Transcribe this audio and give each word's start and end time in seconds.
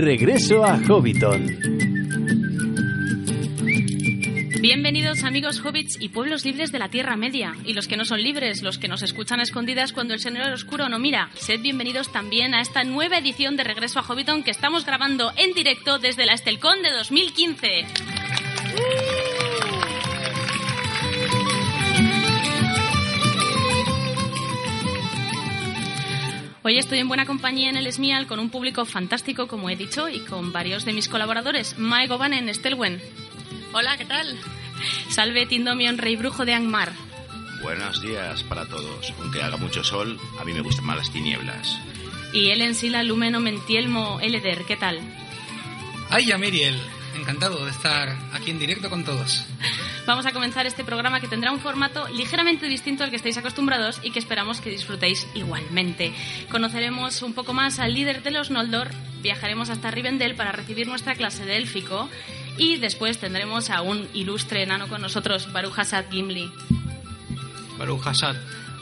Regreso 0.00 0.64
a 0.64 0.78
Hobbiton. 0.88 1.46
Bienvenidos 4.62 5.24
amigos 5.24 5.60
hobbits 5.60 5.98
y 6.00 6.08
pueblos 6.08 6.46
libres 6.46 6.72
de 6.72 6.78
la 6.78 6.88
Tierra 6.88 7.16
Media, 7.16 7.54
y 7.66 7.74
los 7.74 7.86
que 7.86 7.98
no 7.98 8.06
son 8.06 8.22
libres, 8.22 8.62
los 8.62 8.78
que 8.78 8.88
nos 8.88 9.02
escuchan 9.02 9.40
a 9.40 9.42
escondidas 9.42 9.92
cuando 9.92 10.14
el 10.14 10.20
Señor 10.20 10.50
Oscuro 10.52 10.88
no 10.88 10.98
mira. 10.98 11.28
Sed 11.34 11.60
bienvenidos 11.60 12.10
también 12.10 12.54
a 12.54 12.62
esta 12.62 12.82
nueva 12.82 13.18
edición 13.18 13.56
de 13.56 13.64
Regreso 13.64 13.98
a 13.98 14.02
Hobbiton 14.02 14.42
que 14.42 14.50
estamos 14.50 14.86
grabando 14.86 15.32
en 15.36 15.52
directo 15.52 15.98
desde 15.98 16.24
la 16.24 16.32
Estelcón 16.32 16.80
de 16.82 16.92
2015. 16.92 17.84
Hoy 26.70 26.78
estoy 26.78 27.00
en 27.00 27.08
buena 27.08 27.26
compañía 27.26 27.68
en 27.68 27.76
el 27.76 27.88
Esmial 27.88 28.28
con 28.28 28.38
un 28.38 28.48
público 28.48 28.84
fantástico, 28.84 29.48
como 29.48 29.70
he 29.70 29.74
dicho, 29.74 30.08
y 30.08 30.20
con 30.20 30.52
varios 30.52 30.84
de 30.84 30.92
mis 30.92 31.08
colaboradores. 31.08 31.76
Mae 31.78 32.06
Govanen, 32.06 32.54
Stelwen. 32.54 33.02
Hola, 33.72 33.96
¿qué 33.96 34.04
tal? 34.04 34.38
Salve 35.08 35.46
Tindomion, 35.46 35.98
rey 35.98 36.14
brujo 36.14 36.44
de 36.44 36.54
Angmar. 36.54 36.92
Buenos 37.60 38.00
días 38.00 38.44
para 38.44 38.66
todos. 38.66 39.12
Aunque 39.18 39.42
haga 39.42 39.56
mucho 39.56 39.82
sol, 39.82 40.16
a 40.38 40.44
mí 40.44 40.52
me 40.52 40.60
gustan 40.60 40.86
más 40.86 40.96
las 40.96 41.12
tinieblas. 41.12 41.76
Y 42.32 42.50
Ellen 42.50 42.76
Sila 42.76 43.02
Lumeno 43.02 43.40
Mentielmo 43.40 44.20
Eleder, 44.20 44.64
¿qué 44.64 44.76
tal? 44.76 45.00
Ay, 46.08 46.26
ya 46.26 46.38
Miriel, 46.38 46.80
encantado 47.16 47.64
de 47.64 47.72
estar 47.72 48.16
aquí 48.32 48.52
en 48.52 48.60
directo 48.60 48.88
con 48.88 49.02
todos. 49.02 49.44
Vamos 50.06 50.26
a 50.26 50.32
comenzar 50.32 50.66
este 50.66 50.84
programa 50.84 51.20
que 51.20 51.28
tendrá 51.28 51.52
un 51.52 51.60
formato 51.60 52.08
ligeramente 52.08 52.66
distinto 52.66 53.04
al 53.04 53.10
que 53.10 53.16
estáis 53.16 53.36
acostumbrados 53.36 54.00
y 54.02 54.10
que 54.10 54.18
esperamos 54.18 54.60
que 54.60 54.70
disfrutéis 54.70 55.26
igualmente. 55.34 56.12
Conoceremos 56.50 57.22
un 57.22 57.34
poco 57.34 57.52
más 57.52 57.78
al 57.78 57.94
líder 57.94 58.22
de 58.22 58.30
los 58.30 58.50
Noldor, 58.50 58.88
viajaremos 59.22 59.70
hasta 59.70 59.90
Rivendell 59.90 60.34
para 60.34 60.52
recibir 60.52 60.88
nuestra 60.88 61.14
clase 61.14 61.44
de 61.44 61.56
élfico 61.56 62.08
y 62.56 62.78
después 62.78 63.18
tendremos 63.18 63.70
a 63.70 63.82
un 63.82 64.08
ilustre 64.14 64.62
enano 64.62 64.88
con 64.88 65.02
nosotros, 65.02 65.52
Baruch 65.52 65.78
Hassad 65.78 66.06
Gimli. 66.10 66.50
Baruch 67.78 68.06
Hassad. 68.06 68.36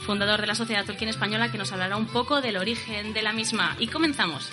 Fundador 0.06 0.41
de 0.41 0.47
la 0.47 0.55
Sociedad 0.55 0.87
Tolkien 0.87 1.11
Española 1.11 1.53
que 1.53 1.59
nos 1.59 1.71
hablará 1.73 1.97
un 1.97 2.06
poco 2.06 2.41
del 2.41 2.56
origen 2.56 3.12
de 3.12 3.23
la 3.23 3.33
misma. 3.33 3.77
Y 3.78 3.89
comenzamos 3.89 4.50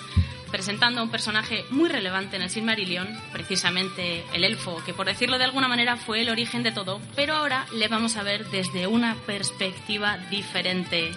presentando 0.56 1.00
a 1.00 1.04
un 1.04 1.10
personaje 1.10 1.66
muy 1.68 1.90
relevante 1.90 2.36
en 2.36 2.42
el 2.42 2.48
Silmarillion, 2.48 3.06
precisamente 3.30 4.24
el 4.32 4.42
elfo, 4.42 4.82
que 4.86 4.94
por 4.94 5.04
decirlo 5.04 5.36
de 5.36 5.44
alguna 5.44 5.68
manera 5.68 5.98
fue 5.98 6.22
el 6.22 6.30
origen 6.30 6.62
de 6.62 6.72
todo, 6.72 6.98
pero 7.14 7.34
ahora 7.34 7.66
le 7.74 7.88
vamos 7.88 8.16
a 8.16 8.22
ver 8.22 8.48
desde 8.48 8.86
una 8.86 9.16
perspectiva 9.26 10.16
diferente. 10.30 11.12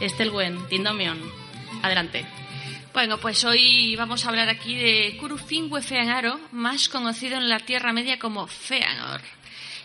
Estelwen, 0.00 0.68
Tindomion, 0.68 1.18
adelante. 1.82 2.24
Bueno, 2.92 3.18
pues 3.18 3.44
hoy 3.44 3.96
vamos 3.96 4.24
a 4.24 4.28
hablar 4.28 4.48
aquí 4.48 4.76
de 4.76 5.16
Curufingüe 5.18 5.82
Feanaro, 5.82 6.38
más 6.52 6.88
conocido 6.88 7.38
en 7.38 7.48
la 7.48 7.58
Tierra 7.58 7.92
Media 7.92 8.20
como 8.20 8.46
Feanor, 8.46 9.20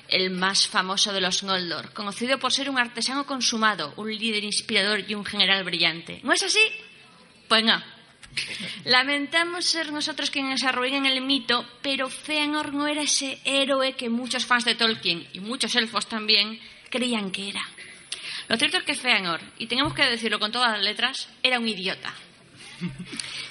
el 0.10 0.30
más 0.30 0.68
famoso 0.68 1.12
de 1.12 1.22
los 1.22 1.42
Noldor, 1.42 1.92
conocido 1.94 2.38
por 2.38 2.54
ser 2.54 2.70
un 2.70 2.78
artesano 2.78 3.26
consumado, 3.26 3.96
un 3.98 4.16
líder 4.16 4.44
inspirador 4.44 5.04
y 5.10 5.16
un 5.16 5.26
general 5.26 5.64
brillante. 5.64 6.20
¿No 6.22 6.34
es 6.34 6.44
así? 6.44 6.62
Pues 7.48 7.64
no. 7.64 7.82
Lamentamos 8.86 9.66
ser 9.66 9.92
nosotros 9.92 10.30
quienes 10.30 10.64
arruinen 10.64 11.06
el 11.06 11.22
mito, 11.22 11.66
pero 11.82 12.10
Feanor 12.10 12.74
no 12.74 12.88
era 12.88 13.02
ese 13.02 13.40
héroe 13.44 13.94
que 13.94 14.10
muchos 14.10 14.46
fans 14.46 14.66
de 14.66 14.76
Tolkien 14.76 15.28
y 15.34 15.40
muchos 15.40 15.76
elfos 15.76 16.08
también 16.08 16.60
creían 16.90 17.32
que 17.32 17.50
era. 17.50 17.62
Lo 18.48 18.58
cierto 18.58 18.78
es 18.78 18.84
que 18.84 18.96
Feanor, 18.96 19.42
y 19.58 19.68
tenemos 19.68 19.94
que 19.94 20.04
decirlo 20.04 20.40
con 20.40 20.52
todas 20.52 20.72
las 20.72 20.84
letras, 20.84 21.30
era 21.44 21.60
un 21.60 21.68
idiota. 21.68 22.14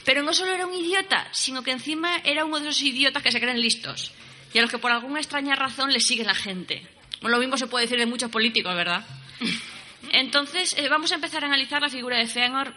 Pero 0.04 0.22
no 0.22 0.32
solo 0.32 0.52
era 0.52 0.66
un 0.66 0.74
idiota, 0.74 1.28
sino 1.32 1.62
que 1.62 1.70
encima 1.70 2.16
era 2.24 2.44
uno 2.44 2.58
de 2.58 2.68
esos 2.68 2.82
idiotas 2.82 3.22
que 3.22 3.32
se 3.32 3.40
creen 3.40 3.60
listos 3.60 4.12
y 4.52 4.58
a 4.58 4.62
los 4.62 4.70
que 4.70 4.78
por 4.78 4.90
alguna 4.90 5.20
extraña 5.20 5.54
razón 5.54 5.92
le 5.92 6.00
sigue 6.00 6.24
la 6.24 6.34
gente. 6.34 6.86
Bueno, 7.20 7.36
lo 7.36 7.40
mismo 7.40 7.56
se 7.56 7.66
puede 7.66 7.84
decir 7.84 7.98
de 7.98 8.06
muchos 8.06 8.30
políticos, 8.30 8.74
¿verdad? 8.74 9.04
Entonces, 10.12 10.74
eh, 10.76 10.88
vamos 10.88 11.12
a 11.12 11.16
empezar 11.16 11.44
a 11.44 11.46
analizar 11.46 11.80
la 11.82 11.88
figura 11.88 12.18
de 12.18 12.26
Feanor 12.26 12.74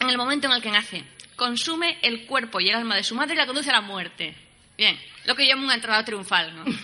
en 0.00 0.10
el 0.10 0.16
momento 0.16 0.46
en 0.48 0.54
el 0.54 0.62
que 0.62 0.70
nace. 0.70 1.04
Consume 1.36 1.98
el 2.02 2.26
cuerpo 2.26 2.60
y 2.60 2.68
el 2.68 2.76
alma 2.76 2.96
de 2.96 3.04
su 3.04 3.14
madre 3.14 3.34
y 3.34 3.36
la 3.36 3.46
conduce 3.46 3.70
a 3.70 3.74
la 3.74 3.80
muerte. 3.80 4.34
Bien, 4.76 4.98
lo 5.24 5.34
que 5.34 5.46
llama 5.46 5.64
una 5.64 5.74
entrada 5.74 6.04
triunfal, 6.04 6.54
¿no? 6.54 6.64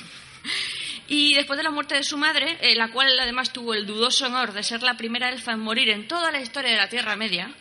Y 1.12 1.34
después 1.34 1.56
de 1.56 1.65
la 1.65 1.72
muerte 1.72 1.97
de 1.97 2.05
su 2.05 2.16
madre, 2.16 2.56
eh, 2.61 2.77
la 2.77 2.93
cual 2.93 3.19
además 3.19 3.53
tuvo 3.53 3.75
el 3.75 3.84
dudoso 3.84 4.27
honor 4.27 4.53
de 4.53 4.62
ser 4.62 4.81
la 4.84 4.97
primera 4.97 5.28
elfa 5.28 5.50
en 5.50 5.59
morir 5.59 5.91
en 5.91 6.06
toda 6.06 6.31
la 6.31 6.41
historia 6.41 6.71
de 6.71 6.77
la 6.77 6.88
Tierra 6.88 7.16
Media, 7.16 7.53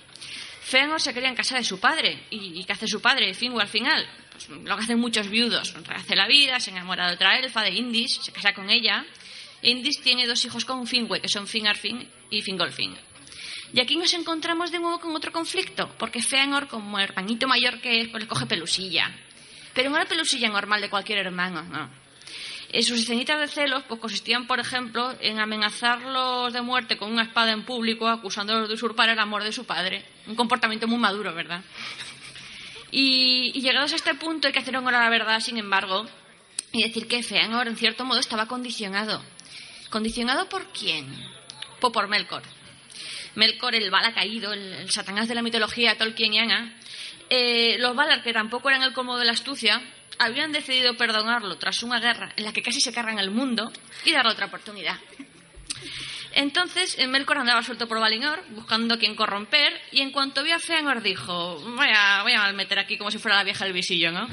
Feanor 0.61 1.01
se 1.01 1.15
quería 1.15 1.29
en 1.29 1.35
casa 1.35 1.57
de 1.57 1.63
su 1.63 1.79
padre. 1.79 2.27
¿Y, 2.29 2.63
qué 2.63 2.73
hace 2.73 2.87
su 2.87 3.01
padre, 3.01 3.33
Finwë, 3.33 3.59
al 3.59 3.67
final? 3.67 4.07
Pues 4.31 4.49
lo 4.49 4.77
que 4.77 4.83
hacen 4.83 4.99
muchos 4.99 5.27
viudos. 5.27 5.73
Rehace 5.83 6.15
la 6.15 6.27
vida, 6.27 6.59
se 6.59 6.69
enamora 6.69 7.07
de 7.07 7.15
otra 7.15 7.39
elfa, 7.39 7.63
de 7.63 7.71
Indis, 7.71 8.19
se 8.21 8.31
casa 8.31 8.53
con 8.53 8.69
ella. 8.69 9.03
Indis 9.63 9.99
tiene 10.03 10.27
dos 10.27 10.45
hijos 10.45 10.65
con 10.65 10.85
Finwë, 10.85 11.21
que 11.21 11.27
son 11.27 11.47
Finarfin 11.47 12.07
y 12.29 12.43
Fingolfin. 12.43 12.95
Y 13.73 13.79
aquí 13.79 13.95
nos 13.95 14.13
encontramos 14.13 14.71
de 14.71 14.79
nuevo 14.79 14.99
con 14.99 15.15
otro 15.15 15.31
conflicto, 15.31 15.89
porque 15.97 16.21
Feanor, 16.21 16.67
como 16.67 16.99
hermanito 16.99 17.47
mayor 17.47 17.79
que 17.81 18.01
es, 18.01 18.09
pues 18.09 18.23
le 18.23 18.27
coge 18.27 18.45
pelusilla. 18.45 19.11
Pero 19.73 19.89
no 19.89 19.97
la 19.97 20.05
pelusilla 20.05 20.49
normal 20.49 20.81
de 20.81 20.89
cualquier 20.89 21.19
hermano, 21.19 21.63
no. 21.63 21.89
Eh, 22.71 22.83
sus 22.83 22.99
escenitas 22.99 23.39
de 23.39 23.47
celos 23.47 23.83
pues, 23.87 23.99
consistían, 23.99 24.45
por 24.45 24.59
ejemplo, 24.59 25.15
en 25.21 25.39
amenazarlos 25.39 26.53
de 26.53 26.61
muerte 26.61 26.97
con 26.97 27.11
una 27.11 27.23
espada 27.23 27.51
en 27.51 27.63
público, 27.63 28.07
acusándolos 28.07 28.67
de 28.67 28.75
usurpar 28.75 29.09
el 29.09 29.17
amor 29.17 29.43
de 29.43 29.51
su 29.51 29.65
padre. 29.65 30.05
Un 30.27 30.35
comportamiento 30.35 30.87
muy 30.87 30.99
maduro, 30.99 31.33
¿verdad? 31.33 31.63
Y, 32.91 33.51
llegados 33.59 33.93
a 33.93 33.95
este 33.95 34.13
punto 34.15 34.47
hay 34.47 34.53
que 34.53 34.59
hacer 34.59 34.77
honor 34.77 34.95
a 34.95 35.03
la 35.03 35.09
verdad, 35.09 35.39
sin 35.39 35.57
embargo, 35.57 36.05
y 36.71 36.83
decir 36.83 37.07
que 37.07 37.23
Feanor, 37.23 37.67
en 37.67 37.75
cierto 37.75 38.05
modo, 38.05 38.19
estaba 38.19 38.47
condicionado. 38.47 39.23
¿Condicionado 39.89 40.47
por 40.47 40.67
quién? 40.71 41.07
Pues 41.79 41.91
por 41.91 42.07
Melkor. 42.07 42.43
Melkor, 43.35 43.75
el 43.75 43.89
Vala 43.89 44.13
caído, 44.13 44.53
el, 44.53 44.89
satanás 44.91 45.27
de 45.27 45.35
la 45.35 45.41
mitología 45.41 45.97
tolkieniana. 45.97 46.77
Eh, 47.29 47.77
los 47.79 47.95
Valar, 47.95 48.23
que 48.23 48.33
tampoco 48.33 48.69
eran 48.69 48.83
el 48.83 48.93
colmo 48.93 49.17
de 49.17 49.25
la 49.25 49.33
astucia, 49.33 49.81
habían 50.17 50.51
decidido 50.51 50.97
perdonarlo 50.97 51.57
tras 51.57 51.83
una 51.83 51.99
guerra 51.99 52.31
en 52.35 52.43
la 52.43 52.53
que 52.53 52.61
casi 52.61 52.81
se 52.81 52.91
cargan 52.91 53.19
el 53.19 53.31
mundo 53.31 53.71
y 54.05 54.11
darle 54.11 54.31
otra 54.31 54.47
oportunidad. 54.47 54.97
Entonces, 56.33 56.97
Melkor 57.07 57.39
andaba 57.39 57.63
suelto 57.63 57.87
por 57.87 57.99
Valinor, 57.99 58.43
buscando 58.49 58.95
a 58.95 58.97
quien 58.97 59.15
corromper, 59.15 59.73
y 59.91 60.01
en 60.01 60.11
cuanto 60.11 60.43
vio 60.43 60.55
a 60.55 60.59
Feanor 60.59 61.01
dijo, 61.01 61.59
voy 61.59 61.87
a, 61.93 62.21
voy 62.23 62.33
meter 62.53 62.79
aquí 62.79 62.97
como 62.97 63.09
si 63.09 63.17
fuera 63.17 63.37
la 63.37 63.43
vieja 63.43 63.65
del 63.65 63.73
visillo, 63.73 64.11
¿no? 64.11 64.27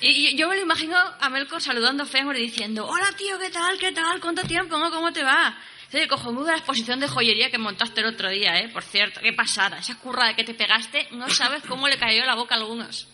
Y, 0.00 0.34
yo 0.36 0.48
me 0.48 0.56
lo 0.56 0.62
imagino 0.62 0.96
a 0.96 1.28
Melkor 1.28 1.60
saludando 1.60 2.04
a 2.04 2.06
Feanor 2.06 2.36
y 2.36 2.42
diciendo, 2.42 2.86
hola 2.86 3.08
tío, 3.16 3.38
¿qué 3.38 3.50
tal? 3.50 3.78
¿Qué 3.78 3.92
tal? 3.92 4.20
¿Cuánto 4.20 4.42
tiempo? 4.44 4.78
¿Cómo 4.90 5.12
te 5.12 5.22
va? 5.22 5.58
Sí, 5.90 6.06
cojonuda 6.06 6.52
la 6.52 6.58
exposición 6.58 7.00
de 7.00 7.08
joyería 7.08 7.50
que 7.50 7.58
montaste 7.58 8.00
el 8.00 8.06
otro 8.06 8.30
día, 8.30 8.56
¿eh? 8.60 8.68
Por 8.68 8.84
cierto, 8.84 9.20
qué 9.20 9.32
pasada. 9.32 9.78
Esa 9.78 9.98
curra 9.98 10.28
de 10.28 10.36
que 10.36 10.44
te 10.44 10.54
pegaste, 10.54 11.08
no 11.10 11.28
sabes 11.28 11.62
cómo 11.66 11.88
le 11.88 11.98
cayó 11.98 12.24
la 12.24 12.36
boca 12.36 12.54
a 12.54 12.58
algunos. 12.58 13.08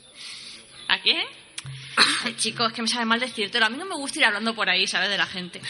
¿A 0.89 1.01
qué? 1.01 1.25
Ay, 2.25 2.35
chicos, 2.37 2.73
que 2.75 2.83
me 2.83 2.89
sabe 2.89 3.07
mal 3.07 3.19
decírtelo. 3.19 3.65
A 3.65 3.71
mí 3.71 3.79
no 3.79 3.87
me 3.87 3.95
gusta 3.95 4.19
ir 4.19 4.27
hablando 4.27 4.55
por 4.55 4.69
ahí, 4.69 4.87
¿sabes? 4.87 5.09
De 5.09 5.17
la 5.17 5.27
gente. 5.27 5.61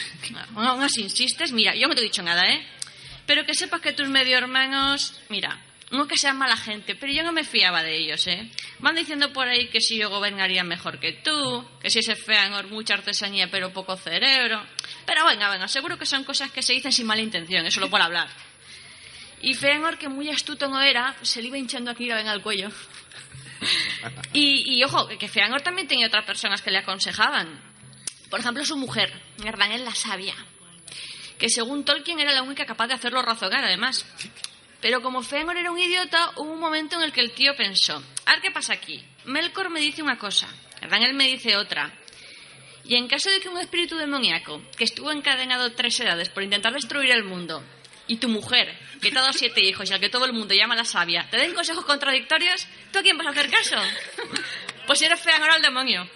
Aún 0.56 0.82
así 0.82 1.02
insistes, 1.02 1.52
mira, 1.52 1.76
yo 1.76 1.86
no 1.86 1.94
te 1.94 2.00
he 2.00 2.04
dicho 2.04 2.22
nada, 2.24 2.42
¿eh? 2.50 2.66
Pero 3.24 3.44
que 3.46 3.54
sepas 3.54 3.80
que 3.80 3.92
tus 3.92 4.08
medio 4.08 4.36
hermanos, 4.36 5.14
mira, 5.28 5.60
que 6.08 6.16
sean 6.16 6.36
mala 6.36 6.56
gente, 6.56 6.94
pero 6.94 7.12
yo 7.12 7.22
no 7.22 7.32
me 7.32 7.44
fiaba 7.44 7.82
de 7.82 7.96
ellos, 7.96 8.26
¿eh? 8.26 8.50
Van 8.78 8.94
diciendo 8.94 9.32
por 9.32 9.48
ahí 9.48 9.68
que 9.68 9.80
si 9.80 9.96
yo 9.96 10.10
gobernaría 10.10 10.64
mejor 10.64 10.98
que 10.98 11.12
tú, 11.12 11.64
que 11.80 11.90
si 11.90 12.00
ese 12.00 12.16
Feanor 12.16 12.66
mucha 12.68 12.94
artesanía 12.94 13.48
pero 13.50 13.72
poco 13.72 13.96
cerebro. 13.96 14.62
Pero 15.06 15.26
venga, 15.26 15.48
venga, 15.50 15.68
seguro 15.68 15.98
que 15.98 16.06
son 16.06 16.24
cosas 16.24 16.50
que 16.50 16.62
se 16.62 16.72
dicen 16.72 16.92
sin 16.92 17.06
mala 17.06 17.22
intención, 17.22 17.66
eso 17.66 17.80
lo 17.80 17.90
puedo 17.90 18.04
hablar. 18.04 18.28
Y 19.42 19.54
Feanor, 19.54 19.98
que 19.98 20.08
muy 20.08 20.30
astuto 20.30 20.68
no 20.68 20.80
era, 20.80 21.14
se 21.22 21.40
le 21.40 21.48
iba 21.48 21.58
hinchando 21.58 21.90
aquí 21.90 22.06
la 22.06 22.16
venga 22.16 22.32
al 22.32 22.42
cuello. 22.42 22.70
Y, 24.32 24.82
ojo, 24.84 25.08
que 25.08 25.28
Feanor 25.28 25.62
también 25.62 25.88
tenía 25.88 26.08
otras 26.08 26.24
personas 26.24 26.62
que 26.62 26.70
le 26.70 26.78
aconsejaban. 26.78 27.60
Por 28.28 28.40
ejemplo, 28.40 28.64
su 28.64 28.76
mujer, 28.76 29.12
Gardanel 29.38 29.84
la 29.84 29.94
Sabia, 29.94 30.34
que 31.38 31.48
según 31.48 31.84
Tolkien 31.84 32.20
era 32.20 32.32
la 32.32 32.42
única 32.42 32.66
capaz 32.66 32.88
de 32.88 32.94
hacerlo 32.94 33.22
razonar, 33.22 33.64
además. 33.64 34.04
Pero 34.86 35.02
como 35.02 35.20
Feanor 35.20 35.56
era 35.56 35.72
un 35.72 35.80
idiota, 35.80 36.30
hubo 36.36 36.52
un 36.52 36.60
momento 36.60 36.94
en 36.94 37.02
el 37.02 37.12
que 37.12 37.20
el 37.20 37.32
tío 37.32 37.56
pensó, 37.56 38.00
a 38.24 38.40
qué 38.40 38.52
pasa 38.52 38.74
aquí. 38.74 39.04
Melkor 39.24 39.68
me 39.68 39.80
dice 39.80 40.00
una 40.00 40.16
cosa, 40.16 40.46
Gardanel 40.80 41.12
me 41.12 41.26
dice 41.26 41.56
otra. 41.56 41.92
Y 42.84 42.94
en 42.94 43.08
caso 43.08 43.28
de 43.28 43.40
que 43.40 43.48
un 43.48 43.58
espíritu 43.58 43.96
demoníaco, 43.96 44.62
que 44.76 44.84
estuvo 44.84 45.10
encadenado 45.10 45.72
tres 45.72 45.98
edades 45.98 46.28
por 46.28 46.44
intentar 46.44 46.72
destruir 46.72 47.10
el 47.10 47.24
mundo, 47.24 47.64
y 48.06 48.18
tu 48.18 48.28
mujer, 48.28 48.78
que 49.02 49.10
te 49.10 49.18
ha 49.18 49.22
dado 49.22 49.32
siete 49.32 49.60
hijos 49.60 49.90
y 49.90 49.92
al 49.92 49.98
que 49.98 50.08
todo 50.08 50.24
el 50.24 50.32
mundo 50.32 50.54
llama 50.54 50.76
la 50.76 50.84
sabia, 50.84 51.26
te 51.32 51.36
den 51.36 51.52
consejos 51.52 51.84
contradictorios, 51.84 52.68
¿tú 52.92 53.00
a 53.00 53.02
quién 53.02 53.18
vas 53.18 53.26
a 53.26 53.30
hacer 53.30 53.50
caso? 53.50 53.82
Pues 54.86 55.02
eres 55.02 55.20
Feanor 55.20 55.50
al 55.50 55.62
demonio. 55.62 56.08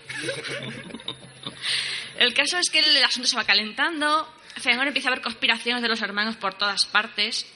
El 2.18 2.32
caso 2.34 2.56
es 2.56 2.70
que 2.70 2.78
el 2.78 3.02
asunto 3.02 3.28
se 3.28 3.34
va 3.34 3.42
calentando, 3.42 4.32
Feanor 4.58 4.86
empieza 4.86 5.08
a 5.08 5.14
ver 5.14 5.22
conspiraciones 5.22 5.82
de 5.82 5.88
los 5.88 6.02
hermanos 6.02 6.36
por 6.36 6.54
todas 6.54 6.86
partes, 6.86 7.46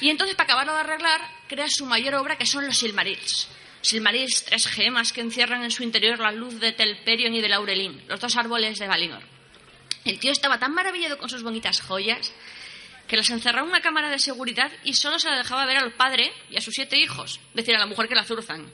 y 0.00 0.10
entonces, 0.10 0.36
para 0.36 0.44
acabarlo 0.44 0.74
de 0.74 0.80
arreglar, 0.80 1.20
crea 1.48 1.68
su 1.68 1.86
mayor 1.86 2.14
obra, 2.14 2.36
que 2.36 2.46
son 2.46 2.66
los 2.66 2.78
Silmarils. 2.78 3.48
Silmarils, 3.80 4.44
tres 4.44 4.66
gemas 4.66 5.12
que 5.12 5.20
encierran 5.20 5.62
en 5.62 5.70
su 5.70 5.82
interior 5.82 6.18
la 6.18 6.32
luz 6.32 6.58
de 6.58 6.72
Telperion 6.72 7.34
y 7.34 7.40
de 7.40 7.48
Laurelin, 7.48 8.02
los 8.08 8.20
dos 8.20 8.36
árboles 8.36 8.78
de 8.78 8.88
Valinor. 8.88 9.22
El 10.04 10.18
tío 10.18 10.32
estaba 10.32 10.58
tan 10.58 10.72
maravillado 10.72 11.18
con 11.18 11.28
sus 11.28 11.42
bonitas 11.42 11.80
joyas 11.80 12.32
que 13.06 13.16
las 13.16 13.28
encerraba 13.30 13.66
en 13.66 13.70
una 13.72 13.82
cámara 13.82 14.08
de 14.08 14.18
seguridad 14.18 14.72
y 14.84 14.94
solo 14.94 15.18
se 15.18 15.28
la 15.28 15.36
dejaba 15.36 15.66
ver 15.66 15.76
al 15.76 15.92
padre 15.92 16.32
y 16.50 16.56
a 16.56 16.60
sus 16.60 16.74
siete 16.74 16.98
hijos, 16.98 17.40
es 17.50 17.54
decir, 17.54 17.74
a 17.74 17.78
la 17.78 17.86
mujer 17.86 18.08
que 18.08 18.14
la 18.14 18.24
zurzan. 18.24 18.70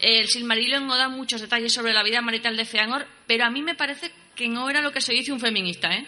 El 0.00 0.28
Silmarillion 0.28 0.86
no 0.86 0.96
da 0.96 1.08
muchos 1.08 1.40
detalles 1.40 1.72
sobre 1.72 1.92
la 1.92 2.02
vida 2.02 2.20
marital 2.20 2.56
de 2.56 2.64
Feanor, 2.64 3.06
pero 3.26 3.44
a 3.44 3.50
mí 3.50 3.62
me 3.62 3.74
parece 3.74 4.12
que 4.34 4.48
no 4.48 4.68
era 4.68 4.80
lo 4.80 4.92
que 4.92 5.00
se 5.00 5.12
dice 5.12 5.32
un 5.32 5.40
feminista, 5.40 5.92
¿eh? 5.92 6.06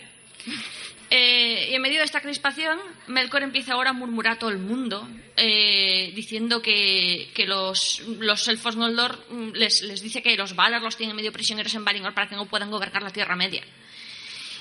Eh, 1.17 1.69
y 1.71 1.75
en 1.77 1.81
medio 1.83 2.01
de 2.01 2.07
esta 2.07 2.21
crispación, 2.21 2.77
Melkor 3.07 3.45
empieza 3.45 3.75
ahora 3.75 3.91
a 3.91 3.93
murmurar 3.93 4.33
a 4.33 4.39
todo 4.41 4.51
el 4.51 4.59
mundo, 4.59 5.09
eh, 5.37 6.11
diciendo 6.13 6.61
que, 6.61 7.31
los, 7.47 8.49
elfos 8.49 8.75
Noldor 8.75 9.25
mm, 9.31 9.51
les, 9.53 10.03
dice 10.03 10.25
que 10.25 10.37
los 10.37 10.57
Valar 10.57 10.83
los 10.83 10.97
tienen 10.97 11.15
medio 11.15 11.31
prisioneros 11.31 11.73
en 11.77 11.85
Valinor 11.85 12.15
para 12.15 12.29
que 12.29 12.35
no 12.35 12.47
puedan 12.47 12.69
gobernar 12.69 13.01
la 13.01 13.11
Tierra 13.11 13.37
Media. 13.37 13.63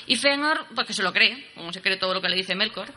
Y 0.06 0.16
Fëanor, 0.16 0.68
porque 0.76 0.94
se 0.94 1.02
lo 1.02 1.12
cree, 1.12 1.44
como 1.56 1.74
se 1.74 1.82
cree 1.82 1.98
todo 1.98 2.14
lo 2.14 2.22
que 2.22 2.30
le 2.30 2.36
dice 2.36 2.54
Melkor, 2.54 2.94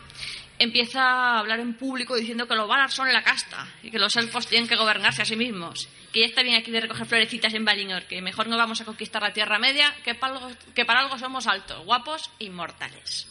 empieza 0.58 1.02
a 1.02 1.38
hablar 1.38 1.60
en 1.60 1.74
público 1.74 2.16
diciendo 2.16 2.46
que 2.46 2.54
los 2.54 2.68
Valar 2.68 2.90
son 2.90 3.12
la 3.12 3.22
casta 3.22 3.66
y 3.82 3.90
que 3.90 3.98
los 3.98 4.16
elfos 4.16 4.46
tienen 4.46 4.68
que 4.68 4.76
gobernarse 4.76 5.22
a 5.22 5.24
sí 5.24 5.36
mismos. 5.36 5.88
Que 6.12 6.20
ya 6.20 6.26
está 6.26 6.42
bien 6.42 6.56
aquí 6.56 6.70
de 6.70 6.80
recoger 6.80 7.06
florecitas 7.06 7.52
en 7.54 7.64
Valinor, 7.64 8.04
que 8.04 8.22
mejor 8.22 8.46
no 8.46 8.56
vamos 8.56 8.80
a 8.80 8.84
conquistar 8.84 9.22
la 9.22 9.32
Tierra 9.32 9.58
Media, 9.58 9.94
que 10.04 10.14
para 10.14 10.34
algo, 10.34 10.50
que 10.74 10.84
para 10.84 11.00
algo 11.00 11.18
somos 11.18 11.46
altos, 11.46 11.84
guapos 11.84 12.30
e 12.38 12.44
inmortales. 12.44 13.28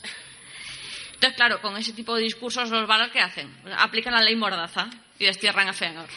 Entonces, 1.14 1.36
claro, 1.36 1.62
con 1.62 1.78
ese 1.78 1.94
tipo 1.94 2.16
de 2.16 2.24
discursos 2.24 2.70
los 2.70 2.88
Valar, 2.88 3.12
¿qué 3.12 3.20
hacen? 3.20 3.52
Aplican 3.78 4.14
la 4.14 4.22
ley 4.22 4.36
mordaza 4.36 4.90
y 5.18 5.26
destierran 5.26 5.68
a 5.68 5.74
Fëanor. 5.74 6.10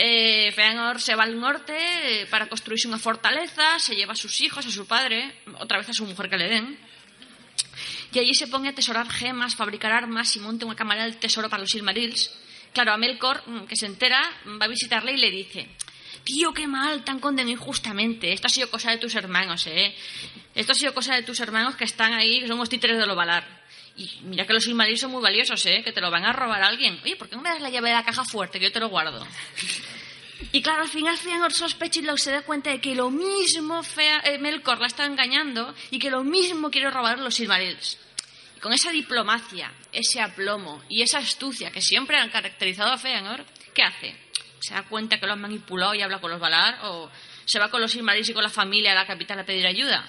Eh, 0.00 0.52
Feanor 0.52 1.00
se 1.00 1.16
va 1.16 1.24
al 1.24 1.40
norte 1.40 1.74
eh, 1.76 2.26
para 2.26 2.48
construirse 2.48 2.86
una 2.86 2.98
fortaleza, 2.98 3.80
se 3.80 3.96
lleva 3.96 4.12
a 4.12 4.16
sus 4.16 4.40
hijos, 4.42 4.64
a 4.64 4.70
su 4.70 4.86
padre, 4.86 5.42
otra 5.58 5.78
vez 5.78 5.88
a 5.88 5.92
su 5.92 6.06
mujer 6.06 6.30
que 6.30 6.36
le 6.36 6.48
den. 6.48 6.78
Y 8.12 8.18
allí 8.18 8.34
se 8.34 8.46
pone 8.46 8.68
a 8.68 8.74
tesorar 8.74 9.08
gemas, 9.10 9.54
fabricar 9.54 9.92
armas 9.92 10.34
y 10.36 10.40
monta 10.40 10.66
una 10.66 10.74
cámara 10.74 11.04
del 11.04 11.18
tesoro 11.18 11.48
para 11.48 11.62
los 11.62 11.70
Silmarils. 11.70 12.30
Claro, 12.72 12.92
a 12.92 12.96
Melkor, 12.96 13.42
mm, 13.46 13.66
que 13.66 13.76
se 13.76 13.86
entera, 13.86 14.22
va 14.60 14.64
a 14.64 14.68
visitarle 14.68 15.12
y 15.12 15.16
le 15.18 15.30
dice: 15.30 15.68
Tío, 16.24 16.52
qué 16.52 16.66
mal, 16.66 17.04
tan 17.04 17.20
condenado 17.20 17.52
injustamente. 17.52 18.32
Esto 18.32 18.46
ha 18.46 18.50
sido 18.50 18.70
cosa 18.70 18.90
de 18.90 18.98
tus 18.98 19.14
hermanos, 19.14 19.66
¿eh? 19.66 19.94
Esto 20.54 20.72
ha 20.72 20.74
sido 20.74 20.94
cosa 20.94 21.14
de 21.14 21.22
tus 21.22 21.40
hermanos 21.40 21.76
que 21.76 21.84
están 21.84 22.12
ahí, 22.12 22.40
que 22.40 22.48
son 22.48 22.58
los 22.58 22.68
títeres 22.68 22.98
de 22.98 23.06
lo 23.06 23.14
Valar. 23.14 23.46
Y 23.96 24.08
mira 24.22 24.46
que 24.46 24.52
los 24.52 24.64
Silmarils 24.64 25.00
son 25.00 25.10
muy 25.10 25.22
valiosos, 25.22 25.64
¿eh? 25.66 25.82
Que 25.84 25.92
te 25.92 26.00
lo 26.00 26.10
van 26.10 26.24
a 26.24 26.32
robar 26.32 26.62
a 26.62 26.68
alguien. 26.68 26.98
Oye, 27.02 27.16
¿por 27.16 27.28
qué 27.28 27.36
no 27.36 27.42
me 27.42 27.48
das 27.48 27.60
la 27.60 27.70
llave 27.70 27.88
de 27.90 27.96
la 27.96 28.04
caja 28.04 28.24
fuerte 28.24 28.58
que 28.58 28.66
yo 28.66 28.72
te 28.72 28.80
lo 28.80 28.88
guardo? 28.88 29.26
Y 30.52 30.62
claro, 30.62 30.82
al 30.82 30.88
final 30.88 31.16
y 31.16 32.18
se 32.18 32.30
da 32.30 32.42
cuenta 32.42 32.70
de 32.70 32.80
que 32.80 32.94
lo 32.94 33.10
mismo 33.10 33.82
Fea, 33.82 34.20
eh, 34.24 34.38
Melkor 34.38 34.80
la 34.80 34.86
está 34.86 35.04
engañando 35.04 35.74
y 35.90 35.98
que 35.98 36.10
lo 36.10 36.22
mismo 36.22 36.70
quiere 36.70 36.90
robar 36.90 37.18
los 37.18 37.34
Silmarils. 37.34 37.98
Y 38.56 38.60
con 38.60 38.72
esa 38.72 38.90
diplomacia, 38.90 39.72
ese 39.92 40.20
aplomo 40.20 40.82
y 40.88 41.02
esa 41.02 41.18
astucia 41.18 41.70
que 41.70 41.82
siempre 41.82 42.16
han 42.16 42.30
caracterizado 42.30 42.92
a 42.92 42.98
Feanor, 42.98 43.44
¿qué 43.74 43.82
hace? 43.82 44.16
¿Se 44.60 44.74
da 44.74 44.84
cuenta 44.84 45.18
que 45.18 45.26
lo 45.26 45.32
han 45.32 45.40
manipulado 45.40 45.94
y 45.94 46.02
habla 46.02 46.20
con 46.20 46.30
los 46.30 46.40
Valar? 46.40 46.78
¿O 46.82 47.10
se 47.44 47.58
va 47.58 47.70
con 47.70 47.80
los 47.80 47.90
Silmarils 47.90 48.28
y 48.28 48.34
con 48.34 48.42
la 48.42 48.48
familia 48.48 48.92
a 48.92 48.94
la 48.94 49.06
capital 49.06 49.40
a 49.40 49.44
pedir 49.44 49.66
ayuda? 49.66 50.08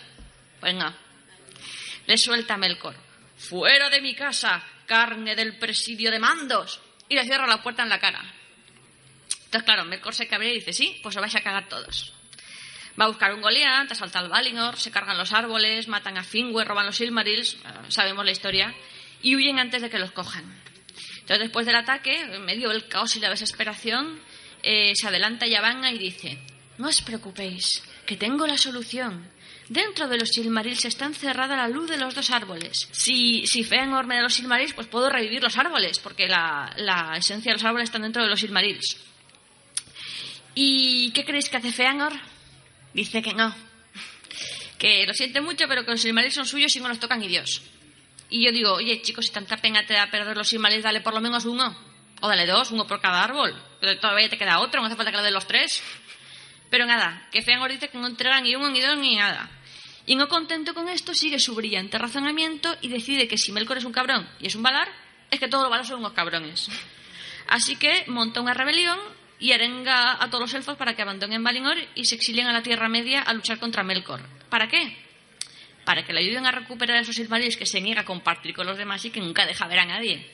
Venga, 0.61 0.95
le 2.05 2.17
suelta 2.17 2.53
a 2.53 2.57
Melkor. 2.57 2.95
¡Fuera 3.37 3.89
de 3.89 4.01
mi 4.01 4.13
casa, 4.13 4.63
carne 4.85 5.35
del 5.35 5.57
presidio 5.57 6.11
de 6.11 6.19
mandos! 6.19 6.81
Y 7.07 7.15
le 7.15 7.23
cierra 7.23 7.47
la 7.47 7.63
puerta 7.63 7.83
en 7.83 7.89
la 7.89 7.99
cara. 7.99 8.38
Entonces, 9.49 9.65
claro, 9.65 9.83
Melkor 9.83 10.13
se 10.13 10.27
cabrea 10.27 10.51
y 10.51 10.59
dice, 10.59 10.73
sí, 10.73 10.99
pues 11.01 11.15
os 11.15 11.21
vais 11.21 11.35
a 11.35 11.41
cagar 11.41 11.67
todos. 11.67 12.13
Va 13.01 13.05
a 13.05 13.07
buscar 13.07 13.33
un 13.33 13.41
Goliath, 13.41 13.91
asalta 13.91 14.19
al 14.19 14.29
Valinor, 14.29 14.77
se 14.77 14.91
cargan 14.91 15.17
los 15.17 15.33
árboles, 15.33 15.87
matan 15.87 16.19
a 16.19 16.23
Fingüe, 16.23 16.63
roban 16.63 16.85
los 16.85 16.97
Silmarils, 16.97 17.55
eh, 17.55 17.57
sabemos 17.87 18.23
la 18.25 18.29
historia, 18.29 18.75
y 19.23 19.35
huyen 19.35 19.57
antes 19.57 19.81
de 19.81 19.89
que 19.89 19.97
los 19.97 20.11
cojan. 20.11 20.43
Entonces, 21.21 21.39
después 21.39 21.65
del 21.65 21.77
ataque, 21.77 22.21
en 22.21 22.45
medio 22.45 22.69
del 22.69 22.87
caos 22.87 23.15
y 23.15 23.19
la 23.19 23.31
desesperación, 23.31 24.19
eh, 24.61 24.93
se 24.93 25.07
adelanta 25.07 25.47
Yavanna 25.47 25.91
y 25.91 25.97
dice, 25.97 26.37
no 26.77 26.89
os 26.89 27.01
preocupéis, 27.01 27.81
que 28.05 28.17
tengo 28.17 28.45
la 28.45 28.59
solución. 28.59 29.31
Dentro 29.67 30.07
de 30.07 30.19
los 30.19 30.29
Silmarils 30.29 30.85
está 30.85 31.05
encerrada 31.05 31.55
la 31.55 31.69
luz 31.69 31.89
de 31.89 31.97
los 31.97 32.13
dos 32.13 32.29
árboles. 32.29 32.87
Si, 32.91 33.47
si 33.47 33.63
Feanor 33.63 34.05
me 34.05 34.17
da 34.17 34.21
los 34.21 34.35
Silmarils, 34.35 34.73
pues 34.73 34.85
puedo 34.85 35.09
revivir 35.09 35.41
los 35.41 35.57
árboles, 35.57 35.97
porque 35.97 36.27
la, 36.27 36.71
la 36.77 37.17
esencia 37.17 37.51
de 37.51 37.57
los 37.57 37.65
árboles 37.65 37.85
está 37.89 37.97
dentro 37.97 38.21
de 38.21 38.29
los 38.29 38.39
Silmarils. 38.39 39.08
¿Y 40.61 41.11
qué 41.11 41.23
creéis 41.23 41.47
que 41.47 41.55
hace 41.55 41.71
Feanor? 41.71 42.11
Dice 42.93 43.21
que 43.21 43.33
no. 43.33 43.55
Que 44.77 45.07
lo 45.07 45.13
siente 45.13 45.39
mucho, 45.39 45.69
pero 45.69 45.85
que 45.85 45.91
los 45.91 46.01
Silmarils 46.01 46.33
son 46.33 46.45
suyos 46.45 46.75
y 46.75 46.81
no 46.81 46.89
los 46.89 46.99
tocan 46.99 47.21
ni 47.21 47.29
Dios. 47.29 47.61
Y 48.29 48.43
yo 48.43 48.51
digo, 48.51 48.73
oye, 48.73 49.01
chicos, 49.01 49.27
si 49.27 49.31
tanta 49.31 49.55
pena 49.55 49.85
te 49.85 49.93
da 49.93 50.11
perder 50.11 50.35
los 50.35 50.49
Silmarils, 50.49 50.83
dale 50.83 50.99
por 50.99 51.13
lo 51.13 51.21
menos 51.21 51.45
uno. 51.45 51.73
O 52.19 52.27
dale 52.27 52.45
dos, 52.45 52.71
uno 52.71 52.85
por 52.85 52.99
cada 52.99 53.23
árbol. 53.23 53.55
Pero 53.79 53.97
todavía 54.01 54.27
te 54.29 54.37
queda 54.37 54.59
otro, 54.59 54.81
no 54.81 54.87
hace 54.87 54.97
falta 54.97 55.11
que 55.11 55.17
le 55.19 55.23
den 55.23 55.33
los 55.33 55.47
tres. 55.47 55.81
Pero 56.69 56.85
nada, 56.85 57.29
que 57.31 57.41
Feanor 57.41 57.71
dice 57.71 57.87
que 57.87 57.97
no 57.97 58.07
entrega 58.07 58.41
ni 58.41 58.53
uno, 58.53 58.69
ni 58.69 58.81
dos, 58.81 58.97
ni 58.97 59.15
nada. 59.15 59.49
Y 60.07 60.17
no 60.17 60.27
contento 60.27 60.73
con 60.73 60.89
esto, 60.89 61.13
sigue 61.13 61.39
su 61.39 61.55
brillante 61.55 61.97
razonamiento 61.97 62.75
y 62.81 62.89
decide 62.89 63.29
que 63.29 63.37
si 63.37 63.53
Melkor 63.53 63.77
es 63.77 63.85
un 63.85 63.93
cabrón 63.93 64.29
y 64.41 64.47
es 64.47 64.55
un 64.55 64.63
Valar, 64.63 64.89
es 65.31 65.39
que 65.39 65.47
todos 65.47 65.63
los 65.63 65.71
Valar 65.71 65.85
son 65.85 65.99
unos 65.99 66.11
cabrones. 66.11 66.67
Así 67.47 67.77
que 67.77 68.03
monta 68.07 68.41
una 68.41 68.53
rebelión 68.53 68.99
y 69.39 69.53
arenga 69.53 70.21
a 70.21 70.29
todos 70.29 70.41
los 70.41 70.53
elfos 70.53 70.77
para 70.77 70.95
que 70.95 71.01
abandonen 71.01 71.43
Valinor 71.43 71.77
y 71.95 72.05
se 72.05 72.15
exilien 72.15 72.47
a 72.47 72.53
la 72.53 72.61
Tierra 72.61 72.89
Media 72.89 73.21
a 73.21 73.33
luchar 73.33 73.57
contra 73.59 73.83
Melkor. 73.83 74.21
¿Para 74.49 74.67
qué? 74.67 74.97
Para 75.85 76.05
que 76.05 76.13
le 76.13 76.19
ayuden 76.19 76.45
a 76.45 76.51
recuperar 76.51 76.97
esos 76.97 77.15
Silmarils 77.15 77.57
que 77.57 77.65
se 77.65 77.81
niega 77.81 78.01
a 78.01 78.05
compartir 78.05 78.53
con 78.53 78.67
los 78.67 78.77
demás 78.77 79.03
y 79.05 79.09
que 79.09 79.21
nunca 79.21 79.45
deja 79.45 79.67
ver 79.67 79.79
a 79.79 79.85
nadie. 79.85 80.29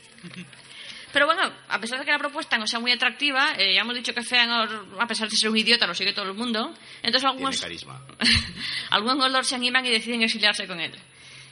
Pero 1.14 1.28
bueno, 1.28 1.50
a 1.70 1.80
pesar 1.80 2.00
de 2.00 2.04
que 2.04 2.12
la 2.12 2.20
propuesta 2.20 2.58
no 2.58 2.68
sea 2.68 2.80
muy 2.80 2.92
atractiva, 2.92 3.54
eh, 3.58 3.74
ya 3.74 3.82
hemos 3.82 3.96
dicho 3.96 4.14
que 4.14 4.22
Feanor, 4.22 4.88
a 5.00 5.08
pesar 5.08 5.30
de 5.30 5.38
ser 5.38 5.50
un 5.50 5.56
idiota, 5.56 5.88
lo 5.88 5.96
sigue 5.96 6.12
todo 6.12 6.26
el 6.26 6.34
mundo. 6.34 6.74
Entonces 7.02 7.30
algunos, 7.30 7.64
algunos 8.90 9.18
Gondor 9.18 9.46
se 9.46 9.56
animan 9.56 9.86
y 9.86 9.92
deciden 9.92 10.24
exiliarse 10.24 10.68
con 10.68 10.82
él. 10.82 10.92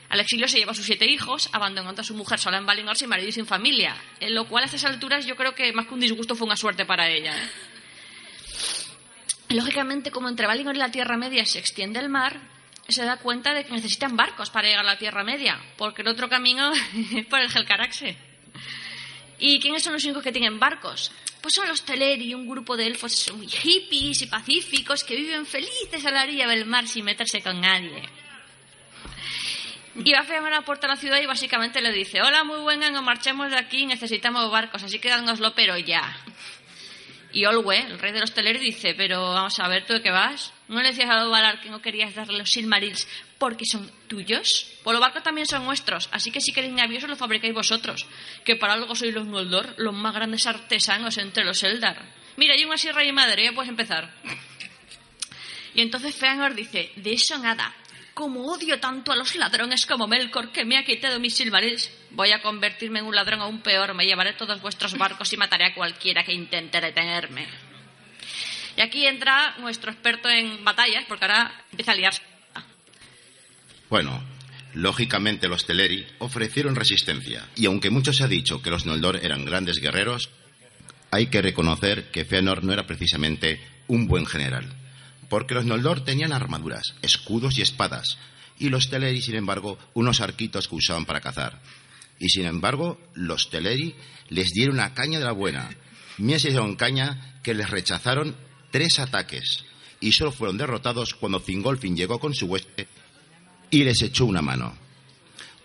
Al 0.08 0.20
exilio 0.20 0.46
se 0.46 0.58
lleva 0.58 0.72
a 0.72 0.74
sus 0.74 0.86
siete 0.86 1.06
hijos, 1.06 1.48
abandonando 1.52 2.02
a 2.02 2.04
su 2.04 2.14
mujer 2.14 2.38
sola 2.38 2.58
en 2.58 2.66
Valinor 2.66 2.96
sin 2.96 3.08
marido 3.08 3.28
y 3.28 3.32
sin 3.32 3.46
familia, 3.46 3.96
en 4.20 4.34
lo 4.34 4.46
cual 4.46 4.64
a 4.64 4.66
estas 4.66 4.84
alturas 4.84 5.26
yo 5.26 5.36
creo 5.36 5.54
que 5.54 5.72
más 5.72 5.86
que 5.86 5.94
un 5.94 6.00
disgusto 6.00 6.36
fue 6.36 6.46
una 6.46 6.56
suerte 6.56 6.84
para 6.84 7.08
ella. 7.08 7.36
¿eh? 7.36 7.50
Lógicamente, 9.50 10.10
como 10.10 10.28
entre 10.28 10.46
Valinor 10.46 10.76
y 10.76 10.78
la 10.78 10.90
Tierra 10.90 11.16
Media 11.16 11.44
se 11.46 11.58
extiende 11.58 12.00
el 12.00 12.08
mar, 12.08 12.40
se 12.88 13.04
da 13.04 13.16
cuenta 13.16 13.54
de 13.54 13.64
que 13.64 13.72
necesitan 13.72 14.16
barcos 14.16 14.50
para 14.50 14.68
llegar 14.68 14.84
a 14.84 14.92
la 14.92 14.98
Tierra 14.98 15.24
Media, 15.24 15.58
porque 15.76 16.02
el 16.02 16.08
otro 16.08 16.28
camino 16.28 16.72
es 17.14 17.26
por 17.26 17.40
el 17.40 17.50
Helcaraxe. 17.54 18.16
¿Y 19.38 19.58
quiénes 19.60 19.82
son 19.82 19.94
los 19.94 20.04
únicos 20.04 20.22
que 20.22 20.32
tienen 20.32 20.58
barcos? 20.58 21.10
Pues 21.40 21.54
son 21.54 21.68
los 21.68 21.82
Teleri, 21.82 22.34
un 22.34 22.48
grupo 22.48 22.76
de 22.76 22.86
elfos 22.86 23.32
muy 23.36 23.48
hippies 23.48 24.22
y 24.22 24.26
pacíficos 24.26 25.04
que 25.04 25.16
viven 25.16 25.44
felices 25.44 26.04
a 26.06 26.10
la 26.10 26.22
orilla 26.22 26.46
del 26.46 26.66
mar 26.66 26.86
sin 26.86 27.04
meterse 27.04 27.42
con 27.42 27.60
nadie. 27.60 28.02
Y 29.96 30.12
va 30.12 30.20
a 30.20 30.46
a 30.46 30.50
la 30.50 30.62
puerta 30.62 30.88
de 30.88 30.94
la 30.94 31.00
ciudad 31.00 31.20
y 31.20 31.26
básicamente 31.26 31.80
le 31.80 31.92
dice, 31.92 32.20
hola, 32.20 32.42
muy 32.42 32.60
buena, 32.60 32.90
nos 32.90 33.04
marchemos 33.04 33.50
de 33.50 33.58
aquí, 33.58 33.86
necesitamos 33.86 34.50
barcos, 34.50 34.82
así 34.82 34.98
que 34.98 35.08
dánoslo, 35.08 35.54
pero 35.54 35.78
ya. 35.78 36.16
Y 37.32 37.44
Olwe, 37.46 37.78
el 37.78 37.98
rey 37.98 38.12
de 38.12 38.20
los 38.20 38.32
Teleri, 38.32 38.58
dice, 38.58 38.94
pero 38.94 39.32
vamos 39.32 39.58
a 39.60 39.68
ver, 39.68 39.86
¿tú 39.86 39.92
de 39.92 40.02
qué 40.02 40.10
vas? 40.10 40.52
¿No 40.66 40.80
le 40.80 40.88
decías 40.88 41.10
a 41.10 41.24
Valar 41.24 41.60
que 41.60 41.70
no 41.70 41.80
querías 41.80 42.14
darle 42.14 42.38
los 42.38 42.50
Silmarils 42.50 43.06
porque 43.38 43.64
son 43.66 43.90
tuyos? 44.08 44.72
Pues 44.82 44.94
los 44.94 45.00
barcos 45.00 45.22
también 45.22 45.46
son 45.46 45.64
nuestros, 45.64 46.08
así 46.10 46.32
que 46.32 46.40
si 46.40 46.52
queréis 46.52 46.72
navíos 46.72 47.02
los 47.04 47.18
fabricáis 47.18 47.54
vosotros, 47.54 48.06
que 48.44 48.56
para 48.56 48.72
algo 48.72 48.94
sois 48.96 49.14
los 49.14 49.26
Noldor, 49.26 49.74
los 49.78 49.94
más 49.94 50.14
grandes 50.14 50.46
artesanos 50.46 51.18
entre 51.18 51.44
los 51.44 51.62
Eldar. 51.62 52.02
Mira, 52.36 52.54
hay 52.54 52.64
una 52.64 52.78
sierra 52.78 53.04
y 53.04 53.12
madre, 53.12 53.44
ya 53.44 53.52
puedes 53.52 53.70
empezar. 53.70 54.12
Y 55.74 55.82
entonces 55.82 56.14
Feanor 56.14 56.54
dice, 56.54 56.92
de 56.96 57.12
eso 57.12 57.38
nada, 57.38 57.74
como 58.14 58.46
odio 58.46 58.78
tanto 58.78 59.12
a 59.12 59.16
los 59.16 59.34
ladrones 59.34 59.86
como 59.86 60.06
Melkor, 60.06 60.52
que 60.52 60.64
me 60.64 60.78
ha 60.78 60.84
quitado 60.84 61.18
mis 61.18 61.34
silmarils, 61.34 61.90
voy 62.12 62.30
a 62.30 62.40
convertirme 62.40 63.00
en 63.00 63.06
un 63.06 63.14
ladrón 63.14 63.40
aún 63.40 63.60
peor, 63.60 63.92
me 63.94 64.06
llevaré 64.06 64.32
todos 64.34 64.62
vuestros 64.62 64.96
barcos 64.96 65.32
y 65.32 65.36
mataré 65.36 65.66
a 65.66 65.74
cualquiera 65.74 66.24
que 66.24 66.32
intente 66.32 66.80
detenerme. 66.80 67.46
Y 68.76 68.80
aquí 68.80 69.06
entra 69.06 69.56
nuestro 69.58 69.90
experto 69.90 70.28
en 70.28 70.64
batallas, 70.64 71.04
porque 71.08 71.24
ahora 71.24 71.64
empieza 71.70 71.92
a 71.92 71.96
liarse. 71.96 72.22
Bueno, 73.90 74.22
lógicamente 74.74 75.48
los 75.48 75.66
Teleri 75.66 76.06
ofrecieron 76.18 76.76
resistencia, 76.76 77.48
y 77.56 77.66
aunque 77.66 77.90
mucho 77.90 78.12
se 78.12 78.24
ha 78.24 78.28
dicho 78.28 78.62
que 78.62 78.70
los 78.70 78.86
Noldor 78.86 79.16
eran 79.22 79.44
grandes 79.44 79.80
guerreros, 79.80 80.30
hay 81.10 81.26
que 81.26 81.42
reconocer 81.42 82.10
que 82.10 82.24
Fëanor 82.24 82.64
no 82.64 82.72
era 82.72 82.86
precisamente 82.86 83.60
un 83.88 84.06
buen 84.06 84.26
general 84.26 84.83
porque 85.34 85.54
los 85.54 85.64
Noldor 85.64 86.04
tenían 86.04 86.32
armaduras, 86.32 86.94
escudos 87.02 87.58
y 87.58 87.62
espadas, 87.62 88.18
y 88.56 88.68
los 88.68 88.88
Teleri, 88.88 89.20
sin 89.20 89.34
embargo, 89.34 89.76
unos 89.92 90.20
arquitos 90.20 90.68
que 90.68 90.76
usaban 90.76 91.06
para 91.06 91.20
cazar. 91.20 91.60
Y 92.20 92.28
sin 92.28 92.46
embargo, 92.46 93.00
los 93.14 93.50
Teleri 93.50 93.96
les 94.28 94.52
dieron 94.52 94.76
una 94.76 94.94
caña 94.94 95.18
de 95.18 95.24
la 95.24 95.32
buena. 95.32 95.68
Mies 96.18 96.44
y 96.44 96.76
caña 96.76 97.40
que 97.42 97.52
les 97.52 97.68
rechazaron 97.68 98.36
tres 98.70 99.00
ataques 99.00 99.64
y 99.98 100.12
solo 100.12 100.30
fueron 100.30 100.56
derrotados 100.56 101.14
cuando 101.14 101.40
Fingolfin 101.40 101.96
llegó 101.96 102.20
con 102.20 102.32
su 102.32 102.46
hueste 102.46 102.86
y 103.72 103.82
les 103.82 104.02
echó 104.02 104.26
una 104.26 104.40
mano. 104.40 104.83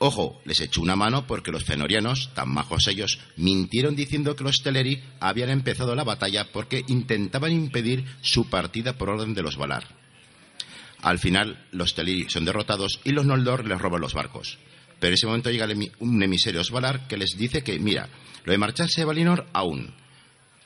Ojo, 0.01 0.41
les 0.45 0.61
echó 0.61 0.81
una 0.81 0.95
mano 0.95 1.27
porque 1.27 1.51
los 1.51 1.65
fenorianos, 1.65 2.31
tan 2.33 2.49
majos 2.49 2.87
ellos, 2.87 3.19
mintieron 3.35 3.97
diciendo 3.97 4.35
que 4.35 4.45
los 4.45 4.63
Teleri 4.63 5.03
habían 5.19 5.49
empezado 5.49 5.93
la 5.93 6.05
batalla 6.05 6.51
porque 6.53 6.85
intentaban 6.87 7.51
impedir 7.51 8.05
su 8.21 8.49
partida 8.49 8.97
por 8.97 9.09
orden 9.09 9.33
de 9.33 9.41
los 9.41 9.57
Valar. 9.57 9.83
Al 11.01 11.19
final, 11.19 11.65
los 11.71 11.95
Teleri 11.95 12.29
son 12.29 12.45
derrotados 12.45 13.01
y 13.03 13.11
los 13.11 13.25
Noldor 13.25 13.67
les 13.67 13.79
roban 13.79 13.99
los 13.99 14.13
barcos. 14.13 14.57
Pero 15.01 15.09
en 15.09 15.13
ese 15.15 15.27
momento 15.27 15.51
llega 15.51 15.67
un 15.99 16.23
emisario 16.23 16.61
Valar 16.71 17.07
que 17.07 17.17
les 17.17 17.37
dice 17.37 17.61
que, 17.61 17.77
mira, 17.77 18.07
lo 18.45 18.53
de 18.53 18.57
marcharse 18.57 19.01
de 19.01 19.05
Valinor 19.05 19.47
aún, 19.51 19.93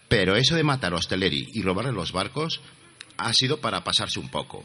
pero 0.08 0.36
eso 0.36 0.56
de 0.56 0.64
matar 0.64 0.94
a 0.94 0.98
los 0.98 1.08
Teleri 1.08 1.50
y 1.54 1.64
robarle 1.64 1.92
los 1.92 2.12
barcos 2.12 2.62
ha 3.18 3.34
sido 3.34 3.60
para 3.62 3.84
pasarse 3.84 4.20
un 4.20 4.30
poco. 4.30 4.64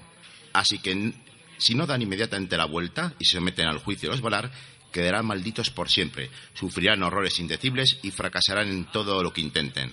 Así 0.53 0.79
que 0.79 1.15
si 1.59 1.75
no 1.75 1.87
dan 1.87 2.03
inmediatamente 2.03 2.57
la 2.57 2.65
vuelta 2.65 3.15
y 3.19 3.25
se 3.25 3.41
meten 3.41 3.67
al 3.67 3.79
juicio 3.79 4.09
de 4.09 4.15
los 4.15 4.23
Valar, 4.23 4.51
quedarán 4.93 5.27
malditos 5.27 5.71
por 5.71 5.91
siempre, 5.91 6.31
sufrirán 6.55 7.03
horrores 7.03 7.39
indecibles 7.39 7.99
y 8.03 8.11
fracasarán 8.11 8.69
en 8.69 8.85
todo 8.87 9.23
lo 9.23 9.33
que 9.33 9.41
intenten. 9.41 9.93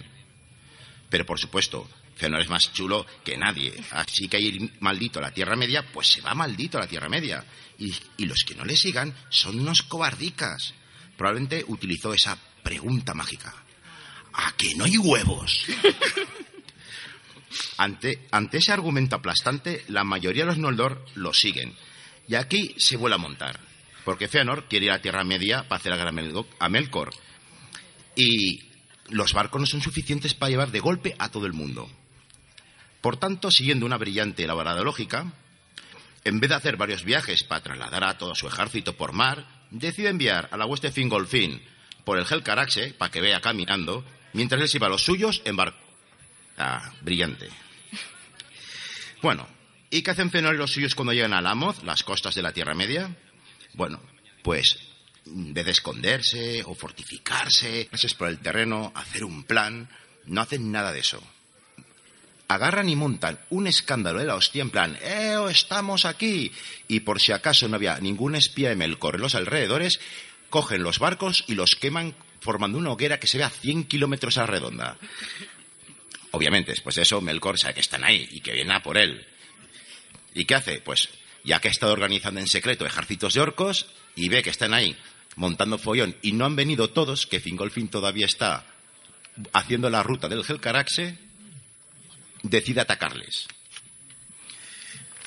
Pero 1.09 1.25
por 1.25 1.39
supuesto, 1.39 1.89
Fëanor 2.15 2.41
es 2.41 2.49
más 2.49 2.71
chulo 2.71 3.05
que 3.23 3.37
nadie, 3.37 3.73
así 3.91 4.27
que 4.27 4.39
ir 4.39 4.71
maldito 4.79 5.19
a 5.19 5.23
la 5.23 5.31
Tierra 5.31 5.55
Media, 5.55 5.85
pues 5.91 6.07
se 6.07 6.21
va 6.21 6.33
maldito 6.33 6.77
a 6.77 6.81
la 6.81 6.87
Tierra 6.87 7.09
Media. 7.09 7.43
Y, 7.77 7.93
y 8.17 8.25
los 8.25 8.43
que 8.45 8.55
no 8.55 8.63
le 8.63 8.77
sigan 8.77 9.13
son 9.29 9.59
unos 9.59 9.83
cobardicas. 9.83 10.73
Probablemente 11.17 11.65
utilizó 11.67 12.13
esa 12.13 12.37
pregunta 12.63 13.13
mágica. 13.13 13.53
¿A 14.33 14.53
que 14.53 14.75
no 14.75 14.85
hay 14.85 14.97
huevos? 14.97 15.65
Ante, 17.77 18.27
ese 18.51 18.71
argumento 18.71 19.15
aplastante, 19.15 19.83
la 19.87 20.03
mayoría 20.03 20.43
de 20.43 20.47
los 20.47 20.57
Noldor 20.57 21.05
lo 21.15 21.33
siguen. 21.33 21.73
Y 22.27 22.35
aquí 22.35 22.75
se 22.77 22.97
vuelve 22.97 23.15
a 23.15 23.19
montar. 23.19 23.59
Porque 24.03 24.27
Feanor 24.27 24.65
quiere 24.67 24.87
ir 24.87 24.91
a 24.91 25.01
Tierra 25.01 25.23
Media 25.23 25.67
para 25.67 25.79
hacer 25.79 25.93
a 26.59 26.69
Melkor. 26.69 27.11
Y 28.15 28.61
los 29.09 29.33
barcos 29.33 29.61
no 29.61 29.67
son 29.67 29.81
suficientes 29.81 30.33
para 30.33 30.49
llevar 30.49 30.71
de 30.71 30.79
golpe 30.79 31.15
a 31.19 31.29
todo 31.29 31.45
el 31.45 31.53
mundo. 31.53 31.89
Por 33.01 33.17
tanto, 33.17 33.51
siguiendo 33.51 33.85
una 33.85 33.97
brillante 33.97 34.41
y 34.41 34.45
elaborada 34.45 34.81
lógica, 34.81 35.31
en 36.23 36.39
vez 36.39 36.49
de 36.49 36.55
hacer 36.55 36.75
varios 36.75 37.03
viajes 37.03 37.43
para 37.43 37.61
trasladar 37.61 38.03
a 38.03 38.17
todo 38.17 38.33
su 38.33 38.47
ejército 38.47 38.97
por 38.97 39.13
mar, 39.13 39.45
decide 39.69 40.09
enviar 40.09 40.49
a 40.51 40.57
la 40.57 40.65
hueste 40.65 40.91
Fingolfin 40.91 41.61
por 42.03 42.17
el 42.17 42.25
Helcaraxe 42.29 42.95
para 42.97 43.11
que 43.11 43.21
vea 43.21 43.41
caminando, 43.41 44.03
mientras 44.33 44.61
él 44.61 44.67
se 44.67 44.77
iba 44.77 44.87
a 44.87 44.89
los 44.89 45.03
suyos 45.03 45.43
en 45.45 45.55
barco. 45.55 45.84
Ah, 46.57 46.91
brillante. 47.01 47.49
Bueno, 49.21 49.47
¿y 49.89 50.01
qué 50.01 50.11
hacen 50.11 50.31
y 50.33 50.41
los 50.57 50.71
suyos 50.71 50.95
cuando 50.95 51.13
llegan 51.13 51.33
a 51.33 51.41
Lamoth, 51.41 51.83
las 51.83 52.03
costas 52.03 52.35
de 52.35 52.41
la 52.41 52.53
Tierra 52.53 52.73
Media? 52.73 53.15
Bueno, 53.73 54.01
pues 54.43 54.77
de 55.25 55.71
esconderse 55.71 56.63
o 56.65 56.75
fortificarse, 56.75 57.89
es 57.91 58.13
por 58.13 58.29
el 58.29 58.39
terreno, 58.39 58.91
hacer 58.95 59.23
un 59.23 59.43
plan, 59.43 59.89
no 60.25 60.41
hacen 60.41 60.71
nada 60.71 60.91
de 60.91 60.99
eso. 60.99 61.21
Agarran 62.47 62.89
y 62.89 62.95
montan 62.95 63.39
un 63.49 63.65
escándalo 63.65 64.19
de 64.19 64.25
la 64.25 64.35
hostia 64.35 64.61
en 64.61 64.69
plan, 64.69 64.97
¡eh, 65.01 65.35
estamos 65.49 66.05
aquí! 66.05 66.51
Y 66.87 66.99
por 66.99 67.19
si 67.19 67.31
acaso 67.31 67.67
no 67.67 67.75
había 67.75 67.99
ningún 67.99 68.35
espía 68.35 68.69
de 68.69 68.75
Melkor 68.75 69.15
en 69.15 69.21
los 69.21 69.33
alrededores, 69.33 69.99
cogen 70.51 70.83
los 70.83 70.99
barcos 70.99 71.43
y 71.47 71.55
los 71.55 71.75
queman 71.75 72.15
formando 72.39 72.77
una 72.77 72.91
hoguera 72.91 73.19
que 73.19 73.25
se 73.27 73.39
ve 73.39 73.43
a 73.43 73.49
100 73.49 73.85
kilómetros 73.85 74.37
a 74.37 74.45
redonda. 74.45 74.97
Obviamente, 76.35 76.71
después 76.71 76.97
de 76.97 77.03
eso, 77.03 77.21
Melkor 77.21 77.57
sabe 77.57 77.75
que 77.75 77.79
están 77.79 78.03
ahí 78.03 78.27
y 78.29 78.41
que 78.41 78.51
viene 78.51 78.73
a 78.73 78.83
por 78.83 78.97
él. 78.97 79.25
¿Y 80.33 80.43
qué 80.43 80.55
hace? 80.55 80.81
Pues, 80.81 81.07
ya 81.45 81.61
que 81.61 81.69
ha 81.69 81.71
estado 81.71 81.93
organizando 81.93 82.41
en 82.41 82.47
secreto 82.47 82.85
ejércitos 82.85 83.35
de 83.35 83.39
orcos 83.39 83.85
y 84.15 84.27
ve 84.27 84.43
que 84.43 84.49
están 84.49 84.73
ahí 84.73 84.97
montando 85.37 85.77
follón 85.77 86.13
y 86.21 86.33
no 86.33 86.43
han 86.43 86.57
venido 86.57 86.89
todos, 86.89 87.25
que 87.25 87.39
Fingolfin 87.39 87.87
todavía 87.87 88.25
está 88.25 88.65
haciendo 89.53 89.89
la 89.89 90.03
ruta 90.03 90.27
del 90.27 90.43
Helcaraxe, 90.45 91.17
decide 92.43 92.81
atacarles. 92.81 93.47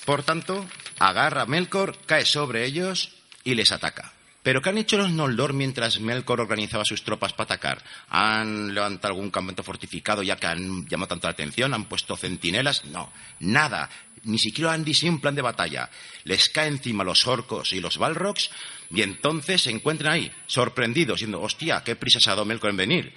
Por 0.04 0.24
tanto, 0.24 0.68
agarra 0.98 1.42
a 1.42 1.46
Melkor, 1.46 1.96
cae 2.04 2.26
sobre 2.26 2.66
ellos 2.66 3.14
y 3.44 3.54
les 3.54 3.72
ataca. 3.72 4.12
¿Pero 4.48 4.62
qué 4.62 4.70
han 4.70 4.78
hecho 4.78 4.96
los 4.96 5.10
Noldor 5.10 5.52
mientras 5.52 6.00
Melkor 6.00 6.40
organizaba 6.40 6.82
sus 6.82 7.02
tropas 7.02 7.34
para 7.34 7.44
atacar? 7.44 7.84
¿Han 8.08 8.72
levantado 8.72 9.12
algún 9.12 9.30
campamento 9.30 9.62
fortificado 9.62 10.22
ya 10.22 10.36
que 10.36 10.46
han 10.46 10.86
llamado 10.88 11.08
tanto 11.08 11.26
la 11.26 11.32
atención? 11.32 11.74
¿Han 11.74 11.84
puesto 11.84 12.16
centinelas? 12.16 12.86
No, 12.86 13.12
nada. 13.40 13.90
Ni 14.24 14.38
siquiera 14.38 14.72
han 14.72 14.84
diseñado 14.84 15.16
un 15.16 15.20
plan 15.20 15.34
de 15.34 15.42
batalla. 15.42 15.90
Les 16.24 16.48
cae 16.48 16.68
encima 16.68 17.04
los 17.04 17.26
orcos 17.26 17.74
y 17.74 17.80
los 17.80 17.98
balrogs 17.98 18.48
y 18.90 19.02
entonces 19.02 19.60
se 19.60 19.70
encuentran 19.70 20.14
ahí, 20.14 20.32
sorprendidos, 20.46 21.16
diciendo, 21.16 21.42
hostia, 21.42 21.84
qué 21.84 21.94
prisa 21.94 22.18
se 22.18 22.30
ha 22.30 22.32
dado 22.32 22.46
Melkor 22.46 22.70
en 22.70 22.76
venir. 22.78 23.12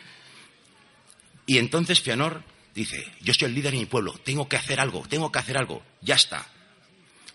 Y 1.46 1.60
entonces 1.60 2.02
Fianor 2.02 2.44
dice, 2.76 3.10
yo 3.22 3.34
soy 3.34 3.48
el 3.48 3.56
líder 3.56 3.72
de 3.72 3.78
mi 3.78 3.86
pueblo, 3.86 4.20
tengo 4.26 4.50
que 4.50 4.58
hacer 4.58 4.82
algo, 4.82 5.06
tengo 5.08 5.32
que 5.32 5.40
hacer 5.40 5.58
algo, 5.58 5.82
ya 6.02 6.16
está 6.16 6.46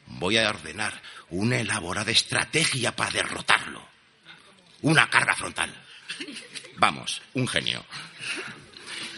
voy 0.06 0.38
a 0.38 0.48
ordenar 0.48 1.02
una 1.30 1.58
elaborada 1.58 2.10
estrategia 2.10 2.94
para 2.94 3.10
derrotarlo. 3.10 3.86
Una 4.83 5.09
carga 5.09 5.35
frontal. 5.35 5.73
Vamos, 6.76 7.23
un 7.35 7.49
genio. 7.49 7.85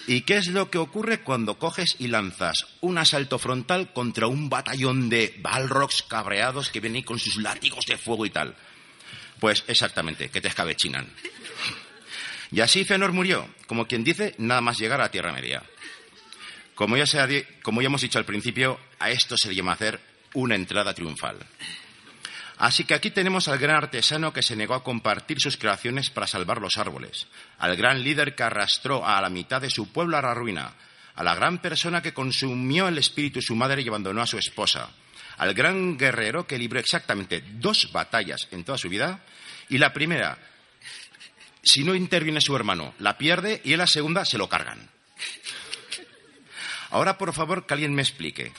¿Y 0.07 0.23
qué 0.23 0.39
es 0.39 0.47
lo 0.47 0.71
que 0.71 0.79
ocurre 0.79 1.21
cuando 1.21 1.59
coges 1.59 1.97
y 1.99 2.09
lanzas 2.09 2.67
un 2.81 2.97
asalto 2.97 3.39
frontal 3.39 3.93
contra 3.93 4.27
un 4.27 4.49
batallón 4.49 5.11
de 5.11 5.35
balrogs 5.41 6.03
cabreados 6.03 6.71
que 6.71 6.81
vienen 6.81 7.03
con 7.03 7.19
sus 7.19 7.37
látigos 7.37 7.85
de 7.85 7.99
fuego 7.99 8.25
y 8.25 8.31
tal? 8.31 8.57
Pues 9.39 9.65
exactamente, 9.67 10.31
que 10.31 10.41
te 10.41 10.49
escabechinan. 10.49 11.07
Y 12.51 12.61
así 12.61 12.85
Fëanor 12.85 13.13
murió, 13.13 13.47
como 13.67 13.87
quien 13.87 14.03
dice, 14.03 14.35
nada 14.39 14.63
más 14.63 14.79
llegar 14.79 15.03
a 15.03 15.11
Tierra 15.11 15.33
Media. 15.33 15.63
Como 16.75 16.97
ya, 16.97 17.05
como 17.63 17.83
ya 17.83 17.87
hemos 17.87 18.01
dicho 18.01 18.19
al 18.19 18.25
principio, 18.25 18.81
a 18.99 19.11
esto 19.11 19.37
se 19.37 19.49
le 19.49 19.57
llama 19.57 19.73
hacer 19.73 20.01
una 20.33 20.55
entrada 20.55 20.95
triunfal. 20.95 21.37
Así 22.59 22.85
que 22.85 22.95
aquí 22.95 23.11
tenemos 23.13 23.47
al 23.47 23.59
gran 23.59 23.77
artesano 23.77 24.33
que 24.33 24.43
se 24.43 24.57
negó 24.57 24.75
a 24.75 24.83
compartir 24.83 25.41
sus 25.41 25.57
creaciones 25.57 26.11
para 26.11 26.27
salvar 26.27 26.61
los 26.61 26.77
árboles, 26.77 27.29
al 27.59 27.77
gran 27.77 28.03
líder 28.03 28.35
que 28.35 28.43
arrastró 28.43 29.07
a 29.07 29.21
la 29.21 29.31
mitad 29.31 29.61
de 29.61 29.71
su 29.71 29.93
pueblo 29.93 30.17
a 30.17 30.23
la 30.23 30.35
ruina, 30.35 30.75
a 31.15 31.23
la 31.23 31.37
gran 31.37 31.59
persona 31.59 32.03
que 32.03 32.13
consumió 32.13 32.89
el 32.89 32.99
espíritu 32.99 33.39
de 33.39 33.47
su 33.47 33.55
madre 33.55 33.83
y 33.83 33.89
abandonó 33.89 34.23
a 34.23 34.27
su 34.27 34.39
esposa, 34.39 34.91
al 35.37 35.55
gran 35.55 35.97
guerrero 35.97 36.49
que 36.49 36.59
libró 36.59 36.81
exactamente 36.81 37.45
dos 37.53 37.93
batallas 37.93 38.49
en 38.51 38.65
toda 38.65 38.77
su 38.77 38.89
vida, 38.89 39.21
y 39.69 39.79
la 39.79 39.93
primera, 39.93 40.37
si 41.63 41.85
no 41.85 41.95
interviene 41.95 42.41
su 42.41 42.57
hermano, 42.57 42.93
la 42.99 43.17
pierde 43.17 43.61
y 43.65 43.73
en 43.73 43.79
la 43.79 43.87
segunda 43.87 44.25
se 44.25 44.37
lo 44.37 44.49
cargan. 44.49 44.91
Ahora, 46.91 47.19
por 47.19 47.33
favor, 47.33 47.67
que 47.67 47.75
alguien 47.75 47.95
me 47.95 48.03
explique. 48.03 48.53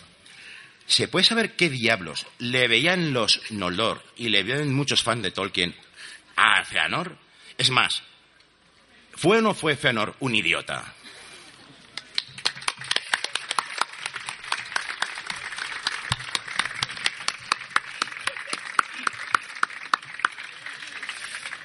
¿Se 0.90 1.08
puede 1.08 1.24
saber 1.24 1.56
qué 1.56 1.70
diablos 1.70 2.26
le 2.40 2.68
veían 2.68 3.14
los 3.14 3.40
Noldor 3.52 4.04
y 4.18 4.30
le 4.30 4.42
veían 4.42 4.74
muchos 4.74 5.04
fans 5.04 5.22
de 5.22 5.30
Tolkien 5.30 5.76
a 6.36 6.66
Feanor? 6.66 7.16
Es 7.60 7.70
más, 7.70 8.02
¿fue 9.14 9.38
o 9.38 9.42
no 9.42 9.54
fue 9.54 9.76
Feanor 9.76 10.16
un 10.20 10.34
idiota? 10.34 10.96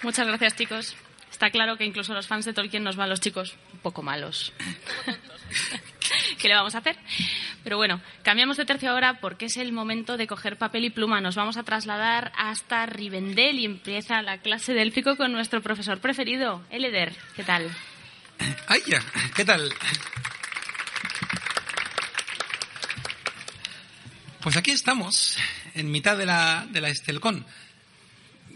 Muchas 0.03 0.27
gracias, 0.27 0.55
chicos. 0.55 0.97
Está 1.33 1.51
claro 1.51 1.79
que 1.79 1.87
incluso 1.87 2.13
los 2.13 2.27
fans 2.27 2.45
de 2.45 2.53
Tolkien 2.53 2.85
nos 2.85 2.97
van 2.97 3.09
los 3.09 3.21
chicos 3.21 3.57
un 3.73 3.79
poco 3.79 4.03
malos. 4.03 4.53
¿Qué 6.39 6.49
le 6.49 6.55
vamos 6.55 6.75
a 6.75 6.79
hacer? 6.79 6.99
Pero 7.65 7.79
bueno, 7.79 8.03
cambiamos 8.23 8.59
de 8.59 8.67
tercio 8.67 8.91
ahora 8.91 9.21
porque 9.21 9.47
es 9.47 9.57
el 9.57 9.73
momento 9.73 10.19
de 10.19 10.27
coger 10.27 10.59
papel 10.59 10.85
y 10.85 10.91
pluma. 10.91 11.23
Nos 11.23 11.35
vamos 11.35 11.57
a 11.57 11.63
trasladar 11.63 12.31
hasta 12.37 12.85
Rivendell 12.85 13.59
y 13.59 13.65
empieza 13.65 14.21
la 14.21 14.39
clase 14.39 14.75
de 14.75 14.83
élfico 14.83 15.17
con 15.17 15.33
nuestro 15.33 15.63
profesor 15.63 15.99
preferido, 15.99 16.63
Eleder. 16.69 17.17
¿Qué 17.35 17.43
tal? 17.43 17.75
¡Ay, 18.69 18.83
ya! 18.87 19.03
¿Qué 19.35 19.47
tal? 19.47 19.73
Pues 24.41 24.59
aquí 24.59 24.73
estamos, 24.73 25.39
en 25.75 25.91
mitad 25.91 26.19
de 26.19 26.27
la, 26.27 26.67
de 26.71 26.83
la 26.83 26.91
Estelcón. 26.91 27.47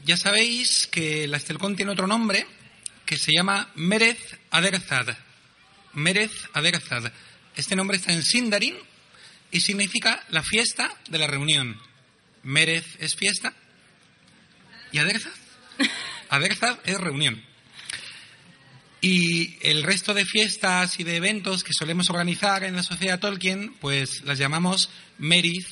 Ya 0.05 0.19
sabéis 0.19 0.87
que 0.87 1.27
la 1.29 1.39
Estelcón 1.39 1.77
tiene 1.77 1.93
otro 1.93 2.07
nombre 2.07 2.47
que 3.07 3.17
se 3.17 3.33
llama 3.33 3.71
Merez 3.75 4.39
Aderzad. 4.51 5.17
Merez 5.95 6.31
Aderzad. 6.53 7.11
Este 7.57 7.75
nombre 7.75 7.97
está 7.97 8.13
en 8.13 8.23
Sindarin 8.23 8.77
y 9.51 9.61
significa 9.61 10.25
la 10.31 10.43
fiesta 10.43 10.95
de 11.09 11.19
la 11.19 11.27
reunión. 11.27 11.81
Merez 12.43 12.85
es 12.99 13.17
fiesta 13.17 13.53
y 14.93 14.99
Aderzad. 14.99 15.33
Aderzad 16.29 16.79
es 16.85 16.99
reunión. 16.99 17.43
Y 19.01 19.57
el 19.63 19.85
resto 19.85 20.13
de 20.13 20.25
fiestas 20.25 20.99
y 20.99 21.05
de 21.05 21.17
eventos 21.17 21.63
que 21.63 21.73
solemos 21.73 22.11
organizar 22.11 22.65
en 22.65 22.75
la 22.75 22.83
sociedad 22.83 23.21
Tolkien, 23.21 23.75
pues 23.75 24.23
las 24.25 24.39
llamamos 24.39 24.91
Meriz, 25.19 25.67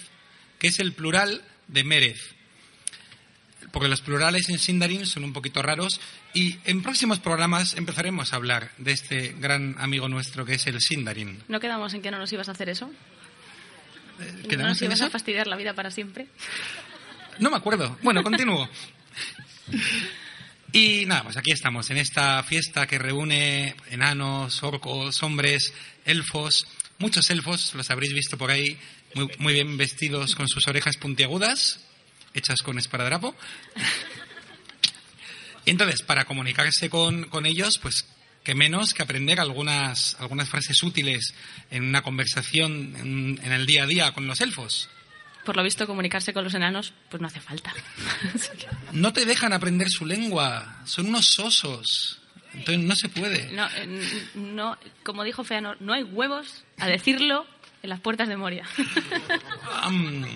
que 0.59 0.69
es 0.69 0.79
el 0.79 0.93
plural 0.93 1.43
de 1.67 1.83
Merez. 1.83 2.21
Porque 3.73 3.89
los 3.89 4.01
plurales 4.01 4.49
en 4.49 4.59
Sindarin 4.59 5.07
son 5.07 5.25
un 5.25 5.33
poquito 5.33 5.61
raros 5.61 6.01
y 6.35 6.59
en 6.65 6.83
próximos 6.83 7.19
programas 7.19 7.75
empezaremos 7.75 8.33
a 8.33 8.37
hablar 8.37 8.71
de 8.79 8.93
este 8.93 9.35
gran 9.41 9.75
amigo 9.79 10.09
nuestro 10.09 10.47
que 10.47 10.55
es 10.55 10.67
el 10.69 10.81
Sindarin. 10.81 11.43
¿No 11.49 11.59
quedamos 11.59 11.93
en 11.95 12.03
que 12.03 12.13
no 12.13 12.19
nos 12.19 12.33
ibas 12.33 12.49
a 12.49 12.53
hacer 12.53 12.69
eso? 12.69 12.91
¿No 14.19 14.49
¿Quedamos 14.49 14.69
nos 14.71 14.83
en 14.83 14.87
ibas 14.87 14.99
eso? 15.01 15.07
a 15.07 15.11
fastidiar 15.11 15.47
la 15.47 15.57
vida 15.57 15.75
para 15.75 15.91
siempre? 15.91 16.27
No 17.39 17.51
me 17.51 17.57
acuerdo. 17.57 17.99
Bueno, 18.03 18.23
continúo. 18.23 18.69
Y 20.73 21.07
nada, 21.07 21.25
pues 21.25 21.37
aquí 21.37 21.53
estamos, 21.53 21.91
en 21.91 21.97
esta 21.99 22.43
fiesta 22.43 22.87
que 22.87 22.99
reúne 22.99 23.77
enanos, 23.91 24.63
orcos, 24.63 25.23
hombres, 25.23 25.73
elfos, 26.05 26.67
muchos 26.99 27.31
elfos, 27.31 27.75
los 27.75 27.91
habréis 27.91 28.13
visto 28.13 28.37
por 28.37 28.51
ahí, 28.51 28.79
muy, 29.15 29.31
muy 29.39 29.55
bien 29.55 29.77
vestidos 29.77 30.35
con 30.35 30.49
sus 30.49 30.67
orejas 30.69 30.97
puntiagudas, 30.97 31.81
hechas 32.35 32.63
con 32.63 32.79
esparadrapo. 32.79 33.35
Y 35.65 35.71
entonces, 35.71 36.03
para 36.03 36.27
comunicarse 36.27 36.91
con, 36.91 37.25
con 37.25 37.47
ellos, 37.47 37.79
pues 37.79 38.07
que 38.47 38.55
menos 38.55 38.95
que 38.95 39.03
aprender 39.03 39.41
algunas, 39.41 40.17
algunas 40.21 40.49
frases 40.49 40.81
útiles 40.85 41.35
en 41.69 41.83
una 41.83 42.03
conversación 42.03 42.95
en- 42.97 43.41
en 43.43 43.51
el 43.53 43.67
día 43.67 43.83
a 43.83 43.87
día 43.87 44.13
con 44.13 44.29
los 44.29 44.41
elfos. 44.41 44.89
Por 45.45 45.57
lo 45.57 45.65
visto, 45.65 45.85
comunicarse 45.89 46.33
con 46.33 46.45
los 46.45 46.55
enanos, 46.55 46.93
pues 47.11 47.21
no 47.21 47.27
hace 47.27 47.41
falta. 47.41 47.75
No 48.93 49.13
te 49.13 49.25
dejan 49.27 49.53
aprender 49.53 49.89
su 49.91 50.07
lengua, 50.07 50.81
son 50.85 51.07
unos 51.07 51.39
osos. 51.41 52.21
Entonces 52.55 52.85
no 52.85 52.95
se 52.95 53.09
puede. 53.09 53.51
no, 53.53 53.69
no, 54.35 54.79
como 55.05 55.25
dijo 55.25 55.43
Feanor, 55.43 55.77
no 55.81 55.93
hay 55.93 56.05
huevos 56.05 56.63
a 56.79 56.87
decirlo 56.87 57.47
en 57.83 57.91
las 57.91 57.99
puertas 58.01 58.29
de 58.29 58.37
Moria. 58.37 58.65
Am. 59.83 60.25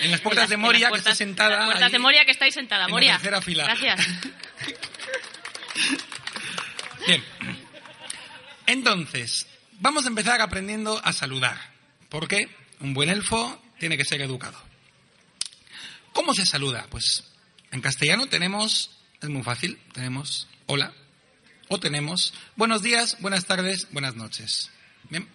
en 0.00 0.10
las 0.10 0.20
puertas 0.20 0.44
En 0.44 0.50
de 0.50 0.56
las- 0.56 0.60
Moria, 0.64 0.86
en 0.86 0.92
las 0.92 0.92
que 0.92 0.98
está 0.98 1.10
puertas- 1.10 1.18
sentada. 1.18 1.52
en 1.54 1.58
las 1.58 1.66
puertas 1.66 1.86
ahí. 1.86 1.92
de 1.92 1.98
Moria 1.98 2.24
que 2.24 2.30
estáis 2.30 2.54
sentada, 2.54 2.84
en 2.84 2.88
la 2.88 2.92
Moria. 2.94 3.12
tercera 3.14 3.42
fila. 3.42 3.64
Gracias. 3.64 4.06
Bien. 7.06 7.24
Entonces, 8.66 9.46
vamos 9.80 10.04
a 10.04 10.08
empezar 10.08 10.40
aprendiendo 10.40 11.00
a 11.04 11.12
saludar. 11.12 11.58
Porque 12.08 12.48
un 12.80 12.94
buen 12.94 13.08
elfo 13.08 13.60
tiene 13.78 13.96
que 13.96 14.04
ser 14.04 14.20
educado. 14.22 14.58
¿Cómo 16.12 16.34
se 16.34 16.46
saluda? 16.46 16.86
Pues 16.90 17.24
en 17.70 17.80
castellano 17.80 18.26
tenemos, 18.26 18.90
es 19.20 19.28
muy 19.28 19.42
fácil, 19.42 19.78
tenemos 19.92 20.48
hola 20.66 20.92
o 21.68 21.78
tenemos 21.78 22.32
buenos 22.56 22.82
días, 22.82 23.18
buenas 23.20 23.44
tardes, 23.44 23.88
buenas 23.92 24.16
noches. 24.16 24.70
Bien. 25.10 25.28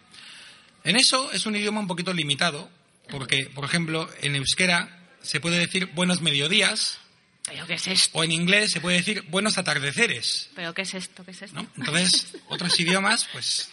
En 0.83 0.95
eso 0.95 1.31
es 1.31 1.45
un 1.45 1.55
idioma 1.55 1.79
un 1.79 1.87
poquito 1.87 2.11
limitado, 2.11 2.69
porque, 3.09 3.49
por 3.53 3.63
ejemplo, 3.63 4.09
en 4.21 4.35
euskera 4.35 4.99
se 5.21 5.39
puede 5.39 5.57
decir 5.57 5.85
buenos 5.93 6.21
mediodías, 6.21 6.99
¿Pero 7.45 7.67
qué 7.67 7.73
es 7.73 7.87
esto? 7.87 8.17
o 8.17 8.23
en 8.23 8.31
inglés 8.31 8.71
se 8.71 8.81
puede 8.81 8.97
decir 8.97 9.23
buenos 9.29 9.57
atardeceres. 9.57 10.49
¿Pero 10.55 10.73
qué 10.73 10.83
es 10.83 10.93
esto? 10.93 11.25
¿Qué 11.25 11.31
es 11.31 11.41
esto? 11.41 11.61
¿no? 11.61 11.67
Entonces, 11.77 12.33
otros 12.47 12.79
idiomas, 12.79 13.27
pues. 13.31 13.69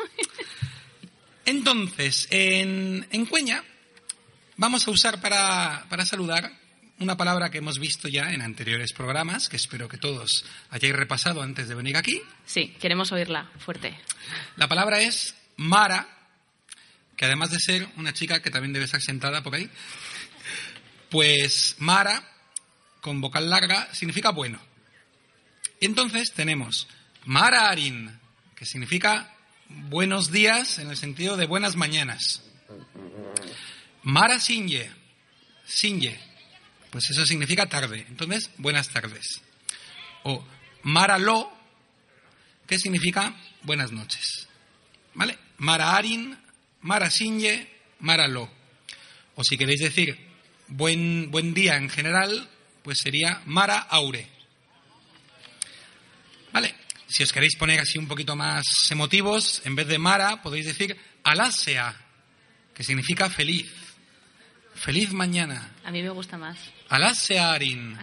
Entonces, 1.45 2.27
en, 2.31 3.07
en 3.11 3.27
Cueña 3.27 3.65
vamos 4.57 4.87
a 4.87 4.91
usar 4.91 5.21
para, 5.21 5.87
para 5.89 6.05
saludar 6.05 6.53
una 7.01 7.17
palabra 7.17 7.51
que 7.51 7.59
hemos 7.59 7.79
visto 7.79 8.09
ya 8.09 8.33
en 8.33 8.43
anteriores 8.43 8.93
programas, 8.93 9.49
que 9.49 9.57
espero 9.57 9.89
que 9.89 9.97
todos 9.97 10.45
hayáis 10.69 10.95
repasado 10.95 11.41
antes 11.41 11.67
de 11.67 11.75
venir 11.75 11.97
aquí. 11.97 12.23
Sí, 12.45 12.77
queremos 12.79 13.11
oírla 13.11 13.51
fuerte. 13.59 13.99
La 14.57 14.69
palabra 14.69 15.01
es 15.01 15.35
Mara, 15.57 16.07
que 17.17 17.25
además 17.25 17.51
de 17.51 17.59
ser 17.59 17.89
una 17.97 18.13
chica 18.13 18.43
que 18.43 18.51
también 18.51 18.75
debe 18.75 18.85
estar 18.85 19.01
sentada 19.01 19.43
por 19.43 19.55
ahí, 19.55 19.71
pues 21.09 21.77
Mara, 21.79 22.23
con 23.01 23.21
vocal 23.21 23.51
larga, 23.51 23.93
significa 23.95 24.31
bueno. 24.31 24.61
Entonces 25.81 26.33
tenemos 26.33 26.89
Mara 27.25 27.71
Arin, 27.71 28.19
que 28.55 28.67
significa 28.67 29.35
buenos 29.69 30.31
días 30.31 30.79
en 30.79 30.91
el 30.91 30.97
sentido 30.97 31.37
de 31.37 31.47
buenas 31.47 31.77
mañanas. 31.77 32.43
Mara 34.03 34.41
Sinye, 34.41 34.91
Sinye, 35.67 36.19
pues 36.91 37.09
eso 37.11 37.25
significa 37.25 37.67
tarde. 37.67 38.05
Entonces, 38.09 38.51
buenas 38.59 38.89
tardes. 38.89 39.43
O 40.25 40.45
Mara 40.83 41.19
Lo, 41.19 41.53
que 42.67 42.79
significa 42.79 43.37
buenas 43.63 43.93
noches. 43.93 44.49
¿Vale? 45.15 45.39
Mara 45.59 45.97
Arin, 45.97 46.37
Mara 46.83 47.11
Sinye, 47.11 47.69
Mara 48.01 48.29
Lo. 48.29 48.51
O 49.37 49.45
si 49.45 49.57
queréis 49.57 49.81
decir 49.81 50.19
buen, 50.69 51.31
buen 51.31 51.55
día 51.55 51.77
en 51.77 51.89
general, 51.89 52.49
pues 52.91 52.99
sería 52.99 53.41
Mara 53.47 53.87
Aure. 53.89 54.27
¿Vale? 56.53 56.75
Si 57.07 57.23
os 57.23 57.33
queréis 57.33 57.55
poner 57.55 57.79
así 57.79 57.99
un 57.99 58.09
poquito 58.09 58.35
más 58.35 58.67
emotivos, 58.91 59.63
en 59.65 59.77
vez 59.77 59.87
de 59.87 59.97
Mara 59.97 60.43
podéis 60.43 60.67
decir 60.67 60.97
Alasea, 61.23 61.95
que 62.75 62.83
significa 62.83 63.31
feliz. 63.31 63.73
Feliz 64.75 65.13
mañana. 65.13 65.71
A 65.85 65.93
mí 65.93 66.03
me 66.03 66.11
gusta 66.11 66.37
más. 66.37 66.59
Alasea 66.89 67.53
Arin. 67.53 67.97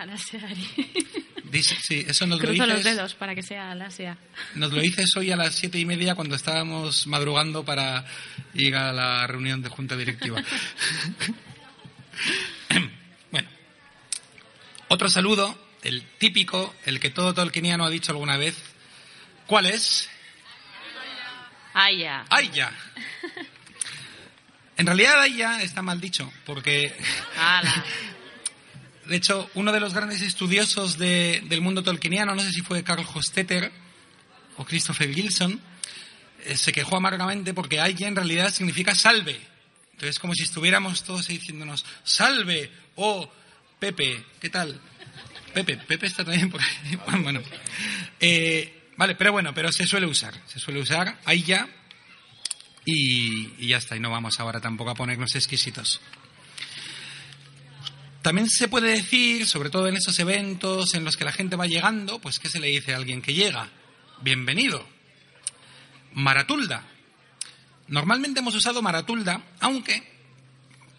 Dice, 1.52 1.76
sí, 1.82 2.06
eso 2.08 2.26
nos 2.26 2.40
lo 2.40 2.48
Cruzo 2.48 2.66
los 2.66 2.78
dices. 2.78 2.96
dedos 2.96 3.14
para 3.16 3.36
que 3.36 3.44
sea 3.44 3.72
Alasia. 3.72 4.18
Nos 4.56 4.72
lo 4.72 4.80
dices 4.80 5.14
hoy 5.18 5.32
a 5.32 5.36
las 5.36 5.54
siete 5.54 5.80
y 5.80 5.86
media 5.86 6.16
cuando 6.16 6.38
estábamos 6.38 7.08
madrugando 7.08 7.66
para 7.66 8.06
ir 8.54 8.74
a 8.74 8.94
la 8.94 9.28
reunión 9.28 9.62
de 9.62 9.68
junta 9.68 9.98
directiva. 9.98 10.42
otro 14.90 15.10
saludo, 15.10 15.58
el 15.84 16.04
típico, 16.18 16.74
el 16.86 17.00
que 17.00 17.10
todo 17.10 17.34
tolkieniano 17.34 17.86
ha 17.86 17.90
dicho 17.90 18.12
alguna 18.12 18.38
vez. 18.38 18.56
¿Cuál 19.46 19.68
es? 19.68 20.10
¡Ay, 21.74 22.00
ya! 22.00 22.26
¡Ay 22.30 22.50
ya! 22.54 22.72
En 24.78 24.86
realidad 24.86 25.22
¡ay 25.22 25.38
ya! 25.38 25.62
está 25.62 25.82
mal 25.82 26.00
dicho, 26.00 26.32
porque. 26.46 26.96
De 29.06 29.16
hecho, 29.16 29.50
uno 29.54 29.72
de 29.72 29.80
los 29.80 29.94
grandes 29.94 30.22
estudiosos 30.22 30.98
de- 30.98 31.42
del 31.46 31.62
mundo 31.62 31.82
tolkieniano, 31.82 32.36
no 32.36 32.42
sé 32.42 32.52
si 32.52 32.62
fue 32.62 32.84
Carl 32.84 33.06
Hostetter 33.14 33.72
o 34.58 34.66
Christopher 34.66 35.14
Gilson, 35.14 35.62
eh, 36.44 36.58
se 36.58 36.74
quejó 36.74 36.98
amargamente 36.98 37.54
porque 37.54 37.80
Aya 37.80 38.10
en 38.10 38.18
realidad 38.18 38.54
significa 38.54 38.94
salve. 38.96 39.40
Entonces, 39.94 40.20
como 40.20 40.34
si 40.34 40.44
estuviéramos 40.44 41.06
todos 41.06 41.30
ahí 41.30 41.38
diciéndonos, 41.38 41.86
salve, 42.04 42.70
oh, 42.96 43.32
Pepe, 43.80 44.24
¿qué 44.40 44.50
tal? 44.50 44.80
Pepe, 45.54 45.78
Pepe 45.78 46.08
está 46.08 46.24
también 46.24 46.50
por 46.50 46.62
ahí. 46.62 46.98
Bueno, 47.24 47.42
Eh, 48.20 48.92
vale, 48.98 49.16
pero 49.16 49.32
bueno, 49.32 49.54
pero 49.54 49.72
se 49.72 49.86
suele 49.86 50.08
usar, 50.08 50.34
se 50.48 50.60
suele 50.60 50.82
usar 50.82 51.20
Aya 51.26 51.68
y, 52.86 53.54
y 53.60 53.68
ya 53.68 53.78
está, 53.78 53.96
y 53.96 54.00
no 54.00 54.10
vamos 54.10 54.40
ahora 54.40 54.60
tampoco 54.62 54.92
a 54.92 54.96
ponernos 54.96 55.36
exquisitos. 55.36 56.02
También 58.22 58.50
se 58.50 58.68
puede 58.68 58.92
decir, 58.92 59.48
sobre 59.48 59.70
todo 59.70 59.88
en 59.88 59.96
esos 59.96 60.18
eventos 60.20 60.94
en 60.96 61.06
los 61.06 61.16
que 61.16 61.24
la 61.26 61.32
gente 61.32 61.56
va 61.56 61.68
llegando, 61.68 62.20
pues 62.20 62.40
¿qué 62.40 62.50
se 62.50 62.60
le 62.60 62.68
dice 62.68 62.94
a 62.94 62.98
alguien 62.98 63.22
que 63.22 63.34
llega? 63.34 63.70
Bienvenido. 64.22 64.86
Maratulda. 66.14 66.84
Normalmente 67.88 68.40
hemos 68.40 68.56
usado 68.56 68.82
maratulda, 68.82 69.42
aunque 69.60 70.17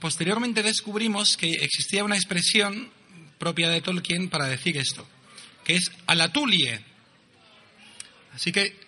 posteriormente 0.00 0.62
descubrimos 0.62 1.36
que 1.36 1.50
existía 1.50 2.04
una 2.04 2.16
expresión 2.16 2.90
propia 3.38 3.68
de 3.68 3.80
Tolkien 3.80 4.28
para 4.28 4.46
decir 4.46 4.76
esto, 4.76 5.06
que 5.64 5.76
es 5.76 5.90
alatulie. 6.06 6.80
Así 8.34 8.52
que, 8.52 8.78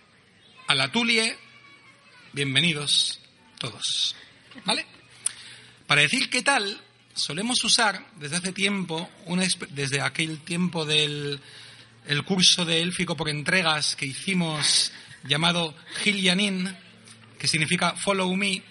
alatulie, 0.67 1.37
bienvenidos 2.33 3.21
todos. 3.59 4.15
¿Vale? 4.65 4.87
Para 5.87 6.03
decir 6.03 6.31
qué 6.31 6.43
tal, 6.43 6.81
solemos 7.15 7.63
usar 7.65 8.07
desde 8.17 8.37
hace 8.37 8.53
tiempo, 8.53 9.11
una 9.27 9.47
desde 9.71 10.01
aquel 10.01 10.41
tiempo 10.41 10.85
del 10.85 11.41
el 12.07 12.25
curso 12.25 12.65
de 12.65 12.81
élfico 12.81 13.17
por 13.17 13.29
entregas 13.29 13.95
que 13.95 14.07
hicimos 14.07 14.91
llamado 15.25 15.75
Gillianin, 16.03 16.77
que 17.41 17.49
significa 17.49 17.97
follow 17.97 18.37
me, 18.37 18.63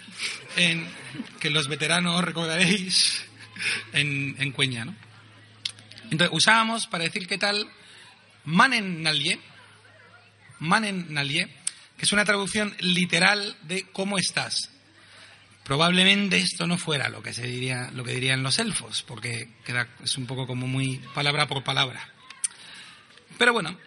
en, 0.56 0.88
que 1.40 1.50
los 1.50 1.68
veteranos 1.68 2.24
recordaréis 2.24 3.26
en, 3.94 4.36
en 4.38 4.52
Cueña. 4.52 4.86
¿no? 4.86 4.96
Entonces 6.12 6.30
usábamos 6.32 6.86
para 6.86 7.06
decir 7.06 7.28
qué 7.28 7.40
tal 7.40 7.68
manen 8.46 9.02
nalie, 9.02 9.40
manen 10.60 11.12
nalie, 11.12 11.48
que 11.98 12.06
es 12.06 12.14
una 12.14 12.26
traducción 12.26 12.76
literal 12.80 13.58
de 13.64 13.88
cómo 13.92 14.20
estás. 14.20 14.70
Probablemente 15.64 16.38
esto 16.38 16.68
no 16.68 16.78
fuera 16.78 17.10
lo 17.10 17.24
que 17.24 17.34
se 17.34 17.48
diría, 17.48 17.90
lo 17.92 18.04
que 18.04 18.14
dirían 18.14 18.44
los 18.44 18.60
elfos, 18.60 19.04
porque 19.04 19.50
queda, 19.66 19.88
es 20.04 20.16
un 20.18 20.28
poco 20.28 20.46
como 20.46 20.68
muy 20.68 20.98
palabra 21.14 21.48
por 21.48 21.64
palabra. 21.64 22.08
Pero 23.38 23.54
bueno, 23.54 23.78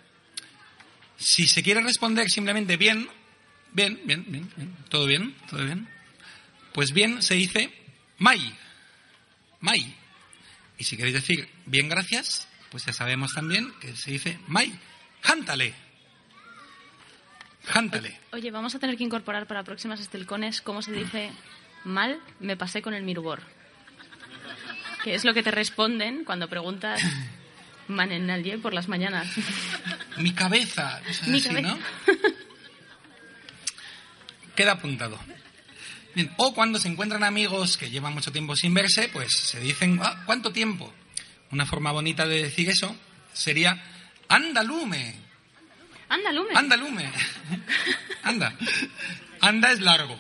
Si 1.19 1.47
se 1.47 1.63
quiere 1.63 1.81
responder 1.81 2.29
simplemente 2.29 2.77
bien, 2.77 3.09
bien, 3.73 4.01
bien, 4.05 4.25
bien, 4.29 4.51
bien, 4.57 4.77
todo 4.89 5.07
bien, 5.07 5.35
todo 5.49 5.65
bien, 5.65 5.89
pues 6.73 6.93
bien 6.93 7.23
se 7.23 7.35
dice 7.35 7.73
mai, 8.19 8.55
mai. 9.61 9.95
Y 10.79 10.85
si 10.85 10.97
queréis 10.97 11.15
decir 11.15 11.49
bien 11.67 11.89
gracias, 11.89 12.49
pues 12.71 12.85
ya 12.85 12.93
sabemos 12.93 13.35
también 13.35 13.73
que 13.81 13.95
se 13.97 14.13
dice 14.13 14.39
mai, 14.47 14.73
jántale. 15.23 15.75
Jántale. 17.65 18.19
Oye, 18.33 18.51
vamos 18.51 18.75
a 18.75 18.81
tener 18.81 18.97
que 18.97 19.05
incorporar 19.05 19.47
para 19.47 19.63
próximas 19.63 20.01
estelcones 20.01 20.61
cómo 20.61 20.83
se 20.83 20.91
dice 20.91 21.31
mal 21.85 22.21
me 22.41 22.57
pasé 22.57 22.83
con 22.83 22.95
el 22.95 23.05
mirubor. 23.05 23.41
Que 25.05 25.15
es 25.15 25.25
lo 25.25 25.35
que 25.35 25.43
te 25.43 25.51
responden 25.51 26.25
cuando 26.25 26.49
preguntas 26.49 27.01
manenalje 27.89 28.59
por 28.59 28.75
las 28.75 28.89
mañanas. 28.89 29.29
Mi 30.17 30.33
cabeza, 30.33 31.01
Mi 31.27 31.41
cabeza. 31.41 31.61
¿no? 31.61 31.79
Queda 34.57 34.73
apuntado. 34.73 35.19
Bien, 36.15 36.31
O 36.37 36.53
cuando 36.55 36.79
se 36.79 36.89
encuentran 36.89 37.25
amigos 37.25 37.77
que 37.79 37.91
llevan 37.91 38.13
mucho 38.13 38.33
tiempo 38.33 38.55
sin 38.55 38.75
verse, 38.75 39.09
pues 39.09 39.33
se 39.33 39.61
dicen, 39.61 39.99
"Ah, 40.03 40.23
¿cuánto 40.27 40.53
tiempo? 40.53 40.93
Una 41.51 41.65
forma 41.67 41.91
bonita 41.93 42.27
de 42.27 42.43
decir 42.43 42.69
eso 42.69 42.95
sería, 43.33 43.83
andalume, 44.29 45.15
Anda, 46.09 46.31
Lume. 46.31 46.55
andalume. 46.55 47.11
Anda. 48.23 48.55
Anda 49.41 49.73
es 49.73 49.81
largo 49.81 50.19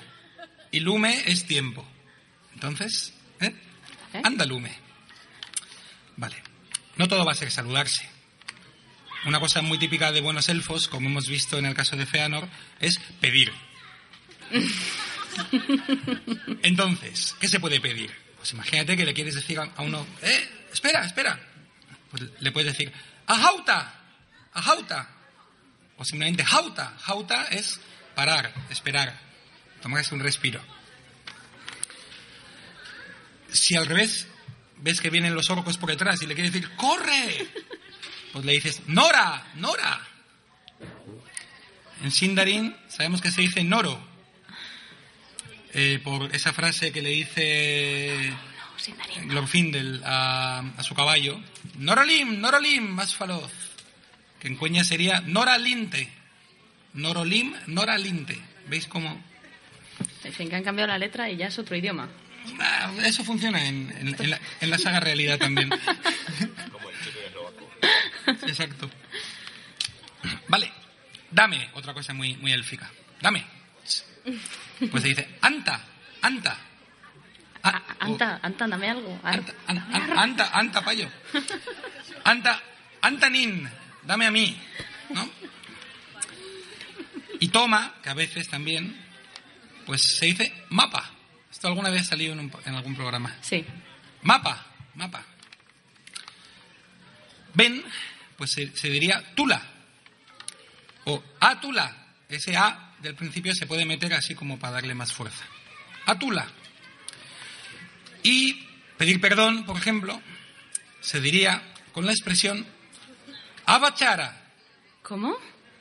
y 0.71 0.81
lume 0.81 1.23
es 1.27 1.45
tiempo. 1.47 1.87
Entonces, 2.55 3.13
¿eh? 3.41 3.55
¿Eh? 4.15 4.21
Andalume. 4.25 4.73
Vale. 6.17 6.37
No 6.97 7.09
todo 7.09 7.27
va 7.27 7.33
a 7.33 7.35
ser 7.35 7.51
saludarse. 7.51 8.09
Una 9.27 9.39
cosa 9.39 9.61
muy 9.61 9.79
típica 9.79 10.13
de 10.13 10.23
buenos 10.23 10.49
elfos, 10.49 10.89
como 10.89 11.09
hemos 11.11 11.29
visto 11.29 11.59
en 11.59 11.67
el 11.67 11.75
caso 11.75 11.95
de 11.97 12.07
Feanor, 12.07 12.49
es 12.81 12.99
pedir. 13.21 13.53
Entonces, 16.63 17.35
¿qué 17.41 17.49
se 17.49 17.61
puede 17.61 17.81
pedir? 17.81 18.11
Pues 18.37 18.53
imagínate 18.53 18.97
que 18.97 19.05
le 19.05 19.15
quieres 19.15 19.35
decir 19.35 19.59
a 19.59 19.83
uno, 19.83 20.07
eh, 20.23 20.49
espera, 20.73 21.05
espera. 21.05 21.41
Pues 22.11 22.23
le 22.41 22.53
puedes 22.53 22.73
decir, 22.73 22.93
ajauta, 23.27 24.01
ajauta. 24.53 25.09
O 25.97 26.05
simplemente 26.05 26.45
jauta. 26.45 26.95
Jauta 27.01 27.45
es 27.45 27.81
parar, 28.15 28.53
esperar, 28.71 29.19
tomarse 29.81 30.15
un 30.15 30.21
respiro. 30.21 30.61
Si 33.51 33.77
al 33.77 33.87
revés 33.87 34.27
ves 34.79 35.01
que 35.01 35.11
vienen 35.11 35.35
los 35.35 35.51
orcos 35.51 35.79
por 35.79 35.91
detrás 35.91 36.21
y 36.23 36.27
le 36.27 36.35
quieres 36.35 36.53
decir, 36.53 36.71
¡corre! 36.77 37.49
Pues 38.33 38.45
le 38.45 38.53
dices, 38.53 38.83
¡Nora! 38.87 39.47
¡Nora! 39.55 40.01
En 42.03 42.11
Sindarin 42.11 42.75
sabemos 42.89 43.21
que 43.21 43.31
se 43.31 43.43
dice 43.43 43.63
Noro. 43.63 44.12
Eh, 45.75 46.01
por 46.03 46.35
esa 46.35 46.53
frase 46.53 46.93
que 46.93 47.03
le 47.03 47.11
dice 47.11 48.31
No, 48.31 48.79
Sindarin. 48.79 49.29
Glorfindel 49.29 50.03
a, 50.05 50.63
a 50.77 50.83
su 50.83 50.95
caballo. 50.95 51.41
Norolim, 51.79 52.41
Norolim, 52.41 52.89
más 52.89 53.15
faloz. 53.15 53.51
Que 54.41 54.49
en 54.49 54.57
cuña 54.57 54.85
sería 54.85 55.21
Noralinte. 55.21 56.09
Norolim, 56.95 57.55
Noralinte. 57.69 58.39
¿Veis 58.69 58.87
cómo? 58.87 59.23
En 60.25 60.33
fin, 60.33 60.49
que 60.49 60.57
han 60.57 60.65
cambiado 60.65 60.89
la 60.89 60.99
letra 60.99 61.31
y 61.31 61.37
ya 61.37 61.47
es 61.47 61.59
otro 61.59 61.77
idioma. 61.77 62.09
Ah, 62.61 62.93
eso 63.05 63.23
funciona 63.25 63.65
en, 63.67 63.93
en- 64.01 64.17
en 64.19 64.31
la, 64.31 64.41
en 64.61 64.71
la 64.71 64.79
saga 64.79 64.99
realidad 65.01 65.39
también. 65.39 65.71
Exacto. 68.47 68.91
Vale, 70.49 70.73
dame 71.31 71.69
otra 71.75 71.95
cosa 71.95 72.13
muy, 72.15 72.37
muy 72.37 72.53
élfica. 72.53 72.91
Dame. 73.21 73.45
Pues 74.91 75.03
se 75.03 75.09
dice 75.11 75.39
anta, 75.41 75.81
anta. 76.23 76.57
Ah, 77.65 77.83
A- 78.01 78.05
anta, 78.07 78.41
anta, 78.43 78.67
dame 78.67 78.91
algo. 78.91 79.21
Anta, 79.23 79.53
an- 79.67 79.79
an- 79.79 80.19
anta, 80.19 80.51
anta, 80.53 80.83
payo. 80.85 81.09
Anta, 82.25 82.61
antanin, 83.01 83.69
dame 84.03 84.27
a 84.27 84.31
mí, 84.31 84.57
¿no? 85.11 85.29
Y 87.41 87.49
toma, 87.49 87.95
que 88.03 88.11
a 88.11 88.15
veces 88.15 88.49
también, 88.49 88.97
pues 89.87 90.01
se 90.19 90.27
dice 90.27 90.53
mapa. 90.71 91.11
Esto 91.51 91.69
alguna 91.69 91.91
vez 91.91 92.03
ha 92.03 92.11
salido 92.11 92.33
en, 92.33 92.41
un- 92.41 92.53
en 92.65 92.75
algún 92.75 92.95
programa. 92.97 93.37
Sí. 93.43 93.65
Mapa, 94.23 94.65
mapa. 94.95 95.25
Ven, 97.55 97.83
pues 98.37 98.53
se, 98.53 98.75
se 98.77 98.89
diría 98.89 99.23
tula. 99.35 99.61
O 101.05 101.23
atula. 101.41 101.97
Ese 102.29 102.57
A 102.57 102.92
del 103.03 103.15
principio 103.15 103.55
se 103.55 103.67
puede 103.67 103.85
meter 103.85 104.15
así 104.15 104.35
como 104.35 104.59
para 104.59 104.75
darle 104.75 104.95
más 104.95 105.13
fuerza. 105.13 105.45
Atula. 106.07 106.47
Y 108.23 108.67
pedir 108.97 109.21
perdón, 109.21 109.65
por 109.65 109.77
ejemplo, 109.77 110.21
se 111.01 111.21
diría 111.21 111.63
con 111.93 112.07
la 112.07 112.13
expresión 112.13 112.65
abachara, 113.67 114.41
¿Cómo? 115.03 115.37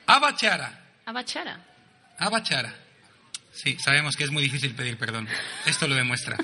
abachara, 0.06 0.84
Abachara. 1.06 1.64
abachara. 2.18 2.74
Sí, 3.52 3.76
sabemos 3.78 4.16
que 4.16 4.24
es 4.24 4.30
muy 4.30 4.42
difícil 4.42 4.74
pedir 4.74 4.96
perdón. 4.96 5.28
Esto 5.66 5.86
lo 5.86 5.94
demuestra. 5.94 6.36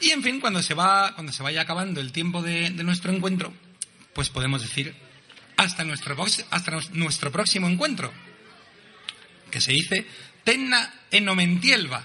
Y 0.00 0.10
en 0.10 0.22
fin, 0.22 0.40
cuando 0.40 0.62
se 0.62 0.74
va, 0.74 1.14
cuando 1.14 1.32
se 1.32 1.42
vaya 1.42 1.62
acabando 1.62 2.00
el 2.00 2.12
tiempo 2.12 2.42
de, 2.42 2.70
de 2.70 2.84
nuestro 2.84 3.10
encuentro, 3.12 3.52
pues 4.12 4.28
podemos 4.28 4.60
decir 4.62 4.94
hasta 5.56 5.84
nuestro, 5.84 6.16
hasta 6.50 6.78
nuestro 6.92 7.32
próximo 7.32 7.68
encuentro, 7.68 8.12
que 9.50 9.60
se 9.60 9.72
dice 9.72 10.06
tenna 10.44 10.92
enomentielva. 11.10 12.04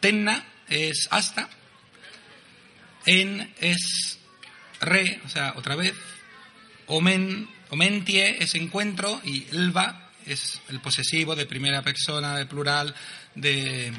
Tenna 0.00 0.44
es 0.68 1.08
hasta, 1.10 1.48
en 3.06 3.52
es 3.60 4.18
re, 4.80 5.20
o 5.24 5.28
sea, 5.28 5.54
otra 5.56 5.74
vez, 5.74 5.94
omen, 6.86 7.48
omentie 7.70 8.42
es 8.42 8.54
encuentro 8.54 9.20
y 9.24 9.46
elva 9.50 10.10
es 10.26 10.60
el 10.68 10.80
posesivo 10.80 11.34
de 11.36 11.46
primera 11.46 11.82
persona, 11.82 12.36
de 12.36 12.46
plural, 12.46 12.94
de... 13.34 13.92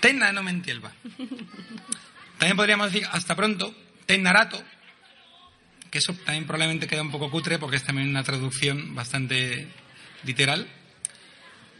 Tenna 0.00 0.32
no 0.32 0.42
mentielva. 0.42 0.92
También 2.38 2.56
podríamos 2.56 2.92
decir 2.92 3.08
hasta 3.10 3.36
pronto, 3.36 3.74
tennarato, 4.06 4.62
que 5.94 5.98
eso 5.98 6.12
también 6.12 6.44
probablemente 6.44 6.88
queda 6.88 7.02
un 7.02 7.12
poco 7.12 7.30
cutre 7.30 7.60
porque 7.60 7.76
es 7.76 7.84
también 7.84 8.08
una 8.08 8.24
traducción 8.24 8.96
bastante 8.96 9.68
literal. 10.24 10.66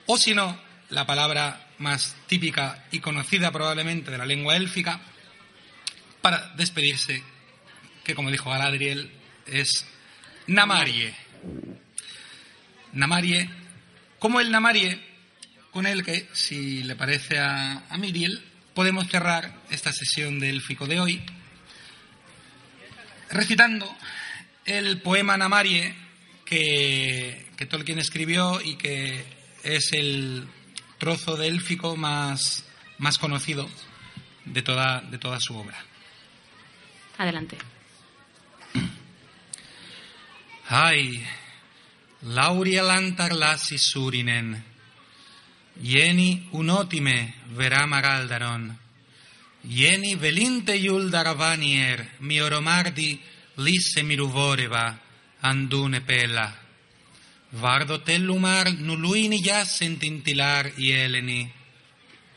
O 0.06 0.16
si 0.16 0.34
no, 0.34 0.56
la 0.90 1.04
palabra 1.04 1.66
más 1.78 2.14
típica 2.28 2.84
y 2.92 3.00
conocida 3.00 3.50
probablemente 3.50 4.12
de 4.12 4.18
la 4.18 4.24
lengua 4.24 4.54
élfica 4.54 5.00
para 6.22 6.50
despedirse, 6.50 7.24
que 8.04 8.14
como 8.14 8.30
dijo 8.30 8.50
Galadriel, 8.50 9.10
es 9.48 9.84
namarie. 10.46 11.12
Namarie, 12.92 13.50
como 14.20 14.38
el 14.38 14.52
namarie 14.52 15.04
con 15.72 15.86
el 15.86 16.04
que, 16.04 16.28
si 16.34 16.84
le 16.84 16.94
parece 16.94 17.40
a, 17.40 17.82
a 17.90 17.98
Miriel, 17.98 18.44
podemos 18.74 19.08
cerrar 19.08 19.62
esta 19.70 19.92
sesión 19.92 20.38
de 20.38 20.50
élfico 20.50 20.86
de 20.86 21.00
hoy 21.00 21.22
recitando 23.34 23.94
el 24.64 25.00
poema 25.02 25.36
Namarie 25.36 25.94
que, 26.44 27.46
que 27.56 27.66
Tolkien 27.66 27.98
escribió 27.98 28.60
y 28.60 28.76
que 28.76 29.24
es 29.62 29.92
el 29.92 30.46
trozo 30.98 31.36
de 31.36 31.48
élfico 31.48 31.96
más, 31.96 32.64
más 32.98 33.18
conocido 33.18 33.68
de 34.44 34.62
toda, 34.62 35.00
de 35.00 35.18
toda 35.18 35.40
su 35.40 35.56
obra. 35.56 35.76
Adelante. 37.18 37.58
Ai, 40.68 41.22
laurialantar 42.22 43.34
lassi 43.34 43.76
surinen, 43.78 44.64
jeni 45.82 46.48
unotime 46.52 47.34
verama 47.48 48.00
galdaron, 48.00 48.78
Ieni 49.68 50.14
velinteiul 50.16 51.08
daravanier, 51.10 52.04
mioromardi 52.20 53.18
lisse 53.56 54.02
miruvoriva, 54.02 54.98
andune 55.40 56.00
pella. 56.00 56.52
Vardo 57.52 58.02
tellumar 58.02 58.68
nuluini 58.78 59.40
jassent 59.40 60.02
intilar 60.02 60.72
ieleni, 60.76 61.50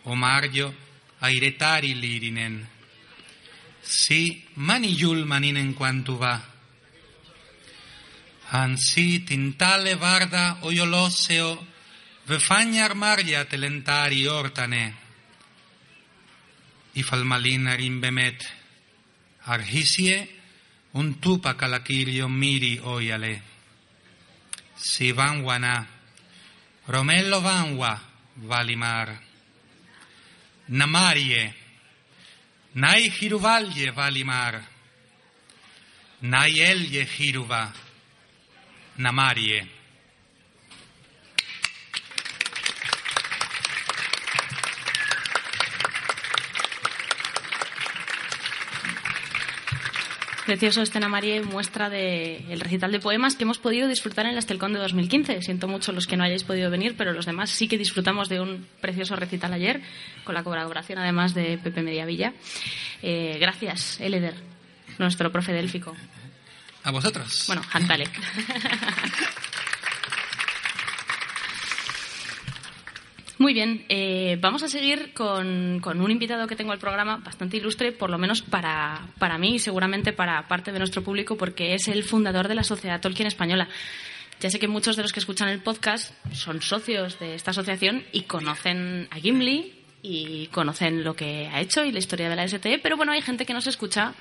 omario 0.05 0.73
airetari 1.19 1.93
lirinen. 1.99 2.65
Si 3.81 4.45
maniul 4.55 5.25
maninen 5.25 5.73
quantuva. 5.73 6.39
Ansi 8.51 9.25
tintale 9.25 9.95
varda 9.95 10.57
oioloseo, 10.61 11.65
vefagnar 12.27 12.93
maria 12.95 13.43
telentari 13.45 14.25
ortane 14.27 15.06
Ifalmalina 16.97 17.75
rimbemet, 17.77 18.41
arhisie 19.45 20.27
un 20.93 21.19
tupa 21.19 21.53
calakilio 21.53 22.27
miri 22.27 22.79
oyale. 22.83 23.41
Si 24.75 25.11
vanguana, 25.11 25.85
Romello 26.87 27.41
vanwa, 27.41 27.99
valimar. 28.35 29.19
Namarie, 30.69 31.53
nai 32.73 33.09
hiruvalje 33.09 33.91
valimar. 33.91 34.63
Nai 36.21 36.59
elje 36.59 37.05
hiruva, 37.05 37.71
namarie. 38.97 39.76
Precioso 50.47 50.81
Estena 50.81 51.09
María 51.09 51.43
muestra 51.43 51.89
del 51.89 52.41
el 52.49 52.61
recital 52.61 52.89
de 52.89 53.01
poemas 53.01 53.35
que 53.35 53.43
hemos 53.43 53.57
podido 53.57 53.89
disfrutar 53.89 54.25
en 54.27 54.31
la 54.31 54.39
Estelcón 54.39 54.71
de 54.71 54.79
2015. 54.79 55.41
Siento 55.41 55.67
mucho 55.67 55.91
los 55.91 56.07
que 56.07 56.15
no 56.15 56.23
hayáis 56.23 56.45
podido 56.45 56.71
venir, 56.71 56.95
pero 56.97 57.11
los 57.11 57.25
demás 57.25 57.49
sí 57.49 57.67
que 57.67 57.77
disfrutamos 57.77 58.29
de 58.29 58.39
un 58.39 58.65
precioso 58.79 59.17
recital 59.17 59.51
ayer, 59.51 59.81
con 60.23 60.35
la 60.35 60.45
colaboración 60.45 60.99
además 60.99 61.33
de 61.33 61.57
Pepe 61.57 61.81
Mediavilla. 61.81 62.31
Eh, 63.01 63.37
gracias, 63.41 63.99
Eleder, 63.99 64.35
nuestro 64.99 65.33
profe 65.33 65.51
délfico. 65.51 65.93
A 66.85 66.91
vosotros. 66.91 67.43
Bueno, 67.47 67.61
Jantale. 67.63 68.07
Muy 73.39 73.53
bien, 73.53 73.85
eh, 73.87 74.37
vamos 74.41 74.63
a 74.63 74.67
seguir 74.67 75.13
con, 75.13 75.79
un 75.85 76.11
invitado 76.11 76.47
que 76.47 76.55
tengo 76.55 76.71
al 76.71 76.79
programa 76.79 77.17
bastante 77.17 77.57
ilustre, 77.57 77.91
por 77.91 78.09
lo 78.09 78.17
menos 78.17 78.41
para, 78.41 79.07
para 79.19 79.37
mí 79.37 79.55
y 79.55 79.59
seguramente 79.59 80.11
para 80.11 80.47
parte 80.47 80.71
de 80.71 80.79
nuestro 80.79 81.03
público, 81.03 81.37
porque 81.37 81.75
es 81.75 81.87
el 81.87 82.03
fundador 82.03 82.47
de 82.47 82.55
la 82.55 82.63
Sociedad 82.63 82.99
Tolkien 82.99 83.27
Española. 83.27 83.69
Ya 84.39 84.49
sé 84.49 84.57
que 84.57 84.67
muchos 84.67 84.95
de 84.95 85.03
los 85.03 85.13
que 85.13 85.19
escuchan 85.19 85.49
el 85.49 85.61
podcast 85.61 86.13
son 86.33 86.63
socios 86.63 87.19
de 87.19 87.35
esta 87.35 87.51
asociación 87.51 88.03
y 88.11 88.23
conocen 88.23 89.07
a 89.11 89.17
Gimli 89.17 89.73
y 90.01 90.47
conocen 90.47 91.03
lo 91.03 91.15
que 91.15 91.47
ha 91.47 91.61
hecho 91.61 91.85
y 91.85 91.91
la 91.91 91.99
historia 91.99 92.29
de 92.29 92.35
la 92.35 92.47
STE, 92.47 92.79
pero 92.79 92.97
bueno, 92.97 93.11
hay 93.11 93.21
gente 93.21 93.45
que 93.45 93.53
nos 93.53 93.67
escucha 93.67 94.13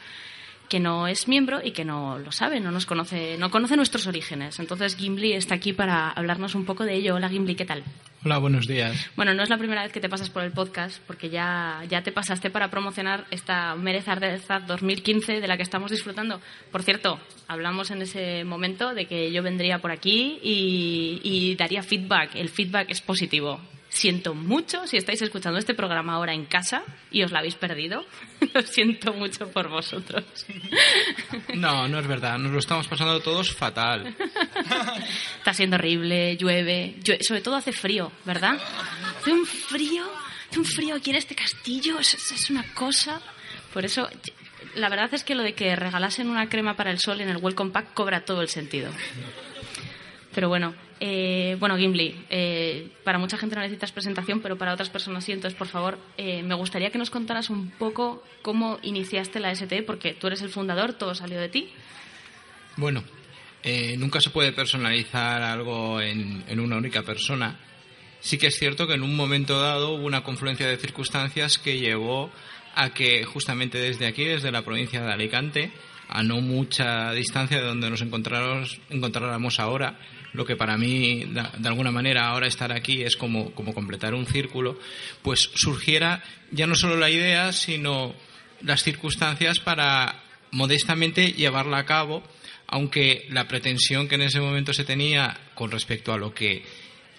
que 0.68 0.80
no 0.80 1.06
es 1.06 1.28
miembro 1.28 1.60
y 1.62 1.72
que 1.72 1.84
no 1.84 2.18
lo 2.18 2.32
sabe, 2.32 2.60
no 2.60 2.70
nos 2.70 2.86
conoce, 2.86 3.36
no 3.38 3.50
conoce 3.50 3.76
nuestros 3.76 4.06
orígenes. 4.06 4.58
Entonces 4.58 4.96
Gimli 4.96 5.32
está 5.32 5.54
aquí 5.54 5.72
para 5.72 6.10
hablarnos 6.10 6.54
un 6.54 6.64
poco 6.64 6.84
de 6.84 6.94
ello. 6.94 7.14
Hola 7.14 7.28
Gimli, 7.28 7.54
¿qué 7.54 7.64
tal? 7.64 7.84
Hola, 8.24 8.38
buenos 8.38 8.66
días. 8.66 9.08
Bueno, 9.14 9.34
no 9.34 9.44
es 9.44 9.50
la 9.50 9.58
primera 9.58 9.84
vez 9.84 9.92
que 9.92 10.00
te 10.00 10.08
pasas 10.08 10.30
por 10.30 10.42
el 10.42 10.50
podcast, 10.50 11.00
porque 11.06 11.30
ya, 11.30 11.84
ya 11.88 12.02
te 12.02 12.10
pasaste 12.10 12.50
para 12.50 12.70
promocionar 12.70 13.24
esta 13.30 13.76
Merez 13.76 14.08
Ardeza 14.08 14.58
2015 14.58 15.40
de 15.40 15.46
la 15.46 15.56
que 15.56 15.62
estamos 15.62 15.92
disfrutando. 15.92 16.40
Por 16.72 16.82
cierto, 16.82 17.20
hablamos 17.46 17.92
en 17.92 18.02
ese 18.02 18.42
momento 18.42 18.94
de 18.94 19.06
que 19.06 19.30
yo 19.30 19.44
vendría 19.44 19.78
por 19.78 19.92
aquí 19.92 20.40
y, 20.42 21.20
y 21.22 21.54
daría 21.54 21.84
feedback. 21.84 22.34
El 22.34 22.48
feedback 22.48 22.90
es 22.90 23.00
positivo 23.00 23.60
siento 23.88 24.34
mucho 24.34 24.86
si 24.86 24.96
estáis 24.96 25.22
escuchando 25.22 25.58
este 25.58 25.74
programa 25.74 26.14
ahora 26.14 26.34
en 26.34 26.44
casa 26.44 26.82
y 27.10 27.22
os 27.22 27.32
la 27.32 27.40
habéis 27.40 27.54
perdido. 27.54 28.04
lo 28.54 28.62
siento 28.62 29.12
mucho 29.12 29.48
por 29.50 29.68
vosotros. 29.68 30.24
No, 31.54 31.88
no 31.88 31.98
es 31.98 32.06
verdad. 32.06 32.38
Nos 32.38 32.52
lo 32.52 32.58
estamos 32.58 32.88
pasando 32.88 33.20
todos 33.20 33.52
fatal. 33.52 34.14
Está 35.38 35.54
siendo 35.54 35.76
horrible, 35.76 36.36
llueve, 36.36 36.96
llueve, 37.02 37.24
sobre 37.24 37.40
todo 37.40 37.56
hace 37.56 37.72
frío, 37.72 38.12
¿verdad? 38.24 38.58
Hace 39.18 39.32
un 39.32 39.46
frío, 39.46 40.04
hace 40.50 40.58
un 40.58 40.64
frío 40.64 40.94
aquí 40.94 41.10
en 41.10 41.16
este 41.16 41.34
castillo, 41.34 41.98
es, 41.98 42.14
es 42.14 42.50
una 42.50 42.64
cosa. 42.74 43.20
Por 43.72 43.84
eso, 43.84 44.08
la 44.74 44.88
verdad 44.88 45.12
es 45.12 45.24
que 45.24 45.34
lo 45.34 45.42
de 45.42 45.54
que 45.54 45.76
regalasen 45.76 46.28
una 46.28 46.48
crema 46.48 46.76
para 46.76 46.90
el 46.90 46.98
sol 46.98 47.20
en 47.20 47.28
el 47.28 47.38
Welcome 47.38 47.70
Pack 47.70 47.94
cobra 47.94 48.24
todo 48.24 48.42
el 48.42 48.48
sentido. 48.48 48.90
Pero 50.34 50.48
bueno, 50.48 50.74
eh, 51.00 51.56
bueno, 51.60 51.76
Gimli, 51.76 52.24
eh, 52.30 52.88
para 53.04 53.18
mucha 53.18 53.36
gente 53.36 53.54
no 53.54 53.62
necesitas 53.62 53.92
presentación, 53.92 54.40
pero 54.40 54.56
para 54.56 54.72
otras 54.72 54.88
personas 54.88 55.24
sí. 55.24 55.32
Entonces, 55.32 55.56
por 55.56 55.68
favor, 55.68 55.98
eh, 56.16 56.42
me 56.42 56.54
gustaría 56.54 56.90
que 56.90 56.98
nos 56.98 57.10
contaras 57.10 57.50
un 57.50 57.70
poco 57.70 58.22
cómo 58.42 58.78
iniciaste 58.82 59.40
la 59.40 59.54
STE, 59.54 59.82
porque 59.82 60.14
tú 60.14 60.26
eres 60.26 60.42
el 60.42 60.48
fundador, 60.48 60.94
todo 60.94 61.14
salió 61.14 61.40
de 61.40 61.48
ti. 61.48 61.68
Bueno, 62.76 63.04
nunca 63.98 64.20
se 64.20 64.30
puede 64.30 64.52
personalizar 64.52 65.42
algo 65.42 66.00
en, 66.00 66.44
en 66.46 66.60
una 66.60 66.76
única 66.76 67.02
persona. 67.02 67.58
Sí 68.20 68.38
que 68.38 68.48
es 68.48 68.58
cierto 68.58 68.86
que 68.86 68.94
en 68.94 69.02
un 69.02 69.16
momento 69.16 69.60
dado 69.60 69.94
hubo 69.94 70.06
una 70.06 70.22
confluencia 70.22 70.66
de 70.66 70.76
circunstancias 70.76 71.58
que 71.58 71.78
llevó 71.78 72.30
a 72.74 72.90
que 72.90 73.24
justamente 73.24 73.78
desde 73.78 74.06
aquí, 74.06 74.24
desde 74.24 74.52
la 74.52 74.62
provincia 74.62 75.02
de 75.02 75.12
Alicante, 75.12 75.72
a 76.08 76.22
no 76.22 76.40
mucha 76.40 77.12
distancia 77.12 77.58
de 77.58 77.66
donde 77.66 77.90
nos 77.90 78.02
encontráramos 78.02 79.60
ahora, 79.60 79.98
lo 80.36 80.44
que 80.44 80.56
para 80.56 80.76
mí, 80.76 81.24
de 81.24 81.68
alguna 81.68 81.90
manera, 81.90 82.28
ahora 82.28 82.46
estar 82.46 82.72
aquí 82.72 83.02
es 83.02 83.16
como, 83.16 83.52
como 83.52 83.74
completar 83.74 84.14
un 84.14 84.26
círculo, 84.26 84.78
pues 85.22 85.50
surgiera 85.54 86.22
ya 86.50 86.66
no 86.66 86.74
solo 86.74 86.96
la 86.96 87.10
idea, 87.10 87.52
sino 87.52 88.14
las 88.62 88.82
circunstancias 88.82 89.60
para 89.60 90.22
modestamente 90.52 91.32
llevarla 91.32 91.78
a 91.78 91.86
cabo, 91.86 92.22
aunque 92.66 93.26
la 93.30 93.48
pretensión 93.48 94.08
que 94.08 94.16
en 94.16 94.22
ese 94.22 94.40
momento 94.40 94.72
se 94.72 94.84
tenía 94.84 95.38
con 95.54 95.70
respecto 95.70 96.12
a 96.12 96.18
lo 96.18 96.34
que 96.34 96.64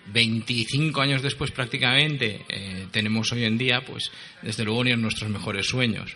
25 0.07 1.01
años 1.01 1.21
después 1.21 1.51
prácticamente 1.51 2.45
eh, 2.49 2.87
tenemos 2.91 3.31
hoy 3.31 3.43
en 3.43 3.57
día, 3.57 3.83
pues 3.85 4.11
desde 4.41 4.63
luego 4.63 4.83
ni 4.83 4.91
en 4.91 5.01
nuestros 5.01 5.29
mejores 5.29 5.67
sueños. 5.67 6.15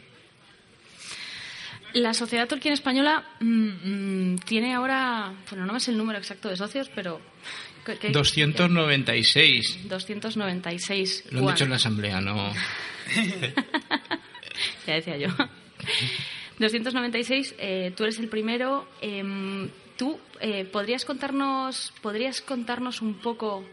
La 1.93 2.13
Sociedad 2.13 2.47
Tolkien 2.47 2.73
Española 2.73 3.23
mm, 3.39 4.33
mm, 4.33 4.37
tiene 4.39 4.73
ahora, 4.73 5.33
bueno, 5.49 5.65
no 5.65 5.75
es 5.77 5.87
el 5.87 5.97
número 5.97 6.19
exacto 6.19 6.49
de 6.49 6.55
socios, 6.55 6.89
pero... 6.93 7.21
¿qué, 7.85 8.09
296. 8.11 9.89
296. 9.89 11.25
Lo 11.31 11.39
han 11.39 11.47
dicho 11.47 11.63
en 11.65 11.69
la 11.69 11.75
asamblea, 11.77 12.21
no... 12.21 12.53
ya 14.87 14.93
decía 14.93 15.17
yo. 15.17 15.29
296, 16.59 17.55
eh, 17.57 17.93
tú 17.95 18.03
eres 18.03 18.19
el 18.19 18.29
primero. 18.29 18.87
Em, 19.01 19.69
¿Tú 19.97 20.19
eh, 20.39 20.65
podrías 20.65 21.05
contarnos, 21.05 21.93
podrías 22.01 22.41
contarnos 22.41 23.01
un 23.01 23.15
poco 23.15 23.63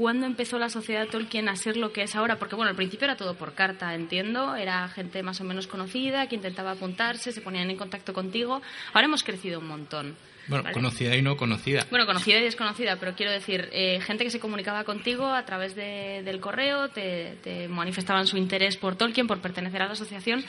¿Cuándo 0.00 0.24
empezó 0.24 0.58
la 0.58 0.70
sociedad 0.70 1.08
Tolkien 1.08 1.50
a 1.50 1.56
ser 1.56 1.76
lo 1.76 1.92
que 1.92 2.00
es 2.00 2.16
ahora? 2.16 2.38
Porque, 2.38 2.56
bueno, 2.56 2.70
al 2.70 2.74
principio 2.74 3.04
era 3.04 3.18
todo 3.18 3.34
por 3.34 3.52
carta, 3.52 3.94
entiendo. 3.94 4.56
Era 4.56 4.88
gente 4.88 5.22
más 5.22 5.42
o 5.42 5.44
menos 5.44 5.66
conocida 5.66 6.26
que 6.26 6.36
intentaba 6.36 6.70
apuntarse, 6.70 7.32
se 7.32 7.42
ponían 7.42 7.68
en 7.68 7.76
contacto 7.76 8.14
contigo. 8.14 8.62
Ahora 8.94 9.04
hemos 9.04 9.22
crecido 9.22 9.60
un 9.60 9.66
montón. 9.66 10.16
Bueno, 10.48 10.64
conocida 10.72 11.14
y 11.16 11.20
no 11.20 11.36
conocida. 11.36 11.86
Bueno, 11.90 12.06
conocida 12.06 12.38
y 12.38 12.44
desconocida, 12.44 12.96
pero 12.96 13.14
quiero 13.14 13.30
decir, 13.30 13.68
eh, 13.72 14.00
gente 14.00 14.24
que 14.24 14.30
se 14.30 14.40
comunicaba 14.40 14.84
contigo 14.84 15.26
a 15.26 15.44
través 15.44 15.76
del 15.76 16.40
correo, 16.40 16.88
te, 16.88 17.36
te 17.42 17.68
manifestaban 17.68 18.26
su 18.26 18.38
interés 18.38 18.78
por 18.78 18.96
Tolkien, 18.96 19.26
por 19.26 19.42
pertenecer 19.42 19.82
a 19.82 19.86
la 19.86 19.92
asociación. 19.92 20.42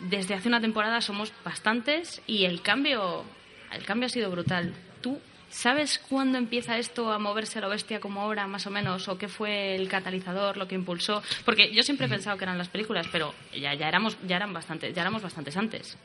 Desde 0.00 0.34
hace 0.34 0.48
una 0.48 0.60
temporada 0.60 1.00
somos 1.00 1.32
bastantes 1.42 2.20
y 2.26 2.44
el 2.44 2.60
cambio, 2.60 3.24
el 3.72 3.86
cambio 3.86 4.04
ha 4.04 4.10
sido 4.10 4.30
brutal. 4.30 4.74
¿Tú 5.00 5.18
¿Sabes 5.52 5.98
cuándo 5.98 6.38
empieza 6.38 6.78
esto 6.78 7.12
a 7.12 7.18
moverse 7.18 7.58
a 7.58 7.62
lo 7.62 7.68
bestia 7.68 8.00
como 8.00 8.22
ahora, 8.22 8.46
más 8.46 8.66
o 8.66 8.70
menos? 8.70 9.06
¿O 9.08 9.18
qué 9.18 9.28
fue 9.28 9.76
el 9.76 9.86
catalizador, 9.86 10.56
lo 10.56 10.66
que 10.66 10.74
impulsó? 10.74 11.22
Porque 11.44 11.70
yo 11.74 11.82
siempre 11.82 12.06
he 12.06 12.08
pensado 12.08 12.38
que 12.38 12.44
eran 12.44 12.56
las 12.56 12.68
películas, 12.68 13.06
pero 13.12 13.34
ya, 13.54 13.74
ya, 13.74 13.86
éramos, 13.86 14.16
ya, 14.26 14.36
eran 14.36 14.54
bastante, 14.54 14.94
ya 14.94 15.02
éramos 15.02 15.20
bastantes 15.20 15.54
antes. 15.58 15.98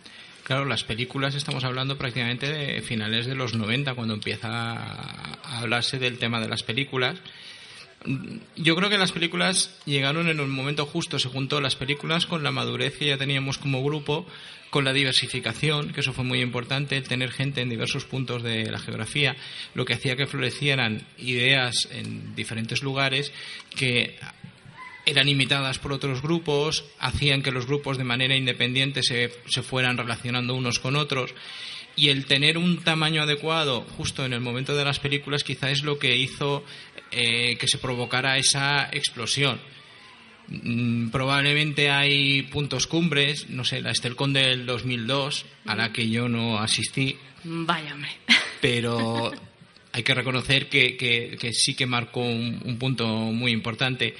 Claro, 0.44 0.66
las 0.66 0.84
películas 0.84 1.34
estamos 1.34 1.64
hablando 1.64 1.98
prácticamente 1.98 2.52
de 2.52 2.82
finales 2.82 3.26
de 3.26 3.36
los 3.36 3.54
90, 3.54 3.96
cuando 3.96 4.16
empieza 4.16 4.50
a 4.50 5.60
hablarse 5.60 5.98
del 5.98 6.20
tema 6.20 6.42
de 6.42 6.50
las 6.50 6.64
películas. 6.64 7.18
Yo 8.56 8.76
creo 8.76 8.90
que 8.90 8.98
las 8.98 9.12
películas 9.12 9.76
llegaron 9.86 10.30
en 10.30 10.40
un 10.40 10.52
momento 10.52 10.86
justo, 10.86 11.20
se 11.20 11.30
juntó 11.30 11.60
las 11.60 11.76
películas 11.76 12.26
con 12.26 12.44
la 12.44 12.52
madurez 12.52 12.98
que 12.98 13.08
ya 13.08 13.18
teníamos 13.18 13.58
como 13.58 13.84
grupo, 13.84 14.26
con 14.70 14.86
la 14.86 14.94
diversificación, 14.94 15.92
que 15.94 16.02
eso 16.02 16.14
fue 16.14 16.24
muy 16.24 16.42
importante, 16.42 17.02
tener 17.02 17.32
gente 17.32 17.62
en 17.62 17.70
diversos 17.70 18.06
puntos 18.06 18.44
de 18.44 18.70
la 18.70 18.80
geografía, 18.80 19.36
lo 19.74 19.86
que 19.86 19.94
hacía 19.94 20.16
que 20.16 20.28
florecieran 20.28 21.02
ideas 21.18 21.88
en 21.92 22.36
diferentes 22.36 22.84
lugares 22.84 23.34
que 23.76 24.18
eran 25.06 25.30
imitadas 25.30 25.80
por 25.80 25.94
otros 25.94 26.22
grupos, 26.22 26.86
hacían 27.00 27.42
que 27.42 27.52
los 27.52 27.66
grupos 27.66 27.98
de 27.98 28.04
manera 28.04 28.36
independiente 28.36 29.04
se, 29.04 29.32
se 29.48 29.64
fueran 29.64 29.98
relacionando 29.98 30.54
unos 30.54 30.80
con 30.80 30.98
otros 30.98 31.34
y 31.98 32.10
el 32.10 32.26
tener 32.26 32.58
un 32.58 32.78
tamaño 32.84 33.24
adecuado 33.24 33.82
justo 33.98 34.24
en 34.24 34.32
el 34.32 34.40
momento 34.40 34.76
de 34.76 34.86
las 34.86 35.00
películas 35.00 35.44
quizá 35.44 35.72
es 35.72 35.84
lo 35.84 36.00
que 36.00 36.16
hizo 36.16 36.64
eh, 37.12 37.58
que 37.60 37.68
se 37.68 37.80
provocara 37.80 38.38
esa 38.38 38.88
explosión. 38.94 39.60
Mm, 40.48 41.10
probablemente 41.10 41.90
hay 41.90 42.44
puntos 42.44 42.88
cumbres, 42.88 43.50
no 43.50 43.66
sé, 43.66 43.82
la 43.82 43.92
Estelcon 43.92 44.32
del 44.32 44.66
2002, 44.66 45.46
a 45.66 45.76
la 45.76 45.92
que 45.92 46.10
yo 46.10 46.30
no 46.30 46.60
asistí. 46.60 47.18
Vaya, 47.44 47.96
Pero 48.62 49.32
hay 49.92 50.04
que 50.04 50.14
reconocer 50.14 50.70
que, 50.70 51.52
sí 51.54 51.74
que 51.76 51.86
marcó 51.86 52.22
un, 52.22 52.78
punto 52.80 53.08
muy 53.08 53.52
importante. 53.52 54.16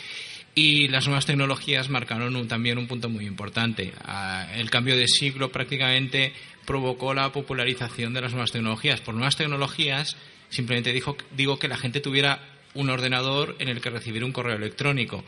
Y 0.56 0.88
las 0.88 1.06
nuevas 1.06 1.28
tecnologías 1.28 1.90
marcaron 1.90 2.36
un- 2.36 2.48
también 2.48 2.80
un 2.80 2.88
punto 2.88 3.10
muy 3.10 3.26
importante. 3.26 3.94
Ah, 4.04 4.48
El 4.56 4.72
cambio 4.72 4.98
de 4.98 5.08
siglo 5.08 5.52
prácticamente 5.52 6.34
provocó 6.68 7.14
la 7.14 7.32
popularización 7.32 8.14
de 8.14 8.20
las 8.20 8.34
nuevas 8.34 8.52
tecnologías. 8.52 9.00
Por 9.00 9.16
nuevas 9.16 9.38
tecnologías, 9.38 10.18
simplemente 10.50 10.92
dijo, 10.92 11.16
digo 11.32 11.58
que 11.58 11.70
la 11.70 11.78
gente 11.78 12.02
tuviera 12.02 12.42
un 12.74 12.90
ordenador 12.90 13.56
en 13.60 13.70
el 13.70 13.80
que 13.80 13.90
recibir 13.90 14.26
un 14.26 14.34
correo 14.34 14.58
electrónico. 14.58 15.24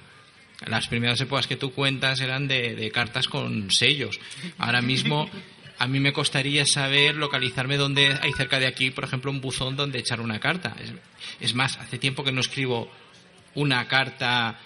Las 0.68 0.90
primeras 0.90 1.22
épocas 1.22 1.48
que 1.48 1.56
tú 1.56 1.72
cuentas 1.72 2.20
eran 2.20 2.50
de, 2.50 2.92
cartas 2.94 3.30
con 3.30 3.72
sellos. 3.72 4.20
Ahora 4.58 4.82
mismo 4.82 5.30
a 5.78 5.88
mí 5.88 6.02
me 6.02 6.12
costaría 6.12 6.66
saber 6.66 7.16
localizarme 7.16 7.78
dónde 7.78 8.20
hay 8.22 8.34
cerca 8.34 8.60
de 8.60 8.68
aquí, 8.68 8.92
por 8.92 9.06
ejemplo, 9.06 9.32
un 9.32 9.40
buzón 9.40 9.78
donde 9.78 10.00
echar 10.00 10.20
una 10.20 10.42
carta. 10.42 10.76
Es 11.40 11.56
más, 11.56 11.78
hace 11.78 11.98
tiempo 11.98 12.26
que 12.26 12.34
no 12.34 12.42
escribo 12.42 12.92
una 13.56 13.88
carta 13.88 14.60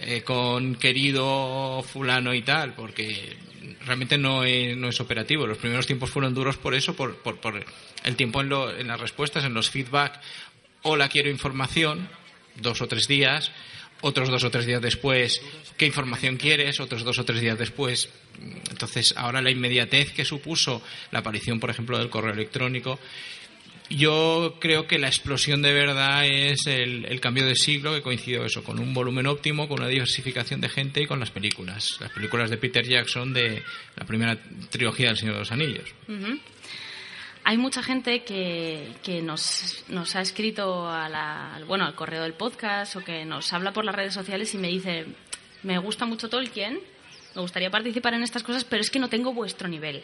eh, 0.00 0.22
con 0.22 0.74
querido 0.76 1.82
fulano 1.82 2.34
y 2.34 2.42
tal, 2.42 2.74
porque 2.74 3.36
realmente 3.84 4.18
no 4.18 4.44
es, 4.44 4.76
no 4.76 4.88
es 4.88 5.00
operativo. 5.00 5.46
Los 5.46 5.58
primeros 5.58 5.86
tiempos 5.86 6.10
fueron 6.10 6.34
duros 6.34 6.56
por 6.56 6.74
eso, 6.74 6.94
por, 6.94 7.16
por, 7.16 7.64
el 8.04 8.16
tiempo 8.16 8.40
en, 8.40 8.48
lo- 8.48 8.76
en 8.76 8.86
las 8.88 9.00
respuestas, 9.00 9.44
en 9.44 9.54
los 9.54 9.70
feedback. 9.70 10.20
Hola, 10.82 11.08
quiero 11.08 11.30
información, 11.30 12.08
dos 12.56 12.80
o 12.80 12.86
tres 12.88 13.08
días. 13.08 13.50
Otros 14.00 14.28
dos 14.28 14.44
o 14.44 14.50
tres 14.52 14.64
días 14.64 14.80
después, 14.80 15.42
¿qué 15.76 15.84
información 15.84 16.36
quieres? 16.36 16.78
Otros 16.78 17.02
dos 17.02 17.18
o 17.18 17.24
tres 17.24 17.40
días 17.40 17.58
después. 17.58 18.08
Entonces, 18.70 19.12
ahora 19.16 19.42
la 19.42 19.50
inmediatez 19.50 20.12
que 20.12 20.24
supuso 20.24 20.80
la 21.10 21.18
aparición, 21.18 21.58
por 21.58 21.68
ejemplo, 21.70 21.98
del 21.98 22.08
correo 22.08 22.32
electrónico, 22.32 23.00
yo 23.90 24.56
creo 24.60 24.86
que 24.86 24.98
la 24.98 25.08
explosión 25.08 25.62
de 25.62 25.72
verdad 25.72 26.26
es 26.26 26.66
el, 26.66 27.04
el 27.06 27.20
cambio 27.20 27.46
de 27.46 27.54
siglo 27.54 27.94
que 27.94 28.02
coincidió 28.02 28.44
eso, 28.44 28.62
con 28.62 28.78
un 28.78 28.92
volumen 28.92 29.26
óptimo, 29.26 29.66
con 29.68 29.80
una 29.80 29.88
diversificación 29.88 30.60
de 30.60 30.68
gente 30.68 31.02
y 31.02 31.06
con 31.06 31.20
las 31.20 31.30
películas. 31.30 31.86
Las 32.00 32.10
películas 32.12 32.50
de 32.50 32.58
Peter 32.58 32.86
Jackson 32.86 33.32
de 33.32 33.62
la 33.96 34.04
primera 34.06 34.36
trilogía 34.70 35.08
del 35.08 35.16
Señor 35.16 35.34
de 35.34 35.40
los 35.40 35.52
Anillos. 35.52 35.88
Hay 37.44 37.56
mucha 37.56 37.82
gente 37.82 38.24
que, 38.24 38.88
que 39.02 39.22
nos, 39.22 39.84
nos 39.88 40.14
ha 40.16 40.20
escrito 40.20 40.86
a 40.90 41.08
la- 41.08 41.58
bueno, 41.66 41.86
al 41.86 41.94
correo 41.94 42.22
del 42.22 42.34
podcast 42.34 42.96
o 42.96 43.04
que 43.04 43.24
nos 43.24 43.52
habla 43.54 43.72
por 43.72 43.86
las 43.86 43.94
redes 43.94 44.12
sociales 44.12 44.52
y 44.52 44.58
me 44.58 44.68
dice, 44.68 45.06
me 45.62 45.78
gusta 45.78 46.04
mucho 46.04 46.28
Tolkien, 46.28 46.78
me 47.34 47.40
gustaría 47.40 47.70
participar 47.70 48.12
en 48.12 48.22
estas 48.22 48.42
cosas, 48.42 48.64
pero 48.64 48.82
es 48.82 48.90
que 48.90 48.98
no 48.98 49.08
tengo 49.08 49.32
vuestro 49.32 49.66
nivel. 49.66 50.02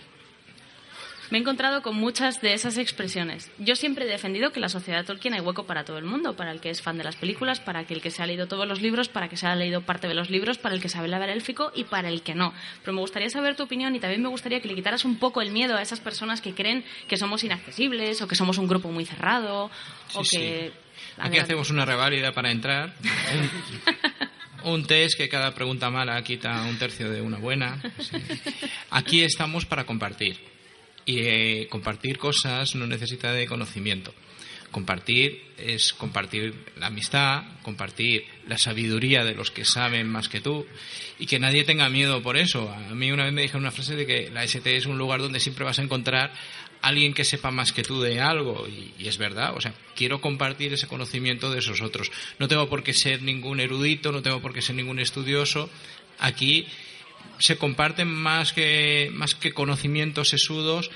Me 1.30 1.38
he 1.38 1.40
encontrado 1.40 1.82
con 1.82 1.96
muchas 1.96 2.40
de 2.40 2.52
esas 2.52 2.76
expresiones. 2.78 3.50
Yo 3.58 3.76
siempre 3.76 4.04
he 4.04 4.08
defendido 4.08 4.50
que 4.50 4.58
en 4.58 4.62
la 4.62 4.68
sociedad 4.68 4.98
de 4.98 5.04
Tolkien 5.04 5.34
hay 5.34 5.40
hueco 5.40 5.64
para 5.64 5.84
todo 5.84 5.98
el 5.98 6.04
mundo, 6.04 6.36
para 6.36 6.52
el 6.52 6.60
que 6.60 6.70
es 6.70 6.82
fan 6.82 6.98
de 6.98 7.04
las 7.04 7.16
películas, 7.16 7.60
para 7.60 7.84
que 7.84 7.94
el 7.94 8.02
que 8.02 8.10
se 8.10 8.22
ha 8.22 8.26
leído 8.26 8.46
todos 8.46 8.66
los 8.66 8.82
libros, 8.82 9.08
para 9.08 9.28
que 9.28 9.36
se 9.36 9.46
ha 9.46 9.54
leído 9.54 9.80
parte 9.80 10.06
de 10.06 10.14
los 10.14 10.30
libros, 10.30 10.58
para 10.58 10.74
el 10.74 10.80
que 10.80 10.88
sabe 10.88 11.12
hablar 11.12 11.30
élfico 11.30 11.72
y 11.74 11.84
para 11.84 12.08
el 12.08 12.22
que 12.22 12.34
no. 12.34 12.52
Pero 12.82 12.92
me 12.92 13.00
gustaría 13.00 13.30
saber 13.30 13.56
tu 13.56 13.62
opinión 13.62 13.94
y 13.94 14.00
también 14.00 14.22
me 14.22 14.28
gustaría 14.28 14.60
que 14.60 14.68
le 14.68 14.74
quitaras 14.74 15.04
un 15.04 15.16
poco 15.18 15.40
el 15.40 15.50
miedo 15.50 15.76
a 15.76 15.82
esas 15.82 16.00
personas 16.00 16.40
que 16.40 16.54
creen 16.54 16.84
que 17.08 17.16
somos 17.16 17.42
inaccesibles 17.44 18.20
o 18.22 18.28
que 18.28 18.34
somos 18.34 18.58
un 18.58 18.68
grupo 18.68 18.90
muy 18.90 19.04
cerrado 19.04 19.70
o 20.14 20.22
que... 20.22 20.72
Aquí 21.18 21.38
hacemos 21.38 21.70
una 21.70 21.84
reválida 21.84 22.32
para 22.32 22.50
entrar. 22.50 22.94
Un, 24.62 24.72
un 24.72 24.86
test 24.86 25.16
que 25.16 25.28
cada 25.28 25.54
pregunta 25.54 25.90
mala 25.90 26.22
quita 26.22 26.62
un 26.62 26.78
tercio 26.78 27.10
de 27.10 27.20
una 27.20 27.38
buena. 27.38 27.80
Sí. 27.98 28.16
Aquí 28.90 29.22
estamos 29.22 29.64
para 29.64 29.84
compartir. 29.84 30.53
Y 31.06 31.18
eh, 31.18 31.68
compartir 31.70 32.18
cosas 32.18 32.74
no 32.74 32.86
necesita 32.86 33.32
de 33.32 33.46
conocimiento. 33.46 34.14
Compartir 34.70 35.52
es 35.56 35.92
compartir 35.92 36.52
la 36.78 36.88
amistad, 36.88 37.44
compartir 37.62 38.24
la 38.48 38.58
sabiduría 38.58 39.24
de 39.24 39.34
los 39.34 39.52
que 39.52 39.64
saben 39.64 40.08
más 40.08 40.28
que 40.28 40.40
tú 40.40 40.66
y 41.18 41.26
que 41.26 41.38
nadie 41.38 41.62
tenga 41.62 41.88
miedo 41.88 42.22
por 42.22 42.36
eso. 42.36 42.68
A 42.72 42.92
mí 42.92 43.12
una 43.12 43.24
vez 43.24 43.32
me 43.32 43.42
dijeron 43.42 43.62
una 43.62 43.70
frase 43.70 43.94
de 43.94 44.04
que 44.04 44.30
la 44.30 44.42
ST 44.42 44.76
es 44.76 44.86
un 44.86 44.98
lugar 44.98 45.20
donde 45.20 45.38
siempre 45.38 45.64
vas 45.64 45.78
a 45.78 45.82
encontrar 45.82 46.32
alguien 46.82 47.14
que 47.14 47.24
sepa 47.24 47.52
más 47.52 47.72
que 47.72 47.84
tú 47.84 48.00
de 48.00 48.20
algo 48.20 48.66
y, 48.68 48.92
y 48.98 49.06
es 49.06 49.16
verdad, 49.16 49.56
o 49.56 49.60
sea, 49.60 49.72
quiero 49.94 50.20
compartir 50.20 50.72
ese 50.72 50.88
conocimiento 50.88 51.52
de 51.52 51.60
esos 51.60 51.80
otros. 51.80 52.10
No 52.40 52.48
tengo 52.48 52.68
por 52.68 52.82
qué 52.82 52.92
ser 52.92 53.22
ningún 53.22 53.60
erudito, 53.60 54.10
no 54.10 54.22
tengo 54.22 54.42
por 54.42 54.52
qué 54.52 54.60
ser 54.60 54.74
ningún 54.74 54.98
estudioso. 54.98 55.70
Aquí 56.18 56.66
se 57.38 57.56
comparten 57.56 58.08
más 58.08 58.52
que, 58.52 59.10
más 59.12 59.34
que 59.34 59.52
conocimientos 59.52 60.28
sesudos, 60.28 60.90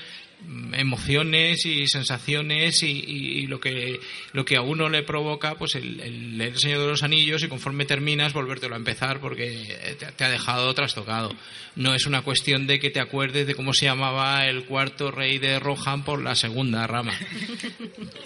emociones 0.73 1.65
y 1.65 1.85
sensaciones 1.87 2.81
y, 2.83 2.87
y- 2.91 3.39
y 3.39 3.47
lo 3.47 3.59
que 3.59 3.99
lo 4.31 4.45
que 4.45 4.55
a 4.55 4.61
uno 4.61 4.87
le 4.87 5.03
provoca 5.03 5.55
pues 5.55 5.75
el, 5.75 5.99
el 5.99 6.37
leer 6.37 6.53
el 6.53 6.59
Señor 6.59 6.79
de 6.79 6.87
los 6.87 7.03
Anillos 7.03 7.43
y 7.43 7.49
conforme 7.49 7.83
terminas 7.85 8.31
volvértelo 8.31 8.75
a 8.75 8.77
empezar 8.77 9.19
porque 9.19 9.95
te, 9.99 10.05
te 10.05 10.23
ha 10.23 10.29
dejado 10.29 10.73
trastocado. 10.73 11.33
No 11.75 11.93
es 11.93 12.05
una 12.05 12.21
cuestión 12.21 12.67
de 12.67 12.79
que 12.79 12.89
te 12.89 13.01
acuerdes 13.01 13.47
de 13.47 13.55
cómo 13.55 13.73
se 13.73 13.85
llamaba 13.85 14.45
el 14.47 14.63
cuarto 14.63 15.11
rey 15.11 15.39
de 15.39 15.59
Rohan 15.59 16.03
por 16.05 16.21
la 16.21 16.35
segunda 16.35 16.87
rama. 16.87 17.13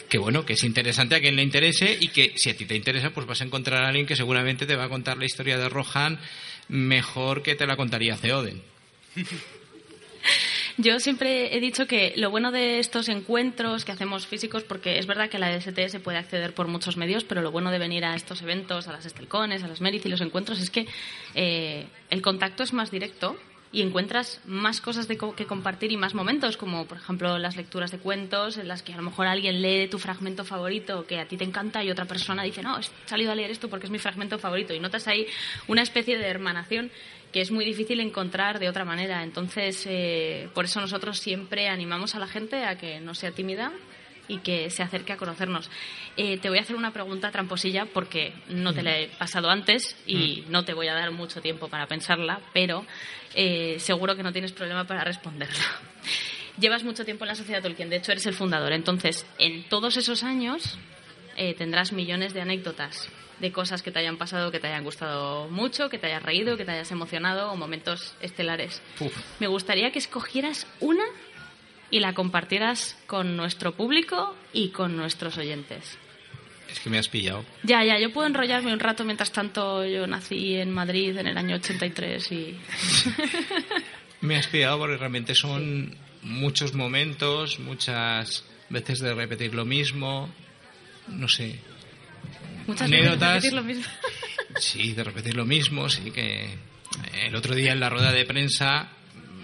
Que 0.09 0.19
bueno 0.19 0.45
que 0.45 0.53
es 0.53 0.63
interesante 0.63 1.15
a 1.15 1.19
quien 1.21 1.35
le 1.35 1.41
interese 1.41 1.97
y 1.99 2.09
que 2.09 2.33
si 2.35 2.51
a 2.51 2.55
ti 2.55 2.65
te 2.65 2.75
interesa 2.75 3.09
pues 3.09 3.25
vas 3.25 3.41
a 3.41 3.45
encontrar 3.45 3.83
a 3.83 3.87
alguien 3.87 4.05
que 4.05 4.15
seguramente 4.15 4.67
te 4.67 4.75
va 4.75 4.83
a 4.85 4.89
contar 4.89 5.17
la 5.17 5.25
historia 5.25 5.57
de 5.57 5.67
Rohan 5.69 6.19
mejor 6.73 7.43
que 7.43 7.53
te 7.53 7.67
la 7.67 7.77
contaría 7.77 8.17
Theoden 8.17 8.61
Yo 10.77 10.99
siempre 10.99 11.55
he 11.55 11.59
dicho 11.59 11.85
que 11.85 12.13
lo 12.17 12.31
bueno 12.31 12.51
de 12.51 12.79
estos 12.79 13.07
encuentros 13.07 13.85
que 13.85 13.91
hacemos 13.91 14.25
físicos, 14.25 14.63
porque 14.63 14.97
es 14.97 15.05
verdad 15.05 15.29
que 15.29 15.37
la 15.37 15.53
ST 15.53 15.87
se 15.89 15.99
puede 15.99 16.17
acceder 16.17 16.55
por 16.55 16.67
muchos 16.67 16.97
medios, 16.97 17.23
pero 17.25 17.43
lo 17.43 17.51
bueno 17.51 17.69
de 17.69 17.77
venir 17.77 18.03
a 18.05 18.15
estos 18.15 18.41
eventos, 18.41 18.87
a 18.87 18.91
las 18.91 19.05
Estelcones, 19.05 19.61
a 19.61 19.67
las 19.67 19.81
Merit 19.81 20.03
y 20.03 20.09
los 20.09 20.21
encuentros, 20.21 20.59
es 20.59 20.71
que 20.71 20.87
eh, 21.35 21.85
el 22.09 22.23
contacto 22.23 22.63
es 22.63 22.73
más 22.73 22.89
directo 22.89 23.37
y 23.73 23.81
encuentras 23.81 24.39
más 24.45 24.79
cosas 24.79 25.07
de 25.09 25.17
co- 25.17 25.35
que 25.35 25.45
compartir 25.45 25.91
y 25.91 25.97
más 25.97 26.13
momentos, 26.13 26.55
como 26.55 26.85
por 26.85 26.99
ejemplo 26.99 27.37
las 27.39 27.57
lecturas 27.57 27.91
de 27.91 27.97
cuentos, 27.97 28.57
en 28.57 28.67
las 28.69 28.83
que 28.83 28.93
a 28.93 28.97
lo 28.97 29.01
mejor 29.03 29.25
alguien 29.27 29.61
lee 29.61 29.87
tu 29.89 29.97
fragmento 29.99 30.45
favorito 30.45 31.05
que 31.05 31.19
a 31.19 31.27
ti 31.27 31.35
te 31.37 31.43
encanta 31.43 31.83
y 31.83 31.89
otra 31.91 32.05
persona 32.05 32.43
dice, 32.43 32.61
no, 32.61 32.77
he 32.79 32.83
salido 33.09 33.31
a 33.31 33.35
leer 33.35 33.51
esto 33.51 33.69
porque 33.69 33.87
es 33.87 33.91
mi 33.91 33.99
fragmento 33.99 34.37
favorito. 34.39 34.73
Y 34.73 34.79
notas 34.79 35.07
ahí 35.07 35.27
una 35.67 35.81
especie 35.81 36.17
de 36.17 36.25
hermanación 36.27 36.91
que 37.31 37.41
es 37.41 37.49
muy 37.49 37.65
difícil 37.65 37.99
encontrar 37.99 38.59
de 38.59 38.69
otra 38.69 38.85
manera. 38.85 39.23
Entonces, 39.23 39.83
eh, 39.89 40.47
por 40.53 40.65
eso 40.65 40.79
nosotros 40.79 41.17
siempre 41.17 41.67
animamos 41.67 42.13
a 42.13 42.19
la 42.19 42.27
gente 42.27 42.63
a 42.65 42.77
que 42.77 42.99
no 43.01 43.15
sea 43.15 43.31
tímida 43.31 43.71
y 44.27 44.39
que 44.39 44.69
se 44.69 44.83
acerque 44.83 45.13
a 45.13 45.17
conocernos. 45.17 45.69
Eh, 46.17 46.37
te 46.37 46.49
voy 46.49 46.57
a 46.57 46.61
hacer 46.61 46.75
una 46.75 46.91
pregunta 46.91 47.31
tramposilla 47.31 47.85
porque 47.85 48.33
no 48.49 48.73
te 48.73 48.83
la 48.83 48.99
he 48.99 49.07
pasado 49.07 49.49
antes 49.49 49.95
y 50.05 50.43
no 50.49 50.63
te 50.63 50.73
voy 50.73 50.87
a 50.87 50.93
dar 50.93 51.11
mucho 51.11 51.41
tiempo 51.41 51.67
para 51.67 51.87
pensarla, 51.87 52.39
pero 52.53 52.85
eh, 53.35 53.77
seguro 53.79 54.15
que 54.15 54.23
no 54.23 54.31
tienes 54.31 54.51
problema 54.51 54.85
para 54.85 55.03
responderla. 55.03 55.63
Llevas 56.59 56.83
mucho 56.83 57.03
tiempo 57.03 57.23
en 57.25 57.29
la 57.29 57.35
sociedad 57.35 57.61
Tolkien, 57.61 57.89
de 57.89 57.97
hecho 57.97 58.11
eres 58.11 58.25
el 58.27 58.35
fundador. 58.35 58.73
Entonces, 58.73 59.25
en 59.39 59.63
todos 59.69 59.97
esos 59.97 60.23
años 60.23 60.77
eh, 61.35 61.55
tendrás 61.55 61.91
millones 61.91 62.33
de 62.33 62.41
anécdotas 62.41 63.09
de 63.39 63.51
cosas 63.51 63.81
que 63.81 63.91
te 63.91 63.99
hayan 63.99 64.17
pasado, 64.17 64.51
que 64.51 64.59
te 64.59 64.67
hayan 64.67 64.83
gustado 64.83 65.49
mucho, 65.49 65.89
que 65.89 65.97
te 65.97 66.07
hayas 66.07 66.23
reído, 66.23 66.55
que 66.55 66.63
te 66.63 66.71
hayas 66.71 66.91
emocionado 66.91 67.51
o 67.51 67.55
momentos 67.55 68.15
estelares. 68.21 68.81
Uf. 68.99 69.13
Me 69.39 69.47
gustaría 69.47 69.91
que 69.91 69.99
escogieras 69.99 70.67
una 70.79 71.03
y 71.93 71.99
la 71.99 72.13
compartieras 72.15 72.97
con 73.05 73.37
nuestro 73.37 73.75
público 73.75 74.35
y 74.51 74.69
con 74.69 74.97
nuestros 74.97 75.37
oyentes. 75.37 75.95
es 76.71 76.79
que 76.79 76.89
me 76.89 76.97
has 76.97 77.07
pillado 77.07 77.45
Ya, 77.61 77.83
ya, 77.85 77.99
yo 77.99 78.11
puedo 78.11 78.25
enrollarme 78.25 78.73
un 78.73 78.79
rato 78.79 79.05
mientras 79.05 79.31
tanto 79.31 79.85
yo 79.85 80.07
nací 80.07 80.55
en 80.55 80.71
Madrid 80.71 81.15
en 81.15 81.27
el 81.27 81.37
año 81.37 81.55
83 81.57 82.31
y... 82.31 82.57
Me 84.21 84.37
has 84.37 84.47
pillado 84.47 84.79
porque 84.79 84.97
realmente 84.97 85.35
son 85.35 85.95
muchos 86.23 86.73
momentos, 86.73 87.59
muchas 87.59 88.43
veces 88.69 88.99
de 88.99 89.13
repetir 89.13 89.53
lo 89.53 89.65
mismo, 89.65 90.33
no 91.09 91.27
sé. 91.27 91.59
Muchas 92.65 92.89
veces 92.89 93.05
Anécdotas. 93.05 93.33
repetir 93.35 93.53
lo 93.53 93.63
mismo. 93.63 93.83
Sí, 94.57 94.93
de 94.93 95.03
repetir 95.03 95.35
lo 95.35 95.45
mismo, 95.45 95.89
sí 95.89 96.09
que 96.09 96.57
el 97.21 97.35
otro 97.35 97.53
día 97.53 97.73
en 97.73 97.79
la 97.79 97.89
rueda 97.89 98.11
de 98.11 98.25
prensa 98.25 98.89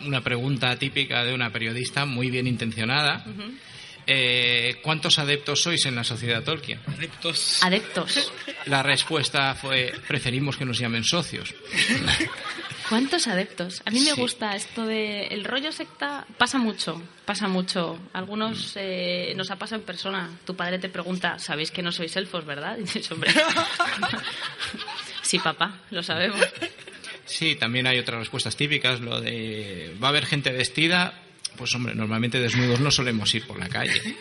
una 0.05 0.21
pregunta 0.21 0.75
típica 0.77 1.23
de 1.23 1.33
una 1.33 1.51
periodista 1.51 2.05
muy 2.05 2.29
bien 2.31 2.47
intencionada. 2.47 3.25
eh, 4.07 4.77
¿Cuántos 4.81 5.19
adeptos 5.19 5.61
sois 5.61 5.85
en 5.85 5.95
la 5.95 6.03
sociedad 6.03 6.43
Tolkien? 6.43 6.79
Adeptos. 6.87 7.59
Adeptos. 7.63 8.31
La 8.65 8.81
respuesta 8.81 9.53
fue 9.55 9.93
preferimos 10.07 10.57
que 10.57 10.65
nos 10.65 10.79
llamen 10.79 11.03
socios. 11.03 11.53
¿Cuántos 12.89 13.27
adeptos? 13.27 13.83
A 13.85 13.91
mí 13.91 13.99
me 13.99 14.15
Sí. 14.15 14.19
gusta 14.19 14.55
esto 14.55 14.83
de 14.87 15.27
el 15.27 15.43
rollo 15.43 15.71
secta. 15.71 16.25
Pasa 16.39 16.57
mucho, 16.57 16.99
pasa 17.23 17.47
mucho. 17.47 17.99
Algunos 18.13 18.73
eh, 18.77 19.33
nos 19.35 19.51
ha 19.51 19.57
pasado 19.57 19.81
en 19.81 19.85
persona. 19.85 20.27
Tu 20.43 20.55
padre 20.55 20.79
te 20.79 20.89
pregunta, 20.89 21.37
¿sabéis 21.37 21.69
que 21.69 21.83
no 21.83 21.91
sois 21.91 22.15
elfos, 22.15 22.45
verdad? 22.45 22.77
Y 22.79 22.81
dices, 22.81 23.11
hombre. 23.11 23.31
sí, 25.21 25.37
papá, 25.37 25.81
lo 25.91 26.01
sabemos. 26.01 26.39
Sí, 27.30 27.55
también 27.55 27.86
hay 27.88 27.99
otras 27.99 28.19
respuestas 28.19 28.55
típicas, 28.57 28.99
lo 29.01 29.21
de 29.21 29.95
va 30.01 30.07
a 30.07 30.09
haber 30.09 30.25
gente 30.25 30.51
vestida, 30.51 31.13
pues 31.57 31.73
hombre, 31.75 31.93
normalmente 31.93 32.39
desnudos 32.39 32.80
no 32.80 32.89
solemos 32.91 33.34
ir 33.36 33.45
por 33.45 33.59
la 33.59 33.69
calle. 33.69 33.93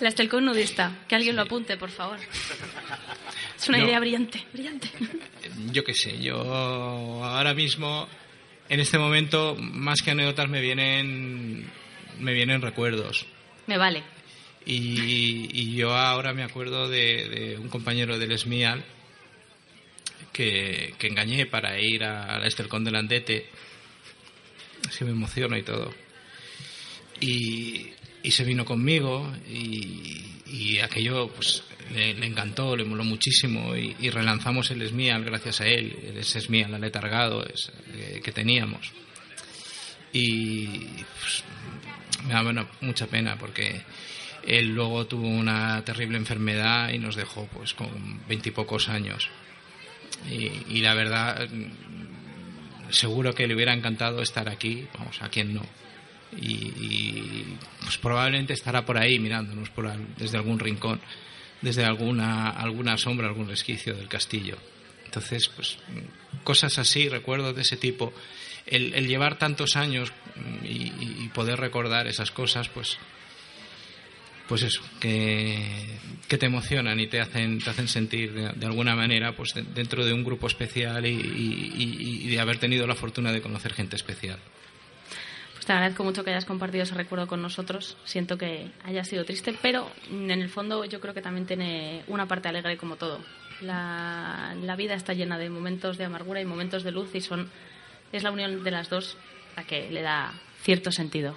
La 0.00 0.10
Estelcon 0.10 0.44
nudista. 0.44 0.92
Que 1.08 1.16
alguien 1.16 1.34
lo 1.34 1.42
apunte, 1.42 1.76
por 1.76 1.90
favor. 1.90 2.18
Es 3.58 3.68
una 3.68 3.78
No. 3.78 3.84
idea 3.86 3.98
brillante, 3.98 4.44
brillante. 4.52 4.88
Yo 5.72 5.82
qué 5.82 5.92
sé, 5.92 6.22
yo 6.22 6.38
ahora 7.24 7.52
mismo, 7.52 8.08
en 8.68 8.78
este 8.78 8.96
momento, 8.96 9.56
más 9.58 10.00
que 10.00 10.12
anécdotas 10.12 10.48
me 10.48 10.60
vienen, 10.60 11.68
me 12.20 12.32
vienen 12.32 12.62
recuerdos. 12.62 13.26
Me 13.66 13.76
vale. 13.76 14.04
Y, 14.64 15.48
y 15.52 15.74
yo 15.74 15.96
ahora 15.96 16.32
me 16.32 16.44
acuerdo 16.44 16.88
de, 16.88 17.28
de 17.28 17.58
un 17.58 17.68
compañero 17.68 18.18
del 18.20 18.30
ESMIAL 18.30 18.84
que, 20.32 20.94
que 20.98 21.06
engañé 21.08 21.46
para 21.46 21.78
ir 21.80 22.04
a 22.04 22.38
la 22.38 22.46
Estelcón 22.46 22.84
del 22.84 22.96
Andete. 22.96 23.46
Así 24.88 25.04
me 25.04 25.10
emociona 25.10 25.58
y 25.58 25.62
todo. 25.62 25.92
Y, 27.20 27.90
y 28.22 28.30
se 28.30 28.44
vino 28.44 28.64
conmigo 28.64 29.32
y, 29.48 30.24
y 30.46 30.78
aquello 30.78 31.28
pues 31.28 31.64
le, 31.92 32.14
le 32.14 32.26
encantó, 32.26 32.76
le 32.76 32.84
moló 32.84 33.04
muchísimo 33.04 33.74
y, 33.76 33.96
y 33.98 34.10
relanzamos 34.10 34.70
el 34.70 34.82
ESMIAL 34.82 35.24
gracias 35.24 35.60
a 35.60 35.66
él, 35.66 35.96
ese 36.16 36.38
ESMIAL 36.38 36.74
aletargado 36.74 37.44
es- 37.46 37.72
eh, 37.94 38.20
que 38.22 38.30
teníamos. 38.32 38.92
Y 40.12 40.68
pues, 41.20 41.44
me 42.26 42.32
da 42.34 42.42
bueno, 42.42 42.68
mucha 42.80 43.06
pena 43.06 43.36
porque 43.38 43.82
él 44.46 44.68
luego 44.68 45.06
tuvo 45.06 45.28
una 45.28 45.84
terrible 45.84 46.16
enfermedad 46.18 46.90
y 46.92 46.98
nos 46.98 47.16
dejó 47.16 47.46
pues 47.52 47.74
con 47.74 48.20
veintipocos 48.28 48.88
años. 48.88 49.28
Y, 50.30 50.80
la 50.80 50.94
verdad, 50.94 51.48
seguro 52.90 53.34
que 53.34 53.46
le 53.46 53.54
hubiera 53.54 53.72
encantado 53.72 54.22
estar 54.22 54.48
aquí, 54.48 54.86
vamos, 54.98 55.20
a 55.22 55.28
quien 55.28 55.54
no. 55.54 55.62
Y, 56.36 57.44
pues 57.82 57.98
probablemente 57.98 58.52
estará 58.52 58.84
por 58.84 58.98
ahí 58.98 59.18
mirándonos 59.18 59.70
desde 60.16 60.36
algún 60.36 60.58
rincón, 60.58 61.00
desde 61.62 61.84
alguna, 61.84 62.50
alguna 62.50 62.98
sombra, 62.98 63.26
algún 63.28 63.48
resquicio 63.48 63.94
del 63.94 64.08
castillo. 64.08 64.56
Entonces, 65.06 65.48
pues 65.48 65.78
cosas 66.44 66.78
así, 66.78 67.08
recuerdos 67.08 67.56
de 67.56 67.62
ese 67.62 67.76
tipo, 67.78 68.12
el, 68.66 69.06
llevar 69.06 69.38
tantos 69.38 69.76
años 69.76 70.12
mm, 70.36 70.64
y- 70.66 70.92
y 71.24 71.28
poder 71.32 71.58
recordar 71.58 72.06
esas 72.06 72.30
cosas, 72.30 72.68
pues 72.68 72.98
pues 74.48 74.62
eso, 74.62 74.80
que, 74.98 75.98
que 76.26 76.38
te 76.38 76.46
emocionan 76.46 76.98
y 77.00 77.06
te 77.06 77.20
hacen, 77.20 77.58
te 77.58 77.70
hacen 77.70 77.86
sentir 77.88 78.32
de, 78.32 78.66
alguna 78.66 78.96
manera 78.96 79.32
pues 79.36 79.52
de- 79.54 79.62
dentro 79.62 80.04
de 80.04 80.12
un 80.12 80.24
grupo 80.24 80.46
especial 80.46 81.04
y- 81.06 81.12
y 81.12 82.28
de 82.28 82.40
haber 82.40 82.58
tenido 82.58 82.86
la 82.86 82.94
fortuna 82.94 83.30
de 83.32 83.40
conocer 83.42 83.74
gente 83.74 83.96
especial. 83.96 84.38
Pues 85.54 85.66
te 85.66 85.72
agradezco 85.72 86.02
mucho 86.04 86.24
que 86.24 86.30
hayas 86.30 86.44
compartido 86.44 86.84
ese 86.84 86.94
recuerdo 86.94 87.26
con 87.26 87.42
nosotros. 87.42 87.96
Siento 88.04 88.38
que 88.38 88.70
haya 88.84 89.04
sido 89.04 89.24
triste, 89.24 89.54
pero 89.60 89.90
mm, 90.10 90.30
en 90.30 90.40
el 90.42 90.48
fondo 90.48 90.84
yo 90.84 91.00
creo 91.00 91.12
que 91.14 91.20
también 91.22 91.46
tiene 91.46 92.02
una 92.06 92.26
parte 92.26 92.48
alegre 92.48 92.76
como 92.76 92.96
todo. 92.96 93.20
La, 93.60 94.54
la 94.62 94.76
vida 94.76 94.94
está 94.94 95.14
llena 95.14 95.36
de 95.36 95.50
momentos 95.50 95.98
de 95.98 96.04
amargura 96.04 96.40
y 96.40 96.44
momentos 96.44 96.84
de 96.84 96.92
luz 96.92 97.14
y 97.14 97.20
son 97.20 97.50
es 98.12 98.22
la 98.22 98.30
unión 98.30 98.62
de 98.64 98.70
las 98.70 98.88
dos 98.88 99.16
la 99.56 99.64
que 99.64 99.90
le 99.90 100.00
da 100.02 100.32
cierto 100.62 100.92
sentido. 100.92 101.36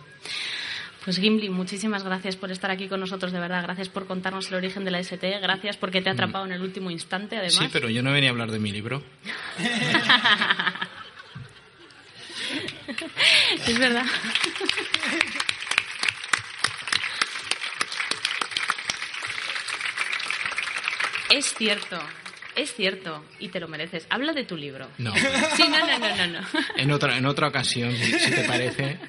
Pues 1.04 1.18
Gimli, 1.18 1.50
muchísimas 1.50 2.04
gracias 2.04 2.36
por 2.36 2.52
estar 2.52 2.70
aquí 2.70 2.88
con 2.88 3.00
nosotros, 3.00 3.32
de 3.32 3.40
verdad. 3.40 3.64
Gracias 3.64 3.90
por 3.90 4.06
contarnos 4.06 4.50
el 4.50 4.56
origen 4.56 4.86
de 4.86 4.92
la 4.92 5.00
ST. 5.00 5.40
Gracias 5.40 5.76
porque 5.78 6.00
te 6.02 6.10
ha 6.10 6.14
atrapado 6.14 6.46
en 6.46 6.52
el 6.52 6.62
último 6.62 6.92
instante, 6.92 7.38
además. 7.38 7.56
Sí, 7.56 7.70
pero 7.74 7.90
yo 7.90 8.04
no 8.04 8.12
venía 8.12 8.30
a 8.30 8.34
hablar 8.34 8.52
de 8.52 8.60
mi 8.60 8.72
libro. 8.72 9.02
es 13.68 13.80
verdad. 13.80 14.06
Es 21.32 21.56
cierto, 21.56 22.00
es 22.56 22.76
cierto, 22.76 23.26
y 23.40 23.50
te 23.50 23.60
lo 23.60 23.68
mereces. 23.68 24.06
Habla 24.10 24.34
de 24.34 24.44
tu 24.44 24.56
libro. 24.56 24.88
No. 25.00 25.14
Sí, 25.56 25.68
no, 25.68 25.80
no, 25.80 25.98
no, 25.98 26.16
no. 26.16 26.28
no. 26.28 26.40
En 26.76 26.92
otra, 26.92 27.18
en 27.18 27.26
otra 27.26 27.48
ocasión, 27.48 27.96
si, 27.96 28.20
si 28.20 28.30
te 28.32 28.44
parece, 28.44 29.00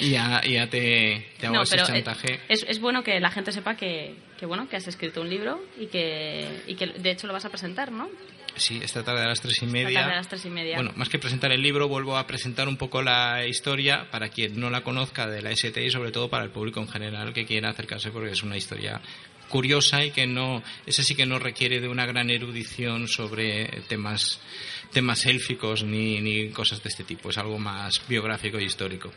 y 0.00 0.10
ya, 0.10 0.40
ya 0.42 0.68
te, 0.68 1.26
te 1.38 1.46
hago 1.46 1.56
No, 1.56 1.62
ese 1.62 1.76
pero 1.76 1.86
chantaje. 1.86 2.40
es, 2.48 2.64
es 2.68 2.80
bueno 2.80 3.02
que 3.02 3.18
la 3.20 3.30
gente 3.30 3.52
sepa 3.52 3.76
que, 3.76 4.14
que, 4.38 4.46
bueno, 4.46 4.68
que 4.68 4.76
has 4.76 4.86
escrito 4.88 5.20
un 5.20 5.28
libro 5.30 5.62
y 5.78 5.86
que, 5.86 6.62
y 6.66 6.74
que 6.74 6.86
de 6.86 7.10
hecho 7.10 7.26
lo 7.26 7.32
vas 7.32 7.44
a 7.44 7.50
presentar, 7.50 7.92
¿no? 7.92 8.08
Sí, 8.56 8.80
esta 8.82 9.02
tarde 9.04 9.20
a 9.22 9.26
las 9.26 9.42
tres 9.42 9.60
y 9.60 9.66
Esta 9.66 9.72
media. 9.72 10.00
tarde 10.00 10.12
a 10.14 10.16
las 10.16 10.28
tres 10.28 10.44
y 10.46 10.48
media. 10.50 10.76
Bueno, 10.76 10.92
más 10.96 11.10
que 11.10 11.18
presentar 11.18 11.52
el 11.52 11.60
libro, 11.60 11.88
vuelvo 11.88 12.16
a 12.16 12.26
presentar 12.26 12.68
un 12.68 12.78
poco 12.78 13.02
la 13.02 13.46
historia 13.46 14.10
para 14.10 14.30
quien 14.30 14.58
no 14.58 14.70
la 14.70 14.80
conozca 14.82 15.26
de 15.26 15.42
la 15.42 15.50
ST 15.50 15.84
y 15.84 15.90
sobre 15.90 16.10
todo 16.10 16.30
para 16.30 16.44
el 16.44 16.50
público 16.50 16.80
en 16.80 16.88
general 16.88 17.34
que 17.34 17.44
quiera 17.44 17.68
acercarse 17.68 18.10
porque 18.10 18.30
es 18.32 18.42
una 18.42 18.56
historia 18.56 19.02
curiosa 19.50 20.04
y 20.04 20.10
que 20.10 20.26
no, 20.26 20.62
ese 20.86 21.04
sí 21.04 21.14
que 21.14 21.26
no 21.26 21.38
requiere 21.38 21.80
de 21.80 21.88
una 21.88 22.06
gran 22.06 22.30
erudición 22.30 23.08
sobre 23.08 23.66
temas, 23.88 24.40
temas 24.90 25.26
élficos 25.26 25.84
ni, 25.84 26.20
ni 26.22 26.48
cosas 26.48 26.82
de 26.82 26.88
este 26.88 27.04
tipo. 27.04 27.28
Es 27.28 27.36
algo 27.38 27.58
más 27.58 28.00
biográfico 28.08 28.58
y 28.58 28.64
histórico. 28.64 29.12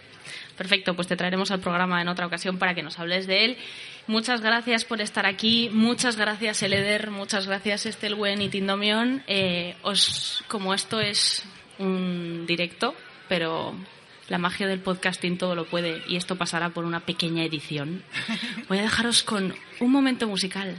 Perfecto, 0.60 0.94
pues 0.94 1.08
te 1.08 1.16
traeremos 1.16 1.52
al 1.52 1.62
programa 1.62 2.02
en 2.02 2.10
otra 2.10 2.26
ocasión 2.26 2.58
para 2.58 2.76
que 2.76 2.84
nos 2.84 3.00
hables 3.00 3.28
de 3.28 3.46
él. 3.46 3.58
Muchas 4.08 4.42
gracias 4.42 4.84
por 4.84 5.00
estar 5.00 5.26
aquí, 5.26 5.70
muchas 5.72 6.18
gracias 6.18 6.62
Eleder, 6.62 7.12
muchas 7.12 7.48
gracias 7.48 7.86
Estelwen 7.86 8.42
y 8.42 8.50
Tindomion. 8.50 9.24
Eh, 9.28 9.78
os, 9.84 10.44
como 10.50 10.74
esto 10.74 11.00
es 11.00 11.44
un 11.78 12.44
directo, 12.46 12.94
pero 13.30 13.74
la 14.28 14.38
magia 14.38 14.68
del 14.68 14.82
podcasting 14.82 15.38
todo 15.38 15.56
lo 15.56 15.64
puede 15.64 16.02
y 16.10 16.18
esto 16.18 16.36
pasará 16.36 16.72
por 16.72 16.84
una 16.84 17.00
pequeña 17.00 17.46
edición, 17.46 18.04
voy 18.68 18.80
a 18.80 18.82
dejaros 18.82 19.24
con 19.24 19.56
un 19.80 19.92
momento 19.94 20.28
musical 20.28 20.76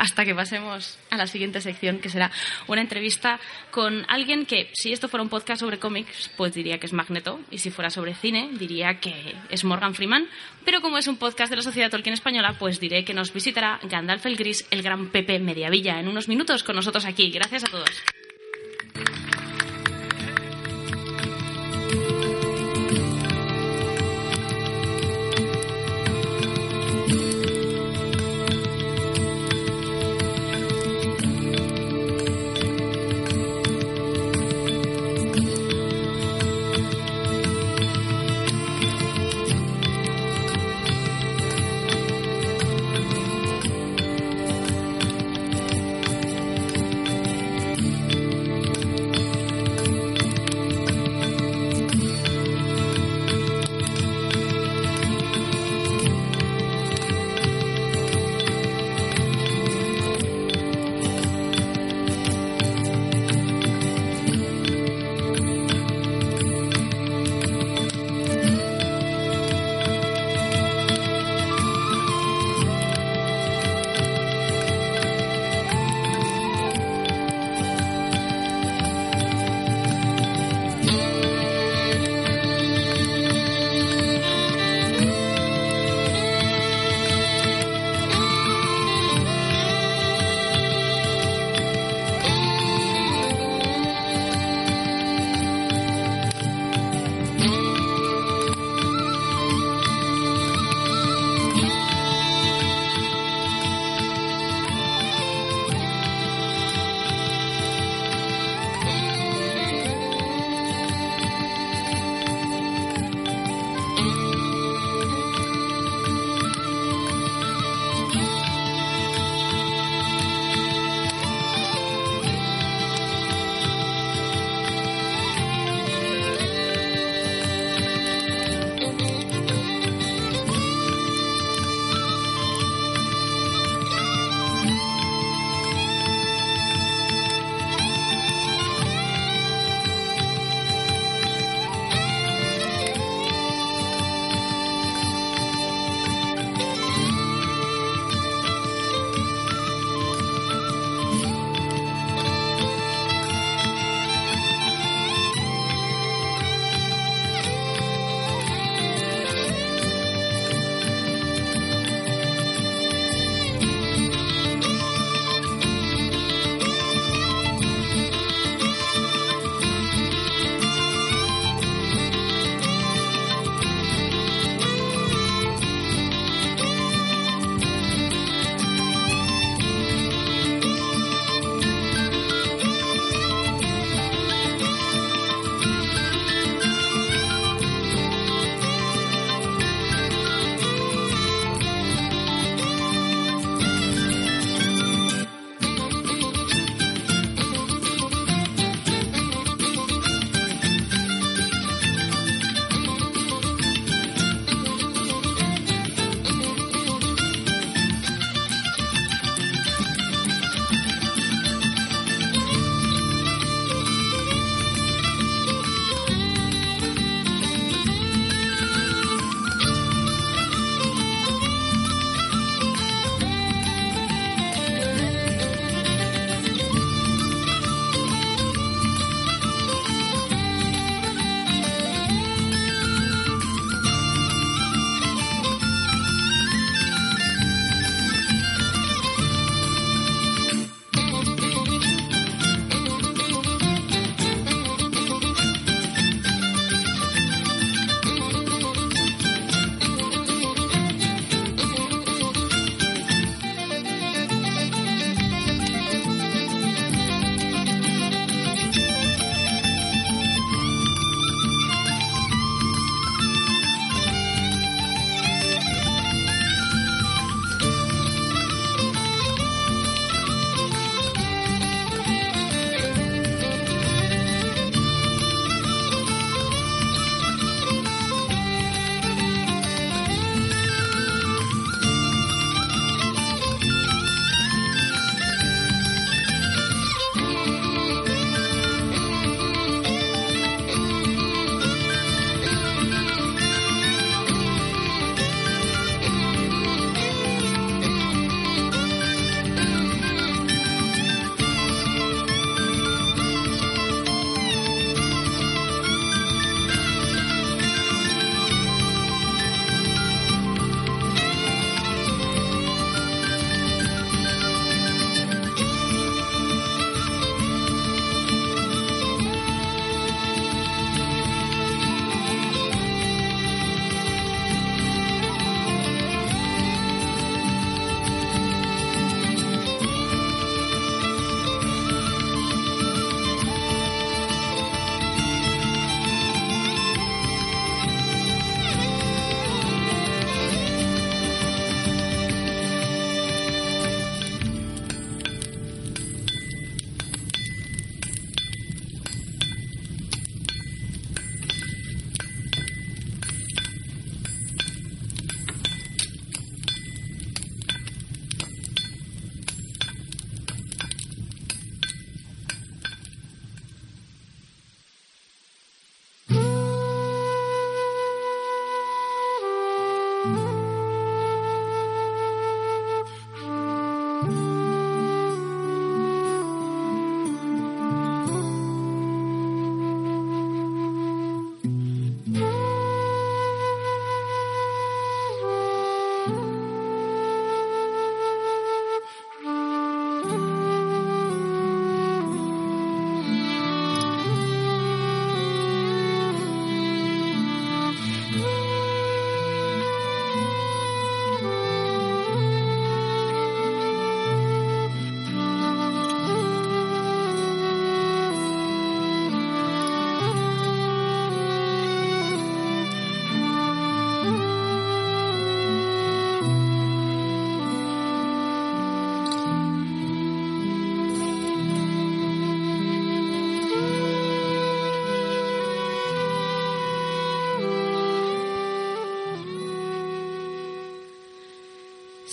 hasta 0.00 0.24
que 0.24 0.34
pasemos 0.34 0.98
a 1.10 1.18
la 1.18 1.26
siguiente 1.26 1.60
sección, 1.60 1.98
que 1.98 2.08
será 2.08 2.30
una 2.68 2.80
entrevista 2.80 3.38
con 3.70 4.06
alguien 4.08 4.46
que, 4.46 4.70
si 4.72 4.92
esto 4.92 5.08
fuera 5.08 5.22
un 5.22 5.28
podcast 5.28 5.60
sobre 5.60 5.78
cómics, 5.78 6.30
pues 6.38 6.54
diría 6.54 6.78
que 6.78 6.86
es 6.86 6.94
Magneto, 6.94 7.38
y 7.50 7.58
si 7.58 7.70
fuera 7.70 7.90
sobre 7.90 8.14
cine, 8.14 8.48
diría 8.58 8.98
que 8.98 9.34
es 9.50 9.62
Morgan 9.62 9.94
Freeman, 9.94 10.26
pero 10.64 10.80
como 10.80 10.96
es 10.96 11.06
un 11.06 11.18
podcast 11.18 11.50
de 11.50 11.56
la 11.56 11.62
Sociedad 11.62 11.90
Tolkien 11.90 12.14
Española, 12.14 12.56
pues 12.58 12.80
diré 12.80 13.04
que 13.04 13.12
nos 13.12 13.34
visitará 13.34 13.78
Gandalf 13.82 14.24
el 14.24 14.36
Gris, 14.36 14.66
el 14.70 14.82
gran 14.82 15.08
Pepe 15.08 15.38
Mediavilla, 15.38 16.00
en 16.00 16.08
unos 16.08 16.28
minutos 16.28 16.62
con 16.62 16.76
nosotros 16.76 17.04
aquí. 17.04 17.30
Gracias 17.30 17.64
a 17.64 17.66
todos. 17.66 18.02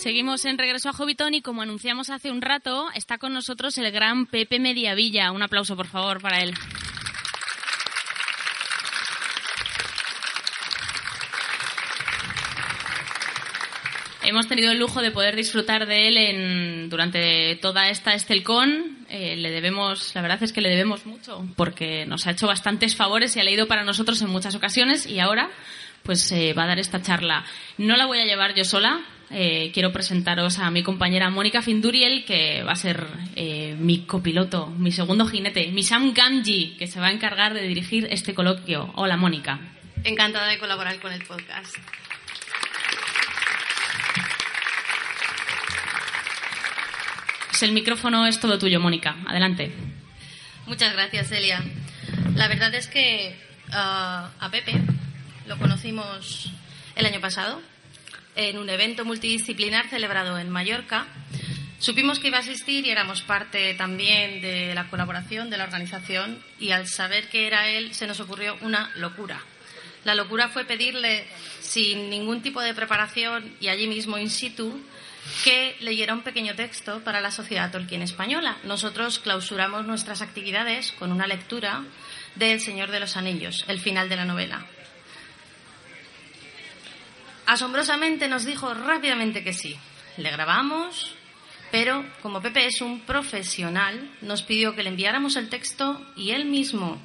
Seguimos 0.08 0.46
en 0.46 0.58
Regreso 0.58 0.88
a 0.88 0.94
Hobbiton 0.94 1.34
y 1.34 1.42
como 1.42 1.64
anunciamos 1.64 2.10
hace 2.10 2.32
un 2.32 2.42
rato, 2.42 2.88
está 2.96 3.18
con 3.18 3.34
nosotros 3.34 3.78
el 3.78 3.92
gran 3.92 4.26
Pepe 4.26 4.58
Mediavilla. 4.58 5.34
Un 5.34 5.44
aplauso, 5.44 5.76
por 5.76 5.88
favor, 5.88 6.22
para 6.22 6.42
él. 6.42 6.54
Hemos 14.24 14.48
tenido 14.48 14.72
el 14.72 14.80
lujo 14.80 15.02
de 15.02 15.12
poder 15.12 15.36
disfrutar 15.36 15.86
de 15.86 16.08
él 16.08 16.90
durante 16.90 17.58
toda 17.58 17.90
esta 17.90 18.14
Estelcon. 18.14 19.00
Eh, 19.10 19.36
le 19.36 19.52
debemos, 19.52 20.16
la 20.16 20.22
verdad 20.22 20.42
es 20.42 20.54
que 20.54 20.62
le 20.62 20.70
debemos 20.70 21.06
mucho, 21.06 21.46
porque 21.58 22.06
nos 22.06 22.28
ha 22.28 22.32
hecho 22.32 22.48
bastantes 22.48 22.96
favores 22.96 23.36
y 23.36 23.42
ha 23.42 23.44
leído 23.44 23.68
para 23.68 23.84
nosotros 23.84 24.22
en 24.22 24.30
muchas 24.30 24.56
ocasiones 24.56 25.06
y 25.06 25.20
ahora 25.20 25.50
pues 26.04 26.32
eh, 26.32 26.54
va 26.54 26.64
a 26.64 26.68
dar 26.68 26.80
esta 26.80 27.02
charla. 27.02 27.44
No 27.78 27.98
la 27.98 28.06
voy 28.06 28.20
a 28.20 28.26
llevar 28.26 28.56
yo 28.56 28.64
sola. 28.64 29.02
Eh, 29.30 29.72
quiero 29.74 29.92
presentaros 29.92 30.58
a 30.60 30.72
mi 30.72 30.84
compañera 30.84 31.30
Mónica 31.30 31.62
Finduriel, 31.62 32.24
que 32.26 32.64
va 32.64 32.72
a 32.72 32.76
ser 32.76 33.06
mi 33.78 34.06
copiloto, 34.06 34.68
mi 34.68 34.92
segundo 34.92 35.28
jinete, 35.28 35.68
mi 35.72 35.84
Sam 35.84 36.14
Gamji, 36.14 36.76
que 36.78 36.88
se 36.88 37.00
va 37.00 37.08
a 37.08 37.12
encargar 37.12 37.54
de 37.54 37.68
dirigir 37.68 38.08
este 38.10 38.34
coloquio. 38.34 38.92
Hola, 38.96 39.18
Mónica. 39.18 39.60
Encantada 40.04 40.48
de 40.48 40.58
colaborar 40.58 41.00
con 41.00 41.12
el 41.12 41.24
podcast. 41.24 41.76
el 47.64 47.72
micrófono 47.72 48.28
es 48.28 48.40
todo 48.40 48.60
tuyo, 48.60 48.80
Mónica. 48.80 49.16
Adelante. 49.26 49.72
Muchas 50.66 50.94
gracias, 50.94 51.30
Celia. 51.30 51.64
La 52.36 52.48
verdad 52.48 52.74
es 52.76 52.88
que 52.88 53.36
ah, 53.72 54.30
a 54.40 54.52
Pepe 54.52 54.74
lo 55.48 55.58
conocimos 55.58 56.52
el 56.96 57.06
año 57.06 57.20
pasado 57.20 57.62
en 58.38 58.58
un 58.58 58.70
evento 58.70 59.04
multidisciplinar 59.04 59.90
celebrado 59.90 60.38
en 60.40 60.50
Mallorca. 60.50 61.08
Supimos 61.80 62.20
que 62.20 62.30
iba 62.30 62.38
a 62.38 62.42
asistir 62.42 62.86
y 62.86 62.92
éramos 62.92 63.22
parte 63.22 63.74
también 63.74 64.42
de 64.42 64.74
la 64.74 64.90
colaboración 64.90 65.50
de 65.50 65.58
la 65.58 65.66
organización 65.66 66.42
y 66.60 66.72
al 66.72 66.88
saber 66.88 67.30
que 67.30 67.48
era 67.48 67.68
él 67.68 67.94
se 67.94 68.08
nos 68.08 68.20
ocurrió 68.20 68.58
una 68.62 68.92
locura. 68.96 69.44
La 70.04 70.16
locura 70.16 70.48
fue 70.48 70.66
pedirle, 70.66 71.26
sin 71.60 72.10
ningún 72.10 72.42
tipo 72.42 72.62
de 72.62 72.74
preparación 72.74 73.56
y 73.60 73.68
allí 73.68 73.88
mismo 73.88 74.18
in 74.18 74.30
situ, 74.30 74.80
que 75.44 75.76
leyera 75.82 76.14
un 76.14 76.22
pequeño 76.22 76.56
texto 76.56 77.04
para 77.04 77.20
la 77.20 77.32
Sociedad 77.32 77.72
Tolkien 77.72 78.02
Española. 78.02 78.58
Nosotros 78.64 79.20
clausuramos 79.20 79.86
nuestras 79.86 80.22
actividades 80.22 80.94
con 80.94 81.12
una 81.12 81.28
lectura 81.28 81.84
de 82.36 82.54
El 82.54 82.62
Señor 82.62 82.92
de 82.92 83.02
los 83.02 83.18
Anillos, 83.18 83.66
el 83.68 83.80
final 83.80 84.08
de 84.08 84.16
la 84.16 84.26
novela. 84.26 84.66
Asombrosamente 87.48 88.28
nos 88.28 88.44
dijo 88.44 88.74
rápidamente 88.74 89.42
que 89.42 89.54
sí. 89.54 89.80
Le 90.18 90.32
grabamos, 90.32 91.16
pero 91.72 92.06
como 92.22 92.42
Pepe 92.42 92.66
es 92.66 92.82
un 92.82 93.00
profesional, 93.00 94.12
nos 94.22 94.44
pidió 94.44 94.76
que 94.76 94.84
le 94.84 94.90
enviáramos 94.90 95.38
el 95.38 95.48
texto 95.48 96.06
y 96.18 96.32
él 96.32 96.44
mismo, 96.44 97.02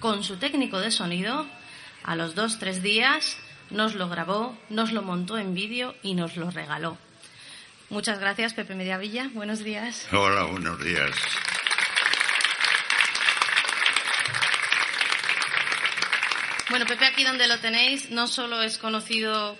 con 0.00 0.24
su 0.24 0.36
técnico 0.36 0.80
de 0.80 0.90
sonido, 0.90 1.46
a 2.02 2.16
los 2.16 2.34
dos, 2.34 2.58
tres 2.58 2.82
días, 2.82 3.38
nos 3.70 3.94
lo 3.94 4.08
grabó, 4.08 4.58
nos 4.68 4.90
lo 4.90 5.02
montó 5.02 5.38
en 5.38 5.54
vídeo 5.54 5.94
y 6.02 6.14
nos 6.14 6.36
lo 6.36 6.50
regaló. 6.50 6.98
Muchas 7.88 8.18
gracias, 8.18 8.52
Pepe 8.52 8.74
Mediavilla. 8.74 9.30
Buenos 9.32 9.60
días. 9.60 10.08
Hola, 10.10 10.42
buenos 10.42 10.82
días. 10.82 11.14
Bueno, 16.68 16.84
Pepe 16.86 17.04
aquí 17.04 17.22
donde 17.22 17.46
lo 17.46 17.60
tenéis 17.60 18.10
no 18.10 18.26
solo 18.26 18.60
es 18.60 18.78
conocido 18.78 19.56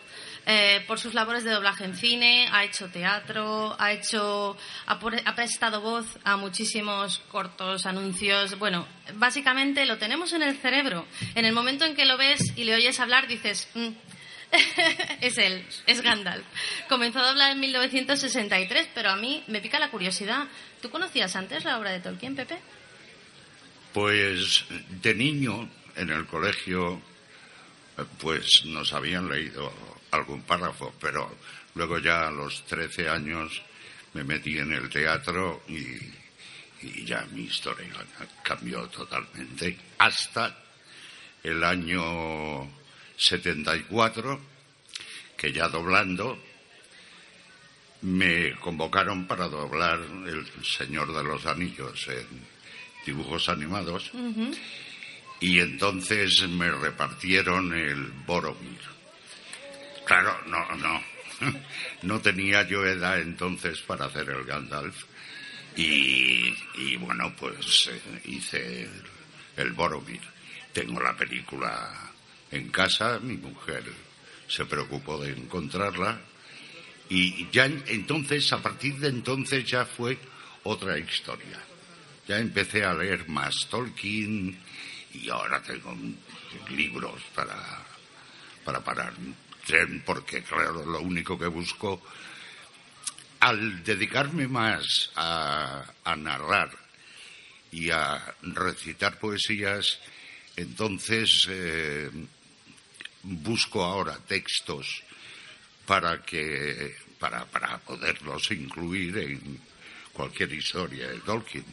eh, 0.46 0.84
por 0.86 0.98
sus 0.98 1.14
labores 1.14 1.42
de 1.44 1.50
doblaje 1.50 1.84
en 1.84 1.96
cine, 1.96 2.48
ha 2.52 2.64
hecho 2.64 2.88
teatro, 2.88 3.74
ha 3.78 3.92
hecho 3.92 4.56
ha, 4.86 5.34
prestado 5.34 5.80
voz 5.80 6.06
a 6.22 6.36
muchísimos 6.36 7.20
cortos, 7.30 7.86
anuncios. 7.86 8.58
Bueno, 8.58 8.86
básicamente 9.14 9.86
lo 9.86 9.96
tenemos 9.96 10.32
en 10.34 10.42
el 10.42 10.56
cerebro. 10.56 11.06
En 11.34 11.46
el 11.46 11.54
momento 11.54 11.86
en 11.86 11.94
que 11.94 12.04
lo 12.04 12.18
ves 12.18 12.52
y 12.56 12.64
le 12.64 12.74
oyes 12.74 13.00
hablar 13.00 13.26
dices, 13.26 13.68
mm, 13.74 13.88
es 15.22 15.38
él, 15.38 15.64
es 15.86 16.02
Gandalf. 16.02 16.44
Comenzó 16.88 17.20
a 17.20 17.28
doblar 17.28 17.52
en 17.52 17.60
1963, 17.60 18.88
pero 18.94 19.10
a 19.10 19.16
mí 19.16 19.42
me 19.46 19.60
pica 19.60 19.78
la 19.78 19.90
curiosidad. 19.90 20.46
¿Tú 20.82 20.90
conocías 20.90 21.34
antes 21.36 21.64
la 21.64 21.78
obra 21.78 21.90
de 21.90 22.00
Tolkien, 22.00 22.36
Pepe? 22.36 22.58
Pues 23.94 24.64
de 25.00 25.14
niño, 25.14 25.70
en 25.96 26.10
el 26.10 26.26
colegio, 26.26 27.00
pues 28.18 28.64
nos 28.66 28.92
habían 28.92 29.28
leído 29.28 29.72
algún 30.14 30.42
párrafo, 30.42 30.94
pero 31.00 31.36
luego 31.74 31.98
ya 31.98 32.28
a 32.28 32.30
los 32.30 32.64
13 32.66 33.08
años 33.08 33.62
me 34.14 34.24
metí 34.24 34.58
en 34.58 34.72
el 34.72 34.88
teatro 34.88 35.62
y, 35.68 35.96
y 36.82 37.04
ya 37.04 37.26
mi 37.32 37.44
historia 37.44 37.88
cambió 38.42 38.86
totalmente. 38.88 39.76
Hasta 39.98 40.56
el 41.42 41.62
año 41.62 42.70
74, 43.16 44.40
que 45.36 45.52
ya 45.52 45.68
doblando, 45.68 46.38
me 48.02 48.54
convocaron 48.60 49.26
para 49.26 49.48
doblar 49.48 49.98
El 50.26 50.46
Señor 50.62 51.14
de 51.14 51.24
los 51.24 51.46
Anillos 51.46 52.06
en 52.08 52.54
dibujos 53.06 53.48
animados. 53.48 54.10
Y 55.40 55.60
entonces 55.60 56.46
me 56.48 56.70
repartieron 56.70 57.74
el 57.74 58.12
Boromir. 58.26 58.93
Claro, 60.04 60.38
no, 60.46 60.74
no. 60.76 61.14
No 62.02 62.20
tenía 62.20 62.62
yo 62.66 62.84
edad 62.84 63.20
entonces 63.20 63.80
para 63.80 64.06
hacer 64.06 64.28
el 64.30 64.44
Gandalf. 64.44 65.04
Y, 65.76 66.96
bueno, 66.98 67.34
pues 67.36 67.90
eh, 67.90 68.20
hice 68.26 68.88
el 69.56 69.72
Boromir. 69.72 70.20
Tengo 70.72 71.00
la 71.00 71.16
película 71.16 72.12
en 72.50 72.68
casa, 72.68 73.18
mi 73.20 73.36
mujer 73.36 73.84
se 74.46 74.64
preocupó 74.66 75.18
de 75.18 75.32
encontrarla 75.32 76.20
y 77.08 77.48
ya 77.50 77.66
entonces, 77.66 78.52
a 78.52 78.62
partir 78.62 78.96
de 78.98 79.08
entonces 79.08 79.64
ya 79.64 79.84
fue 79.84 80.18
otra 80.62 80.98
historia. 80.98 81.60
Ya 82.26 82.38
empecé 82.38 82.84
a 82.84 82.94
leer 82.94 83.28
más 83.28 83.68
Tolkien 83.68 84.58
y 85.12 85.28
ahora 85.28 85.62
tengo 85.62 85.94
libros 86.70 87.20
para, 87.34 87.56
para 88.64 88.82
parar 88.82 89.12
porque 90.04 90.42
claro, 90.42 90.84
lo 90.84 91.00
único 91.00 91.38
que 91.38 91.46
busco 91.46 92.02
al 93.40 93.82
dedicarme 93.84 94.48
más 94.48 95.10
a, 95.16 95.84
a 96.04 96.16
narrar 96.16 96.70
y 97.72 97.90
a 97.90 98.34
recitar 98.42 99.18
poesías, 99.18 99.98
entonces 100.56 101.46
eh, 101.50 102.10
busco 103.22 103.82
ahora 103.82 104.18
textos 104.26 105.02
para 105.86 106.22
que 106.22 106.94
para, 107.18 107.44
para 107.46 107.78
poderlos 107.78 108.50
incluir 108.50 109.18
en 109.18 109.60
cualquier 110.12 110.52
historia 110.52 111.08
de 111.08 111.18
Tolkien. 111.20 111.64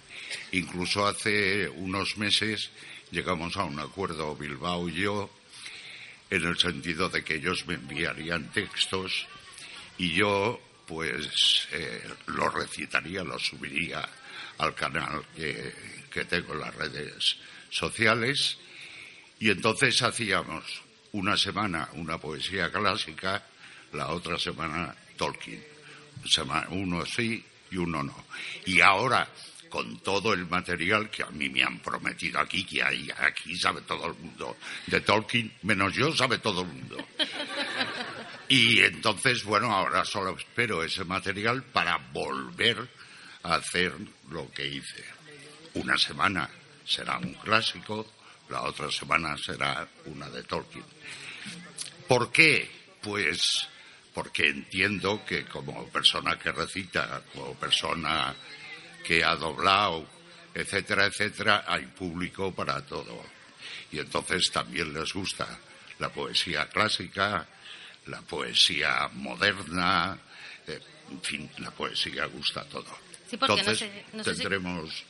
Incluso 0.54 1.06
hace 1.06 1.70
unos 1.70 2.18
meses 2.18 2.72
llegamos 3.12 3.56
a 3.58 3.66
un 3.66 3.80
acuerdo 3.80 4.36
Bilbao 4.36 4.90
y 4.90 4.94
yo 4.94 5.30
en 6.32 6.46
el 6.46 6.58
sentido 6.58 7.10
de 7.10 7.24
que 7.24 7.36
ellos 7.36 7.68
me 7.68 7.76
enviarían 7.76 8.52
textos 8.52 9.28
y 9.98 10.14
yo 10.14 10.60
pues 10.88 11.68
eh, 11.74 12.04
los 12.28 12.54
recitaría, 12.54 13.24
los 13.24 13.46
subiría 13.46 14.08
al 14.58 14.74
canal 14.74 15.24
que, 15.36 15.74
que 16.12 16.26
tengo 16.26 16.54
en 16.54 16.62
las 16.62 16.74
redes 16.76 17.38
sociales 17.70 18.58
y 19.40 19.50
entonces 19.50 20.02
hacíamos 20.02 20.82
una 21.12 21.36
semana 21.36 21.90
una 21.94 22.18
poesía 22.18 22.72
clásica, 22.72 23.44
la 23.94 24.08
otra 24.10 24.40
semana 24.40 24.96
Tolkien. 25.18 25.64
Uno 26.70 27.06
sí 27.06 27.44
y 27.72 27.78
uno 27.78 28.04
no. 28.04 28.26
Y 28.66 28.82
ahora, 28.82 29.28
con 29.72 30.00
todo 30.02 30.34
el 30.34 30.48
material 30.48 31.10
que 31.10 31.24
a 31.24 31.30
mí 31.32 31.50
me 31.50 31.64
han 31.64 31.80
prometido 31.80 32.40
aquí, 32.42 32.66
que 32.66 32.84
hay, 32.84 33.10
aquí 33.18 33.56
sabe 33.58 33.82
todo 33.82 34.08
el 34.08 34.14
mundo 34.16 34.58
de 34.86 35.00
Tolkien, 35.00 35.52
menos 35.64 35.94
yo 35.94 36.14
sabe 36.14 36.40
todo 36.40 36.62
el 36.62 36.68
mundo. 36.68 36.98
Y 38.50 38.82
entonces, 38.82 39.46
bueno, 39.46 39.72
ahora 39.72 40.04
solo 40.04 40.38
espero 40.38 40.84
ese 40.84 41.06
material 41.06 41.64
para 41.64 41.98
volver 42.12 42.86
a 43.44 43.56
hacer 43.56 43.94
lo 44.30 44.52
que 44.52 44.68
hice. 44.68 45.06
Una 45.76 45.98
semana 45.98 46.50
será 46.86 47.18
un 47.18 47.34
clásico, 47.36 48.06
la 48.50 48.64
otra 48.64 48.92
semana 48.92 49.38
será 49.38 49.88
una 50.06 50.30
de 50.30 50.44
Tolkien. 50.44 50.84
¿Por 52.10 52.30
qué? 52.30 52.70
Pues 53.02 53.70
porque 54.14 54.50
entiendo 54.50 55.24
que 55.26 55.46
como 55.46 55.88
persona 55.88 56.38
que 56.38 56.52
recita, 56.52 57.24
como 57.34 57.56
persona 57.56 58.36
que 59.04 59.24
ha 59.24 59.36
doblado, 59.36 60.08
etcétera, 60.54 61.06
etcétera, 61.06 61.64
hay 61.68 61.86
público 61.88 62.54
para 62.54 62.86
todo. 62.86 63.24
Y 63.92 64.00
entonces 64.00 64.50
también 64.52 64.94
les 64.94 65.14
gusta 65.14 65.48
la 66.00 66.10
poesía 66.10 66.68
clásica, 66.70 67.46
la 68.08 68.22
poesía 68.22 69.10
moderna, 69.14 70.18
eh, 70.68 70.80
en 71.12 71.22
fin, 71.22 71.50
la 71.60 71.72
poesía 71.72 72.26
gusta 72.26 72.62
a 72.62 72.66
todo. 72.66 72.88
Sí, 73.30 73.38
porque 73.38 73.54
no 73.56 73.60
Entonces 73.60 73.80
sé- 73.80 74.06
no 74.14 74.24
sé 74.24 74.32
si- 74.36 74.38
tendremos 74.40 75.04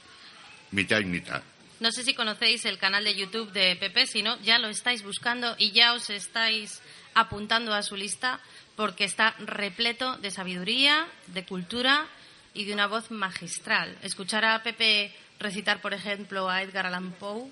mitad 0.72 1.00
y 1.00 1.06
mitad. 1.06 1.42
No 1.80 1.92
sé 1.92 2.04
si 2.04 2.14
conocéis 2.14 2.66
el 2.66 2.78
canal 2.78 3.04
de 3.04 3.16
YouTube 3.16 3.52
de 3.52 3.76
Pepe, 3.76 4.06
si 4.06 4.22
no, 4.22 4.40
ya 4.42 4.60
lo 4.60 4.68
estáis 4.68 5.02
buscando 5.04 5.56
y 5.58 5.72
ya 5.72 5.94
os 5.94 6.12
estáis 6.12 6.80
apuntando 7.16 7.74
a 7.74 7.82
su 7.82 7.96
lista 7.96 8.40
porque 8.76 9.04
está 9.04 9.32
repleto 9.40 10.18
de 10.18 10.30
sabiduría, 10.30 11.08
de 11.28 11.44
cultura 11.46 12.08
y 12.54 12.66
de 12.66 12.74
una 12.74 12.88
voz 12.88 13.12
magistral. 13.12 13.98
Escuchar 14.02 14.46
a 14.46 14.62
Pepe 14.64 15.14
recitar, 15.40 15.82
por 15.82 15.94
ejemplo, 15.94 16.50
a 16.50 16.62
Edgar 16.62 16.86
Allan 16.86 17.12
Poe 17.14 17.50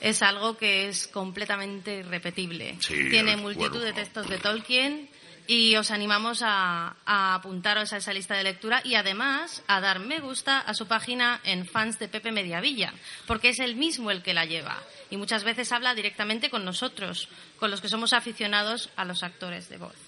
es 0.00 0.22
algo 0.22 0.56
que 0.56 0.88
es 0.88 1.06
completamente 1.06 1.98
irrepetible. 1.98 2.76
Sí, 2.80 3.08
Tiene 3.10 3.34
el 3.34 3.40
multitud 3.40 3.82
de 3.82 3.92
textos 3.92 4.28
de 4.28 4.38
Tolkien 4.38 5.08
y 5.46 5.76
os 5.76 5.90
animamos 5.90 6.42
a, 6.42 6.96
a 7.06 7.34
apuntaros 7.34 7.92
a 7.92 7.98
esa 7.98 8.12
lista 8.12 8.34
de 8.34 8.42
lectura 8.42 8.80
y 8.84 8.96
además 8.96 9.62
a 9.66 9.80
dar 9.80 10.00
me 10.00 10.18
gusta 10.18 10.58
a 10.58 10.74
su 10.74 10.86
página 10.86 11.40
en 11.44 11.66
fans 11.66 11.98
de 11.98 12.08
Pepe 12.08 12.32
Mediavilla, 12.32 12.92
porque 13.26 13.50
es 13.50 13.60
él 13.60 13.76
mismo 13.76 14.10
el 14.10 14.22
que 14.22 14.34
la 14.34 14.44
lleva 14.44 14.76
y 15.10 15.16
muchas 15.16 15.44
veces 15.44 15.72
habla 15.72 15.94
directamente 15.94 16.50
con 16.50 16.64
nosotros, 16.64 17.28
con 17.58 17.70
los 17.70 17.80
que 17.80 17.88
somos 17.88 18.12
aficionados 18.12 18.90
a 18.96 19.04
los 19.04 19.22
actores 19.22 19.68
de 19.68 19.78
voz. 19.78 20.05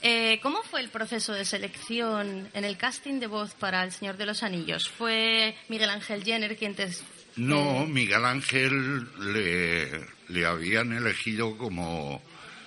Eh, 0.00 0.38
¿Cómo 0.42 0.62
fue 0.62 0.80
el 0.80 0.90
proceso 0.90 1.32
de 1.32 1.44
selección 1.44 2.48
en 2.54 2.64
el 2.64 2.76
casting 2.76 3.18
de 3.18 3.26
voz 3.26 3.54
para 3.54 3.82
El 3.82 3.92
Señor 3.92 4.16
de 4.16 4.26
los 4.26 4.42
Anillos? 4.44 4.88
¿Fue 4.88 5.56
Miguel 5.68 5.90
Ángel 5.90 6.22
Jenner 6.22 6.56
quien 6.56 6.74
te... 6.74 6.88
No, 7.36 7.84
Miguel 7.86 8.24
Ángel 8.24 9.08
le, 9.32 10.06
le 10.28 10.46
habían 10.46 10.92
elegido 10.92 11.56
como 11.58 12.22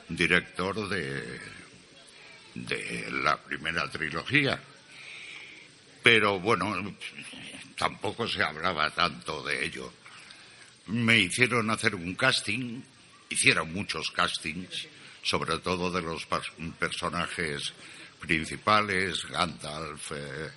director 0.10 0.90
de, 0.90 1.40
de 2.56 3.12
la 3.12 3.38
primera 3.38 3.90
trilogía. 3.90 4.60
Pero 6.04 6.40
bueno, 6.40 6.96
tampoco 7.78 8.28
se 8.28 8.44
hablaba 8.44 8.90
tanto 8.92 9.44
de 9.44 9.66
ello. 9.66 9.92
Me 10.88 11.20
hicieron 11.20 11.70
hacer 11.70 11.96
un 11.96 12.16
casting, 12.16 12.82
hicieron 13.30 13.72
muchos 13.74 14.12
castings, 14.12 14.88
sobre 15.24 15.58
todo 15.60 15.92
de 15.92 16.02
los 16.02 16.26
personajes 16.80 17.74
principales, 18.20 19.26
Gandalf, 19.30 20.12
eh, 20.12 20.50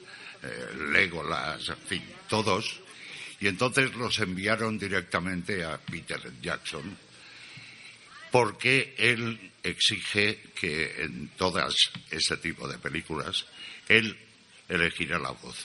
eh, 0.42 0.66
Legolas, 0.92 1.68
en 1.68 1.76
fin, 1.78 2.04
todos. 2.28 2.80
Y 3.40 3.48
entonces 3.48 3.94
los 3.94 4.18
enviaron 4.20 4.78
directamente 4.78 5.64
a 5.64 5.76
Peter 5.78 6.20
Jackson 6.40 6.96
porque 8.30 8.94
él 8.98 9.52
exige 9.62 10.40
que 10.54 11.02
en 11.02 11.28
todas 11.36 11.74
ese 12.10 12.36
tipo 12.38 12.66
de 12.68 12.78
películas 12.78 13.46
él 13.88 14.16
elegirá 14.68 15.18
la 15.18 15.30
voz. 15.30 15.56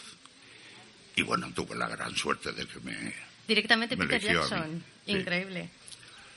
Y 1.15 1.21
bueno, 1.23 1.51
tuve 1.53 1.75
la 1.75 1.87
gran 1.89 2.15
suerte 2.15 2.51
de 2.51 2.65
que 2.67 2.79
me 2.81 3.13
Directamente 3.47 3.95
Me 3.97 4.05
Peter 4.05 4.33
Jackson. 4.33 4.83
sí. 5.05 5.11
Increíble. 5.13 5.69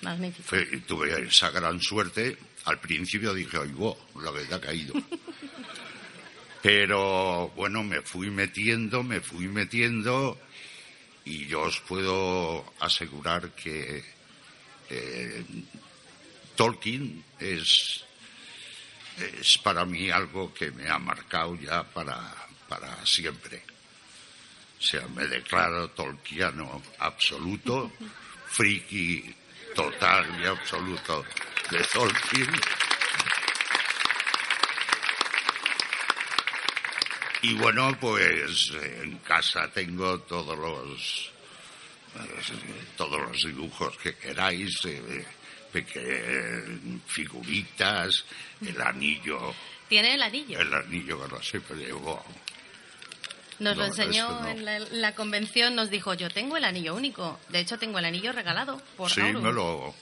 Magnífico. 0.00 0.48
fue- 0.48 0.64
tuve 0.86 1.26
esa 1.28 1.50
gran 1.50 1.80
suerte. 1.80 2.36
Al 2.64 2.78
principio 2.80 3.34
dije, 3.34 3.58
oigo, 3.58 3.98
la 4.22 4.30
verdad 4.30 4.54
ha 4.54 4.60
caído. 4.60 4.94
Pero 6.62 7.48
bueno, 7.56 7.82
me 7.82 8.02
fui 8.02 8.30
metiendo, 8.30 9.02
me 9.02 9.20
fui 9.20 9.48
metiendo 9.48 10.38
y 11.24 11.46
yo 11.46 11.62
os 11.62 11.80
puedo 11.80 12.72
asegurar 12.78 13.50
que 13.50 14.04
eh, 14.90 15.44
Tolkien 16.54 17.24
es, 17.40 18.04
es 19.40 19.58
para 19.58 19.84
mí 19.84 20.10
algo 20.10 20.54
que 20.54 20.70
me 20.70 20.88
ha 20.88 20.98
marcado 20.98 21.56
ya 21.56 21.82
para, 21.82 22.32
para 22.68 23.04
siempre. 23.04 23.62
O 24.78 24.84
sea, 24.84 25.06
me 25.08 25.26
declaro 25.26 25.90
tolkiano 25.90 26.82
absoluto, 26.98 27.92
friki 28.46 29.34
total 29.75 30.41
y 30.43 30.47
absoluto 30.47 31.25
de 31.70 31.79
Tolkien. 31.93 32.51
Y 37.43 37.55
bueno, 37.55 37.97
pues 38.01 38.70
en 38.73 39.18
casa 39.18 39.68
tengo 39.73 40.20
todos 40.20 40.57
los 40.57 41.33
eh, 42.14 42.43
todos 42.97 43.20
los 43.20 43.37
dibujos 43.43 43.97
que 43.99 44.14
queráis, 44.14 44.85
eh, 44.85 45.25
peque- 45.73 46.79
figuritas, 47.07 48.25
el 48.64 48.81
anillo, 48.81 49.55
Tiene 49.89 50.14
el 50.14 50.23
anillo. 50.23 50.61
el 50.61 50.73
anillo 50.73 51.20
que 51.27 51.35
no 51.35 51.43
siempre 51.43 51.77
llevo. 51.79 52.25
Nos 53.62 53.76
lo 53.76 53.84
enseñó 53.86 54.28
no. 54.42 54.48
en 54.48 54.64
la, 54.64 54.78
la 54.78 55.14
convención, 55.14 55.74
nos 55.74 55.90
dijo, 55.90 56.14
yo 56.14 56.28
tengo 56.30 56.56
el 56.56 56.64
anillo 56.64 56.94
único. 56.94 57.38
De 57.48 57.60
hecho, 57.60 57.78
tengo 57.78 57.98
el 57.98 58.04
anillo 58.04 58.32
regalado 58.32 58.80
por 58.96 59.10
Sí, 59.10 59.20
Aurum. 59.20 59.42
me 59.44 59.52
lo, 59.52 59.94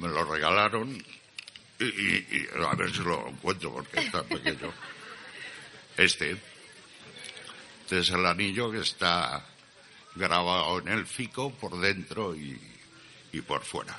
me 0.00 0.08
lo 0.08 0.24
regalaron 0.24 0.94
y, 1.78 1.84
y- 1.84 2.26
y 2.30 2.48
a 2.64 2.74
ver 2.74 2.90
si 2.92 2.98
lo 3.02 3.26
encuentro 3.28 3.72
porque 3.72 4.00
está 4.00 4.22
pequeño. 4.24 4.72
Este. 5.96 6.36
Este 7.82 7.98
es 8.00 8.10
el 8.10 8.24
anillo 8.24 8.70
que 8.70 8.78
está 8.80 9.44
grabado 10.14 10.78
en 10.78 10.88
el 10.88 11.06
fico 11.06 11.50
por 11.52 11.80
dentro 11.80 12.36
y, 12.36 12.56
y 13.32 13.40
por 13.40 13.64
fuera. 13.64 13.98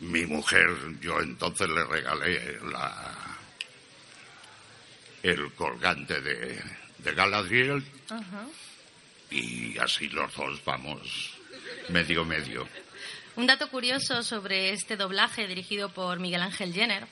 Mi 0.00 0.26
mujer, 0.26 0.68
yo 1.00 1.20
entonces 1.20 1.68
le 1.68 1.82
regalé 1.84 2.60
la, 2.70 3.14
el 5.22 5.52
colgante 5.54 6.20
de, 6.20 6.62
de 7.06 7.14
Galadriel 7.14 7.84
Ajá. 8.10 8.46
y 9.30 9.78
así 9.78 10.08
los 10.08 10.34
dos 10.34 10.60
vamos 10.64 11.34
medio 11.88 12.24
medio. 12.24 12.68
Un 13.36 13.46
dato 13.46 13.70
curioso 13.70 14.24
sobre 14.24 14.72
este 14.72 14.96
doblaje 14.96 15.46
dirigido 15.46 15.88
por 15.90 16.18
Miguel 16.18 16.42
Ángel 16.42 16.72
Jenner 16.72 17.06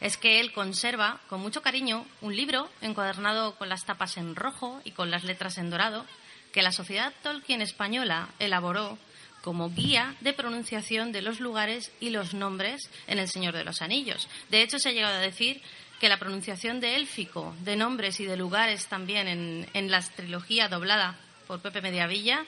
es 0.00 0.16
que 0.16 0.38
él 0.38 0.52
conserva 0.52 1.20
con 1.28 1.40
mucho 1.40 1.62
cariño 1.62 2.06
un 2.20 2.36
libro 2.36 2.70
encuadernado 2.80 3.56
con 3.56 3.68
las 3.68 3.84
tapas 3.84 4.18
en 4.18 4.36
rojo 4.36 4.80
y 4.84 4.92
con 4.92 5.10
las 5.10 5.24
letras 5.24 5.58
en 5.58 5.70
dorado 5.70 6.06
que 6.52 6.62
la 6.62 6.70
Sociedad 6.70 7.12
Tolkien 7.24 7.60
Española 7.60 8.28
elaboró 8.38 8.98
como 9.42 9.70
guía 9.70 10.14
de 10.20 10.32
pronunciación 10.32 11.10
de 11.10 11.22
los 11.22 11.40
lugares 11.40 11.90
y 11.98 12.10
los 12.10 12.34
nombres 12.34 12.88
en 13.08 13.18
El 13.18 13.28
Señor 13.28 13.54
de 13.54 13.64
los 13.64 13.82
Anillos. 13.82 14.28
De 14.50 14.62
hecho, 14.62 14.78
se 14.78 14.90
ha 14.90 14.92
llegado 14.92 15.16
a 15.16 15.20
decir 15.20 15.60
que 16.00 16.08
la 16.08 16.18
pronunciación 16.18 16.80
de 16.80 16.96
élfico, 16.96 17.54
de 17.60 17.76
nombres 17.76 18.18
y 18.20 18.24
de 18.24 18.36
lugares 18.36 18.86
también 18.86 19.28
en, 19.28 19.68
en 19.74 19.90
la 19.90 20.00
trilogía 20.00 20.68
doblada 20.68 21.16
por 21.46 21.60
Pepe 21.60 21.82
Mediavilla 21.82 22.44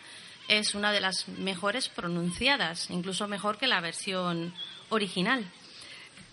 es 0.49 0.75
una 0.75 0.91
de 0.91 1.01
las 1.01 1.29
mejores 1.29 1.89
pronunciadas, 1.89 2.91
incluso 2.91 3.29
mejor 3.29 3.59
que 3.59 3.67
la 3.67 3.81
versión 3.81 4.55
original. 4.89 5.45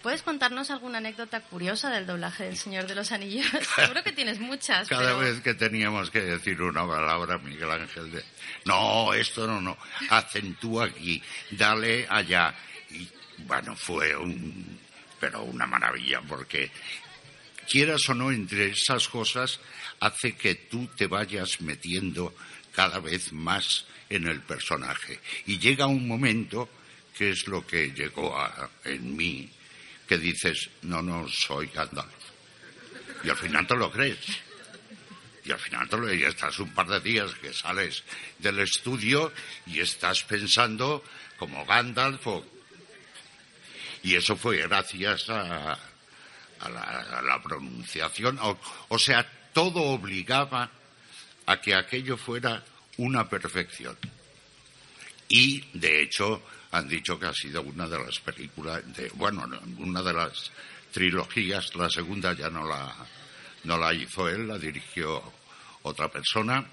¿Puedes 0.01 0.23
contarnos 0.23 0.71
alguna 0.71 0.99
anécdota 0.99 1.41
curiosa 1.41 1.89
del 1.89 2.05
doblaje 2.07 2.45
del 2.45 2.55
Señor 2.55 2.87
de 2.87 2.95
los 2.95 3.11
Anillos? 3.11 3.45
Seguro 3.75 4.01
que 4.01 4.13
tienes 4.13 4.39
muchas. 4.39 4.87
Cada 4.87 5.01
pero- 5.01 5.19
vez 5.19 5.41
que 5.41 5.53
teníamos 5.55 6.09
que 6.09 6.21
decir 6.21 6.61
una 6.61 6.87
palabra, 6.87 7.37
Miguel 7.37 7.69
Ángel, 7.69 8.09
de, 8.11 8.23
no, 8.63 9.13
esto 9.13 9.45
no, 9.45 9.59
no, 9.59 9.77
acentúa 10.09 10.85
aquí, 10.85 11.21
dale 11.51 12.07
allá. 12.09 12.55
Y 12.91 13.07
bueno, 13.39 13.75
fue 13.75 14.15
un, 14.15 14.79
pero 15.19 15.43
una 15.43 15.67
maravilla, 15.67 16.21
porque 16.21 16.71
quieras 17.69 18.07
o 18.09 18.13
no, 18.13 18.31
entre 18.31 18.71
esas 18.71 19.07
cosas, 19.07 19.59
hace 19.99 20.35
que 20.35 20.55
tú 20.55 20.87
te 20.97 21.07
vayas 21.07 21.61
metiendo 21.61 22.33
cada 22.73 22.99
vez 22.99 23.31
más 23.31 23.85
en 24.09 24.27
el 24.27 24.41
personaje. 24.41 25.19
Y 25.45 25.59
llega 25.59 25.85
un 25.87 26.07
momento, 26.07 26.67
que 27.17 27.29
es 27.31 27.47
lo 27.47 27.65
que 27.65 27.91
llegó 27.91 28.37
a- 28.37 28.69
en 28.85 29.15
mí, 29.15 29.49
que 30.07 30.17
dices, 30.17 30.69
no, 30.81 31.01
no, 31.01 31.27
soy 31.29 31.67
Gandalf. 31.67 32.09
Y 33.23 33.29
al 33.29 33.37
final 33.37 33.67
te 33.67 33.75
lo 33.75 33.91
crees. 33.91 34.19
Y 35.45 35.51
al 35.51 35.59
final 35.59 35.87
te 35.89 35.97
lo 35.97 36.13
y 36.13 36.23
estás 36.23 36.59
un 36.59 36.73
par 36.73 36.87
de 36.87 36.99
días 36.99 37.31
que 37.35 37.53
sales 37.53 38.03
del 38.39 38.59
estudio 38.59 39.31
y 39.67 39.79
estás 39.79 40.23
pensando 40.23 41.03
como 41.37 41.65
Gandalf 41.65 42.25
o- 42.27 42.45
y 44.03 44.15
eso 44.15 44.35
fue 44.37 44.57
gracias 44.57 45.29
a, 45.29 45.77
a 46.61 46.69
la, 46.69 46.81
a 46.81 47.21
la 47.21 47.41
pronunciación. 47.41 48.39
O, 48.89 48.99
sea, 48.99 49.25
todo 49.53 49.81
obligaba 49.81 50.69
a 51.45 51.61
que 51.61 51.75
aquello 51.75 52.17
fuera 52.17 52.63
una 52.97 53.27
perfección. 53.27 53.97
Y, 55.27 55.61
de 55.73 56.01
hecho, 56.01 56.43
han 56.71 56.87
dicho 56.87 57.19
que 57.19 57.27
ha 57.27 57.33
sido 57.33 57.61
una 57.61 57.87
de 57.87 57.99
las 57.99 58.19
películas, 58.19 58.81
de, 58.95 59.09
bueno, 59.15 59.45
no, 59.47 59.59
una 59.77 60.01
de 60.01 60.13
las 60.13 60.51
trilogías, 60.91 61.75
la 61.75 61.89
segunda 61.89 62.33
ya 62.33 62.49
no 62.49 62.67
la, 62.67 62.93
no 63.63 63.77
la 63.77 63.93
hizo 63.93 64.27
él, 64.27 64.47
la 64.47 64.57
dirigió 64.57 65.21
otra 65.83 66.09
persona, 66.09 66.65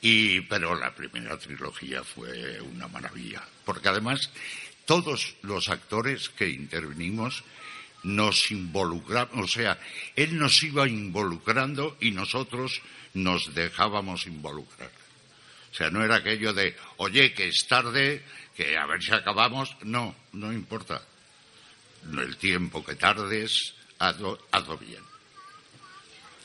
y, 0.00 0.40
pero 0.42 0.74
la 0.74 0.94
primera 0.94 1.36
trilogía 1.38 2.02
fue 2.04 2.60
una 2.60 2.88
maravilla, 2.88 3.42
porque 3.64 3.88
además 3.88 4.30
todos 4.84 5.36
los 5.42 5.68
actores 5.68 6.28
que 6.30 6.48
intervenimos 6.48 7.42
nos 8.02 8.50
involucramos, 8.50 9.44
o 9.44 9.48
sea, 9.48 9.78
él 10.14 10.38
nos 10.38 10.62
iba 10.62 10.88
involucrando 10.88 11.96
y 12.00 12.10
nosotros 12.12 12.80
nos 13.14 13.54
dejábamos 13.54 14.26
involucrar. 14.26 14.90
O 15.70 15.74
sea, 15.74 15.90
no 15.90 16.02
era 16.02 16.16
aquello 16.16 16.52
de, 16.52 16.74
oye, 16.96 17.32
que 17.34 17.48
es 17.48 17.66
tarde, 17.66 18.24
que 18.56 18.76
a 18.76 18.86
ver 18.86 19.02
si 19.02 19.12
acabamos. 19.12 19.76
No, 19.82 20.14
no 20.32 20.52
importa. 20.52 21.02
El 22.10 22.36
tiempo 22.36 22.84
que 22.84 22.94
tardes, 22.94 23.74
hazlo, 23.98 24.38
hazlo 24.50 24.78
bien. 24.78 25.02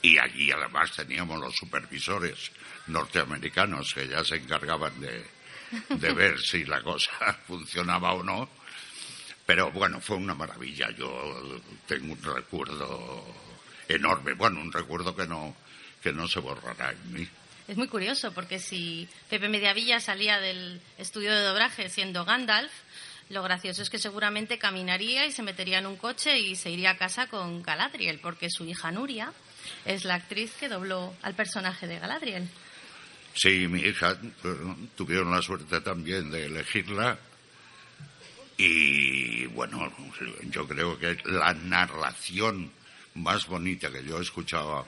Y 0.01 0.17
allí 0.17 0.51
además 0.51 0.91
teníamos 0.91 1.39
los 1.39 1.55
supervisores 1.55 2.51
norteamericanos 2.87 3.93
que 3.93 4.07
ya 4.07 4.23
se 4.23 4.35
encargaban 4.35 4.99
de, 4.99 5.25
de 5.89 6.13
ver 6.13 6.39
si 6.41 6.65
la 6.65 6.81
cosa 6.81 7.11
funcionaba 7.47 8.13
o 8.13 8.23
no. 8.23 8.49
Pero 9.45 9.71
bueno, 9.71 9.99
fue 9.99 10.17
una 10.17 10.33
maravilla. 10.33 10.89
Yo 10.91 11.61
tengo 11.87 12.13
un 12.13 12.21
recuerdo 12.21 13.25
enorme. 13.87 14.33
Bueno, 14.33 14.61
un 14.61 14.71
recuerdo 14.71 15.15
que 15.15 15.27
no, 15.27 15.55
que 16.01 16.13
no 16.13 16.27
se 16.27 16.39
borrará 16.39 16.91
en 16.91 17.13
mí. 17.13 17.27
Es 17.67 17.77
muy 17.77 17.87
curioso 17.87 18.33
porque 18.33 18.59
si 18.59 19.07
Pepe 19.29 19.47
Mediavilla 19.47 19.99
salía 19.99 20.39
del 20.39 20.81
estudio 20.97 21.33
de 21.33 21.43
doblaje 21.43 21.89
siendo 21.89 22.25
Gandalf, 22.25 22.71
lo 23.29 23.41
gracioso 23.41 23.81
es 23.81 23.89
que 23.89 23.99
seguramente 23.99 24.57
caminaría 24.57 25.25
y 25.25 25.31
se 25.31 25.43
metería 25.43 25.79
en 25.79 25.85
un 25.85 25.95
coche 25.95 26.39
y 26.39 26.55
se 26.55 26.71
iría 26.71 26.91
a 26.91 26.97
casa 26.97 27.27
con 27.27 27.63
Galadriel, 27.63 28.19
porque 28.19 28.49
su 28.49 28.65
hija 28.65 28.91
Nuria 28.91 29.31
es 29.85 30.03
la 30.03 30.15
actriz 30.15 30.51
que 30.59 30.67
dobló 30.67 31.15
al 31.21 31.35
personaje 31.35 31.87
de 31.87 31.99
Galadriel. 31.99 32.49
Sí, 33.33 33.67
mi 33.67 33.79
hija 33.79 34.17
tuvieron 34.95 35.31
la 35.31 35.41
suerte 35.41 35.81
también 35.81 36.29
de 36.29 36.45
elegirla 36.45 37.17
y 38.57 39.45
bueno, 39.47 39.91
yo 40.43 40.67
creo 40.67 40.97
que 40.97 41.17
la 41.25 41.53
narración 41.53 42.71
más 43.15 43.47
bonita 43.47 43.91
que 43.91 44.03
yo 44.03 44.19
he 44.19 44.21
escuchado 44.21 44.87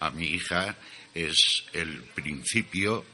a 0.00 0.10
mi 0.10 0.26
hija 0.26 0.76
es 1.14 1.64
el 1.72 2.02
principio 2.14 3.04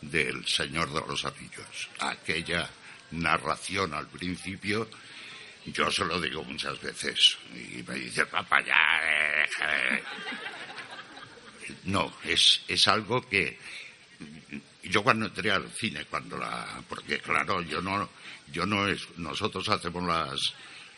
del 0.00 0.46
Señor 0.46 0.92
de 0.92 1.00
los 1.06 1.24
Anillos. 1.24 1.88
Aquella 2.00 2.68
narración 3.12 3.94
al 3.94 4.08
principio, 4.08 4.88
yo 5.66 5.90
se 5.90 6.04
lo 6.04 6.20
digo 6.20 6.42
muchas 6.44 6.80
veces 6.80 7.38
y 7.54 7.82
me 7.82 7.94
dice, 7.94 8.26
papá, 8.26 8.60
ya. 8.64 9.46
No, 11.84 12.12
es, 12.24 12.62
es 12.68 12.88
algo 12.88 13.22
que 13.28 13.56
yo 14.90 15.02
cuando 15.02 15.26
entré 15.26 15.50
al 15.50 15.70
cine, 15.70 16.04
cuando 16.06 16.36
la, 16.36 16.82
porque 16.88 17.18
claro, 17.18 17.62
yo 17.62 17.80
no, 17.80 18.08
yo 18.52 18.66
no 18.66 18.86
es, 18.86 19.06
nosotros 19.16 19.68
hacemos 19.68 20.04
las, 20.04 20.54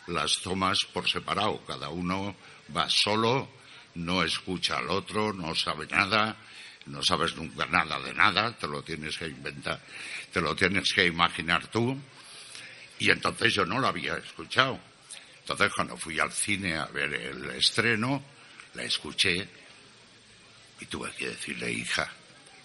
las 0.07 0.39
tomas 0.39 0.85
por 0.85 1.09
separado, 1.09 1.63
cada 1.65 1.89
uno 1.89 2.35
va 2.75 2.89
solo 2.89 3.57
no 3.97 4.23
escucha 4.23 4.77
al 4.77 4.89
otro, 4.89 5.33
no 5.33 5.55
sabe 5.55 5.87
nada, 5.87 6.37
no 6.85 7.03
sabes 7.03 7.35
nunca 7.35 7.65
nada 7.65 7.99
de 7.99 8.13
nada, 8.13 8.55
te 8.55 8.67
lo 8.67 8.83
tienes 8.83 9.17
que 9.17 9.27
inventar, 9.27 9.81
te 10.31 10.39
lo 10.39 10.55
tienes 10.55 10.93
que 10.93 11.05
imaginar 11.05 11.67
tú. 11.67 11.97
Y 12.99 13.09
entonces 13.09 13.53
yo 13.53 13.65
no 13.65 13.79
lo 13.79 13.87
había 13.87 14.17
escuchado. 14.17 14.79
Entonces 15.39 15.71
cuando 15.73 15.97
fui 15.97 16.19
al 16.19 16.31
cine 16.31 16.75
a 16.75 16.85
ver 16.85 17.13
el 17.13 17.49
estreno, 17.51 18.23
la 18.75 18.83
escuché 18.83 19.47
y 20.79 20.85
tuve 20.85 21.11
que 21.13 21.29
decirle, 21.29 21.71
hija, 21.71 22.11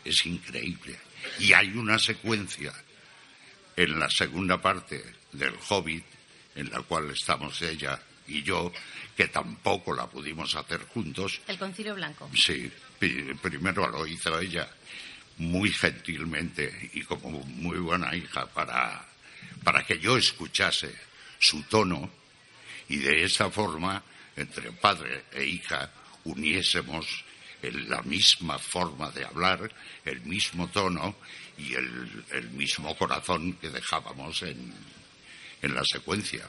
es 0.05 0.27
increíble. 0.27 0.99
Y 1.39 1.53
hay 1.53 1.68
una 1.77 1.99
secuencia 1.99 2.73
en 3.77 3.99
la 3.99 4.09
segunda 4.09 4.61
parte 4.61 5.03
del 5.33 5.55
Hobbit, 5.68 6.05
en 6.55 6.70
la 6.70 6.83
cual 6.83 7.11
estamos 7.11 7.61
ella 7.62 8.01
y 8.27 8.43
yo, 8.43 8.73
que 9.16 9.29
tampoco 9.29 9.95
la 9.95 10.07
pudimos 10.07 10.55
hacer 10.55 10.87
juntos. 10.87 11.41
El 11.47 11.59
Concilio 11.59 11.95
Blanco. 11.95 12.31
Sí, 12.35 12.70
primero 12.99 13.89
lo 13.89 14.07
hizo 14.07 14.39
ella 14.39 14.68
muy 15.39 15.70
gentilmente 15.70 16.91
y 16.93 17.03
como 17.03 17.41
muy 17.45 17.79
buena 17.79 18.14
hija 18.14 18.47
para, 18.47 19.05
para 19.64 19.85
que 19.85 19.99
yo 19.99 20.16
escuchase 20.16 20.95
su 21.39 21.62
tono 21.64 22.11
y 22.89 22.99
de 22.99 23.25
esa 23.25 23.51
forma, 23.51 24.03
entre 24.37 24.70
padre 24.73 25.25
e 25.33 25.45
hija, 25.45 25.91
uniésemos 26.25 27.25
la 27.70 28.02
misma 28.02 28.58
forma 28.58 29.10
de 29.10 29.24
hablar, 29.24 29.70
el 30.04 30.20
mismo 30.22 30.68
tono 30.68 31.14
y 31.58 31.74
el, 31.74 32.24
el 32.32 32.50
mismo 32.50 32.96
corazón 32.96 33.52
que 33.54 33.70
dejábamos 33.70 34.42
en, 34.42 34.74
en 35.62 35.74
la 35.74 35.82
secuencia. 35.84 36.48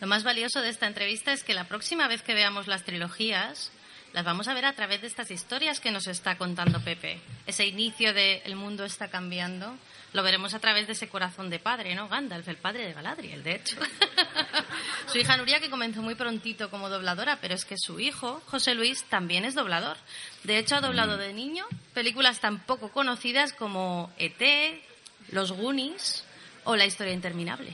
Lo 0.00 0.06
más 0.06 0.24
valioso 0.24 0.60
de 0.60 0.68
esta 0.68 0.86
entrevista 0.86 1.32
es 1.32 1.44
que 1.44 1.54
la 1.54 1.68
próxima 1.68 2.08
vez 2.08 2.22
que 2.22 2.34
veamos 2.34 2.66
las 2.66 2.84
trilogías, 2.84 3.70
las 4.12 4.24
vamos 4.24 4.48
a 4.48 4.54
ver 4.54 4.64
a 4.64 4.74
través 4.74 5.00
de 5.00 5.06
estas 5.06 5.30
historias 5.30 5.80
que 5.80 5.90
nos 5.90 6.06
está 6.06 6.36
contando 6.36 6.80
Pepe. 6.80 7.20
Ese 7.46 7.66
inicio 7.66 8.12
de 8.12 8.42
El 8.44 8.56
mundo 8.56 8.84
está 8.84 9.08
cambiando, 9.08 9.76
lo 10.12 10.22
veremos 10.22 10.54
a 10.54 10.58
través 10.58 10.86
de 10.86 10.94
ese 10.94 11.08
corazón 11.08 11.50
de 11.50 11.58
padre, 11.58 11.94
¿no? 11.94 12.08
Gandalf, 12.08 12.48
el 12.48 12.56
padre 12.56 12.86
de 12.86 12.92
Galadriel, 12.94 13.42
de 13.42 13.56
hecho. 13.56 13.76
su 15.06 15.18
hija 15.18 15.36
Nuria, 15.36 15.60
que 15.60 15.70
comenzó 15.70 16.02
muy 16.02 16.14
prontito 16.14 16.70
como 16.70 16.88
dobladora, 16.88 17.38
pero 17.40 17.54
es 17.54 17.64
que 17.64 17.76
su 17.78 18.00
hijo, 18.00 18.42
José 18.46 18.74
Luis, 18.74 19.04
también 19.04 19.44
es 19.44 19.54
doblador. 19.54 19.96
De 20.44 20.58
hecho, 20.58 20.76
ha 20.76 20.80
doblado 20.80 21.16
de 21.16 21.32
niño 21.32 21.66
películas 21.94 22.40
tan 22.40 22.60
poco 22.60 22.90
conocidas 22.90 23.52
como 23.52 24.12
E.T., 24.18 24.82
Los 25.30 25.52
Goonies 25.52 26.24
o 26.64 26.76
La 26.76 26.86
historia 26.86 27.12
interminable. 27.12 27.72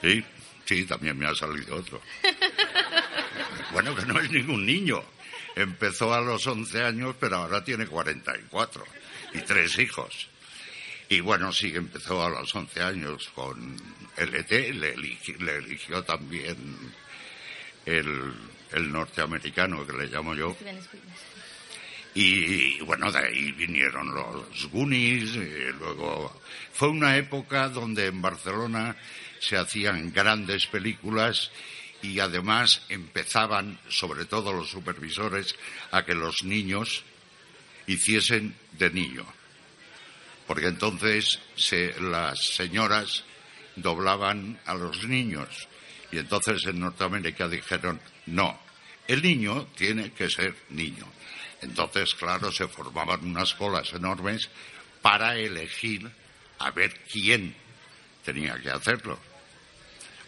Sí, 0.00 0.24
Sí, 0.70 0.84
también 0.84 1.18
me 1.18 1.26
ha 1.26 1.34
salido 1.34 1.74
otro. 1.74 2.00
bueno, 3.72 3.92
que 3.96 4.06
no 4.06 4.20
es 4.20 4.30
ningún 4.30 4.64
niño. 4.64 5.02
Empezó 5.56 6.14
a 6.14 6.20
los 6.20 6.46
11 6.46 6.84
años, 6.84 7.16
pero 7.18 7.38
ahora 7.38 7.64
tiene 7.64 7.88
44 7.88 8.84
y 9.34 9.40
tres 9.40 9.76
hijos. 9.80 10.28
Y 11.10 11.18
bueno, 11.18 11.52
sí, 11.52 11.72
empezó 11.74 12.24
a 12.24 12.30
los 12.30 12.54
11 12.54 12.82
años 12.82 13.32
con 13.34 13.74
LT, 14.16 14.50
le, 14.74 14.96
le 14.96 15.56
eligió 15.56 16.04
también 16.04 16.56
el, 17.84 18.32
el, 18.70 18.92
norteamericano 18.92 19.84
que 19.84 19.92
le 19.92 20.06
llamo 20.06 20.36
yo. 20.36 20.56
Y, 22.14 22.78
bueno, 22.82 23.10
de 23.10 23.18
ahí 23.18 23.50
vinieron 23.50 24.14
los 24.14 24.68
Goonies, 24.70 25.34
y 25.34 25.72
luego 25.80 26.40
fue 26.72 26.90
una 26.90 27.16
época 27.16 27.68
donde 27.68 28.06
en 28.06 28.22
Barcelona 28.22 28.94
se 29.40 29.56
hacían 29.56 30.12
grandes 30.12 30.66
películas 30.66 31.50
y 32.02 32.20
además 32.20 32.82
empezaban, 32.88 33.80
sobre 33.88 34.26
todo 34.26 34.52
los 34.52 34.70
supervisores, 34.70 35.56
a 35.90 36.04
que 36.04 36.14
los 36.14 36.44
niños 36.44 37.02
hiciesen 37.88 38.54
de 38.78 38.90
niño. 38.90 39.39
Porque 40.50 40.66
entonces 40.66 41.38
las 42.00 42.40
señoras 42.40 43.22
doblaban 43.76 44.58
a 44.66 44.74
los 44.74 45.06
niños. 45.06 45.68
Y 46.10 46.18
entonces 46.18 46.66
en 46.66 46.80
Norteamérica 46.80 47.46
dijeron, 47.46 48.00
no, 48.26 48.58
el 49.06 49.22
niño 49.22 49.68
tiene 49.76 50.10
que 50.10 50.28
ser 50.28 50.56
niño. 50.70 51.06
Entonces, 51.62 52.16
claro, 52.16 52.50
se 52.50 52.66
formaban 52.66 53.24
unas 53.24 53.54
colas 53.54 53.92
enormes 53.92 54.50
para 55.00 55.36
elegir 55.36 56.10
a 56.58 56.72
ver 56.72 56.98
quién 57.08 57.54
tenía 58.24 58.58
que 58.60 58.70
hacerlo 58.70 59.20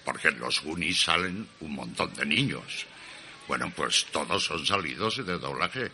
porque 0.04 0.28
en 0.28 0.38
los 0.38 0.62
Goonies 0.62 1.00
salen 1.00 1.48
un 1.60 1.74
montón 1.74 2.14
de 2.14 2.26
niños. 2.26 2.86
Bueno, 3.48 3.72
pues 3.74 4.06
todos 4.12 4.44
son 4.44 4.64
salidos 4.64 5.24
de 5.26 5.36
doblaje. 5.36 5.90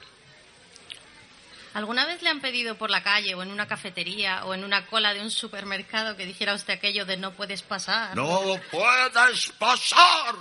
¿Alguna 1.78 2.06
vez 2.06 2.22
le 2.22 2.30
han 2.30 2.40
pedido 2.40 2.76
por 2.76 2.90
la 2.90 3.04
calle 3.04 3.36
o 3.36 3.42
en 3.44 3.52
una 3.52 3.68
cafetería 3.68 4.44
o 4.44 4.52
en 4.52 4.64
una 4.64 4.84
cola 4.86 5.14
de 5.14 5.20
un 5.20 5.30
supermercado 5.30 6.16
que 6.16 6.26
dijera 6.26 6.54
usted 6.54 6.72
aquello 6.72 7.06
de 7.06 7.16
no 7.16 7.34
puedes 7.34 7.62
pasar? 7.62 8.16
¡No 8.16 8.58
puedes 8.68 9.52
pasar! 9.60 10.34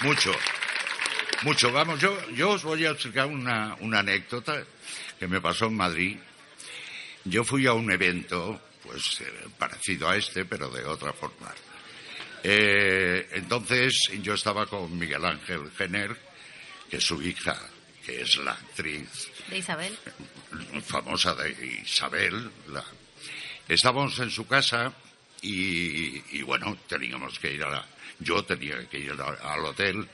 Mucho, 0.00 0.32
mucho. 1.42 1.70
Vamos, 1.70 2.00
yo, 2.00 2.28
yo 2.30 2.50
os 2.50 2.64
voy 2.64 2.84
a 2.84 2.90
explicar 2.90 3.26
una, 3.26 3.76
una 3.78 4.00
anécdota 4.00 4.64
que 5.16 5.28
me 5.28 5.40
pasó 5.40 5.66
en 5.66 5.76
Madrid. 5.76 6.18
Yo 7.22 7.44
fui 7.44 7.68
a 7.68 7.72
un 7.72 7.88
evento, 7.92 8.60
pues 8.82 9.20
eh, 9.20 9.46
parecido 9.56 10.08
a 10.08 10.16
este, 10.16 10.44
pero 10.44 10.68
de 10.70 10.84
otra 10.84 11.12
forma. 11.12 11.54
Eh, 12.46 13.26
entonces 13.32 14.10
yo 14.20 14.34
estaba 14.34 14.66
con 14.66 14.98
Miguel 14.98 15.24
Ángel 15.24 15.70
Jenner, 15.78 16.14
que 16.90 16.98
es 16.98 17.04
su 17.04 17.22
hija, 17.22 17.58
que 18.04 18.20
es 18.20 18.36
la 18.36 18.52
actriz. 18.52 19.30
De 19.48 19.58
Isabel. 19.58 19.96
Famosa 20.84 21.34
de 21.34 21.80
Isabel. 21.82 22.50
La... 22.68 22.84
Estábamos 23.66 24.18
en 24.18 24.30
su 24.30 24.46
casa 24.46 24.92
y, 25.40 26.42
bueno, 26.42 26.76
teníamos 26.86 27.38
que 27.38 27.54
ir 27.54 27.64
a 27.64 27.86
yo 28.20 28.44
tenía 28.44 28.88
que 28.88 28.98
ir 28.98 29.12
al 29.12 29.64
hotel 29.64 30.06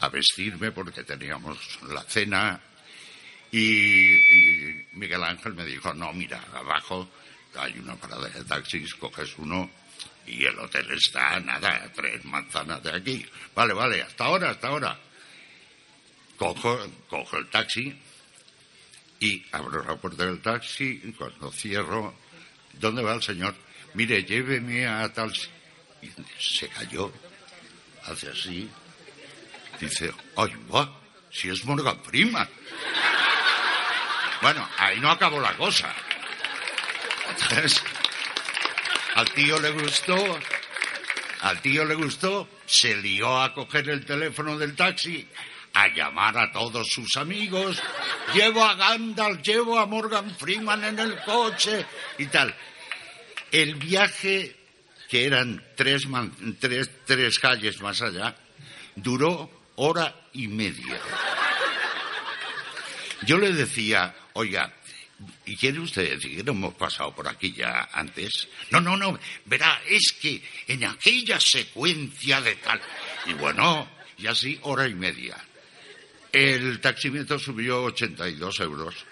a 0.00 0.08
vestirme 0.08 0.70
porque 0.70 1.04
teníamos 1.04 1.78
la 1.88 2.02
cena 2.04 2.60
y, 3.52 4.16
Miguel 4.92 5.22
Ángel 5.22 5.54
me 5.54 5.64
dijo, 5.64 5.92
no, 5.92 6.12
mira, 6.12 6.40
abajo 6.54 7.08
hay 7.56 7.78
una 7.78 7.96
parada 7.96 8.28
de 8.28 8.44
taxis, 8.44 8.94
coges 8.94 9.36
uno 9.38 9.70
y 10.26 10.44
el 10.44 10.58
hotel 10.58 10.90
está, 10.92 11.38
nada, 11.40 11.90
tres 11.94 12.24
manzanas 12.24 12.82
de 12.82 12.92
aquí. 12.92 13.26
Vale, 13.54 13.74
vale, 13.74 14.02
hasta 14.02 14.24
ahora, 14.24 14.50
hasta 14.50 14.68
ahora. 14.68 14.98
Cojo, 16.36 16.78
cojo 17.08 17.36
el 17.36 17.48
taxi 17.48 17.94
y 19.20 19.44
abro 19.52 19.84
la 19.84 19.96
puerta 19.96 20.26
del 20.26 20.40
taxi 20.40 21.14
cuando 21.16 21.50
cierro, 21.52 22.14
¿dónde 22.74 23.02
va 23.02 23.14
el 23.14 23.22
señor? 23.22 23.54
Mire, 23.94 24.24
lléveme 24.24 24.86
a 24.86 25.12
tal... 25.12 25.32
Y 26.02 26.10
se 26.38 26.68
cayó, 26.68 27.10
hace 28.04 28.28
así, 28.28 28.68
dice, 29.80 30.12
¡ay, 30.36 30.52
va! 30.72 31.00
Si 31.30 31.48
es 31.48 31.64
Morgan 31.64 31.98
Freeman. 32.04 32.48
Bueno, 34.42 34.68
ahí 34.76 35.00
no 35.00 35.10
acabó 35.10 35.40
la 35.40 35.56
cosa. 35.56 35.94
Entonces, 37.30 37.82
al 39.14 39.30
tío 39.32 39.58
le 39.60 39.70
gustó, 39.70 40.38
al 41.40 41.60
tío 41.60 41.84
le 41.84 41.94
gustó, 41.94 42.48
se 42.66 42.96
lió 42.96 43.40
a 43.40 43.54
coger 43.54 43.88
el 43.88 44.04
teléfono 44.04 44.58
del 44.58 44.74
taxi, 44.74 45.26
a 45.74 45.88
llamar 45.88 46.38
a 46.38 46.52
todos 46.52 46.88
sus 46.88 47.16
amigos, 47.16 47.80
llevo 48.32 48.64
a 48.64 48.74
Gandalf, 48.74 49.42
llevo 49.42 49.78
a 49.78 49.86
Morgan 49.86 50.34
Freeman 50.36 50.84
en 50.84 50.98
el 50.98 51.20
coche 51.22 51.84
y 52.18 52.26
tal. 52.26 52.54
El 53.50 53.76
viaje, 53.76 54.56
que 55.08 55.26
eran 55.26 55.62
tres, 55.76 56.04
tres, 56.60 56.90
tres 57.04 57.38
calles 57.38 57.80
más 57.80 58.02
allá, 58.02 58.36
duró 58.96 59.50
hora 59.76 60.14
y 60.32 60.48
media. 60.48 61.00
Yo 63.22 63.38
le 63.38 63.52
decía, 63.52 64.14
oiga, 64.34 64.72
¿y 65.46 65.56
quiere 65.56 65.80
usted 65.80 66.10
decir 66.10 66.36
que 66.36 66.44
no 66.44 66.52
hemos 66.52 66.74
pasado 66.74 67.14
por 67.14 67.28
aquí 67.28 67.52
ya 67.52 67.88
antes? 67.92 68.48
No, 68.70 68.80
no, 68.80 68.96
no, 68.96 69.18
verá, 69.46 69.80
es 69.88 70.12
que 70.20 70.42
en 70.68 70.84
aquella 70.84 71.40
secuencia 71.40 72.40
de 72.40 72.56
tal. 72.56 72.80
Y 73.26 73.34
bueno, 73.34 73.88
y 74.18 74.26
así 74.26 74.58
hora 74.62 74.86
y 74.86 74.94
media. 74.94 75.36
El 76.32 76.80
taxímetro 76.80 77.38
subió 77.38 77.84
82 77.84 78.60
euros. 78.60 79.06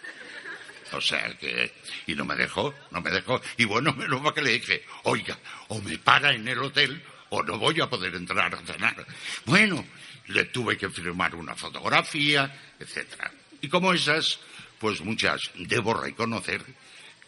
O 0.93 1.01
sea 1.01 1.37
que. 1.39 1.73
Y 2.07 2.15
no 2.15 2.25
me 2.25 2.35
dejó, 2.35 2.75
no 2.91 3.01
me 3.01 3.11
dejó. 3.11 3.41
Y 3.57 3.65
bueno, 3.65 3.95
menos 3.95 4.21
mal 4.21 4.35
que 4.35 4.43
le 4.43 4.53
dije, 4.53 4.85
oiga, 5.05 5.39
o 5.69 5.81
me 5.81 5.99
para 5.99 6.35
en 6.35 6.47
el 6.47 6.59
hotel 6.59 7.03
o 7.31 7.43
no 7.43 7.59
voy 7.59 7.81
a 7.81 7.89
poder 7.89 8.15
entrar 8.15 8.55
a 8.55 8.59
cenar. 8.61 9.07
Bueno, 9.47 9.85
le 10.27 10.45
tuve 10.47 10.77
que 10.77 10.91
firmar 10.91 11.35
una 11.35 11.55
fotografía, 11.55 12.75
etcétera. 12.79 13.33
Y 13.63 13.69
como 13.69 13.95
esas, 13.95 14.39
pues 14.83 15.01
muchas, 15.03 15.41
debo 15.55 15.95
reconocer 15.95 16.61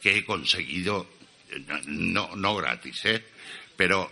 que 0.03 0.17
he 0.19 0.25
conseguido, 0.25 1.07
no, 1.87 2.35
no 2.35 2.57
gratis, 2.57 3.05
¿eh? 3.05 3.25
pero 3.77 4.11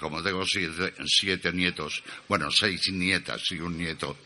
como 0.00 0.20
tengo 0.20 0.44
siete, 0.44 1.52
nietos, 1.52 2.02
bueno, 2.26 2.50
seis 2.50 2.90
nietas 2.90 3.44
y 3.52 3.60
un 3.60 3.78
nieto, 3.78 4.18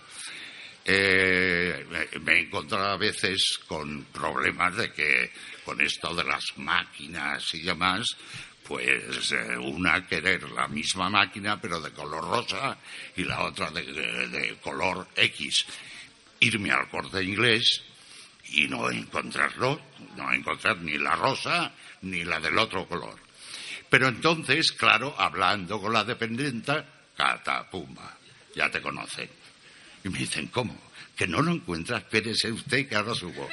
eh, 0.82 2.08
me 2.22 2.32
he 2.32 2.40
encontrado 2.40 2.86
a 2.86 2.96
veces 2.96 3.60
con 3.68 4.04
problemas 4.04 4.74
de 4.78 4.90
que 4.94 5.30
con 5.62 5.78
esto 5.82 6.14
de 6.14 6.24
las 6.24 6.44
máquinas 6.56 7.44
y 7.52 7.60
demás, 7.60 8.16
pues 8.66 9.30
eh, 9.32 9.58
una 9.58 10.06
querer 10.06 10.50
la 10.52 10.68
misma 10.68 11.10
máquina 11.10 11.60
pero 11.60 11.82
de 11.82 11.90
color 11.90 12.24
rosa 12.24 12.78
y 13.14 13.24
la 13.24 13.42
otra 13.42 13.70
de 13.70 14.56
color 14.62 15.06
X 15.16 15.66
irme 16.40 16.70
al 16.70 16.88
corte 16.88 17.22
inglés 17.22 17.84
y 18.54 18.68
no 18.68 18.90
encontrarlo, 18.90 19.80
no 20.16 20.32
encontrar 20.32 20.78
ni 20.78 20.96
la 20.98 21.16
rosa 21.16 21.72
ni 22.02 22.24
la 22.24 22.38
del 22.40 22.56
otro 22.58 22.86
color. 22.86 23.18
Pero 23.88 24.08
entonces, 24.08 24.72
claro, 24.72 25.14
hablando 25.18 25.80
con 25.80 25.92
la 25.92 26.04
dependienta, 26.04 26.84
catapumba, 27.16 28.16
ya 28.54 28.70
te 28.70 28.80
conocen. 28.80 29.28
Y 30.04 30.08
me 30.08 30.18
dicen, 30.18 30.48
¿cómo? 30.48 30.76
Que 31.16 31.26
no 31.26 31.40
lo 31.42 31.52
encuentras, 31.52 32.02
espérese 32.02 32.50
usted 32.50 32.88
que 32.88 32.96
ahora 32.96 33.14
subo. 33.14 33.48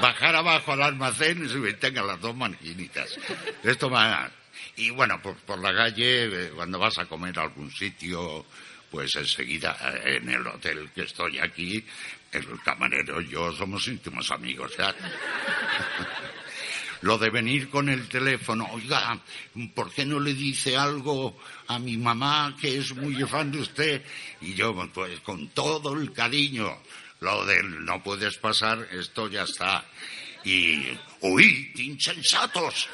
Bajar 0.00 0.36
abajo 0.36 0.72
al 0.72 0.82
almacén 0.82 1.44
y 1.44 1.48
se 1.48 1.72
tenga 1.74 2.02
las 2.02 2.20
dos 2.20 2.36
maquinitas. 2.36 3.18
Esto 3.62 3.90
va. 3.90 4.30
Y 4.76 4.90
bueno, 4.90 5.20
por, 5.22 5.36
por 5.36 5.58
la 5.58 5.74
calle, 5.74 6.24
eh, 6.24 6.50
cuando 6.54 6.78
vas 6.78 6.98
a 6.98 7.06
comer 7.06 7.38
a 7.38 7.42
algún 7.42 7.70
sitio, 7.70 8.46
pues 8.90 9.14
enseguida 9.16 9.76
eh, 10.04 10.16
en 10.16 10.28
el 10.28 10.46
hotel 10.46 10.90
que 10.94 11.02
estoy 11.02 11.38
aquí, 11.38 11.84
el 12.32 12.46
camarero 12.62 13.20
y 13.20 13.28
yo 13.28 13.52
somos 13.52 13.86
íntimos 13.88 14.30
amigos. 14.30 14.72
¿ya? 14.76 14.94
Lo 17.02 17.16
de 17.16 17.30
venir 17.30 17.70
con 17.70 17.88
el 17.88 18.08
teléfono, 18.08 18.68
oiga, 18.72 19.18
¿por 19.74 19.90
qué 19.90 20.04
no 20.04 20.20
le 20.20 20.34
dice 20.34 20.76
algo 20.76 21.38
a 21.68 21.78
mi 21.78 21.96
mamá 21.96 22.54
que 22.60 22.76
es 22.76 22.94
muy 22.94 23.14
fan 23.24 23.50
de 23.50 23.60
usted? 23.60 24.04
Y 24.42 24.52
yo, 24.52 24.74
pues 24.92 25.20
con 25.20 25.48
todo 25.48 25.94
el 25.94 26.12
cariño, 26.12 26.78
lo 27.20 27.46
del 27.46 27.84
no 27.84 28.02
puedes 28.02 28.36
pasar, 28.36 28.86
esto 28.92 29.28
ya 29.28 29.44
está. 29.44 29.82
Y, 30.44 30.86
uy, 31.20 31.72
insensatos. 31.76 32.88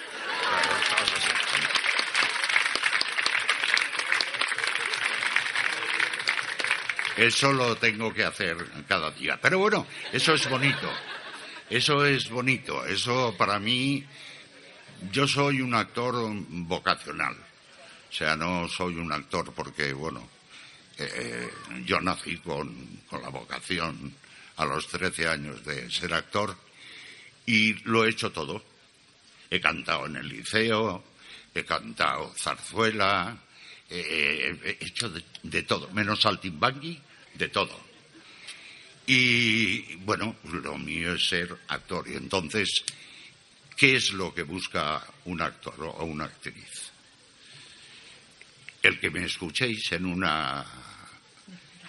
Eso 7.17 7.53
lo 7.53 7.77
tengo 7.77 8.13
que 8.13 8.25
hacer 8.25 8.57
cada 8.87 9.11
día. 9.11 9.39
Pero 9.41 9.59
bueno, 9.59 9.87
eso 10.13 10.35
es 10.35 10.49
bonito. 10.49 10.91
Eso 11.71 12.05
es 12.05 12.29
bonito. 12.29 12.85
Eso 12.85 13.35
para 13.37 13.59
mí, 13.59 14.05
yo 15.11 15.27
soy 15.27 15.61
un 15.61 15.75
actor 15.75 16.15
vocacional. 16.49 17.35
O 17.35 18.13
sea, 18.13 18.37
no 18.37 18.69
soy 18.69 18.97
un 18.97 19.13
actor 19.13 19.53
porque, 19.55 19.93
bueno, 19.93 20.29
eh, 20.99 21.51
yo 21.85 22.01
nací 22.01 22.37
con, 22.39 23.01
con 23.09 23.23
la 23.23 23.29
vocación 23.31 24.15
a 24.57 24.65
los 24.65 24.87
13 24.89 25.29
años 25.29 25.65
de 25.65 25.91
ser 25.91 26.15
actor 26.15 26.57
y 27.47 27.75
lo 27.85 28.05
he 28.05 28.11
hecho 28.11 28.31
todo. 28.31 28.63
He 29.51 29.61
cantado 29.61 30.07
en 30.07 30.17
el 30.17 30.29
liceo, 30.29 31.05
he 31.55 31.65
cantado 31.65 32.35
zarzuela, 32.37 33.39
he 33.89 34.77
hecho 34.81 35.09
de, 35.09 35.63
todo, 35.63 35.89
menos 35.91 36.21
saltimbangui 36.21 37.01
de 37.37 37.49
todo. 37.49 37.87
Y 39.07 39.97
bueno, 39.97 40.37
lo 40.45 40.77
mío 40.79 41.15
es 41.15 41.29
ser 41.29 41.57
actor. 41.69 42.09
Y 42.09 42.15
entonces, 42.15 42.85
¿qué 43.77 43.97
es 43.97 44.13
lo 44.13 44.35
que 44.35 44.43
busca 44.43 45.07
un 45.27 45.41
actor 45.41 45.81
o 45.81 46.05
una 46.05 46.25
actriz? 46.25 46.91
El 48.83 48.99
que 48.99 49.11
me 49.11 49.25
escuchéis 49.25 49.93
en 49.93 50.07
una, 50.07 50.65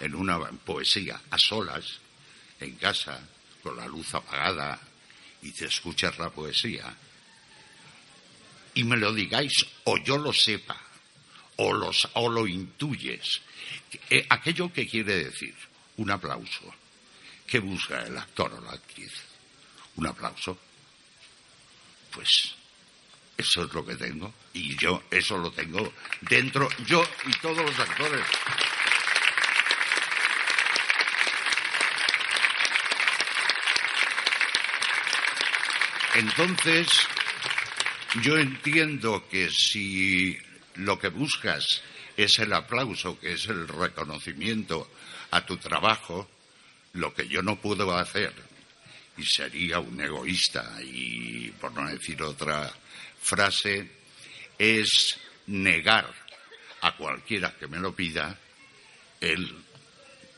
en 0.00 0.14
una 0.14 0.38
poesía 0.50 1.20
a 1.30 1.38
solas, 1.38 2.00
en 2.60 2.76
casa, 2.76 3.20
con 3.62 3.76
la 3.76 3.86
luz 3.86 4.14
apagada, 4.14 4.80
y 5.42 5.52
te 5.52 5.66
escuchas 5.66 6.18
la 6.18 6.30
poesía, 6.30 6.94
y 8.74 8.84
me 8.84 8.96
lo 8.96 9.12
digáis, 9.12 9.66
o 9.84 9.98
yo 9.98 10.18
lo 10.18 10.32
sepa, 10.32 10.80
o, 11.56 11.72
los, 11.72 12.08
o 12.14 12.28
lo 12.28 12.46
intuyes, 12.46 13.40
eh, 14.10 14.26
aquello 14.28 14.72
que 14.72 14.86
quiere 14.86 15.24
decir 15.24 15.54
un 15.96 16.10
aplauso. 16.10 16.74
¿Qué 17.46 17.58
busca 17.60 18.04
el 18.04 18.16
actor 18.16 18.52
o 18.52 18.60
la 18.60 18.72
actriz? 18.72 19.12
Un 19.96 20.06
aplauso. 20.06 20.58
Pues 22.10 22.54
eso 23.36 23.64
es 23.64 23.72
lo 23.72 23.84
que 23.84 23.94
tengo. 23.94 24.32
Y 24.52 24.76
yo 24.76 25.04
eso 25.10 25.38
lo 25.38 25.50
tengo 25.50 25.92
dentro, 26.20 26.68
yo 26.86 27.02
y 27.26 27.30
todos 27.38 27.58
los 27.58 27.78
actores. 27.78 28.24
Entonces, 36.14 36.88
yo 38.22 38.36
entiendo 38.38 39.28
que 39.30 39.48
si 39.50 40.36
lo 40.74 40.98
que 40.98 41.08
buscas 41.08 41.64
es 42.18 42.40
el 42.40 42.52
aplauso, 42.52 43.18
que 43.20 43.34
es 43.34 43.46
el 43.46 43.68
reconocimiento 43.68 44.90
a 45.30 45.46
tu 45.46 45.56
trabajo, 45.56 46.28
lo 46.94 47.14
que 47.14 47.28
yo 47.28 47.42
no 47.42 47.60
puedo 47.60 47.96
hacer, 47.96 48.32
y 49.16 49.24
sería 49.24 49.78
un 49.78 50.00
egoísta, 50.00 50.78
y 50.82 51.48
por 51.60 51.72
no 51.72 51.88
decir 51.88 52.20
otra 52.20 52.72
frase, 53.22 53.88
es 54.58 55.16
negar 55.46 56.12
a 56.80 56.96
cualquiera 56.96 57.54
que 57.56 57.68
me 57.68 57.78
lo 57.78 57.94
pida 57.94 58.36
el 59.20 59.64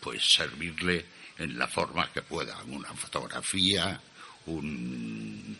pues 0.01 0.23
servirle 0.23 1.07
en 1.39 1.59
la 1.59 1.67
forma 1.67 2.13
que 2.13 2.21
pueda, 2.21 2.63
una 2.65 2.93
fotografía, 2.93 3.99
un, 4.47 5.59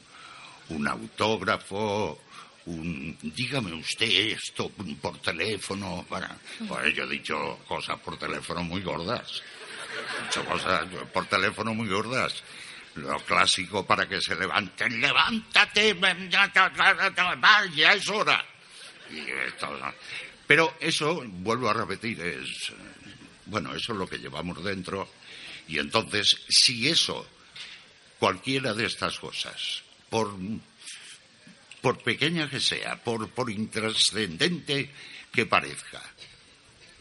un 0.69 0.89
autógrafo, 0.89 2.23
dígame 2.67 3.73
usted 3.75 4.07
esto 4.33 4.71
por 5.01 5.19
teléfono. 5.19 6.05
Para... 6.09 6.37
Pues 6.69 6.95
yo 6.95 7.05
he 7.05 7.09
dicho 7.09 7.59
cosas 7.67 7.99
por 8.01 8.19
teléfono 8.19 8.63
muy 8.63 8.83
gordas. 8.83 9.43
He 10.21 10.25
dicho 10.27 10.45
cosas 10.45 10.87
por 11.13 11.27
teléfono 11.27 11.75
muy 11.75 11.89
gordas. 11.89 12.43
lo 12.97 13.19
clásico 13.25 13.87
para 13.87 14.09
que 14.09 14.21
se 14.21 14.35
levanten, 14.35 15.01
levántate, 15.01 15.97
ya 17.75 17.93
es 17.95 18.09
hora. 18.09 18.45
Pero 20.47 20.77
eso, 20.81 21.23
vuelvo 21.25 21.71
a 21.71 21.75
repetir, 21.75 22.21
es, 22.21 22.73
bueno, 23.47 23.75
eso 23.75 23.93
es 23.93 23.99
lo 23.99 24.09
que 24.09 24.19
llevamos 24.19 24.63
dentro. 24.63 25.09
Y 25.69 25.79
entonces, 25.79 26.37
si 26.49 26.89
eso, 26.89 27.27
cualquiera 28.19 28.75
de 28.75 28.87
estas 28.87 29.19
cosas, 29.19 29.83
por, 30.09 30.35
por 31.81 32.03
pequeña 32.03 32.49
que 32.49 32.61
sea, 32.61 33.03
por, 33.03 33.31
por 33.31 33.51
intrascendente 33.51 34.91
que 35.33 35.47
parezca, 35.47 36.03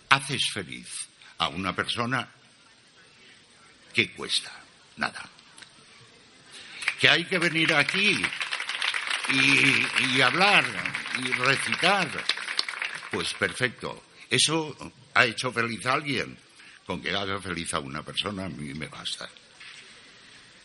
haces 0.09 0.49
feliz 0.51 1.09
a 1.37 1.49
una 1.49 1.75
persona, 1.75 2.29
¿qué 3.93 4.11
cuesta? 4.11 4.51
Nada. 4.97 5.23
Que 6.99 7.09
hay 7.09 7.25
que 7.25 7.39
venir 7.39 7.73
aquí 7.73 8.21
y, 9.29 10.15
y 10.15 10.21
hablar 10.21 10.65
y 11.23 11.31
recitar, 11.31 12.09
pues 13.11 13.33
perfecto. 13.33 14.03
Eso 14.29 14.75
ha 15.13 15.25
hecho 15.25 15.51
feliz 15.51 15.85
a 15.85 15.93
alguien. 15.93 16.37
Con 16.85 17.01
que 17.01 17.11
haga 17.11 17.39
feliz 17.39 17.73
a 17.75 17.79
una 17.79 18.01
persona 18.01 18.45
a 18.45 18.49
mí 18.49 18.73
me 18.73 18.87
basta. 18.87 19.29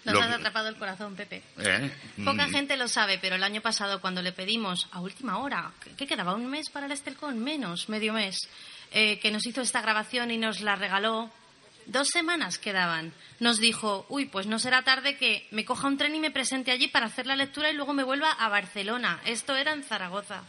Nos 0.05 0.22
has 0.22 0.32
atrapado 0.32 0.68
el 0.68 0.76
corazón, 0.76 1.16
Pepe. 1.16 1.42
¿Eh? 1.59 1.90
Poca 2.24 2.46
Mm. 2.46 2.50
gente 2.50 2.76
lo 2.76 2.88
sabe, 2.88 3.18
pero 3.18 3.36
el 3.36 3.42
año 3.44 3.61
pasado 3.61 4.00
cuando 4.00 4.20
le 4.22 4.32
pedimos 4.32 4.86
a 4.92 5.00
última 5.00 5.38
hora, 5.38 5.72
¿qué 5.96 6.07
quedaba? 6.07 6.34
¿Un 6.34 6.46
mes 6.46 6.68
para 6.70 6.86
el 6.86 6.92
Estelcon? 6.92 7.38
Menos, 7.38 7.88
medio 7.88 8.12
mes. 8.12 8.36
eh, 8.96 9.18
que 9.18 9.32
nos 9.32 9.44
hizo 9.44 9.61
esta 9.61 9.80
grabación 9.82 10.30
y 10.30 10.38
nos 10.38 10.61
la 10.61 10.76
regaló. 10.76 11.28
Dos 11.86 12.11
semanas 12.11 12.59
quedaban. 12.59 13.12
Nos 13.40 13.59
dijo, 13.59 14.07
uy, 14.09 14.26
pues 14.26 14.46
no 14.46 14.61
será 14.61 14.82
tarde 14.82 15.16
que 15.16 15.48
me 15.50 15.64
coja 15.64 15.88
un 15.88 15.98
tren 15.98 16.14
y 16.14 16.20
me 16.20 16.30
presente 16.30 16.70
allí 16.70 16.86
para 16.86 17.07
hacer 17.07 17.26
la 17.26 17.34
lectura 17.34 17.70
y 17.70 17.74
luego 17.74 17.92
me 17.92 18.05
vuelva 18.05 18.30
a 18.30 18.48
Barcelona. 18.48 19.20
Esto 19.26 19.57
era 19.57 19.72
en 19.72 19.82
Zaragoza. 19.82 20.44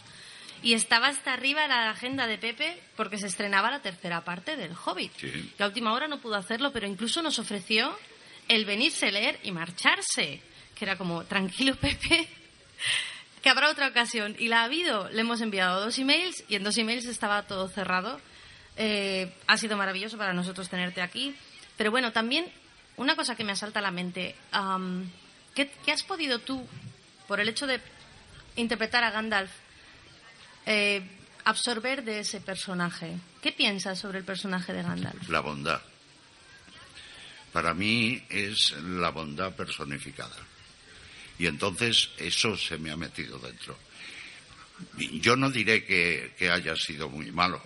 Y 0.61 0.73
estaba 0.73 1.07
hasta 1.07 1.33
arriba 1.33 1.67
la 1.67 1.89
agenda 1.89 2.27
de 2.27 2.37
Pepe 2.37 2.79
porque 2.95 3.17
se 3.17 3.25
estrenaba 3.27 3.71
la 3.71 3.81
tercera 3.81 4.23
parte 4.23 4.57
del 4.57 4.73
Hobbit. 4.73 5.11
Sí. 5.17 5.53
Y 5.57 5.63
a 5.63 5.65
última 5.65 5.93
hora 5.93 6.07
no 6.07 6.19
pudo 6.19 6.35
hacerlo, 6.35 6.71
pero 6.71 6.85
incluso 6.85 7.23
nos 7.23 7.39
ofreció 7.39 7.97
el 8.47 8.65
venirse 8.65 9.07
a 9.07 9.11
leer 9.11 9.39
y 9.43 9.51
marcharse. 9.51 10.41
Que 10.75 10.85
era 10.85 10.97
como, 10.97 11.23
tranquilo 11.25 11.75
Pepe, 11.79 12.27
que 13.41 13.49
habrá 13.49 13.69
otra 13.69 13.87
ocasión. 13.87 14.35
Y 14.39 14.47
la 14.47 14.61
ha 14.61 14.63
habido. 14.65 15.09
Le 15.09 15.21
hemos 15.21 15.41
enviado 15.41 15.81
dos 15.81 15.97
emails 15.99 16.43
y 16.47 16.55
en 16.55 16.63
dos 16.63 16.77
emails 16.77 17.05
estaba 17.05 17.43
todo 17.43 17.67
cerrado. 17.69 18.19
Eh, 18.77 19.33
ha 19.47 19.57
sido 19.57 19.77
maravilloso 19.77 20.17
para 20.17 20.33
nosotros 20.33 20.69
tenerte 20.69 21.01
aquí. 21.01 21.35
Pero 21.77 21.91
bueno, 21.91 22.11
también 22.11 22.51
una 22.97 23.15
cosa 23.15 23.35
que 23.35 23.43
me 23.43 23.51
asalta 23.51 23.79
a 23.79 23.81
la 23.81 23.91
mente. 23.91 24.35
¿qué, 25.53 25.71
qué 25.85 25.91
has 25.91 26.03
podido 26.03 26.39
tú, 26.39 26.65
por 27.27 27.39
el 27.39 27.49
hecho 27.49 27.67
de 27.67 27.81
interpretar 28.55 29.03
a 29.03 29.11
Gandalf, 29.11 29.51
eh, 30.65 31.01
absorber 31.43 32.03
de 32.03 32.19
ese 32.19 32.41
personaje? 32.41 33.17
¿Qué 33.41 33.51
piensas 33.51 33.99
sobre 33.99 34.19
el 34.19 34.25
personaje 34.25 34.73
de 34.73 34.83
Gandalf? 34.83 35.29
La 35.29 35.41
bondad. 35.41 35.81
Para 37.55 37.73
mí 37.73 38.21
es 38.27 38.71
la 38.81 39.11
bondad 39.11 39.55
personificada. 39.55 40.35
Y 41.39 41.47
entonces 41.47 42.09
eso 42.17 42.57
se 42.57 42.77
me 42.77 42.91
ha 42.91 42.97
metido 42.97 43.39
dentro. 43.39 43.77
Yo 44.97 45.37
no 45.37 45.49
diré 45.49 45.85
que, 45.85 46.35
que 46.37 46.49
haya 46.49 46.75
sido 46.75 47.07
muy 47.07 47.31
malo, 47.31 47.63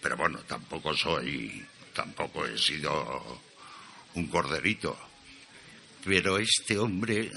pero 0.00 0.16
bueno, 0.16 0.40
tampoco 0.48 0.96
soy, 0.96 1.64
tampoco 1.94 2.44
he 2.44 2.58
sido 2.58 3.40
un 4.14 4.26
corderito. 4.26 4.98
Pero 6.04 6.38
este 6.38 6.76
hombre, 6.76 7.30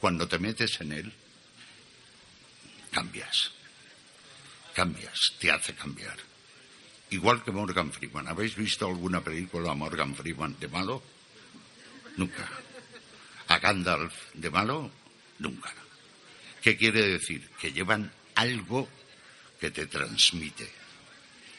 cuando 0.00 0.26
te 0.26 0.38
metes 0.38 0.80
en 0.80 0.92
él, 0.92 1.12
cambias. 2.90 3.52
Cambias, 4.72 5.34
te 5.38 5.50
hace 5.50 5.74
cambiar. 5.74 6.27
Igual 7.10 7.42
que 7.42 7.50
Morgan 7.50 7.92
Freeman. 7.92 8.28
¿Habéis 8.28 8.54
visto 8.54 8.86
alguna 8.86 9.22
película 9.22 9.74
Morgan 9.74 10.14
Freeman 10.14 10.56
de 10.60 10.68
malo? 10.68 11.02
Nunca. 12.16 12.48
A 13.48 13.58
Gandalf 13.58 14.34
de 14.34 14.50
malo? 14.50 14.90
Nunca. 15.38 15.72
¿Qué 16.62 16.76
quiere 16.76 17.02
decir? 17.02 17.48
Que 17.60 17.72
llevan 17.72 18.12
algo 18.34 18.88
que 19.58 19.70
te 19.70 19.86
transmite 19.86 20.68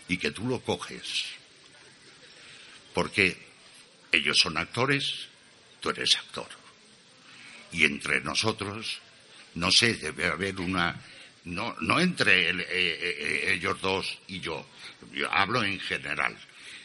y 0.07 0.17
que 0.17 0.31
tú 0.31 0.47
lo 0.47 0.59
coges. 0.61 1.25
Porque 2.93 3.37
ellos 4.11 4.37
son 4.37 4.57
actores, 4.57 5.27
tú 5.79 5.89
eres 5.89 6.15
actor. 6.17 6.47
Y 7.71 7.85
entre 7.85 8.21
nosotros, 8.21 8.99
no 9.55 9.71
sé, 9.71 9.95
debe 9.95 10.27
haber 10.27 10.59
una... 10.59 10.99
No, 11.45 11.75
no 11.81 11.99
entre 11.99 12.49
eh, 12.49 12.55
eh, 12.59 12.67
eh, 12.69 13.53
ellos 13.53 13.81
dos 13.81 14.19
y 14.27 14.41
yo, 14.41 14.65
yo 15.13 15.31
hablo 15.31 15.63
en 15.63 15.79
general. 15.79 16.37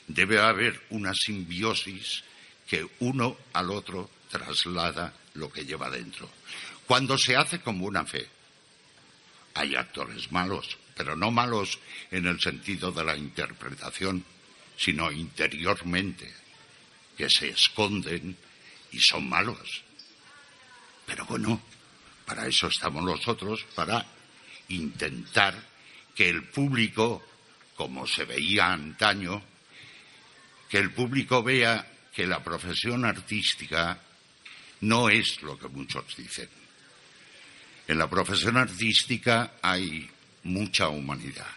Debe 0.06 0.40
haber 0.40 0.80
una 0.90 1.14
simbiosis 1.14 2.24
que 2.66 2.86
uno 3.00 3.36
al 3.52 3.70
otro 3.70 4.10
traslada 4.30 5.14
lo 5.34 5.50
que 5.50 5.64
lleva 5.64 5.90
dentro. 5.90 6.30
Cuando 6.86 7.16
se 7.16 7.36
hace 7.36 7.60
con 7.60 7.78
buena 7.78 8.04
fe, 8.04 8.28
hay 9.54 9.74
actores 9.74 10.30
malos, 10.32 10.76
pero 10.96 11.16
no 11.16 11.30
malos 11.30 11.78
en 12.10 12.26
el 12.26 12.40
sentido 12.40 12.92
de 12.92 13.04
la 13.04 13.16
interpretación, 13.16 14.24
sino 14.76 15.10
interiormente, 15.10 16.32
que 17.16 17.30
se 17.30 17.48
esconden 17.48 18.36
y 18.90 18.98
son 18.98 19.28
malos. 19.28 19.82
Pero 21.06 21.24
bueno, 21.26 21.60
para 22.26 22.46
eso 22.46 22.68
estamos 22.68 23.04
nosotros, 23.04 23.64
para 23.74 24.04
intentar 24.68 25.54
que 26.14 26.28
el 26.28 26.44
público, 26.44 27.22
como 27.76 28.06
se 28.06 28.24
veía 28.24 28.72
antaño, 28.72 29.42
que 30.68 30.78
el 30.78 30.92
público 30.92 31.42
vea 31.42 31.86
que 32.12 32.26
la 32.26 32.42
profesión 32.42 33.04
artística 33.04 33.98
no 34.82 35.08
es 35.08 35.42
lo 35.42 35.58
que 35.58 35.68
muchos 35.68 36.04
dicen. 36.16 36.48
En 37.86 37.98
la 37.98 38.08
profesión 38.08 38.56
artística 38.56 39.54
hay 39.60 40.08
mucha 40.44 40.88
humanidad, 40.88 41.50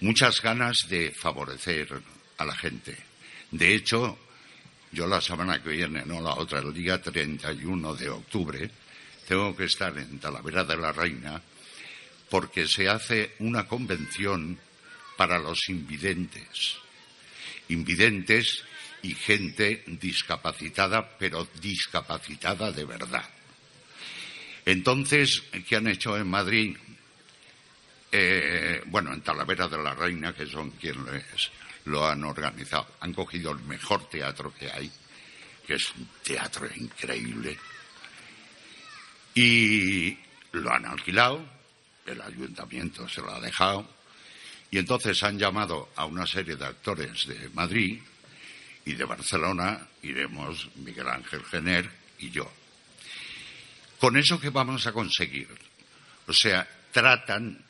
muchas 0.00 0.40
ganas 0.40 0.86
de 0.88 1.10
favorecer 1.10 2.00
a 2.38 2.44
la 2.44 2.54
gente. 2.54 2.96
De 3.50 3.74
hecho, 3.74 4.18
yo 4.92 5.06
la 5.06 5.20
semana 5.20 5.62
que 5.62 5.70
viene, 5.70 6.04
no 6.06 6.20
la 6.20 6.34
otra, 6.34 6.60
el 6.60 6.72
día 6.72 7.00
31 7.00 7.94
de 7.94 8.08
octubre, 8.08 8.70
tengo 9.26 9.54
que 9.54 9.64
estar 9.64 9.96
en 9.98 10.18
Talavera 10.18 10.64
de 10.64 10.76
la 10.76 10.92
Reina 10.92 11.42
porque 12.30 12.66
se 12.66 12.88
hace 12.88 13.34
una 13.38 13.66
convención 13.66 14.58
para 15.16 15.38
los 15.38 15.68
invidentes. 15.68 16.76
Invidentes 17.68 18.64
y 19.02 19.14
gente 19.14 19.84
discapacitada, 19.86 21.16
pero 21.18 21.48
discapacitada 21.60 22.72
de 22.72 22.84
verdad. 22.84 23.28
Entonces, 24.64 25.42
¿qué 25.66 25.76
han 25.76 25.88
hecho 25.88 26.16
en 26.16 26.28
Madrid? 26.28 26.76
Eh, 28.10 28.82
bueno, 28.86 29.12
en 29.12 29.20
Talavera 29.20 29.68
de 29.68 29.78
la 29.78 29.94
Reina, 29.94 30.34
que 30.34 30.46
son 30.46 30.70
quienes 30.72 31.50
lo 31.84 32.06
han 32.06 32.24
organizado, 32.24 32.86
han 33.00 33.12
cogido 33.12 33.52
el 33.52 33.60
mejor 33.60 34.08
teatro 34.08 34.52
que 34.54 34.70
hay, 34.70 34.90
que 35.66 35.74
es 35.74 35.90
un 35.94 36.08
teatro 36.22 36.68
increíble, 36.74 37.58
y 39.34 40.18
lo 40.52 40.72
han 40.72 40.86
alquilado, 40.86 41.57
el 42.08 42.20
ayuntamiento 42.20 43.08
se 43.08 43.20
lo 43.20 43.34
ha 43.34 43.40
dejado, 43.40 43.88
y 44.70 44.78
entonces 44.78 45.22
han 45.22 45.38
llamado 45.38 45.90
a 45.96 46.04
una 46.04 46.26
serie 46.26 46.56
de 46.56 46.66
actores 46.66 47.26
de 47.26 47.48
Madrid 47.50 48.00
y 48.84 48.94
de 48.94 49.04
Barcelona, 49.04 49.86
iremos 50.02 50.68
Miguel 50.76 51.08
Ángel 51.08 51.44
Gener 51.44 51.90
y 52.18 52.30
yo. 52.30 52.50
¿Con 53.98 54.16
eso 54.16 54.38
qué 54.38 54.50
vamos 54.50 54.86
a 54.86 54.92
conseguir? 54.92 55.48
O 56.26 56.32
sea, 56.32 56.68
tratan 56.92 57.64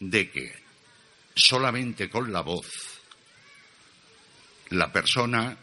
de 0.00 0.30
que 0.30 0.62
solamente 1.34 2.08
con 2.08 2.32
la 2.32 2.40
voz 2.40 2.66
la 4.70 4.92
persona 4.92 5.56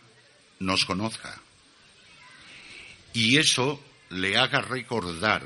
nos 0.60 0.86
conozca 0.86 1.40
y 3.14 3.38
eso 3.38 3.84
le 4.10 4.38
haga 4.38 4.62
recordar 4.62 5.44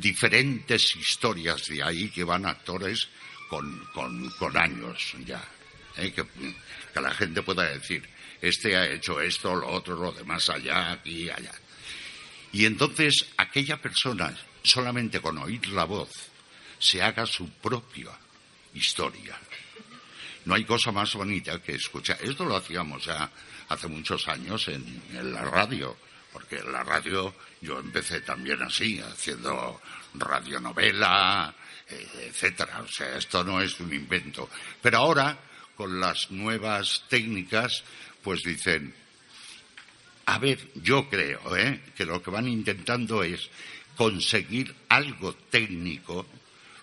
diferentes 0.00 0.96
historias 0.96 1.66
de 1.66 1.82
ahí 1.82 2.08
que 2.10 2.24
van 2.24 2.46
actores 2.46 3.08
con, 3.48 3.78
con- 3.94 4.30
con 4.30 4.56
años 4.56 5.14
ya. 5.24 5.42
¿eh? 5.96 6.12
Que, 6.12 6.24
que 6.92 7.00
la 7.00 7.12
gente 7.12 7.42
pueda 7.42 7.64
decir, 7.64 8.08
este 8.40 8.76
ha 8.76 8.86
hecho 8.90 9.20
esto, 9.20 9.54
lo 9.54 9.68
otro, 9.68 9.96
lo 9.96 10.12
demás 10.12 10.48
allá, 10.50 10.92
aquí, 10.92 11.28
allá. 11.30 11.52
Y 12.52 12.64
entonces 12.64 13.26
aquella 13.36 13.80
persona, 13.80 14.34
solamente 14.62 15.20
con 15.20 15.38
oír 15.38 15.66
la 15.68 15.84
voz, 15.84 16.10
se 16.78 17.02
haga 17.02 17.26
su 17.26 17.48
propia 17.50 18.10
historia. 18.74 19.38
no 20.44 20.54
hay 20.54 20.64
cosa 20.64 20.92
más 20.92 21.14
bonita 21.14 21.60
que 21.62 21.74
escuchar. 21.74 22.18
Esto 22.22 22.44
lo 22.44 22.56
hacíamos 22.56 23.04
ya 23.04 23.30
hace 23.68 23.88
muchos 23.88 24.28
años 24.28 24.68
en, 24.68 25.02
en 25.12 25.32
la 25.32 25.42
radio, 25.44 25.96
porque 26.36 26.62
la 26.64 26.84
radio 26.84 27.34
yo 27.62 27.80
empecé 27.80 28.20
también 28.20 28.62
así, 28.62 29.00
haciendo 29.00 29.80
radionovela, 30.12 31.54
eh, 31.88 32.28
etcétera. 32.28 32.82
O 32.82 32.88
sea, 32.88 33.16
esto 33.16 33.42
no 33.42 33.58
es 33.62 33.80
un 33.80 33.90
invento. 33.90 34.50
Pero 34.82 34.98
ahora, 34.98 35.38
con 35.74 35.98
las 35.98 36.30
nuevas 36.30 37.04
técnicas, 37.08 37.82
pues 38.22 38.42
dicen, 38.42 38.94
a 40.26 40.38
ver, 40.38 40.58
yo 40.74 41.08
creo 41.08 41.56
¿eh? 41.56 41.80
que 41.96 42.04
lo 42.04 42.22
que 42.22 42.30
van 42.30 42.48
intentando 42.48 43.22
es 43.22 43.48
conseguir 43.96 44.74
algo 44.90 45.32
técnico 45.34 46.26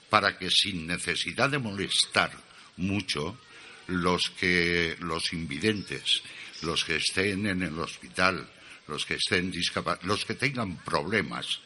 para 0.09 0.35
que 0.35 0.49
sin 0.49 0.87
necesidad 0.87 1.51
de 1.51 1.59
molestar 1.59 2.31
mucho 2.77 3.37
los 3.85 4.31
que 4.31 4.97
los 4.99 5.31
invidentes, 5.31 6.23
los 6.63 6.83
que 6.83 6.95
estén 6.95 7.45
en 7.45 7.61
el 7.61 7.77
hospital, 7.77 8.49
los 8.93 9.05
que 9.05 9.15
estén 9.15 9.49
discapacitados, 9.49 10.05
los 10.05 10.25
que 10.25 10.35
tengan 10.35 10.77
problemas 10.77 11.59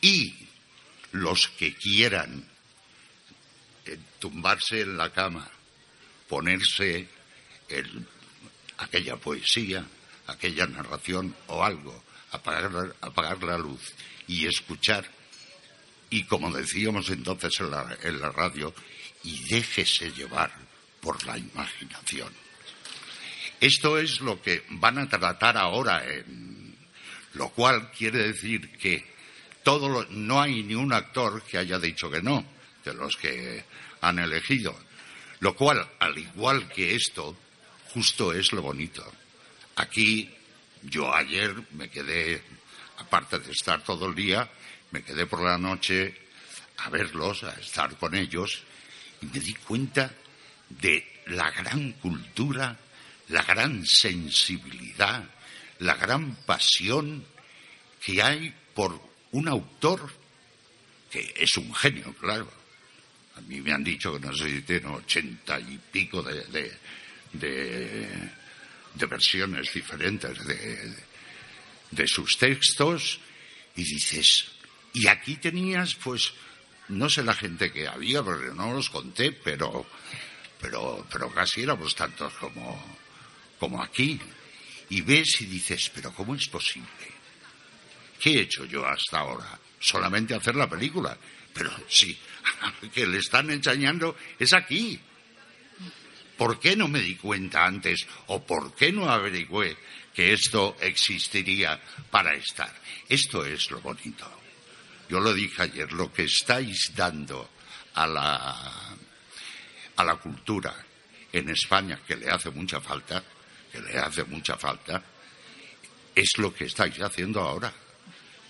y 0.00 0.34
los 1.12 1.48
que 1.48 1.74
quieran 1.74 2.48
eh, 3.84 3.98
tumbarse 4.18 4.80
en 4.80 4.96
la 4.96 5.12
cama, 5.12 5.46
ponerse 6.28 7.06
el, 7.68 8.08
aquella 8.78 9.16
poesía, 9.16 9.84
aquella 10.26 10.66
narración 10.66 11.36
o 11.48 11.62
algo, 11.62 12.02
apagar, 12.30 12.96
apagar 13.02 13.42
la 13.42 13.58
luz 13.58 13.92
y 14.26 14.46
escuchar 14.46 15.04
y 16.08 16.24
como 16.24 16.50
decíamos 16.50 17.08
entonces 17.10 17.60
en 17.60 17.70
la, 17.70 17.96
en 18.02 18.20
la 18.20 18.30
radio, 18.30 18.74
y 19.24 19.44
déjese 19.48 20.10
llevar 20.12 20.52
por 21.00 21.24
la 21.24 21.38
imaginación. 21.38 22.32
Esto 23.60 23.98
es 23.98 24.20
lo 24.20 24.42
que 24.42 24.62
van 24.70 24.98
a 24.98 25.08
tratar 25.08 25.56
ahora, 25.56 26.04
en, 26.04 26.61
lo 27.34 27.48
cual 27.50 27.90
quiere 27.92 28.18
decir 28.28 28.70
que 28.78 29.04
todo 29.62 29.88
lo- 29.88 30.06
no 30.10 30.40
hay 30.40 30.62
ni 30.62 30.74
un 30.74 30.92
actor 30.92 31.42
que 31.42 31.58
haya 31.58 31.78
dicho 31.78 32.10
que 32.10 32.20
no, 32.22 32.44
de 32.84 32.94
los 32.94 33.16
que 33.16 33.64
han 34.00 34.18
elegido. 34.18 34.76
Lo 35.40 35.54
cual, 35.54 35.88
al 35.98 36.16
igual 36.18 36.68
que 36.68 36.94
esto, 36.94 37.36
justo 37.92 38.32
es 38.32 38.52
lo 38.52 38.62
bonito. 38.62 39.04
Aquí, 39.76 40.30
yo 40.82 41.14
ayer 41.14 41.54
me 41.72 41.88
quedé, 41.88 42.42
aparte 42.98 43.38
de 43.38 43.52
estar 43.52 43.82
todo 43.82 44.06
el 44.06 44.14
día, 44.14 44.50
me 44.90 45.02
quedé 45.02 45.26
por 45.26 45.42
la 45.42 45.58
noche 45.58 46.14
a 46.78 46.90
verlos, 46.90 47.44
a 47.44 47.52
estar 47.52 47.96
con 47.98 48.14
ellos, 48.14 48.62
y 49.20 49.26
me 49.26 49.40
di 49.40 49.54
cuenta 49.54 50.12
de 50.68 51.22
la 51.26 51.50
gran 51.52 51.92
cultura, 51.92 52.76
la 53.28 53.42
gran 53.42 53.86
sensibilidad, 53.86 55.22
la 55.82 55.94
gran 55.94 56.36
pasión 56.46 57.24
que 58.04 58.22
hay 58.22 58.54
por 58.74 59.00
un 59.32 59.48
autor 59.48 60.10
que 61.10 61.34
es 61.36 61.56
un 61.56 61.74
genio, 61.74 62.14
claro. 62.14 62.50
A 63.36 63.40
mí 63.42 63.60
me 63.60 63.72
han 63.72 63.82
dicho 63.82 64.12
que 64.12 64.26
no 64.26 64.34
sé 64.34 64.48
si 64.48 64.62
tiene 64.62 64.88
ochenta 64.88 65.58
y 65.58 65.78
pico 65.90 66.22
de, 66.22 66.78
de, 67.32 68.30
versiones 69.06 69.72
diferentes 69.72 70.46
de, 70.46 70.94
de 71.90 72.08
sus 72.08 72.38
textos 72.38 73.20
y 73.74 73.84
dices, 73.84 74.46
y 74.94 75.06
aquí 75.08 75.36
tenías 75.36 75.94
pues, 75.96 76.32
no 76.88 77.10
sé 77.10 77.22
la 77.22 77.34
gente 77.34 77.72
que 77.72 77.88
había, 77.88 78.22
porque 78.22 78.54
no 78.54 78.72
los 78.72 78.88
conté, 78.90 79.32
pero, 79.32 79.86
pero, 80.60 81.06
pero 81.10 81.30
casi 81.30 81.62
éramos 81.62 81.94
tantos 81.94 82.32
como, 82.34 82.98
como 83.58 83.82
aquí. 83.82 84.20
Y 84.92 85.00
ves 85.00 85.40
y 85.40 85.46
dices, 85.46 85.90
pero 85.94 86.12
¿cómo 86.12 86.34
es 86.34 86.48
posible? 86.48 86.86
¿Qué 88.20 88.30
he 88.34 88.40
hecho 88.42 88.66
yo 88.66 88.86
hasta 88.86 89.20
ahora? 89.20 89.58
Solamente 89.80 90.34
hacer 90.34 90.54
la 90.54 90.68
película. 90.68 91.16
Pero 91.54 91.72
sí, 91.88 92.18
que 92.94 93.06
le 93.06 93.16
están 93.16 93.50
enseñando 93.50 94.14
es 94.38 94.52
aquí. 94.52 95.00
¿Por 96.36 96.60
qué 96.60 96.76
no 96.76 96.88
me 96.88 97.00
di 97.00 97.14
cuenta 97.14 97.64
antes 97.64 98.06
o 98.26 98.44
por 98.44 98.74
qué 98.74 98.92
no 98.92 99.08
averigüé 99.08 99.78
que 100.12 100.34
esto 100.34 100.76
existiría 100.78 101.80
para 102.10 102.34
estar? 102.34 102.78
Esto 103.08 103.46
es 103.46 103.70
lo 103.70 103.80
bonito. 103.80 104.30
Yo 105.08 105.20
lo 105.20 105.32
dije 105.32 105.62
ayer, 105.62 105.90
lo 105.92 106.12
que 106.12 106.24
estáis 106.24 106.92
dando 106.94 107.48
a 107.94 108.06
la, 108.06 108.94
a 109.96 110.04
la 110.04 110.16
cultura 110.16 110.74
en 111.32 111.48
España, 111.48 111.98
que 112.06 112.16
le 112.16 112.28
hace 112.28 112.50
mucha 112.50 112.78
falta, 112.78 113.24
que 113.72 113.80
le 113.80 113.98
hace 113.98 114.24
mucha 114.24 114.56
falta, 114.56 115.02
es 116.14 116.30
lo 116.36 116.54
que 116.54 116.66
estáis 116.66 117.00
haciendo 117.00 117.40
ahora. 117.40 117.72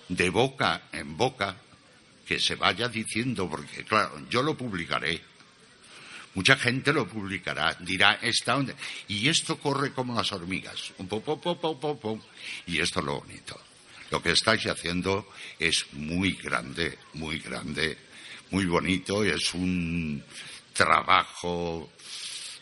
De 0.08 0.28
boca 0.28 0.88
en 0.92 1.16
boca, 1.16 1.56
que 2.26 2.38
se 2.38 2.56
vaya 2.56 2.88
diciendo, 2.88 3.48
porque 3.48 3.84
claro, 3.84 4.26
yo 4.28 4.42
lo 4.42 4.56
publicaré. 4.56 5.22
Mucha 6.34 6.56
gente 6.56 6.92
lo 6.92 7.06
publicará, 7.06 7.76
dirá, 7.80 8.18
está 8.22 8.54
donde. 8.54 8.74
Y 9.08 9.28
esto 9.28 9.58
corre 9.58 9.92
como 9.92 10.14
las 10.14 10.32
hormigas. 10.32 10.92
Un 10.98 11.06
po, 11.06 11.20
po, 11.22 11.38
po. 11.40 12.20
Y 12.66 12.80
esto 12.80 13.00
es 13.00 13.06
lo 13.06 13.20
bonito. 13.20 13.60
Lo 14.10 14.22
que 14.22 14.32
estáis 14.32 14.66
haciendo 14.66 15.28
es 15.58 15.86
muy 15.92 16.32
grande, 16.32 16.98
muy 17.14 17.38
grande, 17.38 17.96
muy 18.50 18.66
bonito. 18.66 19.24
Es 19.24 19.54
un 19.54 20.22
trabajo 20.72 21.90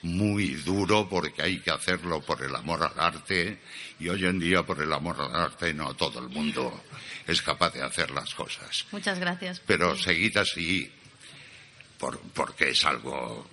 muy 0.02 0.54
duro 0.54 1.08
porque 1.08 1.42
hay 1.42 1.60
que 1.60 1.70
hacerlo 1.70 2.20
por 2.22 2.42
el 2.42 2.54
amor 2.54 2.82
al 2.82 2.98
arte 2.98 3.60
y 3.98 4.08
hoy 4.08 4.24
en 4.24 4.38
día 4.38 4.62
por 4.62 4.80
el 4.80 4.92
amor 4.92 5.20
al 5.20 5.34
arte 5.34 5.74
no 5.74 5.94
todo 5.94 6.20
el 6.20 6.28
mundo 6.28 6.84
es 7.26 7.42
capaz 7.42 7.70
de 7.74 7.82
hacer 7.82 8.10
las 8.10 8.34
cosas. 8.34 8.86
Muchas 8.92 9.18
gracias. 9.18 9.60
Pero 9.66 9.96
seguid 9.96 10.36
así 10.38 10.90
por- 11.98 12.20
porque 12.32 12.70
es 12.70 12.84
algo 12.84 13.46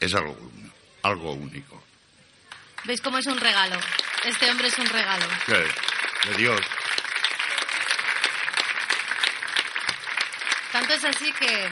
es 0.00 0.14
algo 0.14 0.36
algo 1.02 1.32
único. 1.32 1.82
¿Veis 2.84 3.00
cómo 3.00 3.18
es 3.18 3.26
un 3.26 3.38
regalo? 3.38 3.78
Este 4.24 4.50
hombre 4.50 4.68
es 4.68 4.78
un 4.78 4.86
regalo. 4.86 5.24
De, 5.46 6.30
de 6.30 6.36
Dios. 6.36 6.60
Tanto 10.72 10.92
es 10.94 11.04
así 11.04 11.32
que 11.34 11.68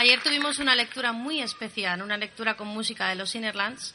ayer 0.00 0.22
tuvimos 0.22 0.58
una 0.58 0.74
lectura 0.74 1.12
muy 1.12 1.42
especial, 1.42 2.00
una 2.00 2.16
lectura 2.16 2.56
con 2.56 2.68
música 2.68 3.08
de 3.08 3.16
los 3.16 3.34
Innerlands. 3.34 3.94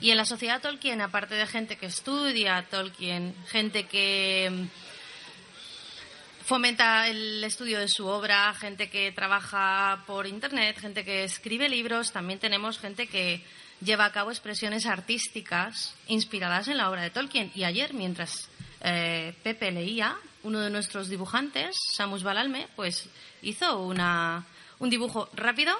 Y 0.00 0.10
en 0.10 0.16
la 0.16 0.24
sociedad 0.24 0.62
Tolkien, 0.62 1.02
aparte 1.02 1.34
de 1.34 1.46
gente 1.46 1.76
que 1.76 1.84
estudia 1.84 2.64
Tolkien, 2.70 3.34
gente 3.48 3.84
que 3.84 4.50
mm, 4.50 6.44
fomenta 6.46 7.08
el 7.08 7.44
estudio 7.44 7.78
de 7.78 7.88
su 7.88 8.06
obra, 8.06 8.54
gente 8.54 8.88
que 8.88 9.12
trabaja 9.12 10.02
por 10.06 10.26
internet, 10.26 10.78
gente 10.80 11.04
que 11.04 11.24
escribe 11.24 11.68
libros, 11.68 12.10
también 12.10 12.38
tenemos 12.38 12.78
gente 12.78 13.06
que 13.06 13.44
lleva 13.82 14.06
a 14.06 14.12
cabo 14.12 14.30
expresiones 14.30 14.86
artísticas 14.86 15.94
inspiradas 16.06 16.68
en 16.68 16.78
la 16.78 16.88
obra 16.88 17.02
de 17.02 17.10
Tolkien. 17.10 17.52
Y 17.54 17.64
ayer, 17.64 17.92
mientras 17.92 18.48
eh, 18.80 19.34
Pepe 19.42 19.72
leía, 19.72 20.16
uno 20.42 20.60
de 20.60 20.70
nuestros 20.70 21.10
dibujantes, 21.10 21.76
Samus 21.92 22.22
Balalme, 22.22 22.66
pues 22.76 23.10
hizo 23.42 23.78
una, 23.80 24.46
un 24.78 24.90
dibujo 24.90 25.28
rápido 25.34 25.74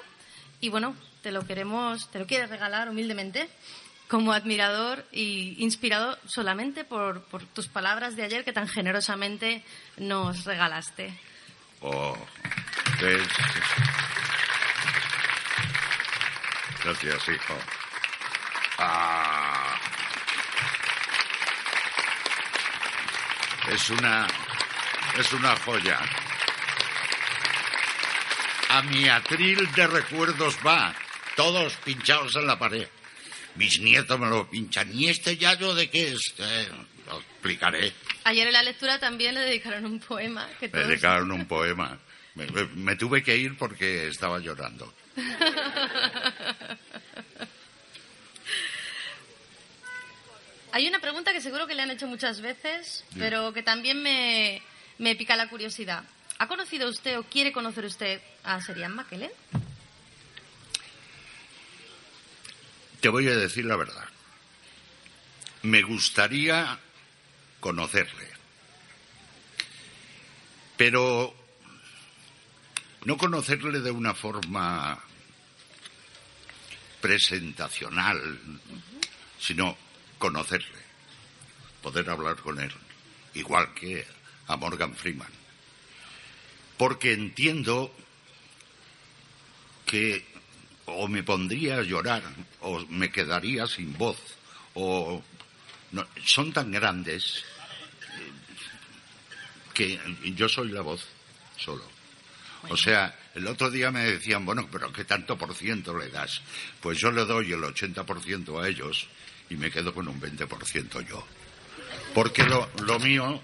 y 0.61 0.69
bueno, 0.69 0.95
te 1.21 1.31
lo 1.31 1.45
queremos, 1.45 2.09
te 2.11 2.19
lo 2.19 2.27
quieres 2.27 2.49
regalar 2.49 2.89
humildemente 2.89 3.49
como 4.07 4.33
admirador 4.33 5.05
y 5.11 5.55
inspirado 5.63 6.17
solamente 6.27 6.83
por, 6.83 7.23
por 7.23 7.43
tus 7.45 7.67
palabras 7.67 8.15
de 8.15 8.23
ayer 8.23 8.43
que 8.45 8.53
tan 8.53 8.67
generosamente 8.67 9.63
nos 9.97 10.45
regalaste. 10.45 11.13
Oh, 11.81 12.15
Gracias, 16.83 17.29
hijo. 17.29 17.55
Ah. 18.77 19.79
Es 23.71 23.89
una 23.89 24.27
es 25.17 25.33
una 25.33 25.55
joya. 25.57 25.99
A 28.69 28.81
mi 28.81 29.07
atril 29.07 29.71
de 29.73 29.87
recuerdos 29.87 30.57
va, 30.65 30.93
todos 31.35 31.73
pinchados 31.85 32.35
en 32.35 32.47
la 32.47 32.57
pared. 32.59 32.87
Mis 33.55 33.79
nietos 33.79 34.19
me 34.19 34.27
lo 34.27 34.49
pinchan. 34.49 34.89
¿Y 34.93 35.07
este 35.09 35.37
yayo 35.37 35.73
de 35.75 35.89
qué 35.89 36.09
es? 36.13 36.33
Eh, 36.37 36.67
lo 37.07 37.19
explicaré. 37.19 37.93
Ayer 38.25 38.47
en 38.47 38.53
la 38.53 38.63
lectura 38.63 38.99
también 38.99 39.35
le 39.35 39.41
dedicaron 39.41 39.85
un 39.85 39.99
poema 39.99 40.47
que 40.59 40.67
todos- 40.69 40.87
dedicaron 40.87 41.31
un 41.31 41.45
poema. 41.47 41.97
Me, 42.33 42.47
me- 42.47 42.65
me 42.65 42.95
tuve 42.97 43.23
que 43.23 43.37
ir 43.37 43.57
porque 43.57 44.07
estaba 44.07 44.39
llorando. 44.39 44.93
Hay 50.71 50.87
una 50.87 50.99
pregunta 50.99 51.31
que 51.31 51.39
seguro 51.41 51.67
que 51.67 51.75
le 51.75 51.81
han 51.83 51.91
hecho 51.91 52.07
muchas 52.07 52.41
veces, 52.41 53.05
pero 53.17 53.53
que 53.53 53.63
también 53.63 54.01
me, 54.03 54.61
me 54.97 55.15
pica 55.15 55.35
la 55.37 55.47
curiosidad. 55.47 56.03
¿Ha 56.37 56.47
conocido 56.47 56.89
usted 56.89 57.17
o 57.17 57.23
quiere 57.23 57.51
conocer 57.51 57.85
usted 57.85 58.21
a 58.43 58.61
Serian 58.61 58.93
Mackellen? 58.93 59.31
te 63.05 63.09
voy 63.09 63.27
a 63.27 63.35
decir 63.35 63.63
la 63.65 63.75
verdad. 63.75 64.03
Me 65.61 65.83
gustaría 65.83 66.79
conocerle, 67.59 68.27
pero 70.75 71.31
no 73.03 73.15
conocerle 73.15 73.81
de 73.81 73.91
una 73.91 74.15
forma 74.15 74.99
presentacional, 76.99 78.39
sino 79.39 79.77
conocerle, 80.17 80.81
poder 81.83 82.09
hablar 82.09 82.37
con 82.37 82.59
él, 82.59 82.73
igual 83.35 83.71
que 83.75 84.03
a 84.47 84.55
Morgan 84.55 84.95
Freeman. 84.95 85.44
Porque 86.77 87.13
entiendo 87.13 87.93
que 89.85 90.25
o 90.85 91.07
me 91.07 91.23
pondría 91.23 91.77
a 91.77 91.83
llorar 91.83 92.23
o 92.61 92.79
me 92.89 93.11
quedaría 93.11 93.65
sin 93.67 93.97
voz 93.97 94.17
o 94.73 95.23
son 96.25 96.51
tan 96.51 96.71
grandes 96.71 97.43
que 99.73 99.99
yo 100.35 100.49
soy 100.49 100.69
la 100.69 100.81
voz 100.81 101.05
solo. 101.57 101.83
O 102.69 102.77
sea, 102.77 103.17
el 103.35 103.45
otro 103.47 103.69
día 103.69 103.91
me 103.91 104.05
decían, 104.05 104.45
bueno, 104.45 104.67
pero 104.71 104.91
¿qué 104.91 105.05
tanto 105.05 105.37
por 105.37 105.53
ciento 105.53 105.95
le 105.95 106.09
das? 106.09 106.41
Pues 106.81 106.97
yo 106.97 107.11
le 107.11 107.25
doy 107.25 107.51
el 107.51 107.61
80% 107.61 108.61
a 108.61 108.67
ellos 108.67 109.07
y 109.49 109.55
me 109.55 109.69
quedo 109.69 109.93
con 109.93 110.07
un 110.07 110.19
20% 110.19 111.07
yo. 111.07 111.25
Porque 112.13 112.43
lo, 112.43 112.69
lo 112.83 112.99
mío, 112.99 113.41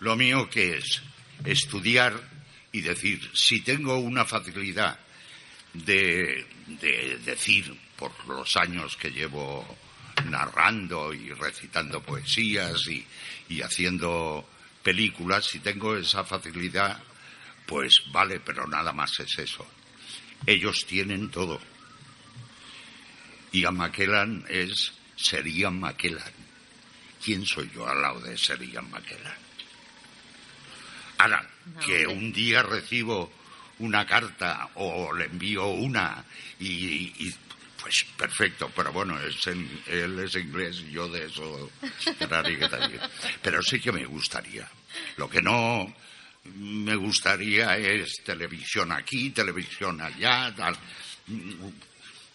lo 0.00 0.14
mío 0.16 0.48
que 0.48 0.76
es 0.76 1.02
estudiar 1.44 2.33
y 2.74 2.80
decir, 2.80 3.30
si 3.32 3.60
tengo 3.60 3.98
una 3.98 4.24
facilidad 4.24 4.98
de, 5.72 6.44
decir 7.24 7.72
por 7.96 8.12
los 8.26 8.56
años 8.56 8.96
que 8.96 9.12
llevo 9.12 9.64
narrando 10.24 11.14
y 11.14 11.30
recitando 11.30 12.02
poesías 12.02 12.88
y, 12.88 13.06
y 13.48 13.62
haciendo 13.62 14.48
películas, 14.82 15.46
si 15.46 15.60
tengo 15.60 15.96
esa 15.96 16.24
facilidad, 16.24 17.00
pues 17.64 17.92
vale, 18.10 18.40
pero 18.40 18.66
nada 18.66 18.92
más 18.92 19.20
es 19.20 19.38
eso. 19.38 19.64
Ellos 20.44 20.84
tienen 20.84 21.30
todo. 21.30 21.60
Y 23.52 23.64
a 23.64 23.70
Maquelan 23.70 24.46
es 24.48 24.92
Serian 25.14 25.78
Maquelan. 25.78 26.32
¿Quién 27.24 27.46
soy 27.46 27.70
yo 27.72 27.86
al 27.86 28.02
lado 28.02 28.20
de 28.20 28.36
Serian 28.36 28.90
Maquelan? 28.90 29.43
Ahora, 31.24 31.42
que 31.82 32.06
un 32.06 32.30
día 32.34 32.62
recibo 32.62 33.32
una 33.78 34.04
carta 34.04 34.68
o 34.74 35.10
le 35.14 35.24
envío 35.24 35.68
una 35.68 36.22
y, 36.60 37.32
pues 37.80 38.04
perfecto, 38.14 38.70
pero 38.76 38.92
bueno, 38.92 39.18
es 39.18 39.46
él 39.46 40.18
es 40.18 40.34
inglés 40.34 40.82
y 40.86 40.90
yo 40.90 41.08
de 41.08 41.24
eso 41.24 41.70
pero 43.42 43.62
sí 43.62 43.80
que 43.80 43.90
me 43.90 44.04
gustaría. 44.04 44.68
Lo 45.16 45.26
que 45.30 45.40
no 45.40 45.94
me 46.56 46.94
gustaría 46.94 47.78
es 47.78 48.22
televisión 48.22 48.92
aquí, 48.92 49.30
televisión 49.30 50.02
allá, 50.02 50.54
tal. 50.54 50.76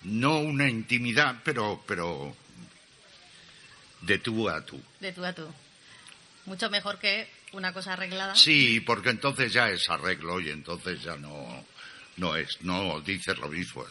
no 0.02 0.40
una 0.40 0.68
intimidad, 0.68 1.42
pero 1.44 1.84
pero 1.86 2.36
de 4.02 4.18
tú 4.18 4.50
a 4.50 4.66
tú. 4.66 4.82
De 5.00 5.12
tú 5.12 5.24
a 5.24 5.32
tú. 5.32 5.48
Mucho 6.48 6.72
mejor 6.72 6.98
que 6.98 7.30
una 7.54 7.74
cosa 7.74 7.94
arreglada. 7.94 8.36
Sí, 8.36 8.80
porque 8.82 9.10
entonces 9.10 9.52
ya 9.52 9.70
es 9.70 9.90
arreglo 9.90 10.40
y 10.40 10.50
entonces 10.50 11.02
ya 11.02 11.18
no, 11.18 11.66
no 12.18 12.36
es, 12.36 12.62
no 12.62 13.02
dices 13.02 13.38
lo 13.38 13.50
mismo. 13.50 13.86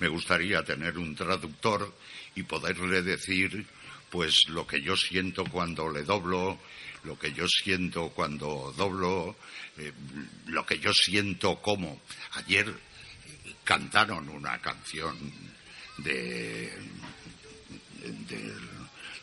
me 0.00 0.08
gustaría 0.08 0.62
tener 0.64 0.98
un 0.98 1.14
traductor 1.14 1.94
y 2.34 2.42
poderle 2.42 3.02
decir 3.02 3.66
pues 4.10 4.42
lo 4.48 4.66
que 4.66 4.82
yo 4.82 4.96
siento 4.96 5.44
cuando 5.44 5.90
le 5.90 6.02
doblo, 6.02 6.58
lo 7.04 7.18
que 7.18 7.32
yo 7.32 7.46
siento 7.48 8.10
cuando 8.10 8.74
doblo, 8.76 9.36
eh, 9.78 9.92
lo 10.46 10.66
que 10.66 10.78
yo 10.78 10.92
siento 10.92 11.62
como. 11.62 12.02
Ayer 12.32 12.74
cantaron 13.64 14.28
una 14.28 14.60
canción 14.60 15.16
de 15.98 16.72
del 18.02 18.60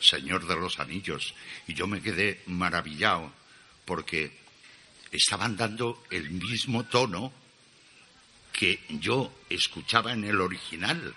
Señor 0.00 0.46
de 0.46 0.56
los 0.56 0.80
Anillos 0.80 1.34
y 1.66 1.74
yo 1.74 1.86
me 1.86 2.00
quedé 2.00 2.42
maravillado 2.46 3.39
porque 3.90 4.30
estaban 5.10 5.56
dando 5.56 6.04
el 6.10 6.30
mismo 6.30 6.84
tono 6.84 7.32
que 8.52 8.84
yo 8.88 9.34
escuchaba 9.48 10.12
en 10.12 10.22
el 10.22 10.40
original. 10.40 11.12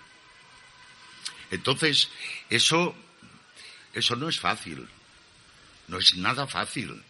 Entonces, 1.52 2.10
eso, 2.50 2.96
eso 3.92 4.16
no 4.16 4.28
es 4.28 4.40
fácil, 4.40 4.88
no 5.86 5.98
es 5.98 6.16
nada 6.16 6.48
fácil. 6.48 7.00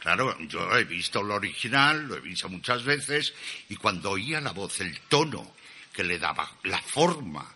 Claro, 0.00 0.36
yo 0.48 0.76
he 0.76 0.82
visto 0.82 1.20
el 1.20 1.30
original, 1.30 2.08
lo 2.08 2.16
he 2.16 2.20
visto 2.20 2.48
muchas 2.48 2.82
veces, 2.82 3.32
y 3.68 3.76
cuando 3.76 4.10
oía 4.10 4.40
la 4.40 4.50
voz, 4.50 4.80
el 4.80 4.98
tono 5.02 5.54
que 5.92 6.02
le 6.02 6.18
daba, 6.18 6.50
la 6.64 6.82
forma 6.82 7.54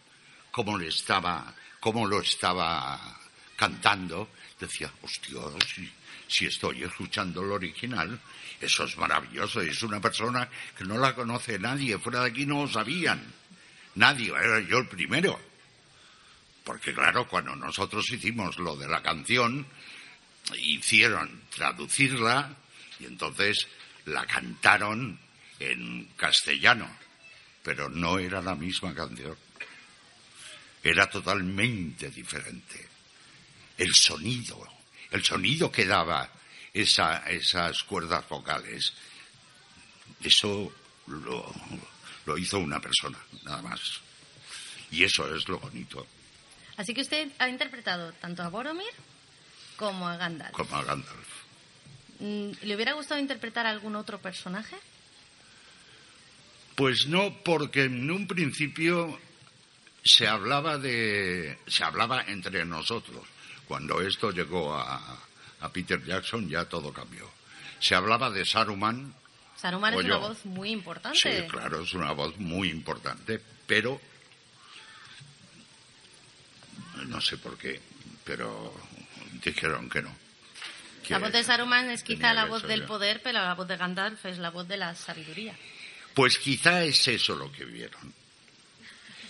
como 0.52 0.78
le 0.78 0.86
estaba, 0.86 1.52
como 1.80 2.06
lo 2.06 2.20
estaba 2.20 3.18
cantando, 3.56 4.28
decía, 4.60 4.92
hostia, 5.02 5.40
si, 5.66 5.90
si 6.30 6.46
estoy 6.46 6.84
escuchando 6.84 7.42
el 7.42 7.50
original, 7.50 8.18
eso 8.60 8.84
es 8.84 8.96
maravilloso. 8.96 9.60
Es 9.60 9.82
una 9.82 10.00
persona 10.00 10.48
que 10.78 10.84
no 10.84 10.96
la 10.96 11.14
conoce 11.14 11.58
nadie. 11.58 11.98
Fuera 11.98 12.20
de 12.20 12.30
aquí 12.30 12.46
no 12.46 12.62
lo 12.62 12.68
sabían. 12.68 13.20
Nadie. 13.96 14.28
Era 14.28 14.60
yo 14.60 14.78
el 14.78 14.88
primero. 14.88 15.40
Porque 16.62 16.94
claro, 16.94 17.26
cuando 17.26 17.56
nosotros 17.56 18.08
hicimos 18.12 18.58
lo 18.58 18.76
de 18.76 18.86
la 18.86 19.02
canción, 19.02 19.66
hicieron 20.56 21.42
traducirla 21.54 22.54
y 23.00 23.06
entonces 23.06 23.66
la 24.04 24.24
cantaron 24.24 25.18
en 25.58 26.04
castellano. 26.16 26.88
Pero 27.64 27.88
no 27.88 28.20
era 28.20 28.40
la 28.40 28.54
misma 28.54 28.94
canción. 28.94 29.36
Era 30.82 31.10
totalmente 31.10 32.08
diferente. 32.10 32.88
El 33.76 33.92
sonido, 33.94 34.79
el 35.10 35.24
sonido 35.24 35.70
que 35.70 35.86
daba 35.86 36.28
esas 36.72 37.82
cuerdas 37.84 38.28
vocales, 38.28 38.92
eso 40.22 40.72
lo, 41.06 41.52
lo 42.26 42.38
hizo 42.38 42.58
una 42.58 42.80
persona, 42.80 43.18
nada 43.44 43.62
más. 43.62 43.80
Y 44.90 45.04
eso 45.04 45.34
es 45.34 45.48
lo 45.48 45.58
bonito. 45.58 46.06
Así 46.76 46.94
que 46.94 47.02
usted 47.02 47.28
ha 47.38 47.48
interpretado 47.48 48.12
tanto 48.14 48.42
a 48.42 48.48
Boromir 48.48 48.92
como 49.76 50.08
a 50.08 50.16
Gandalf. 50.16 50.52
Como 50.52 50.76
a 50.76 50.84
Gandalf. 50.84 51.28
Mm, 52.20 52.50
¿Le 52.62 52.74
hubiera 52.74 52.92
gustado 52.92 53.20
interpretar 53.20 53.66
a 53.66 53.70
algún 53.70 53.96
otro 53.96 54.18
personaje? 54.18 54.76
Pues 56.76 57.06
no, 57.06 57.36
porque 57.44 57.84
en 57.84 58.10
un 58.10 58.26
principio 58.26 59.18
se 60.02 60.26
hablaba 60.26 60.78
de 60.78 61.58
se 61.66 61.84
hablaba 61.84 62.22
entre 62.22 62.64
nosotros 62.64 63.22
cuando 63.70 64.00
esto 64.00 64.32
llegó 64.32 64.74
a, 64.74 65.16
Peter 65.72 66.04
Jackson 66.04 66.48
ya 66.48 66.64
todo 66.64 66.92
cambió. 66.92 67.30
Se 67.78 67.94
hablaba 67.94 68.28
de 68.28 68.44
Saruman. 68.44 69.14
Saruman 69.54 69.94
es 69.94 70.04
una 70.06 70.16
voz 70.16 70.44
muy 70.44 70.70
importante. 70.70 71.16
Sí, 71.16 71.48
claro, 71.48 71.80
es 71.84 71.94
una 71.94 72.10
voz 72.10 72.36
muy 72.38 72.68
importante, 72.68 73.40
pero 73.68 74.00
no 77.06 77.20
sé 77.20 77.38
por 77.38 77.56
qué, 77.56 77.80
pero 78.24 78.74
dijeron 79.44 79.88
que 79.88 80.02
no. 80.02 80.16
la 81.08 81.20
voz 81.20 81.30
de 81.30 81.44
Saruman 81.44 81.90
es 81.90 82.02
quizá 82.02 82.34
la 82.34 82.46
voz 82.46 82.64
del 82.64 82.86
poder, 82.86 83.22
pero 83.22 83.38
la 83.38 83.54
voz 83.54 83.68
de 83.68 83.76
Gandalf 83.76 84.26
es 84.26 84.38
la 84.38 84.50
voz 84.50 84.66
de 84.66 84.78
la 84.78 84.96
sabiduría. 84.96 85.54
Pues 86.12 86.38
quizá 86.38 86.82
es 86.82 87.06
eso 87.06 87.36
lo 87.36 87.52
que 87.52 87.66
vieron. 87.66 88.19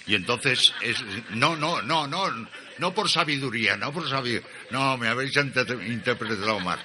Y 0.07 0.15
entonces, 0.15 0.73
es, 0.81 1.03
no, 1.31 1.57
no, 1.57 1.83
no, 1.83 2.07
no, 2.07 2.49
no 2.79 2.95
por 2.95 3.09
sabiduría, 3.09 3.77
no 3.77 3.93
por 3.93 4.09
sabiduría, 4.09 4.49
no, 4.71 4.97
me 4.97 5.09
habéis 5.09 5.37
interpretado 5.37 6.59
mal. 6.61 6.83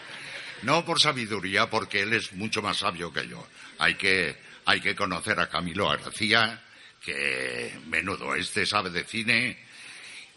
No 0.62 0.84
por 0.86 1.00
sabiduría, 1.00 1.70
porque 1.70 2.02
él 2.02 2.14
es 2.14 2.34
mucho 2.34 2.62
más 2.62 2.78
sabio 2.78 3.12
que 3.12 3.28
yo. 3.28 3.48
Hay 3.80 3.96
que, 3.96 4.38
hay 4.66 4.82
que 4.82 4.96
conocer 4.96 5.40
a 5.40 5.50
Camilo 5.50 5.90
García, 5.90 6.62
que 7.06 7.80
menudo 7.88 8.36
este 8.36 8.66
sabe 8.66 8.90
de 8.90 9.04
cine 9.04 9.58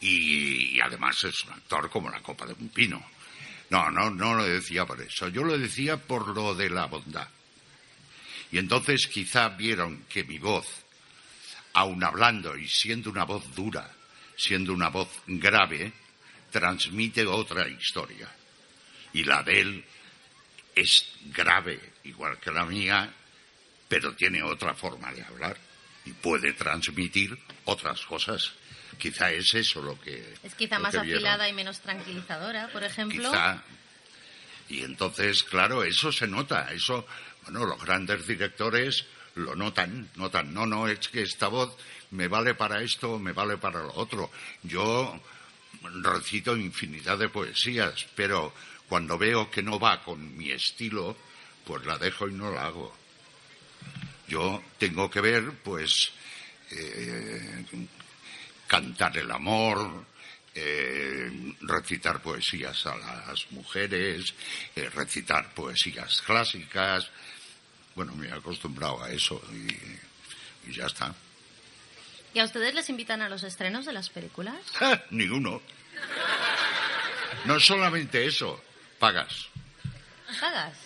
y, 0.00 0.78
además 0.80 1.24
es 1.24 1.42
un 1.44 1.52
actor 1.52 1.88
como 1.90 2.10
la 2.10 2.20
copa 2.20 2.46
de 2.46 2.52
un 2.52 2.68
pino. 2.68 3.02
No, 3.70 3.90
no, 3.90 4.10
no 4.10 4.34
lo 4.34 4.44
decía 4.44 4.86
por 4.86 5.00
eso. 5.00 5.28
Yo 5.28 5.44
lo 5.44 5.58
decía 5.58 5.96
por 5.96 6.28
lo 6.28 6.54
de 6.54 6.70
la 6.70 6.86
bondad. 6.86 7.28
Y 8.50 8.58
entonces 8.58 9.08
quizá 9.08 9.48
vieron 9.50 10.04
que 10.08 10.24
mi 10.24 10.38
voz 10.38 10.66
aun 11.78 12.02
hablando 12.02 12.56
y 12.56 12.66
siendo 12.66 13.08
una 13.08 13.24
voz 13.24 13.54
dura, 13.54 13.88
siendo 14.36 14.72
una 14.72 14.88
voz 14.88 15.08
grave, 15.26 15.92
transmite 16.50 17.24
otra 17.24 17.68
historia. 17.68 18.28
Y 19.12 19.22
la 19.22 19.44
de 19.44 19.60
él 19.60 19.84
es 20.74 21.12
grave, 21.26 21.92
igual 22.04 22.38
que 22.38 22.50
la 22.50 22.64
mía, 22.64 23.12
pero 23.88 24.12
tiene 24.14 24.42
otra 24.42 24.74
forma 24.74 25.12
de 25.12 25.22
hablar 25.22 25.56
y 26.04 26.12
puede 26.12 26.52
transmitir 26.52 27.38
otras 27.64 28.04
cosas. 28.06 28.52
Quizá 28.98 29.30
es 29.30 29.54
eso 29.54 29.80
lo 29.80 30.00
que. 30.00 30.34
Es 30.42 30.54
quizá 30.56 30.80
más 30.80 30.92
vieron. 30.92 31.12
afilada 31.12 31.48
y 31.48 31.52
menos 31.52 31.80
tranquilizadora, 31.80 32.68
por 32.72 32.82
ejemplo. 32.82 33.30
Quizá. 33.30 33.62
Y 34.68 34.82
entonces, 34.82 35.44
claro, 35.44 35.84
eso 35.84 36.10
se 36.10 36.26
nota. 36.26 36.72
Eso, 36.72 37.06
bueno, 37.44 37.64
los 37.64 37.80
grandes 37.80 38.26
directores 38.26 39.06
lo 39.38 39.54
notan, 39.54 40.10
notan. 40.16 40.52
No, 40.52 40.66
no, 40.66 40.88
es 40.88 41.08
que 41.08 41.22
esta 41.22 41.48
voz 41.48 41.76
me 42.10 42.28
vale 42.28 42.54
para 42.54 42.82
esto, 42.82 43.18
me 43.18 43.32
vale 43.32 43.56
para 43.58 43.82
lo 43.82 43.94
otro. 43.94 44.30
Yo 44.62 45.20
recito 46.02 46.56
infinidad 46.56 47.18
de 47.18 47.28
poesías, 47.28 48.06
pero 48.14 48.52
cuando 48.88 49.18
veo 49.18 49.50
que 49.50 49.62
no 49.62 49.78
va 49.78 50.02
con 50.02 50.36
mi 50.36 50.50
estilo, 50.50 51.16
pues 51.64 51.84
la 51.86 51.98
dejo 51.98 52.28
y 52.28 52.32
no 52.32 52.50
la 52.52 52.66
hago. 52.66 52.94
Yo 54.26 54.62
tengo 54.78 55.10
que 55.10 55.20
ver, 55.20 55.52
pues, 55.62 56.10
eh, 56.70 57.64
cantar 58.66 59.16
el 59.16 59.30
amor, 59.30 60.04
eh, 60.54 61.54
recitar 61.60 62.20
poesías 62.20 62.86
a 62.86 62.96
las 62.96 63.50
mujeres, 63.52 64.34
eh, 64.74 64.90
recitar 64.90 65.54
poesías 65.54 66.22
clásicas. 66.22 67.10
Bueno, 67.98 68.14
me 68.14 68.28
he 68.28 68.32
acostumbrado 68.32 69.02
a 69.02 69.10
eso 69.10 69.42
y, 69.52 70.70
y 70.70 70.72
ya 70.72 70.86
está. 70.86 71.12
¿Y 72.32 72.38
a 72.38 72.44
ustedes 72.44 72.72
les 72.72 72.88
invitan 72.90 73.22
a 73.22 73.28
los 73.28 73.42
estrenos 73.42 73.86
de 73.86 73.92
las 73.92 74.08
películas? 74.08 74.54
¡Ja! 74.74 75.02
Ni 75.10 75.24
uno. 75.24 75.60
No 77.44 77.58
solamente 77.58 78.24
eso, 78.24 78.62
pagas. 79.00 79.48
¿Pagas? 80.38 80.78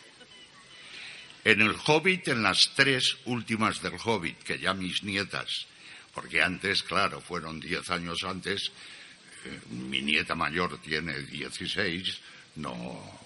En 1.45 1.61
el 1.61 1.77
Hobbit, 1.85 2.29
en 2.29 2.43
las 2.43 2.71
tres 2.75 3.19
últimas 3.27 3.83
del 3.83 3.99
Hobbit, 4.03 4.43
que 4.43 4.59
ya 4.59 4.73
mis 4.73 5.03
nietas, 5.03 5.67
porque 6.15 6.43
antes, 6.43 6.83
claro, 6.83 7.21
fueron 7.21 7.61
diez 7.61 7.91
años 7.91 8.25
antes, 8.25 8.73
eh, 9.45 9.61
mi 9.69 10.01
nieta 10.01 10.35
mayor 10.35 10.81
tiene 10.81 11.19
16, 11.19 12.21
no, 12.57 13.21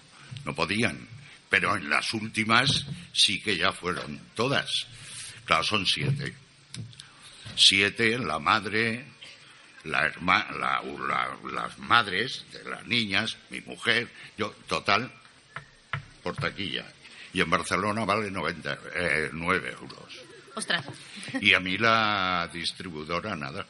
no 0.44 0.54
podían. 0.56 1.15
Pero 1.48 1.76
en 1.76 1.88
las 1.88 2.12
últimas 2.14 2.86
sí 3.12 3.40
que 3.40 3.56
ya 3.56 3.72
fueron 3.72 4.20
todas. 4.34 4.86
Claro, 5.44 5.62
son 5.62 5.86
siete. 5.86 6.34
Siete, 7.56 8.18
la 8.18 8.38
madre, 8.38 9.04
la 9.84 10.06
herma- 10.12 10.50
la- 10.50 10.82
la- 10.82 11.38
las 11.52 11.78
madres 11.78 12.44
de 12.52 12.64
las 12.68 12.84
niñas, 12.86 13.36
mi 13.50 13.60
mujer, 13.60 14.10
yo, 14.36 14.50
total, 14.66 15.12
por 16.22 16.34
taquilla. 16.36 16.84
Y 17.32 17.40
en 17.40 17.48
Barcelona 17.50 18.04
vale 18.04 18.30
90, 18.30 18.78
eh, 18.94 19.30
9 19.32 19.70
euros. 19.80 20.20
Ostras. 20.54 20.84
Y 21.40 21.52
a 21.54 21.60
mí 21.60 21.76
la 21.78 22.48
distribuidora 22.52 23.36
nada. 23.36 23.66